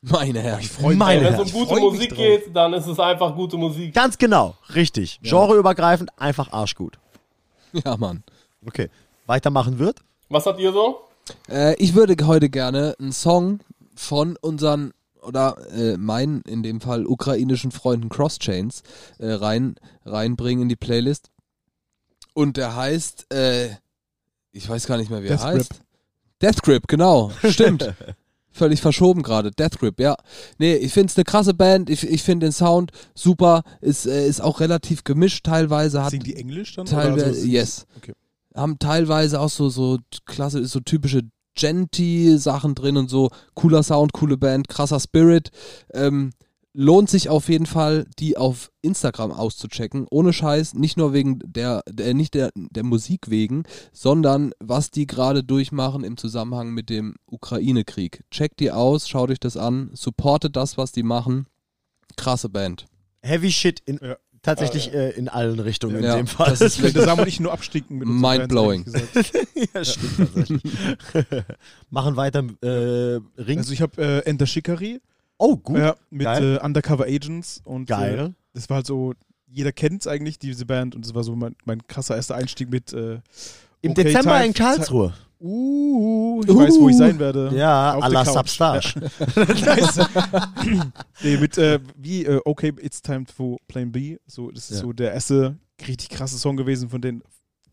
Meine 0.00 0.40
Herren. 0.40 0.60
Ich 0.60 0.68
freue 0.68 0.96
mich. 0.96 1.06
Wenn 1.06 1.34
es 1.34 1.38
um 1.38 1.52
gute 1.52 1.80
Musik 1.80 2.16
geht, 2.16 2.54
dann 2.56 2.72
ist 2.72 2.86
es 2.86 2.98
einfach 2.98 3.36
gute 3.36 3.56
Musik. 3.56 3.94
Ganz 3.94 4.18
genau, 4.18 4.56
richtig. 4.74 5.20
Genreübergreifend, 5.22 6.10
einfach 6.18 6.52
arschgut. 6.52 6.98
Ja, 7.72 7.96
Mann. 7.96 8.24
Okay, 8.66 8.90
weitermachen 9.26 9.78
wird. 9.78 10.00
Was 10.32 10.46
habt 10.46 10.58
ihr 10.60 10.72
so? 10.72 11.00
Äh, 11.50 11.74
ich 11.76 11.94
würde 11.94 12.16
heute 12.26 12.48
gerne 12.48 12.96
einen 12.98 13.12
Song 13.12 13.60
von 13.94 14.36
unseren 14.40 14.92
oder 15.22 15.56
äh, 15.72 15.98
meinen 15.98 16.40
in 16.42 16.62
dem 16.62 16.80
Fall 16.80 17.06
ukrainischen 17.06 17.70
Freunden 17.70 18.08
Crosschains 18.08 18.82
äh, 19.18 19.30
rein 19.30 19.76
reinbringen 20.04 20.62
in 20.62 20.68
die 20.68 20.76
Playlist. 20.76 21.30
Und 22.32 22.56
der 22.56 22.74
heißt, 22.74 23.32
äh, 23.32 23.68
ich 24.52 24.68
weiß 24.68 24.86
gar 24.86 24.96
nicht 24.96 25.10
mehr, 25.10 25.22
wie 25.22 25.28
er 25.28 25.36
Death 25.36 25.44
heißt. 25.44 25.74
Death 26.40 26.62
Grip, 26.62 26.88
genau, 26.88 27.30
stimmt. 27.44 27.94
Völlig 28.50 28.80
verschoben 28.80 29.22
gerade. 29.22 29.50
Death 29.50 29.78
Grip, 29.78 30.00
ja. 30.00 30.16
Nee, 30.58 30.74
ich 30.76 30.92
finde 30.92 31.10
es 31.10 31.16
eine 31.16 31.24
krasse 31.24 31.54
Band. 31.54 31.88
Ich, 31.88 32.06
ich 32.06 32.22
finde 32.22 32.46
den 32.46 32.52
Sound 32.52 32.90
super. 33.14 33.62
Ist, 33.80 34.06
äh, 34.06 34.26
ist 34.26 34.40
auch 34.40 34.60
relativ 34.60 35.04
gemischt 35.04 35.44
teilweise. 35.44 36.02
Hat 36.02 36.10
Singen 36.10 36.24
die 36.24 36.36
Englisch 36.36 36.74
dann? 36.74 36.86
teilweise, 36.86 37.12
Oder 37.12 37.26
also, 37.26 37.46
yes. 37.46 37.86
Okay. 37.96 38.12
Haben 38.54 38.78
teilweise 38.78 39.40
auch 39.40 39.48
so, 39.48 39.68
so 39.68 39.98
klasse, 40.26 40.64
so 40.66 40.80
typische 40.80 41.22
Genty-Sachen 41.54 42.74
drin 42.74 42.96
und 42.96 43.08
so. 43.08 43.30
Cooler 43.54 43.82
Sound, 43.82 44.12
coole 44.12 44.36
Band, 44.36 44.68
krasser 44.68 45.00
Spirit. 45.00 45.50
Ähm, 45.92 46.32
lohnt 46.74 47.10
sich 47.10 47.28
auf 47.28 47.48
jeden 47.48 47.66
Fall, 47.66 48.06
die 48.18 48.36
auf 48.36 48.70
Instagram 48.80 49.30
auszuchecken. 49.30 50.06
Ohne 50.10 50.32
Scheiß, 50.32 50.74
nicht 50.74 50.96
nur 50.96 51.12
wegen 51.12 51.38
der, 51.44 51.82
der 51.88 52.14
nicht 52.14 52.34
der, 52.34 52.50
der 52.54 52.84
Musik 52.84 53.28
wegen, 53.28 53.64
sondern 53.92 54.52
was 54.58 54.90
die 54.90 55.06
gerade 55.06 55.44
durchmachen 55.44 56.04
im 56.04 56.16
Zusammenhang 56.16 56.70
mit 56.70 56.88
dem 56.88 57.14
Ukraine-Krieg. 57.26 58.24
Checkt 58.30 58.60
die 58.60 58.70
aus, 58.70 59.08
schaut 59.08 59.30
euch 59.30 59.40
das 59.40 59.56
an, 59.56 59.90
supportet 59.92 60.56
das, 60.56 60.78
was 60.78 60.92
die 60.92 61.02
machen. 61.02 61.46
Krasse 62.16 62.48
Band. 62.48 62.86
Heavy 63.22 63.52
Shit 63.52 63.80
in, 63.84 63.98
Ja. 64.02 64.16
Tatsächlich 64.42 64.92
äh, 64.92 65.10
in 65.10 65.28
allen 65.28 65.58
Richtungen 65.60 66.02
Ja, 66.02 66.12
in 66.12 66.18
dem 66.18 66.26
Fall. 66.26 66.50
das 66.50 66.60
ist 66.60 66.76
Ich 66.76 66.84
finde, 66.84 67.02
Sam 67.02 67.18
und 67.18 67.28
ich 67.28 67.40
nur 67.40 67.52
abstinken 67.52 67.98
mit 67.98 68.08
Mindblowing. 68.08 68.84
Ja, 69.74 69.84
stimmt 69.84 70.16
tatsächlich. 70.16 70.62
Machen 71.90 72.16
weiter 72.16 72.44
äh, 72.62 73.20
Ring. 73.40 73.58
Also 73.58 73.72
ich 73.72 73.80
habe 73.80 74.02
äh, 74.02 74.18
Enter 74.28 74.46
Shikari 74.46 75.00
oh, 75.38 75.56
gut. 75.56 75.78
ja, 75.78 75.96
mit 76.10 76.26
äh, 76.26 76.58
Undercover 76.62 77.04
Agents 77.04 77.60
und 77.64 77.90
Äh, 77.90 77.94
Geil. 77.94 78.34
das 78.54 78.68
war 78.70 78.76
halt 78.76 78.86
so, 78.86 79.14
jeder 79.48 79.72
kennt 79.72 80.02
es 80.02 80.06
eigentlich, 80.06 80.38
diese 80.38 80.66
Band, 80.66 80.94
und 80.94 81.04
das 81.04 81.14
war 81.14 81.24
so 81.24 81.34
mein, 81.34 81.56
mein 81.64 81.86
krasser 81.86 82.16
erster 82.16 82.36
Einstieg 82.36 82.70
mit 82.70 82.92
äh, 82.92 83.20
Im 83.82 83.90
okay, 83.92 84.04
Dezember 84.04 84.36
Time- 84.36 84.46
in 84.46 84.54
Karlsruhe. 84.54 85.14
Uh, 85.44 86.40
ich 86.46 86.54
weiß, 86.54 86.78
wo 86.78 86.88
ich 86.88 86.96
sein 86.96 87.18
werde. 87.18 87.50
Ja, 87.52 87.98
à 87.98 88.08
la. 88.08 88.22
Nice. 88.22 90.00
nee, 91.22 91.36
mit 91.36 91.58
äh, 91.58 91.80
wie 91.96 92.24
äh, 92.24 92.40
Okay, 92.44 92.72
it's 92.80 93.02
time 93.02 93.24
for 93.26 93.56
Plan 93.66 93.90
B. 93.90 94.18
So, 94.26 94.52
das 94.52 94.70
ist 94.70 94.76
Ja. 94.76 94.82
so 94.82 94.92
der 94.92 95.12
erste 95.12 95.58
richtig 95.86 96.10
krasse 96.10 96.38
Song 96.38 96.56
gewesen, 96.56 96.90
von 96.90 97.00
denen, 97.00 97.22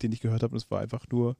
den 0.02 0.10
ich 0.10 0.20
gehört 0.20 0.42
habe. 0.42 0.54
Das 0.54 0.68
war 0.70 0.80
einfach 0.80 1.04
nur 1.12 1.36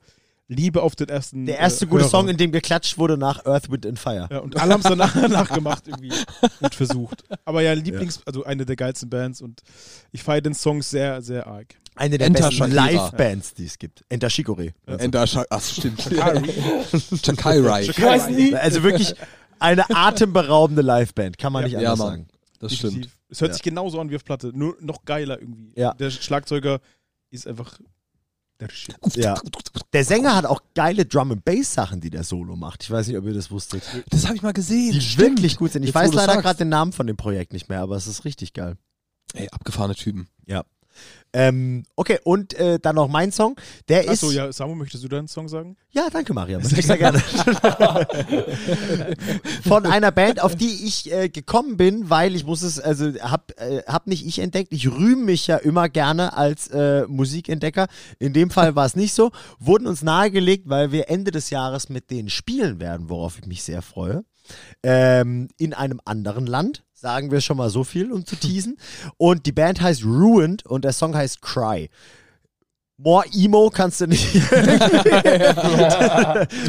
Liebe 0.52 0.82
auf 0.82 0.96
den 0.96 1.08
ersten. 1.08 1.46
Der 1.46 1.58
erste 1.58 1.84
äh, 1.84 1.88
gute 1.88 2.02
Hörer. 2.02 2.10
Song, 2.10 2.28
in 2.28 2.36
dem 2.36 2.50
geklatscht 2.50 2.98
wurde 2.98 3.16
nach 3.16 3.46
Earth, 3.46 3.70
Wind 3.70 3.86
and 3.86 3.98
Fire. 4.00 4.26
Ja, 4.30 4.38
und 4.38 4.56
alle 4.60 4.72
haben 4.72 4.80
es 4.80 4.86
danach 4.88 5.14
nachgemacht 5.28 5.86
irgendwie 5.86 6.12
und 6.60 6.74
versucht. 6.74 7.22
Aber 7.44 7.62
ja, 7.62 7.72
Lieblings, 7.72 8.20
also 8.26 8.42
eine 8.44 8.66
der 8.66 8.74
geilsten 8.74 9.08
Bands 9.08 9.40
und 9.40 9.62
ich 10.10 10.22
feiere 10.24 10.40
den 10.40 10.54
Song 10.54 10.82
sehr, 10.82 11.22
sehr 11.22 11.46
arg. 11.46 11.76
Eine 11.94 12.18
der 12.18 12.26
Enter 12.26 12.48
besten. 12.48 12.72
Live-Bands, 12.72 13.54
die 13.54 13.66
es 13.66 13.78
gibt. 13.78 14.04
Enter 14.08 14.28
Shikore. 14.28 14.72
Ender 14.86 15.26
Sch 15.26 15.38
Ach, 15.50 15.62
stimmt. 15.62 16.00
Chakai 17.22 17.62
Wie 17.62 18.04
heißen 18.04 18.36
die? 18.36 18.56
Also 18.56 18.82
wirklich 18.82 19.14
eine 19.60 19.84
atemberaubende 19.90 20.82
Live-Band, 20.82 21.38
kann 21.38 21.52
man 21.52 21.62
Ja. 21.62 21.68
nicht 21.68 21.74
Ja, 21.74 21.92
anders 21.92 21.98
Mann. 21.98 22.08
sagen. 22.08 22.26
Das 22.58 22.74
stimmt. 22.74 23.08
Es 23.28 23.40
hört 23.40 23.50
Ja. 23.50 23.54
sich 23.54 23.62
genauso 23.62 24.00
an 24.00 24.10
wie 24.10 24.16
auf 24.16 24.24
Platte, 24.24 24.50
nur 24.52 24.76
noch 24.80 25.04
geiler 25.04 25.38
irgendwie. 25.40 25.72
Ja. 25.76 25.94
Der 25.94 26.10
Schlagzeuger 26.10 26.80
ist 27.30 27.46
einfach. 27.46 27.78
Ja. 29.14 29.40
Der 29.92 30.04
Sänger 30.04 30.36
hat 30.36 30.44
auch 30.46 30.60
geile 30.74 31.06
Drum 31.06 31.32
and 31.32 31.44
Bass 31.44 31.74
Sachen, 31.74 32.00
die 32.00 32.10
der 32.10 32.24
Solo 32.24 32.56
macht. 32.56 32.82
Ich 32.82 32.90
weiß 32.90 33.08
nicht, 33.08 33.16
ob 33.16 33.24
ihr 33.24 33.34
das 33.34 33.50
wusstet. 33.50 33.82
Das 34.10 34.26
habe 34.26 34.36
ich 34.36 34.42
mal 34.42 34.52
gesehen. 34.52 34.92
Die 34.92 35.00
stimmt. 35.00 35.38
wirklich 35.38 35.56
gut 35.56 35.72
sind. 35.72 35.82
Ich 35.82 35.88
Jetzt, 35.88 35.94
weiß 35.94 36.12
leider 36.12 36.40
gerade 36.40 36.58
den 36.58 36.68
Namen 36.68 36.92
von 36.92 37.06
dem 37.06 37.16
Projekt 37.16 37.52
nicht 37.52 37.68
mehr, 37.68 37.80
aber 37.80 37.96
es 37.96 38.06
ist 38.06 38.24
richtig 38.24 38.52
geil. 38.52 38.76
Ey, 39.34 39.48
abgefahrene 39.48 39.94
Typen. 39.94 40.28
Ähm, 41.32 41.84
okay, 41.94 42.18
und 42.24 42.54
äh, 42.54 42.80
dann 42.80 42.96
noch 42.96 43.08
mein 43.08 43.30
Song. 43.30 43.54
Der 43.88 44.02
ist. 44.02 44.10
Achso, 44.10 44.32
ja, 44.32 44.52
Samu, 44.52 44.74
möchtest 44.74 45.04
du 45.04 45.08
deinen 45.08 45.28
Song 45.28 45.48
sagen? 45.48 45.76
Ja, 45.90 46.08
danke, 46.10 46.34
Mariam. 46.34 46.62
Sehr, 46.62 46.82
sehr 46.82 46.98
gerne. 46.98 47.20
Von 49.66 49.86
einer 49.86 50.10
Band, 50.10 50.42
auf 50.42 50.56
die 50.56 50.86
ich 50.86 51.12
äh, 51.12 51.28
gekommen 51.28 51.76
bin, 51.76 52.10
weil 52.10 52.34
ich 52.34 52.44
muss 52.44 52.62
es, 52.62 52.80
also 52.80 53.12
hab, 53.20 53.52
äh, 53.60 53.82
hab 53.86 54.06
nicht 54.06 54.26
ich 54.26 54.40
entdeckt. 54.40 54.72
Ich 54.72 54.90
rühme 54.90 55.24
mich 55.24 55.46
ja 55.46 55.56
immer 55.56 55.88
gerne 55.88 56.36
als 56.36 56.68
äh, 56.68 57.06
Musikentdecker. 57.06 57.86
In 58.18 58.32
dem 58.32 58.50
Fall 58.50 58.74
war 58.74 58.86
es 58.86 58.96
nicht 58.96 59.14
so. 59.14 59.30
Wurden 59.58 59.86
uns 59.86 60.02
nahegelegt, 60.02 60.68
weil 60.68 60.92
wir 60.92 61.10
Ende 61.10 61.30
des 61.30 61.50
Jahres 61.50 61.88
mit 61.88 62.10
denen 62.10 62.30
spielen 62.30 62.80
werden, 62.80 63.08
worauf 63.08 63.38
ich 63.38 63.46
mich 63.46 63.62
sehr 63.62 63.82
freue. 63.82 64.24
Ähm, 64.82 65.48
in 65.58 65.74
einem 65.74 66.00
anderen 66.04 66.46
Land. 66.46 66.84
Sagen 66.92 67.30
wir 67.30 67.40
schon 67.40 67.56
mal 67.56 67.70
so 67.70 67.82
viel, 67.84 68.12
um 68.12 68.26
zu 68.26 68.36
teasen. 68.36 68.76
Und 69.16 69.46
die 69.46 69.52
Band 69.52 69.80
heißt 69.80 70.04
Ruined 70.04 70.66
und 70.66 70.84
der 70.84 70.92
Song 70.92 71.14
heißt 71.14 71.40
Cry. 71.40 71.88
More 73.02 73.24
Emo 73.32 73.70
kannst 73.70 74.02
du 74.02 74.06
nicht. 74.06 74.34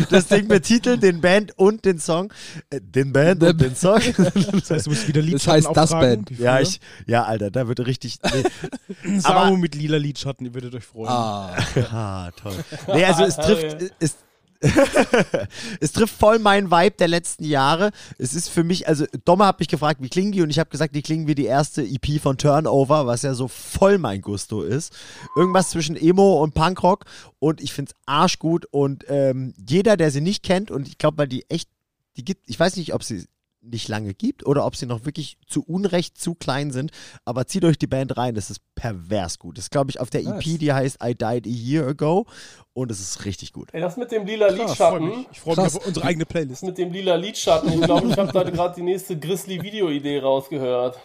das 0.09 0.27
Ding 0.27 0.47
mit 0.47 0.63
Titel, 0.63 0.97
den 0.97 1.19
Band 1.19 1.57
und 1.57 1.83
den 1.83 1.99
Song. 1.99 2.31
Äh, 2.69 2.79
den 2.81 3.11
Band 3.11 3.43
und 3.43 3.59
den 3.59 3.75
Song. 3.75 3.99
Das 4.51 4.69
heißt, 4.69 4.85
du 4.85 4.91
musst 4.91 5.07
wieder 5.09 5.21
Lidschatten 5.21 5.65
heißt 5.67 5.75
das 5.75 5.89
Band. 5.89 6.31
ja, 6.31 6.61
ich, 6.61 6.79
ja, 7.05 7.23
Alter, 7.25 7.51
da 7.51 7.67
wird 7.67 7.85
richtig. 7.85 8.19
Nee. 8.23 9.19
Samu 9.19 9.39
aber- 9.39 9.57
mit 9.57 9.75
lila 9.75 9.97
Lidschatten, 9.97 10.45
ihr 10.45 10.53
würdet 10.53 10.73
euch 10.73 10.85
freuen. 10.85 11.09
Ah. 11.09 11.57
Ah, 11.91 12.31
toll. 12.41 12.55
Nee, 12.93 13.03
also 13.03 13.25
es 13.25 13.35
trifft. 13.35 13.91
Es, 13.99 14.15
es 15.79 15.91
trifft 15.91 16.15
voll 16.17 16.39
meinen 16.39 16.69
Vibe 16.69 16.95
der 16.97 17.07
letzten 17.07 17.43
Jahre. 17.43 17.91
Es 18.17 18.33
ist 18.33 18.49
für 18.49 18.63
mich, 18.63 18.87
also 18.87 19.05
Dommer 19.25 19.47
hat 19.47 19.59
mich 19.59 19.67
gefragt, 19.67 20.01
wie 20.01 20.09
klingen 20.09 20.31
die? 20.31 20.41
Und 20.41 20.51
ich 20.51 20.59
habe 20.59 20.69
gesagt, 20.69 20.95
die 20.95 21.01
klingen 21.01 21.27
wie 21.27 21.35
die 21.35 21.45
erste 21.45 21.81
EP 21.83 22.21
von 22.21 22.37
Turnover, 22.37 23.07
was 23.07 23.23
ja 23.23 23.33
so 23.33 23.47
voll 23.47 23.97
mein 23.97 24.21
Gusto 24.21 24.61
ist. 24.61 24.93
Irgendwas 25.35 25.71
zwischen 25.71 25.95
Emo 25.95 26.41
und 26.43 26.53
Punkrock. 26.53 27.05
Und 27.39 27.61
ich 27.61 27.73
finde 27.73 27.91
es 27.91 27.97
arschgut. 28.05 28.65
Und 28.69 29.05
ähm, 29.07 29.53
jeder, 29.67 29.97
der 29.97 30.11
sie 30.11 30.21
nicht 30.21 30.43
kennt, 30.43 30.69
und 30.69 30.87
ich 30.87 30.97
glaube, 30.97 31.17
weil 31.17 31.27
die 31.27 31.49
echt, 31.49 31.69
die 32.17 32.25
gibt, 32.25 32.47
ich 32.47 32.59
weiß 32.59 32.75
nicht, 32.75 32.93
ob 32.93 33.03
sie 33.03 33.25
nicht 33.63 33.87
lange 33.87 34.13
gibt 34.13 34.45
oder 34.45 34.65
ob 34.65 34.75
sie 34.75 34.85
noch 34.87 35.05
wirklich 35.05 35.37
zu 35.47 35.63
Unrecht 35.63 36.17
zu 36.19 36.33
klein 36.35 36.71
sind, 36.71 36.91
aber 37.25 37.45
zieht 37.45 37.63
euch 37.63 37.77
die 37.77 37.87
Band 37.87 38.17
rein, 38.17 38.33
das 38.33 38.49
ist 38.49 38.59
pervers 38.75 39.37
gut. 39.39 39.57
Das 39.57 39.65
ist, 39.65 39.71
glaube 39.71 39.91
ich, 39.91 39.99
auf 39.99 40.09
der 40.09 40.23
Nice. 40.23 40.45
EP, 40.47 40.59
die 40.59 40.73
heißt 40.73 40.97
I 41.03 41.13
Died 41.15 41.45
a 41.45 41.49
Year 41.49 41.87
Ago 41.87 42.25
und 42.73 42.89
es 42.91 42.99
ist 42.99 43.23
richtig 43.25 43.53
gut. 43.53 43.69
Ey, 43.73 43.81
das 43.81 43.97
mit 43.97 44.11
dem 44.11 44.25
lila 44.25 44.47
Krass, 44.47 44.57
freu 44.57 44.97
Lidschatten. 44.97 45.07
mich. 45.07 45.27
Ich 45.31 45.39
freue 45.41 45.55
mich 45.57 45.65
auf 45.75 45.85
unsere 45.85 46.05
eigene 46.07 46.25
Das 46.25 46.31
Playlist. 46.33 46.63
mit 46.63 46.77
dem 46.77 46.91
lila 46.91 47.15
Lidschatten. 47.15 47.71
Ich 47.73 47.81
glaube, 47.81 48.07
ich 48.07 48.17
habe 48.17 48.31
da 48.31 48.43
gerade 48.43 48.73
die 48.75 48.81
nächste 48.83 49.17
Grizzly-Video-Idee 49.19 50.19
rausgehört. 50.19 50.99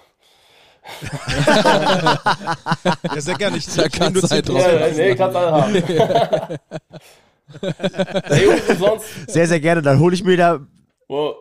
Ja, 3.15 3.21
sehr 3.21 3.35
gerne. 3.35 3.57
Ich, 3.57 3.67
nehme 3.77 4.11
nur 4.13 4.23
10 4.23 4.31
halt 4.31 4.49
draus. 4.49 4.63
Ja, 4.63 4.89
nee, 4.89 5.15
kannst 5.17 5.37
alle 5.37 5.53
haben. 5.53 6.59
Und 8.69 8.79
sonst, 8.79 9.05
Sehr, 9.29 9.47
sehr 9.49 9.61
gerne. 9.61 9.83
Dann 9.83 9.99
hole 9.99 10.15
ich 10.15 10.23
mir 10.25 10.37
da. 10.37 10.61
oh, 11.09 11.35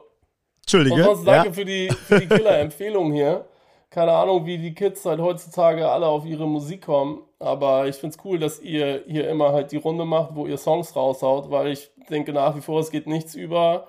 Entschuldige. 0.65 0.95
und 0.95 1.03
sonst 1.03 1.25
danke 1.25 1.47
ja? 1.49 1.53
für 1.53 1.65
die, 1.65 1.89
für 1.89 2.19
die 2.19 2.27
Killer-Empfehlung 2.27 3.13
hier. 3.13 3.45
Keine 3.91 4.11
Ahnung, 4.11 4.45
wie 4.45 4.57
die 4.57 4.73
Kids 4.73 5.05
halt 5.05 5.21
heutzutage 5.21 5.87
alle 5.87 6.07
auf 6.07 6.25
ihre 6.25 6.47
Musik 6.47 6.85
kommen. 6.85 7.21
Aber 7.39 7.87
ich 7.87 7.95
find's 7.95 8.17
cool, 8.25 8.39
dass 8.39 8.59
ihr 8.59 9.03
hier 9.07 9.29
immer 9.29 9.53
halt 9.53 9.71
die 9.71 9.77
Runde 9.77 10.05
macht, 10.05 10.35
wo 10.35 10.47
ihr 10.47 10.57
Songs 10.57 10.95
raushaut, 10.95 11.51
weil 11.51 11.67
ich 11.67 11.91
denke 12.09 12.33
nach 12.33 12.55
wie 12.55 12.61
vor, 12.61 12.79
es 12.79 12.89
geht 12.89 13.07
nichts 13.07 13.35
über 13.35 13.87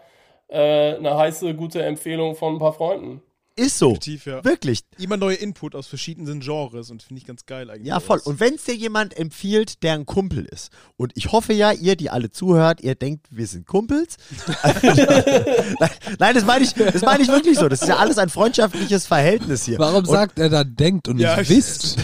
äh, 0.49 0.95
eine 0.95 1.17
heiße, 1.17 1.55
gute 1.55 1.83
Empfehlung 1.83 2.37
von 2.37 2.55
ein 2.55 2.59
paar 2.59 2.75
Freunden. 2.75 3.23
Ist 3.59 3.79
so. 3.79 3.95
Definitiv, 3.95 4.27
ja. 4.27 4.45
Wirklich. 4.45 4.83
Immer 4.99 5.17
neue 5.17 5.37
Input 5.37 5.75
aus 5.75 5.87
verschiedenen 5.87 6.41
Genres 6.41 6.91
und 6.91 7.03
finde 7.03 7.21
ich 7.23 7.27
ganz 7.27 7.47
geil 7.47 7.71
eigentlich. 7.71 7.87
Ja, 7.89 8.01
voll. 8.01 8.21
Und 8.23 8.39
wenn 8.39 8.55
es 8.57 8.65
dir 8.65 8.75
jemand 8.75 9.17
empfiehlt, 9.17 9.83
der 9.83 9.95
ein 9.95 10.05
Kumpel 10.05 10.45
ist, 10.45 10.71
und 10.99 11.13
ich 11.15 11.33
hoffe 11.33 11.55
ja, 11.55 11.73
ihr, 11.73 11.97
die 11.97 12.11
alle 12.11 12.31
zuhört, 12.31 12.83
ihr 12.83 12.95
denkt, 12.95 13.27
wir 13.31 13.47
sind 13.47 13.67
Kumpels. 13.67 14.19
nein, 14.83 15.91
nein, 16.19 16.35
das 16.35 16.45
meine 16.45 16.65
ich, 16.65 16.75
das 16.75 17.01
meine 17.01 17.23
ich 17.23 17.29
wirklich 17.29 17.59
so. 17.59 17.69
Das 17.69 17.81
ist 17.81 17.89
ja 17.89 17.97
alles 17.97 18.19
ein 18.19 18.29
freundschaftliches 18.29 19.07
Verhältnis 19.07 19.65
hier. 19.65 19.79
Warum 19.79 20.01
und, 20.01 20.07
sagt 20.07 20.39
er 20.39 20.51
da 20.51 20.63
denkt 20.63 21.09
und 21.09 21.19
Ja, 21.19 21.37
nicht 21.39 21.51
ich- 21.51 21.57
wisst? 21.57 21.97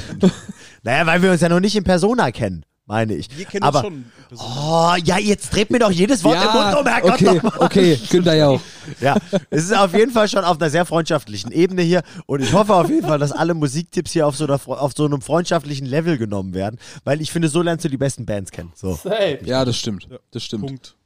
Naja, 0.83 1.07
weil 1.07 1.23
wir 1.23 1.31
uns 1.33 1.41
ja 1.43 1.49
noch 1.49 1.61
nicht 1.61 1.77
in 1.77 1.85
Persona 1.85 2.31
kennen, 2.33 2.65
meine 2.93 3.15
ich. 3.15 3.27
Wir 3.37 3.47
kennen 3.47 3.63
Aber, 3.63 3.85
uns 3.85 3.87
schon. 3.87 4.05
Oh, 4.39 4.95
ja, 5.03 5.19
jetzt 5.19 5.55
dreht 5.55 5.71
mir 5.71 5.79
doch 5.79 5.91
jedes 5.91 6.23
Wort 6.25 6.37
im 6.37 6.53
Mund 6.53 6.77
um, 6.79 6.87
Herrgott 6.87 7.13
okay, 7.13 7.41
okay, 7.59 7.99
Günther 8.11 8.35
ja 8.35 8.49
auch. 8.49 8.61
Ja, 9.01 9.17
es 9.49 9.65
ist 9.65 9.77
auf 9.77 9.95
jeden 9.95 10.11
Fall 10.11 10.29
schon 10.29 10.45
auf 10.45 10.61
einer 10.61 10.69
sehr 10.69 10.85
freundschaftlichen 10.85 11.53
Ebene 11.53 11.83
hier 11.83 12.03
und 12.27 12.43
ich 12.43 12.53
hoffe 12.53 12.75
auf 12.75 12.89
jeden 12.91 13.07
Fall, 13.07 13.19
dass 13.19 13.31
alle 13.31 13.55
Musiktipps 13.55 14.11
hier 14.11 14.27
auf 14.27 14.37
so, 14.37 14.45
einer, 14.45 14.61
auf 14.67 14.93
so 14.97 15.05
einem 15.05 15.23
freundschaftlichen 15.23 15.87
Level 15.87 16.19
genommen 16.19 16.53
werden, 16.53 16.79
weil 17.05 17.21
ich 17.21 17.31
finde, 17.31 17.49
so 17.49 17.63
lernst 17.63 17.85
du 17.85 17.89
die 17.89 17.97
besten 17.97 18.27
Bands 18.27 18.51
kennen. 18.51 18.73
So. 18.75 18.95
Safe. 18.95 19.39
Ja, 19.45 19.65
das 19.65 19.77
stimmt. 19.77 20.09
Das 20.33 20.43
stimmt. 20.43 20.67
Punkt. 20.67 20.97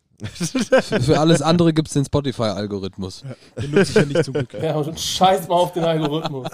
Für 1.02 1.18
alles 1.20 1.42
andere 1.42 1.72
gibt 1.72 1.88
es 1.88 1.94
den 1.94 2.04
Spotify-Algorithmus. 2.04 3.22
Den 3.60 3.70
nutze 3.70 3.90
ich 3.90 3.94
ja 3.94 4.04
nicht 4.04 4.24
zum 4.24 4.34
Glück. 4.34 4.52
Ja, 4.54 4.64
Ja, 4.64 4.74
und 4.76 4.98
scheiß 4.98 5.48
mal 5.48 5.54
auf 5.54 5.72
den 5.72 5.84
Algorithmus. 5.84 6.48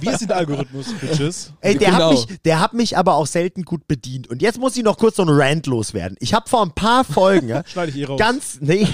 wir 0.00 0.16
sind 0.18 0.28
der 0.30 0.36
Algorithmus, 0.38 0.92
Bitches. 1.00 1.52
Ey, 1.60 1.76
der, 1.76 1.90
Genau. 1.90 2.10
hat 2.10 2.10
mich, 2.28 2.38
der 2.44 2.60
hat 2.60 2.74
mich 2.74 2.96
aber 2.98 3.14
auch 3.14 3.26
selten 3.26 3.62
gut 3.64 3.86
bedient. 3.88 4.28
Und 4.28 4.42
jetzt 4.42 4.58
muss 4.58 4.76
ich 4.76 4.82
noch 4.82 4.96
kurz 4.98 5.16
so 5.16 5.22
einen 5.22 5.30
Rant 5.38 5.66
loswerden. 5.66 6.16
Ich 6.20 6.34
habe 6.34 6.48
vor 6.48 6.62
ein 6.62 6.72
paar 6.72 7.04
Folgen, 7.04 7.48
ja, 7.48 7.62
Schneide 7.66 7.90
ich 7.90 7.98
eh 7.98 8.04
raus. 8.04 8.18
ganz, 8.18 8.58
nee, 8.60 8.86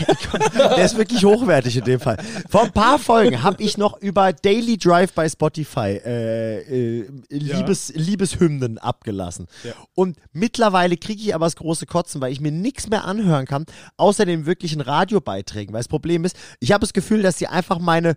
der 0.54 0.84
ist 0.84 0.96
wirklich 0.96 1.24
hochwertig 1.24 1.76
in 1.76 1.84
dem 1.84 2.00
Fall. 2.00 2.16
Vor 2.48 2.64
ein 2.64 2.72
paar 2.72 2.98
Folgen 2.98 3.42
habe 3.42 3.62
ich 3.62 3.76
noch 3.78 4.00
über 4.00 4.32
Daily 4.32 4.76
Drive 4.78 5.12
bei 5.12 5.28
Spotify 5.28 6.00
äh, 6.04 7.00
äh, 7.00 7.06
Liebes, 7.30 7.92
Liebeshymnen 7.94 8.78
abgelassen. 8.78 9.46
Ja. 9.64 9.72
Und 9.94 10.16
mittlerweile 10.32 10.96
kriege 10.96 11.20
ich 11.22 11.34
aber 11.34 11.46
das 11.46 11.56
große 11.56 11.86
Kotzen, 11.86 12.20
weil 12.20 12.32
ich 12.32 12.40
mir 12.40 12.52
nichts 12.52 12.88
mehr 12.88 13.04
anhören 13.26 13.46
kann, 13.46 13.66
außer 13.96 14.24
den 14.24 14.46
wirklichen 14.46 14.80
Radiobeiträgen. 14.80 15.72
Weil 15.72 15.80
das 15.80 15.88
Problem 15.88 16.24
ist, 16.24 16.36
ich 16.60 16.72
habe 16.72 16.80
das 16.80 16.92
Gefühl, 16.92 17.22
dass 17.22 17.38
sie 17.38 17.46
einfach 17.46 17.78
meine 17.78 18.14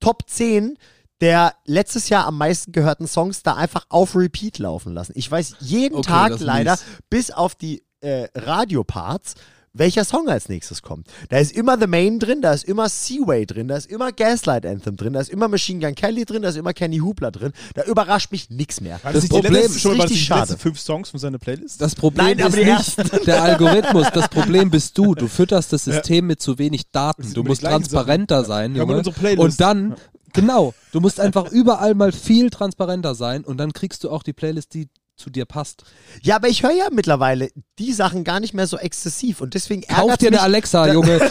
Top 0.00 0.28
10 0.28 0.76
der 1.20 1.54
letztes 1.66 2.08
Jahr 2.08 2.26
am 2.26 2.38
meisten 2.38 2.72
gehörten 2.72 3.06
Songs 3.06 3.42
da 3.42 3.54
einfach 3.54 3.84
auf 3.90 4.16
Repeat 4.16 4.58
laufen 4.58 4.94
lassen. 4.94 5.12
Ich 5.16 5.30
weiß 5.30 5.56
jeden 5.60 5.96
Okay, 5.96 6.08
Tag 6.08 6.40
leider, 6.40 6.78
bis 7.10 7.30
auf 7.30 7.54
die 7.54 7.82
äh, 8.00 8.28
Radioparts, 8.34 9.34
welcher 9.72 10.04
Song 10.04 10.28
als 10.28 10.48
nächstes 10.48 10.82
kommt. 10.82 11.06
Da 11.28 11.38
ist 11.38 11.52
immer 11.52 11.78
The 11.78 11.86
Main 11.86 12.18
drin, 12.18 12.42
da 12.42 12.52
ist 12.52 12.64
immer 12.64 12.88
Seaway 12.88 13.46
drin, 13.46 13.68
da 13.68 13.76
ist 13.76 13.88
immer 13.90 14.10
Gaslight 14.10 14.66
Anthem 14.66 14.96
drin, 14.96 15.12
da 15.12 15.20
ist 15.20 15.30
immer 15.30 15.46
Machine 15.46 15.78
Gun 15.80 15.94
Kelly 15.94 16.24
drin, 16.24 16.42
da 16.42 16.48
ist 16.48 16.56
immer 16.56 16.72
Kenny 16.72 16.98
Hoopla 16.98 17.30
drin. 17.30 17.52
Da 17.74 17.84
überrascht 17.84 18.32
mich 18.32 18.50
nichts 18.50 18.80
mehr. 18.80 18.98
Das 19.02 19.22
die 19.22 19.28
Problem 19.28 19.52
letzten- 19.52 19.72
ist 19.76 19.80
schon 19.80 19.96
mal 19.96 20.02
richtig 20.04 20.18
die 20.20 20.24
schade. 20.26 20.58
fünf 20.58 20.80
Songs 20.80 21.10
von 21.10 21.20
seiner 21.20 21.38
Playlist? 21.38 21.80
Das 21.80 21.94
Problem 21.94 22.36
Nein, 22.38 22.38
ist 22.40 22.98
nicht 22.98 23.26
der 23.26 23.42
Algorithmus. 23.42 24.08
Das 24.12 24.28
Problem 24.28 24.70
bist 24.70 24.98
du. 24.98 25.14
Du 25.14 25.28
fütterst 25.28 25.72
das 25.72 25.84
System 25.84 26.26
mit 26.26 26.40
zu 26.42 26.58
wenig 26.58 26.90
Daten. 26.90 27.32
Du 27.32 27.44
musst 27.44 27.62
transparenter 27.62 28.44
sein, 28.44 28.74
Wir 28.74 28.80
haben 28.82 28.88
Junge. 28.88 28.98
unsere 28.98 29.14
Playlist. 29.18 29.40
Und 29.40 29.60
dann, 29.60 29.94
genau, 30.32 30.74
du 30.90 31.00
musst 31.00 31.20
einfach 31.20 31.50
überall 31.52 31.94
mal 31.94 32.10
viel 32.10 32.50
transparenter 32.50 33.14
sein 33.14 33.44
und 33.44 33.58
dann 33.58 33.72
kriegst 33.72 34.02
du 34.02 34.10
auch 34.10 34.24
die 34.24 34.32
Playlist, 34.32 34.74
die 34.74 34.88
zu 35.20 35.30
dir 35.30 35.44
passt. 35.44 35.84
Ja, 36.22 36.36
aber 36.36 36.48
ich 36.48 36.62
höre 36.62 36.72
ja 36.72 36.88
mittlerweile 36.90 37.50
die 37.78 37.92
Sachen 37.92 38.24
gar 38.24 38.40
nicht 38.40 38.54
mehr 38.54 38.66
so 38.66 38.78
exzessiv 38.78 39.40
und 39.40 39.54
deswegen 39.54 39.82
Kauf 39.82 39.98
ärgert 39.98 40.20
dir 40.22 40.30
mich. 40.30 40.38
eine 40.40 40.44
Alexa, 40.44 40.92
Junge. 40.92 41.20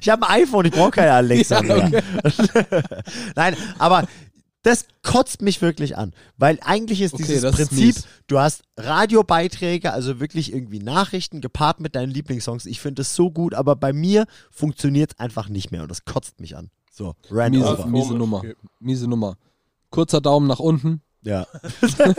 Ich 0.00 0.08
habe 0.08 0.28
ein 0.28 0.42
iPhone, 0.42 0.64
ich 0.66 0.72
brauche 0.72 0.90
keine 0.90 1.12
Alexa 1.12 1.62
Ja, 1.62 1.88
mehr. 1.88 2.02
Nein, 3.36 3.56
aber 3.78 4.06
das 4.62 4.86
kotzt 5.02 5.40
mich 5.40 5.62
wirklich 5.62 5.96
an, 5.96 6.12
weil 6.36 6.58
eigentlich 6.62 7.00
ist 7.00 7.14
Okay, 7.14 7.22
dieses 7.24 7.42
das 7.42 7.58
ist 7.60 7.68
Prinzip, 7.68 7.94
mies. 7.96 8.06
du 8.26 8.38
hast 8.40 8.62
Radiobeiträge, 8.76 9.92
also 9.92 10.18
wirklich 10.20 10.52
irgendwie 10.52 10.80
Nachrichten 10.80 11.40
gepaart 11.40 11.80
mit 11.80 11.94
deinen 11.94 12.10
Lieblingssongs. 12.10 12.66
Ich 12.66 12.80
finde 12.80 13.02
es 13.02 13.14
so 13.14 13.30
gut, 13.30 13.54
aber 13.54 13.76
bei 13.76 13.92
mir 13.92 14.26
funktioniert 14.50 15.12
es 15.12 15.18
einfach 15.20 15.48
nicht 15.48 15.70
mehr 15.70 15.82
und 15.82 15.90
das 15.90 16.04
kotzt 16.04 16.40
mich 16.40 16.56
an. 16.56 16.70
So, 16.92 17.14
Rand 17.30 17.54
Miese, 17.54 17.86
miese. 17.86 18.14
Nummer. 18.14 18.42
Miese 18.80 19.06
Nummer. 19.08 19.36
Kurzer 19.90 20.20
Daumen 20.20 20.48
nach 20.48 20.58
unten. 20.58 21.02
Ja. 21.22 21.46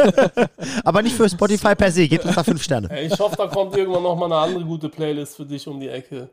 aber 0.83 1.01
nicht 1.01 1.15
für 1.15 1.29
Spotify 1.29 1.75
per 1.75 1.91
se, 1.91 2.07
gebt 2.07 2.25
uns 2.25 2.35
da 2.35 2.43
fünf 2.43 2.61
Sterne. 2.61 2.89
Ey, 2.91 3.07
ich 3.07 3.19
hoffe, 3.19 3.35
da 3.37 3.47
kommt 3.47 3.75
irgendwann 3.75 4.03
nochmal 4.03 4.31
eine 4.31 4.41
andere 4.41 4.65
gute 4.65 4.89
Playlist 4.89 5.37
für 5.37 5.45
dich 5.45 5.67
um 5.67 5.79
die 5.79 5.87
Ecke. 5.87 6.29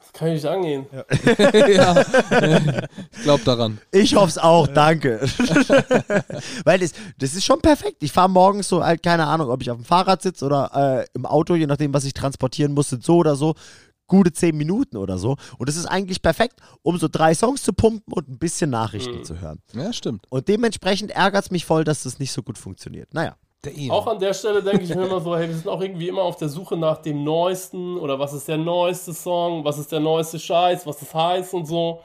Das 0.00 0.12
kann 0.12 0.28
ich 0.28 0.34
nicht 0.34 0.46
angehen. 0.46 0.86
ja. 1.52 2.04
Ich 3.16 3.22
glaub 3.22 3.44
daran. 3.44 3.78
Ich 3.90 4.14
hoffe 4.14 4.28
es 4.28 4.38
auch, 4.38 4.66
danke. 4.66 5.20
Weil 6.64 6.78
das, 6.80 6.92
das 7.18 7.34
ist 7.34 7.44
schon 7.44 7.60
perfekt. 7.60 8.02
Ich 8.02 8.12
fahre 8.12 8.28
morgens 8.28 8.68
so, 8.68 8.84
halt, 8.84 9.02
keine 9.02 9.26
Ahnung, 9.26 9.48
ob 9.48 9.62
ich 9.62 9.70
auf 9.70 9.78
dem 9.78 9.84
Fahrrad 9.84 10.20
sitze 10.20 10.44
oder 10.44 10.70
äh, 10.74 11.06
im 11.14 11.24
Auto, 11.24 11.54
je 11.54 11.66
nachdem, 11.66 11.94
was 11.94 12.04
ich 12.04 12.12
transportieren 12.12 12.74
muss, 12.74 12.90
so 12.90 13.16
oder 13.16 13.34
so 13.34 13.54
gute 14.06 14.32
zehn 14.32 14.56
Minuten 14.56 14.96
oder 14.96 15.18
so. 15.18 15.36
Und 15.58 15.68
das 15.68 15.76
ist 15.76 15.86
eigentlich 15.86 16.22
perfekt, 16.22 16.60
um 16.82 16.98
so 16.98 17.08
drei 17.10 17.34
Songs 17.34 17.62
zu 17.62 17.72
pumpen 17.72 18.12
und 18.12 18.28
ein 18.28 18.38
bisschen 18.38 18.70
Nachrichten 18.70 19.24
zu 19.24 19.40
hören. 19.40 19.60
Ja, 19.74 19.92
stimmt. 19.92 20.26
Und 20.30 20.48
dementsprechend 20.48 21.10
ärgert 21.10 21.44
es 21.44 21.50
mich 21.50 21.64
voll, 21.64 21.84
dass 21.84 22.02
das 22.02 22.18
nicht 22.18 22.32
so 22.32 22.42
gut 22.42 22.58
funktioniert. 22.58 23.12
Naja. 23.14 23.36
Auch 23.88 24.06
an 24.06 24.18
der 24.18 24.34
Stelle 24.34 24.62
denke 24.62 24.84
ich 24.84 24.94
mir 24.94 25.06
immer 25.06 25.20
so, 25.22 25.36
hey, 25.36 25.48
wir 25.48 25.54
sind 25.54 25.68
auch 25.68 25.80
irgendwie 25.80 26.08
immer 26.08 26.22
auf 26.22 26.36
der 26.36 26.48
Suche 26.48 26.76
nach 26.76 26.98
dem 26.98 27.24
Neuesten 27.24 27.96
oder 27.96 28.18
was 28.18 28.34
ist 28.34 28.46
der 28.46 28.58
neueste 28.58 29.14
Song, 29.14 29.64
was 29.64 29.78
ist 29.78 29.90
der 29.90 30.00
neueste 30.00 30.38
Scheiß, 30.38 30.86
was 30.86 31.00
ist 31.00 31.14
heiß 31.14 31.54
und 31.54 31.66
so. 31.66 32.00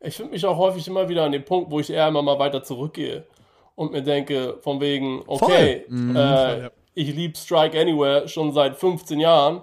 Ich 0.00 0.16
finde 0.16 0.32
mich 0.32 0.44
auch 0.44 0.56
häufig 0.56 0.86
immer 0.88 1.08
wieder 1.08 1.24
an 1.24 1.32
den 1.32 1.44
Punkt, 1.44 1.70
wo 1.70 1.80
ich 1.80 1.90
eher 1.90 2.08
immer 2.08 2.22
mal 2.22 2.38
weiter 2.38 2.62
zurückgehe 2.62 3.26
und 3.74 3.92
mir 3.92 4.02
denke, 4.02 4.58
von 4.60 4.80
wegen, 4.80 5.22
okay, 5.26 5.84
äh, 5.88 6.70
ich 6.94 7.14
liebe 7.14 7.36
Strike 7.36 7.78
Anywhere 7.78 8.28
schon 8.28 8.52
seit 8.52 8.76
15 8.76 9.20
Jahren, 9.20 9.62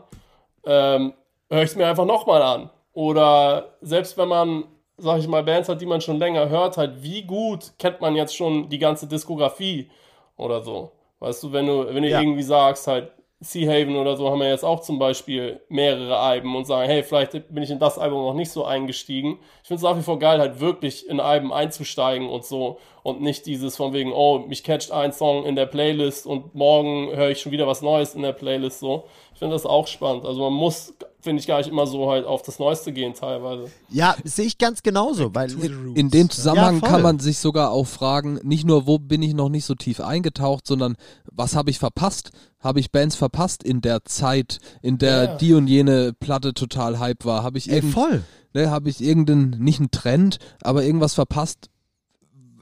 ähm, 0.65 1.13
höre 1.49 1.63
ich 1.63 1.69
es 1.71 1.75
mir 1.75 1.87
einfach 1.87 2.05
nochmal 2.05 2.41
an. 2.41 2.69
Oder 2.93 3.75
selbst 3.81 4.17
wenn 4.17 4.27
man, 4.27 4.63
sag 4.97 5.19
ich 5.19 5.27
mal, 5.27 5.43
Bands 5.43 5.69
hat, 5.69 5.81
die 5.81 5.85
man 5.85 6.01
schon 6.01 6.17
länger 6.17 6.49
hört, 6.49 6.77
halt, 6.77 7.03
wie 7.03 7.23
gut 7.23 7.73
kennt 7.77 8.01
man 8.01 8.15
jetzt 8.15 8.35
schon 8.35 8.69
die 8.69 8.79
ganze 8.79 9.07
Diskografie 9.07 9.89
oder 10.35 10.61
so. 10.63 10.91
Weißt 11.19 11.41
du, 11.43 11.51
wenn 11.53 11.67
du, 11.67 11.93
wenn 11.93 12.03
du 12.03 12.09
Ja. 12.09 12.19
irgendwie 12.21 12.43
sagst, 12.43 12.87
halt, 12.87 13.11
Sea 13.39 13.69
Haven 13.71 13.95
oder 13.97 14.17
so 14.17 14.31
haben 14.31 14.39
wir 14.39 14.49
jetzt 14.49 14.65
auch 14.65 14.79
zum 14.79 14.97
Beispiel 14.97 15.61
mehrere 15.69 16.17
Alben 16.17 16.55
und 16.55 16.65
sagen, 16.65 16.89
hey, 16.89 17.03
vielleicht 17.03 17.33
bin 17.53 17.61
ich 17.61 17.69
in 17.69 17.77
das 17.77 17.99
Album 17.99 18.23
noch 18.23 18.33
nicht 18.33 18.49
so 18.49 18.65
eingestiegen. 18.65 19.37
Ich 19.61 19.67
finde 19.67 19.77
es 19.77 19.83
nach 19.83 19.95
wie 19.95 20.01
vor 20.01 20.17
geil, 20.17 20.39
halt 20.39 20.59
wirklich 20.59 21.07
in 21.07 21.19
Alben 21.19 21.53
einzusteigen 21.53 22.29
und 22.29 22.45
so 22.45 22.79
und 23.03 23.21
nicht 23.21 23.45
dieses 23.45 23.77
von 23.77 23.93
wegen, 23.93 24.11
oh, 24.11 24.39
mich 24.39 24.63
catcht 24.63 24.91
ein 24.91 25.13
Song 25.13 25.45
in 25.45 25.55
der 25.55 25.67
Playlist 25.67 26.25
und 26.25 26.55
morgen 26.55 27.15
höre 27.15 27.29
ich 27.29 27.39
schon 27.39 27.51
wieder 27.51 27.67
was 27.67 27.83
Neues 27.83 28.15
in 28.15 28.23
der 28.23 28.33
Playlist 28.33 28.79
so. 28.79 29.05
Ich 29.37 29.39
finde 29.39 29.53
das 29.53 29.67
auch 29.67 29.85
spannend. 29.85 30.25
Also 30.25 30.41
man 30.41 30.53
muss, 30.53 30.95
finde 31.21 31.39
ich, 31.39 31.45
gar 31.45 31.59
nicht 31.59 31.67
immer 31.69 31.85
so 31.85 32.09
halt 32.09 32.25
auf 32.25 32.41
das 32.41 32.57
Neueste 32.57 32.91
gehen 32.91 33.13
teilweise. 33.13 33.69
Ja, 33.87 34.15
sehe 34.23 34.47
ich 34.47 34.57
ganz 34.57 34.81
genauso, 34.81 35.35
weil 35.35 35.51
In 35.93 36.09
dem 36.09 36.31
Zusammenhang 36.31 36.81
Ja, 36.81 36.87
kann 36.87 37.03
man 37.03 37.19
sich 37.19 37.37
sogar 37.37 37.69
auch 37.69 37.85
fragen, 37.85 38.39
nicht 38.41 38.65
nur, 38.65 38.87
wo 38.87 38.97
bin 38.97 39.21
ich 39.21 39.35
noch 39.35 39.49
nicht 39.49 39.65
so 39.65 39.75
tief 39.75 39.99
eingetaucht, 39.99 40.65
sondern 40.65 40.95
was 41.31 41.55
habe 41.55 41.69
ich 41.69 41.77
verpasst? 41.77 42.31
Habe 42.59 42.79
ich 42.79 42.91
Bands 42.91 43.15
verpasst 43.15 43.61
in 43.61 43.81
der 43.81 44.03
Zeit, 44.05 44.57
in 44.81 44.97
der 44.97 45.23
Ja. 45.25 45.35
die 45.35 45.53
und 45.53 45.67
jene 45.67 46.13
Platte 46.13 46.55
total 46.55 46.97
Hype 46.97 47.23
war? 47.23 47.43
Habe 47.43 47.59
ich, 47.59 47.69
Ey, 47.69 47.75
irgend, 47.75 47.93
voll. 47.93 48.23
ne, 48.55 48.71
habe 48.71 48.89
ich 48.89 49.03
irgendeinen, 49.03 49.51
nicht 49.59 49.79
einen 49.79 49.91
Trend, 49.91 50.39
aber 50.63 50.83
irgendwas 50.83 51.13
verpasst, 51.13 51.69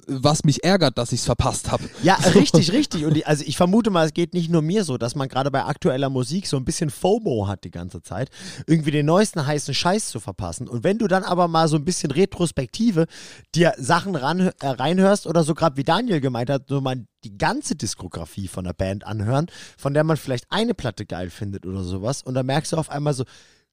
was 0.07 0.43
mich 0.43 0.63
ärgert, 0.63 0.97
dass 0.97 1.11
ich 1.11 1.21
es 1.21 1.25
verpasst 1.25 1.71
habe? 1.71 1.83
Ja, 2.03 2.15
richtig, 2.35 2.71
richtig. 2.71 3.05
Und 3.05 3.15
die, 3.15 3.25
also 3.25 3.43
ich 3.45 3.57
vermute 3.57 3.89
mal, 3.89 4.05
es 4.05 4.13
geht 4.13 4.33
nicht 4.33 4.49
nur 4.49 4.61
mir 4.61 4.83
so, 4.83 4.97
dass 4.97 5.15
man 5.15 5.27
gerade 5.27 5.51
bei 5.51 5.63
aktueller 5.63 6.09
Musik 6.09 6.47
so 6.47 6.57
ein 6.57 6.65
bisschen 6.65 6.89
FOMO 6.89 7.47
hat 7.47 7.63
die 7.63 7.71
ganze 7.71 8.01
Zeit, 8.01 8.29
irgendwie 8.67 8.91
den 8.91 9.05
neuesten 9.05 9.45
heißen 9.45 9.73
Scheiß 9.73 10.09
zu 10.09 10.19
verpassen. 10.19 10.67
Und 10.67 10.83
wenn 10.83 10.97
du 10.97 11.07
dann 11.07 11.23
aber 11.23 11.47
mal 11.47 11.67
so 11.67 11.77
ein 11.77 11.85
bisschen 11.85 12.11
Retrospektive 12.11 13.05
dir 13.53 13.73
Sachen 13.77 14.15
ran, 14.15 14.39
äh, 14.39 14.51
reinhörst 14.61 15.27
oder 15.27 15.43
so 15.43 15.53
gerade 15.53 15.77
wie 15.77 15.83
Daniel 15.83 16.21
gemeint 16.21 16.49
hat, 16.49 16.67
so 16.67 16.81
mal 16.81 17.05
die 17.23 17.37
ganze 17.37 17.75
Diskografie 17.75 18.47
von 18.47 18.65
der 18.65 18.73
Band 18.73 19.05
anhören, 19.05 19.47
von 19.77 19.93
der 19.93 20.03
man 20.03 20.17
vielleicht 20.17 20.45
eine 20.49 20.73
Platte 20.73 21.05
geil 21.05 21.29
findet 21.29 21.65
oder 21.65 21.83
sowas. 21.83 22.21
Und 22.21 22.35
dann 22.35 22.45
merkst 22.45 22.71
du 22.71 22.77
auf 22.77 22.89
einmal 22.89 23.13
so, 23.13 23.25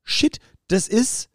shit, 0.02 0.38
das 0.68 0.88
ist, 0.88 1.28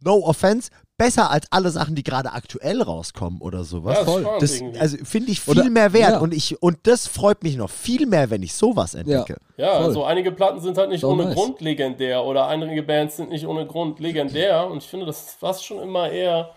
no 0.00 0.24
offense, 0.24 0.70
besser 0.98 1.30
als 1.30 1.46
alle 1.50 1.70
Sachen, 1.70 1.94
die 1.94 2.02
gerade 2.02 2.32
aktuell 2.32 2.82
rauskommen 2.82 3.40
oder 3.40 3.64
sowas. 3.64 3.98
Ja, 3.98 4.04
voll. 4.04 4.26
Das, 4.40 4.60
also 4.78 4.96
finde 5.04 5.30
ich 5.30 5.40
viel 5.40 5.58
Oder- 5.60 5.70
mehr 5.70 5.92
wert 5.94 6.10
ja. 6.12 6.18
und 6.18 6.34
ich 6.34 6.60
und 6.62 6.78
das 6.82 7.06
freut 7.06 7.42
mich 7.42 7.56
noch 7.56 7.70
viel 7.70 8.04
mehr, 8.06 8.28
wenn 8.28 8.42
ich 8.42 8.52
sowas 8.52 8.94
entdecke. 8.94 9.36
Ja, 9.56 9.76
Voll. 9.76 9.84
also 9.86 10.04
einige 10.04 10.32
Platten 10.32 10.60
sind 10.60 10.76
halt 10.76 10.90
nicht 10.90 11.00
So 11.00 11.08
ohne 11.10 11.24
nice. 11.24 11.34
Grund 11.34 11.60
legendär 11.60 12.24
oder 12.24 12.48
einige 12.48 12.82
Bands 12.82 13.16
sind 13.16 13.30
nicht 13.30 13.46
ohne 13.46 13.66
Grund 13.66 14.00
legendär 14.00 14.66
und 14.68 14.78
ich 14.78 14.88
finde, 14.88 15.06
das 15.06 15.20
ist 15.28 15.38
fast 15.38 15.64
schon 15.64 15.80
immer 15.80 16.10
eher 16.10 16.50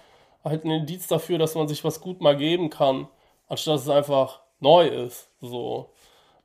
halt 0.43 0.65
ein 0.65 0.71
Indiz 0.71 1.07
dafür, 1.07 1.37
dass 1.37 1.53
man 1.55 1.67
sich 1.67 1.83
was 1.83 2.01
gut 2.01 2.19
mal 2.19 2.35
geben 2.35 2.69
kann, 2.71 3.07
anstatt 3.47 3.75
dass 3.75 3.83
es 3.83 3.89
einfach 3.89 4.41
neu 4.59 4.87
ist. 4.87 5.29
So. 5.39 5.89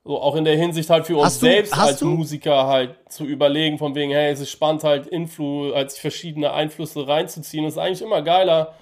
So 0.07 0.21
auch 0.23 0.37
in 0.37 0.45
der 0.45 0.57
Hinsicht 0.57 0.89
halt 0.89 1.05
für 1.05 1.17
uns 1.17 1.27
Hast 1.27 1.41
selbst 1.41 1.77
als 1.77 1.99
du- 1.99 2.07
Musiker 2.07 2.69
halt 2.69 2.95
zu 3.09 3.25
überlegen, 3.25 3.77
von 3.77 3.97
wegen, 3.97 4.13
hey, 4.13 4.31
es 4.31 4.39
ist 4.41 4.51
spannend 4.53 4.85
halt 4.85 5.09
Influ, 5.09 5.73
als 5.73 5.99
verschiedene 5.99 6.53
Einflüsse 6.53 7.09
reinzuziehen. 7.09 7.65
Es 7.65 7.73
ist 7.75 7.79
eigentlich 7.79 8.03
immer 8.03 8.23
geiler, 8.23 8.75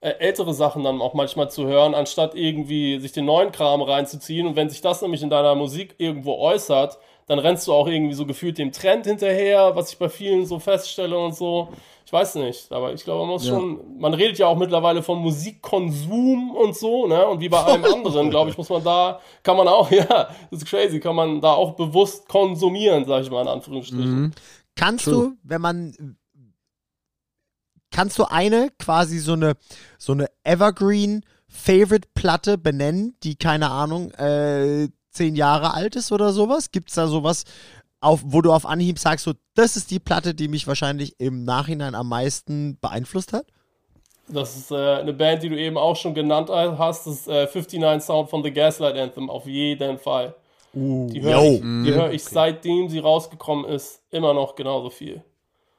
äh, 0.00 0.08
ältere 0.18 0.52
Sachen 0.54 0.82
dann 0.82 1.00
auch 1.00 1.14
manchmal 1.14 1.48
zu 1.52 1.66
hören, 1.68 1.94
anstatt 1.94 2.34
irgendwie 2.34 2.98
sich 2.98 3.12
den 3.12 3.26
neuen 3.26 3.52
Kram 3.52 3.80
reinzuziehen. 3.80 4.44
Und 4.48 4.56
wenn 4.56 4.68
sich 4.70 4.80
das 4.80 5.00
nämlich 5.02 5.22
in 5.22 5.30
deiner 5.30 5.54
Musik 5.54 5.94
irgendwo 5.98 6.34
äußert, 6.38 6.98
dann 7.28 7.38
rennst 7.38 7.68
du 7.68 7.72
auch 7.72 7.86
irgendwie 7.86 8.14
so 8.14 8.26
gefühlt 8.26 8.58
dem 8.58 8.72
Trend 8.72 9.06
hinterher, 9.06 9.76
was 9.76 9.92
ich 9.92 9.98
bei 9.98 10.08
vielen 10.08 10.44
so 10.46 10.58
feststelle 10.58 11.16
und 11.16 11.36
so. 11.36 11.68
Ich 12.12 12.18
weiß 12.18 12.34
nicht, 12.34 12.70
aber 12.70 12.92
ich 12.92 13.04
glaube, 13.04 13.20
man 13.20 13.30
muss 13.30 13.46
Ja. 13.46 13.54
schon, 13.54 13.98
man 13.98 14.12
redet 14.12 14.36
ja 14.36 14.46
auch 14.46 14.58
mittlerweile 14.58 15.02
von 15.02 15.18
Musikkonsum 15.20 16.50
und 16.50 16.76
so, 16.76 17.06
ne? 17.06 17.26
Und 17.26 17.40
wie 17.40 17.48
bei 17.48 17.58
allem 17.64 17.82
anderen, 17.86 18.28
glaube 18.28 18.50
ich, 18.50 18.58
muss 18.58 18.68
man 18.68 18.84
da, 18.84 19.18
kann 19.42 19.56
man 19.56 19.66
auch, 19.66 19.90
ja, 19.90 20.04
das 20.50 20.60
ist 20.60 20.66
crazy, 20.66 21.00
kann 21.00 21.16
man 21.16 21.40
da 21.40 21.54
auch 21.54 21.72
bewusst 21.74 22.28
konsumieren, 22.28 23.06
sage 23.06 23.22
ich 23.24 23.30
mal 23.30 23.40
in 23.40 23.48
Anführungsstrichen. 23.48 24.34
Kannst 24.76 25.06
True. 25.06 25.14
du, 25.14 25.36
wenn 25.42 25.62
man 25.62 26.16
kannst 27.90 28.18
du 28.18 28.24
eine 28.24 28.68
quasi 28.78 29.18
so 29.18 29.32
eine 29.32 29.54
so 29.96 30.12
eine 30.12 30.26
Evergreen 30.44 31.24
Favorite 31.48 32.08
Platte 32.14 32.58
benennen, 32.58 33.16
die 33.22 33.36
keine 33.36 33.70
Ahnung 33.70 34.10
äh, 34.12 34.88
zehn 35.10 35.34
Jahre 35.34 35.72
alt 35.72 35.96
ist 35.96 36.12
oder 36.12 36.34
sowas? 36.34 36.70
Gibt's 36.72 36.92
da 36.94 37.06
sowas, 37.06 37.44
auf, 38.02 38.22
wo 38.24 38.40
du 38.42 38.52
auf 38.52 38.66
Anhieb 38.66 38.98
sagst, 38.98 39.24
so 39.24 39.32
das 39.54 39.76
ist 39.76 39.90
die 39.90 39.98
Platte, 40.00 40.34
die 40.34 40.48
mich 40.48 40.66
wahrscheinlich 40.66 41.18
im 41.18 41.44
Nachhinein 41.44 41.94
am 41.94 42.08
meisten 42.08 42.78
beeinflusst 42.80 43.32
hat? 43.32 43.46
Das 44.28 44.56
ist 44.56 44.70
äh, 44.70 44.96
eine 44.96 45.12
Band, 45.12 45.42
die 45.42 45.48
du 45.48 45.58
eben 45.58 45.76
auch 45.76 45.96
schon 45.96 46.14
genannt 46.14 46.48
hast. 46.50 47.06
Das 47.06 47.14
ist 47.14 47.28
äh, 47.28 47.46
59 47.46 48.02
Sound 48.06 48.30
von 48.30 48.42
The 48.42 48.52
Gaslight 48.52 48.96
Anthem, 48.96 49.28
auf 49.28 49.46
jeden 49.46 49.98
Fall. 49.98 50.34
Die 50.74 51.20
höre 51.20 51.42
ich, 51.42 51.60
die 51.60 51.92
hör 51.92 52.12
ich 52.12 52.24
seitdem 52.24 52.88
sie 52.88 52.98
rausgekommen 52.98 53.66
ist, 53.66 54.02
immer 54.10 54.32
noch 54.32 54.54
genauso 54.54 54.88
viel. 54.88 55.22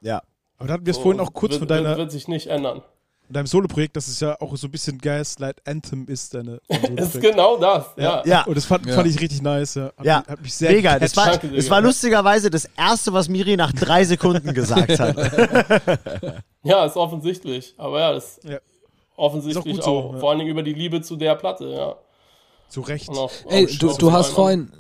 Ja. 0.02 0.22
Aber 0.58 0.68
da 0.68 0.74
hatten 0.76 0.86
wir 0.86 0.92
es 0.92 0.98
So, 0.98 1.04
vorhin 1.04 1.20
auch 1.20 1.34
kurz 1.34 1.54
wird, 1.54 1.60
von 1.60 1.68
deiner, 1.68 1.90
wird, 1.90 1.98
wird 1.98 2.12
sich 2.12 2.28
nicht 2.28 2.48
ändern. 2.48 2.84
Von 3.26 3.34
deinem 3.34 3.48
Solo-Projekt, 3.48 3.96
dass 3.96 4.08
es 4.08 4.20
ja 4.20 4.36
auch 4.42 4.56
so 4.58 4.68
ein 4.68 4.72
bisschen 4.72 4.98
Gaslight 4.98 5.62
Anthem 5.68 6.06
ist, 6.08 6.34
deine 6.34 6.60
ist 6.98 7.20
genau 7.22 7.58
das, 7.58 7.86
ja. 7.98 8.22
Ja. 8.26 8.44
Und 8.46 8.56
das 8.56 8.66
fand, 8.66 8.86
Ja. 8.86 8.96
fand 8.96 9.08
ich 9.08 9.20
richtig 9.20 9.42
nice, 9.42 9.76
ja. 9.76 9.86
Hat, 9.98 10.06
Ja. 10.06 10.20
mich, 10.20 10.28
hat 10.28 10.42
mich 10.42 10.54
sehr 10.54 10.72
Mega, 10.72 11.00
das 11.00 11.16
war, 11.16 11.28
Danke, 11.32 11.50
das 11.50 11.70
war 11.70 11.82
lustigerweise 11.82 12.50
das 12.50 12.66
erste, 12.78 13.14
was 13.14 13.30
Miri 13.30 13.56
nach 13.56 13.72
drei 13.72 14.04
Sekunden 14.06 14.54
gesagt 14.54 15.00
hat. 15.00 15.16
Ja, 16.66 16.86
ist 16.86 16.96
offensichtlich. 16.96 17.74
Aber 17.78 18.00
ja, 18.00 18.14
das 18.14 18.38
ist 18.38 18.44
Ja. 18.46 18.58
offensichtlich 19.18 19.78
Ist 19.80 19.84
auch 19.84 19.88
auch, 19.88 20.08
so, 20.10 20.14
ja. 20.14 20.20
vor 20.20 20.30
allen 20.30 20.40
Dingen 20.40 20.52
über 20.52 20.64
die 20.64 20.74
Liebe 20.74 21.02
zu 21.02 21.18
der 21.18 21.36
Platte, 21.36 21.66
ja. 21.70 21.96
Zu 22.70 22.82
Recht. 22.82 23.10
Auch, 23.10 23.32
Ey, 23.50 23.66
auch 23.66 23.78
du, 23.80 23.94
du 23.98 24.12
hast 24.14 24.30
vorhin, 24.30 24.72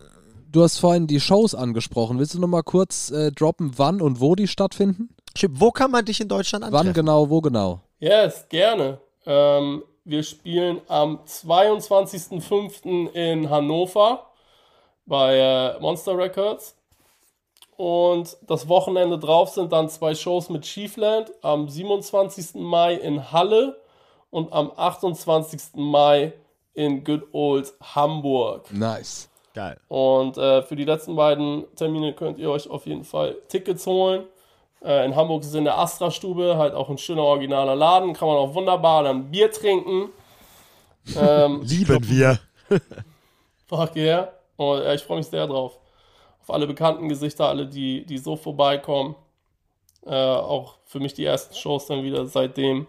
du 0.49 0.63
hast 0.63 0.77
vorhin 0.79 1.07
die 1.07 1.19
Shows 1.19 1.53
angesprochen. 1.53 2.19
Willst 2.19 2.33
du 2.33 2.39
noch 2.39 2.47
mal 2.47 2.63
kurz 2.63 3.11
äh, 3.11 3.31
droppen, 3.31 3.73
wann 3.77 4.01
und 4.01 4.19
wo 4.21 4.33
die 4.35 4.47
stattfinden? 4.47 5.09
Chip, 5.35 5.51
wo 5.55 5.71
kann 5.71 5.91
man 5.91 6.05
dich 6.05 6.21
in 6.21 6.27
Deutschland 6.29 6.63
antreffen? 6.63 6.87
Wann 6.87 6.93
genau, 6.93 7.29
wo 7.29 7.41
genau? 7.41 7.81
Yes, 8.03 8.49
gerne. 8.49 8.97
Ähm, 9.25 9.81
wir 10.03 10.23
spielen 10.23 10.81
am 10.89 11.19
22.05. 11.25 13.13
in 13.13 13.49
Hannover 13.49 14.25
bei 15.05 15.37
äh, 15.37 15.79
Monster 15.79 16.17
Records. 16.17 16.75
Und 17.77 18.35
das 18.41 18.67
Wochenende 18.67 19.17
drauf 19.17 19.51
sind 19.51 19.71
dann 19.71 19.87
zwei 19.87 20.15
Shows 20.15 20.49
mit 20.49 20.65
Chiefland 20.65 21.31
am 21.43 21.69
27. 21.69 22.55
Mai 22.55 22.95
in 22.95 23.31
Halle 23.31 23.79
und 24.31 24.51
am 24.51 24.73
28. 24.75 25.75
Mai 25.75 26.33
in 26.73 27.05
Good 27.05 27.29
Old 27.31 27.73
Hamburg. 27.79 28.69
Nice. 28.73 29.29
Geil. 29.53 29.79
Und 29.87 30.37
äh, 30.37 30.61
für 30.63 30.75
die 30.75 30.83
letzten 30.83 31.15
beiden 31.15 31.73
Termine 31.77 32.11
könnt 32.11 32.37
ihr 32.37 32.51
euch 32.51 32.69
auf 32.69 32.85
jeden 32.85 33.05
Fall 33.05 33.37
Tickets 33.47 33.87
holen. 33.87 34.25
Äh, 34.83 35.05
in 35.05 35.15
Hamburg 35.15 35.43
ist 35.43 35.55
in 35.55 35.63
der 35.63 35.77
Astra-Stube, 35.77 36.57
halt 36.57 36.73
auch 36.73 36.89
ein 36.89 36.97
schöner 36.97 37.23
originaler 37.23 37.75
Laden. 37.75 38.13
Kann 38.13 38.27
man 38.27 38.37
auch 38.37 38.53
wunderbar 38.53 39.03
dann 39.03 39.31
Bier 39.31 39.51
trinken. 39.51 40.09
Ähm, 41.15 41.61
Lieben 41.65 42.09
wir. 42.09 42.39
fuck 43.67 43.95
yeah. 43.95 44.31
Und 44.57 44.81
äh, 44.81 44.95
ich 44.95 45.03
freue 45.03 45.17
mich 45.17 45.27
sehr 45.27 45.47
drauf. 45.47 45.79
Auf 46.41 46.51
alle 46.51 46.67
bekannten 46.67 47.07
Gesichter, 47.07 47.47
alle, 47.47 47.65
die, 47.65 48.05
die 48.05 48.17
so 48.17 48.35
vorbeikommen. 48.35 49.15
Äh, 50.05 50.13
auch 50.13 50.75
für 50.85 50.99
mich 50.99 51.13
die 51.13 51.23
ersten 51.23 51.55
Shows 51.55 51.85
dann 51.87 52.03
wieder 52.03 52.25
seitdem. 52.25 52.87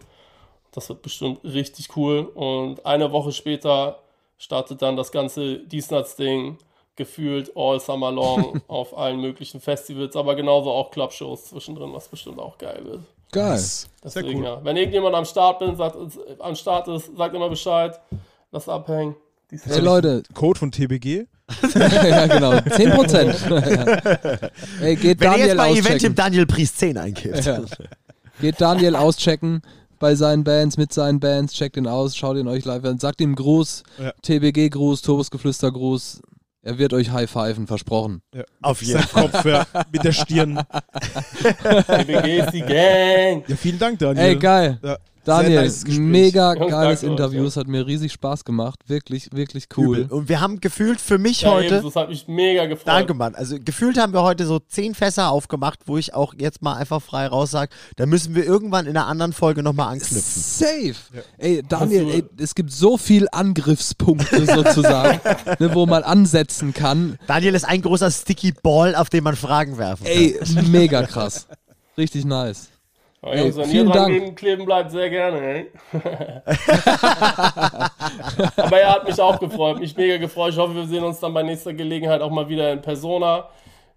Das 0.71 0.89
wird 0.89 1.01
bestimmt 1.01 1.43
richtig 1.45 1.95
cool. 1.95 2.23
Und 2.35 2.85
eine 2.85 3.13
Woche 3.13 3.31
später 3.31 3.99
startet 4.37 4.81
dann 4.81 4.97
das 4.97 5.13
ganze 5.13 5.59
Diesnuts-Ding 5.59 6.57
gefühlt 6.95 7.51
all 7.55 7.79
summer 7.79 8.11
long 8.11 8.61
auf 8.67 8.97
allen 8.97 9.19
möglichen 9.21 9.59
Festivals, 9.61 10.15
aber 10.15 10.35
genauso 10.35 10.71
auch 10.71 10.91
Clubshows 10.91 11.45
zwischendrin, 11.45 11.93
was 11.93 12.07
bestimmt 12.07 12.39
auch 12.39 12.57
geil 12.57 12.81
wird. 12.85 13.01
Geil. 13.31 13.57
Sehr 13.57 13.89
Deswegen, 14.03 14.39
cool. 14.39 14.45
ja. 14.45 14.63
Wenn 14.63 14.77
irgendjemand 14.77 15.15
am 15.15 15.25
Start, 15.25 15.59
bin, 15.59 15.75
sagt, 15.75 15.97
am 16.39 16.55
Start 16.55 16.87
ist, 16.87 17.15
sagt 17.17 17.35
immer 17.35 17.49
Bescheid. 17.49 17.99
Lass 18.51 18.69
abhängen. 18.69 19.15
Die 19.51 19.57
Hey 19.57 19.79
Leute, 19.79 20.23
Code 20.33 20.57
von 20.59 20.71
TBG. 20.71 21.25
ja 21.75 22.27
genau, 22.27 22.53
10%. 22.53 24.49
Ey, 24.81 24.95
geht 24.95 25.19
Wenn 25.19 25.33
ihr 25.33 25.37
jetzt 25.37 25.49
Daniel 25.49 25.55
bei 25.57 25.69
Eventim 25.71 25.85
auschecken. 25.95 26.15
Daniel 26.15 26.45
Priest 26.47 26.79
10 26.79 26.97
eingibt. 26.97 27.45
Ja. 27.45 27.61
Geht 28.41 28.59
Daniel 28.61 28.95
auschecken 28.95 29.61
bei 29.99 30.15
seinen 30.15 30.43
Bands, 30.43 30.77
mit 30.77 30.91
seinen 30.93 31.19
Bands, 31.19 31.53
checkt 31.53 31.77
ihn 31.77 31.87
aus, 31.87 32.15
schaut 32.15 32.37
ihn 32.37 32.47
euch 32.47 32.65
live 32.65 32.83
an, 32.85 32.99
sagt 32.99 33.21
ihm 33.21 33.35
Gruß, 33.35 33.83
Ja. 33.99 34.11
TBG-Gruß, 34.21 35.01
Turbusgeflüster-Gruß. 35.03 36.21
Er 36.65 36.79
wird 36.79 36.93
euch 36.93 37.11
high-pfiven, 37.11 37.67
versprochen. 37.67 38.23
Ja. 38.33 38.43
Auf 38.63 38.81
jeden 38.81 38.99
Sein 38.99 39.07
Kopf 39.09 39.45
ja, 39.45 39.67
mit 39.91 40.03
der 40.03 40.11
Stirn. 40.11 40.55
TBG 41.61 42.39
ist 42.39 42.53
die 42.53 42.61
Gang. 42.61 43.43
Ja, 43.47 43.55
vielen 43.55 43.77
Dank, 43.77 43.99
Daniel. 43.99 44.25
Ey, 44.25 44.35
geil. 44.35 44.79
Ja, 44.81 44.97
Daniel, 45.25 45.63
nice 45.63 45.83
mega 45.87 46.53
geiles 46.53 47.03
euch, 47.03 47.09
Interview. 47.09 47.41
ja. 47.41 47.47
Es 47.47 47.57
hat 47.57 47.67
mir 47.67 47.85
riesig 47.85 48.13
Spaß 48.13 48.45
gemacht. 48.45 48.79
Wirklich, 48.87 49.29
wirklich 49.33 49.65
cool. 49.77 49.99
Übel. 49.99 50.11
Und 50.17 50.29
wir 50.29 50.39
haben 50.41 50.59
gefühlt 50.61 51.01
für 51.01 51.17
mich 51.17 51.41
Ja, 51.41 51.51
heute. 51.51 51.67
ebenso, 51.67 51.87
das 51.89 51.95
hat 51.95 52.09
mich 52.09 52.27
mega 52.27 52.65
gefreut. 52.65 52.87
Danke, 52.87 53.13
Mann. 53.13 53.35
Also 53.35 53.57
gefühlt 53.59 53.97
haben 53.99 54.13
wir 54.13 54.21
heute 54.23 54.45
so 54.45 54.59
zehn 54.59 54.95
Fässer 54.95 55.29
aufgemacht, 55.31 55.79
wo 55.85 55.97
ich 55.97 56.13
auch 56.13 56.33
jetzt 56.37 56.61
mal 56.61 56.75
einfach 56.75 57.01
frei 57.01 57.27
raus 57.27 57.51
sage, 57.51 57.71
da 57.97 58.05
müssen 58.05 58.35
wir 58.35 58.45
irgendwann 58.45 58.85
in 58.85 58.95
einer 58.95 59.07
anderen 59.07 59.33
Folge 59.33 59.63
nochmal 59.63 59.93
anknüpfen. 59.93 60.21
Safe. 60.21 60.95
Ey, 61.37 61.63
Daniel, 61.67 62.09
ey, 62.09 62.23
es 62.39 62.55
gibt 62.55 62.71
so 62.71 62.97
viel 62.97 63.27
Angriffspunkte 63.31 64.45
sozusagen, 64.55 65.19
ne, 65.59 65.73
wo 65.73 65.85
man 65.85 66.03
ansetzen 66.03 66.73
kann. 66.73 67.17
Daniel 67.27 67.55
ist 67.55 67.65
ein 67.65 67.81
großer 67.81 68.11
Sticky 68.11 68.53
Ball, 68.63 68.95
auf 68.95 69.09
den 69.09 69.23
man 69.23 69.35
Fragen 69.35 69.77
werfen 69.77 70.05
kann. 70.05 70.13
Ey, 70.13 70.39
mega 70.69 71.03
krass. 71.03 71.47
Richtig 71.97 72.25
nice. 72.25 72.69
Ja, 73.25 73.31
Ey, 73.31 73.39
Jungs, 73.41 73.55
wenn 73.57 73.63
ihr 73.63 73.69
vielen 73.69 73.91
Dank. 73.91 74.35
kleben- 74.37 74.65
bleibt, 74.65 74.91
sehr 74.91 75.09
gerne. 75.09 75.65
Aber 78.57 78.79
er 78.79 78.91
hat 78.91 79.07
mich 79.07 79.19
auch 79.19 79.39
gefreut, 79.39 79.79
mich 79.79 79.95
mega 79.97 80.17
gefreut. 80.17 80.53
Ich 80.53 80.59
hoffe, 80.59 80.75
wir 80.75 80.85
sehen 80.87 81.03
uns 81.03 81.19
dann 81.19 81.33
bei 81.33 81.43
nächster 81.43 81.73
Gelegenheit 81.73 82.21
auch 82.21 82.29
mal 82.31 82.47
wieder 82.47 82.71
in 82.71 82.81
Persona. 82.81 83.45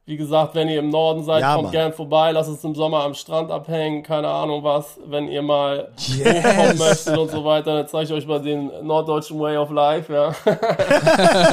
Wie 0.08 0.16
gesagt, 0.16 0.54
wenn 0.54 0.70
ihr 0.70 0.78
im 0.78 0.88
Norden 0.88 1.22
seid, 1.22 1.42
Ja, 1.42 1.50
kommt 1.52 1.64
Mann. 1.64 1.72
gern 1.72 1.92
vorbei. 1.92 2.32
Lasst 2.32 2.48
uns 2.48 2.64
im 2.64 2.74
Sommer 2.74 3.02
am 3.04 3.12
Strand 3.12 3.50
abhängen. 3.50 4.02
Keine 4.02 4.28
Ahnung 4.28 4.64
was. 4.64 4.98
Wenn 5.06 5.28
ihr 5.28 5.42
mal 5.42 5.90
hochkommen 5.98 6.78
möchtet 6.78 7.18
und 7.18 7.30
so 7.30 7.44
weiter, 7.44 7.76
dann 7.76 7.88
zeige 7.88 8.04
ich 8.04 8.12
euch 8.14 8.26
mal 8.26 8.40
den 8.40 8.70
norddeutschen 8.86 9.38
Way 9.38 9.58
of 9.58 9.70
Life. 9.70 10.10
Ja. 10.10 10.32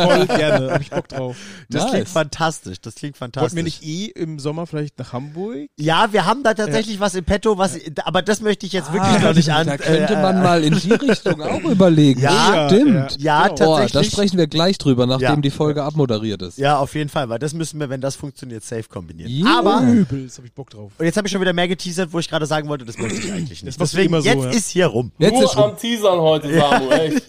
Voll 0.07 0.25
gerne. 0.37 0.71
Hab 0.71 0.79
ich 0.79 0.89
Bock 0.89 1.09
drauf. 1.09 1.35
Das 1.69 1.81
Nice. 1.83 1.91
klingt 1.91 2.07
fantastisch. 2.07 2.77
Das 2.81 2.95
klingt 2.95 3.17
fantastisch. 3.17 3.43
Wollten 3.43 3.55
wir 3.57 3.63
nicht 3.63 3.83
eh 3.83 4.05
im 4.05 4.39
Sommer 4.39 4.65
vielleicht 4.67 4.97
nach 4.99 5.11
Hamburg? 5.11 5.67
ja, 5.77 6.07
wir 6.13 6.25
haben 6.25 6.43
da 6.43 6.53
tatsächlich 6.53 7.01
was 7.01 7.13
im 7.15 7.25
Petto, 7.25 7.57
was, 7.57 7.77
aber 8.05 8.21
das 8.21 8.39
möchte 8.39 8.65
ich 8.65 8.71
jetzt 8.71 8.93
wirklich 8.93 9.21
noch 9.21 9.33
nicht 9.33 9.49
an. 9.51 9.67
Da 9.67 9.75
könnte 9.77 10.13
äh, 10.13 10.21
man 10.21 10.41
mal 10.41 10.63
in 10.63 10.75
die 10.79 10.93
Richtung 10.93 11.41
auch 11.41 11.59
überlegen. 11.69 12.21
Ja, 12.21 12.69
stimmt. 12.69 13.17
Ja, 13.21 13.47
Boah, 13.49 13.55
da 13.55 13.65
tatsächlich. 13.79 14.11
sprechen 14.13 14.37
wir 14.37 14.47
gleich 14.47 14.77
drüber, 14.77 15.05
nachdem 15.05 15.25
Ja. 15.27 15.35
die 15.35 15.49
Folge 15.51 15.83
abmoderiert 15.83 16.41
ist. 16.41 16.57
Ja, 16.57 16.77
auf 16.79 16.95
jeden 16.95 17.09
Fall, 17.09 17.27
weil 17.27 17.39
das 17.39 17.53
müssen 17.53 17.81
wir, 17.81 17.89
wenn 17.89 17.99
das 17.99 18.15
funktioniert, 18.15 18.44
funktioniert 18.45 18.63
safe 18.63 18.83
kombinieren. 18.89 19.31
Ja. 19.31 19.59
Aber, 19.59 19.81
Übelst, 19.81 20.37
hab 20.37 20.45
ich 20.45 20.53
Bock 20.53 20.69
drauf. 20.69 20.91
und 20.97 21.05
jetzt 21.05 21.17
habe 21.17 21.27
ich 21.27 21.31
schon 21.31 21.41
wieder 21.41 21.53
mehr 21.53 21.67
geteasert, 21.67 22.11
wo 22.11 22.19
ich 22.19 22.29
gerade 22.29 22.45
sagen 22.45 22.67
wollte, 22.67 22.85
das 22.85 22.97
möchte 22.97 23.19
ich 23.19 23.31
eigentlich 23.31 23.63
nicht. 23.63 23.79
Deswegen, 23.79 24.09
immer 24.09 24.21
so, 24.21 24.29
jetzt 24.29 24.43
ja. 24.43 24.49
ist 24.51 24.69
hier 24.69 24.87
rum. 24.87 25.11
Jetzt 25.17 25.33
Nur 25.33 25.43
ist 25.43 25.57
rum. 25.57 25.63
am 25.63 25.77
Teasern 25.77 26.19
heute, 26.19 26.53
Samu, 26.53 26.89
echt. 26.91 27.23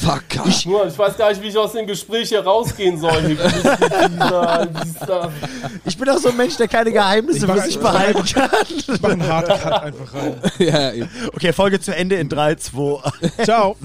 Fuck. 0.00 0.66
Nur, 0.66 0.86
ich 0.86 0.98
weiß 0.98 1.16
gar 1.16 1.30
nicht, 1.30 1.42
wie 1.42 1.48
ich 1.48 1.56
aus 1.56 1.72
dem 1.72 1.86
Gespräch 1.86 2.28
hier 2.28 2.40
rausgehen 2.40 2.98
soll. 2.98 3.36
Ich 5.84 5.96
bin 5.98 6.08
auch 6.08 6.18
so 6.18 6.28
ein 6.28 6.36
Mensch, 6.36 6.56
der 6.56 6.68
keine 6.68 6.92
Geheimnisse 6.92 7.46
Ich 7.46 7.52
für 7.52 7.60
sich 7.60 7.78
behalten 7.78 8.24
kann. 8.24 8.50
Ich 8.68 9.00
mach 9.00 9.10
einen 9.10 9.26
Hardcut 9.26 9.72
einfach 9.72 10.14
rein. 10.14 10.34
ja, 10.58 10.92
eben. 10.92 11.08
Okay, 11.34 11.52
Folge 11.52 11.80
zu 11.80 11.94
Ende 11.94 12.16
in 12.16 12.28
3, 12.28 12.54
2. 12.56 13.10
Ciao. 13.44 13.76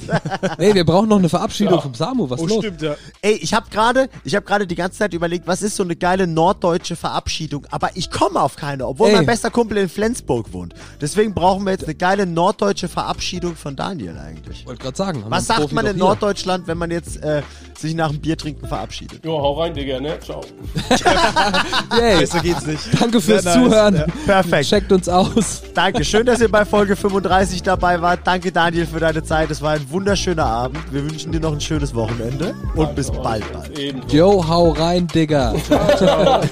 nee, 0.58 0.74
wir 0.74 0.86
brauchen 0.86 1.10
noch 1.10 1.18
eine 1.18 1.30
Verabschiedung 1.30 1.82
vom 1.82 1.94
Samu. 1.94 2.30
Was 2.30 2.40
Oh, 2.40 2.48
los? 2.48 2.60
stimmt, 2.60 2.82
ja. 2.82 2.96
Ey, 3.22 3.34
ich 3.42 3.54
habe 3.54 3.70
gerade, 3.70 4.10
ich 4.24 4.36
habe 4.36 4.46
gerade 4.46 4.68
die 4.68 4.76
ganze 4.76 5.00
Zeit 5.00 5.14
überlegt, 5.14 5.48
was 5.48 5.62
ist 5.62 5.76
so 5.76 5.84
eine 5.84 5.96
geile 5.96 6.28
norddeutsche 6.28 6.75
Verabschiedung, 6.84 7.66
aber 7.72 7.92
ich 7.96 8.12
komme 8.12 8.42
auf 8.42 8.56
keine, 8.56 8.86
obwohl 8.88 9.10
Ey. 9.10 9.16
mein 9.16 9.26
bester 9.26 9.50
Kumpel 9.50 9.78
in 9.78 9.90
Flensburg 9.90 10.52
wohnt. 10.54 10.74
Deswegen 11.00 11.34
brauchen 11.34 11.64
wir 11.66 11.72
jetzt 11.72 11.86
eine 11.86 11.96
geile 11.96 12.26
norddeutsche 12.26 12.88
Verabschiedung 12.90 13.56
von 13.56 13.76
Daniel 13.76 14.18
eigentlich. 14.18 14.66
Wollte 14.66 14.84
gerade 14.84 14.98
sagen. 14.98 15.24
Was 15.30 15.48
sagt 15.48 15.62
Profi 15.62 15.76
man 15.76 15.86
in 15.86 15.94
hier. 15.94 16.04
Norddeutschland, 16.04 16.68
wenn 16.68 16.78
man 16.78 16.92
jetzt 16.92 17.24
äh, 17.24 17.42
sich 17.78 17.96
nach 17.96 18.10
dem 18.10 18.20
Biertrinken 18.20 18.68
verabschiedet? 18.68 19.24
jo, 19.24 19.32
hau 19.42 19.54
rein, 19.62 19.74
Digga, 19.74 20.00
ne? 20.00 20.20
Ciao. 20.20 20.42
Yay. 21.98 22.20
Besser 22.20 22.40
geht's 22.42 22.66
nicht. 22.66 22.82
Danke 23.00 23.22
fürs 23.22 23.46
nice. 23.46 23.54
Zuhören. 23.54 23.96
Ja. 23.96 24.06
Perfekt. 24.26 24.70
Checkt 24.70 24.92
uns 24.92 25.08
aus. 25.08 25.64
Danke. 25.74 26.04
Schön, 26.04 26.26
dass 26.26 26.42
ihr 26.42 26.50
bei 26.52 26.66
Folge 26.66 26.96
35 26.96 27.64
dabei 27.64 28.02
wart. 28.02 28.22
Danke, 28.26 28.52
Daniel, 28.52 28.86
für 28.86 29.00
deine 29.00 29.24
Zeit. 29.24 29.50
Es 29.52 29.62
war 29.62 29.72
ein 29.72 29.90
wunderschöner 29.90 30.46
Abend. 30.46 30.80
Wir 30.92 31.04
wünschen 31.04 31.32
dir 31.32 31.40
noch 31.40 31.54
ein 31.54 31.62
schönes 31.62 31.94
Wochenende 31.96 32.54
und 32.76 32.96
bis 32.96 33.12
bald, 33.12 33.44
bald. 33.54 34.12
Yo, 34.12 34.46
hau 34.48 34.72
rein, 34.72 35.08
Digga. 35.08 35.54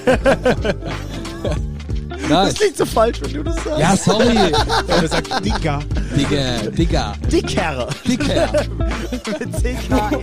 Das 2.26 2.46
nice. 2.46 2.54
klingt 2.54 2.76
so 2.78 2.86
falsch, 2.86 3.20
wenn 3.22 3.32
du 3.34 3.42
das 3.42 3.56
sagst. 3.56 3.78
Ja, 3.78 3.96
sorry. 3.96 4.34
Der 4.88 5.08
sagt 5.08 5.44
Digga. 5.44 5.80
Digga, 6.16 6.70
Digga, 6.70 7.12
Dickherre. 7.30 7.88
Dicker. 8.06 8.48
Mit 9.40 9.60
C-K-E-R. 9.60 10.20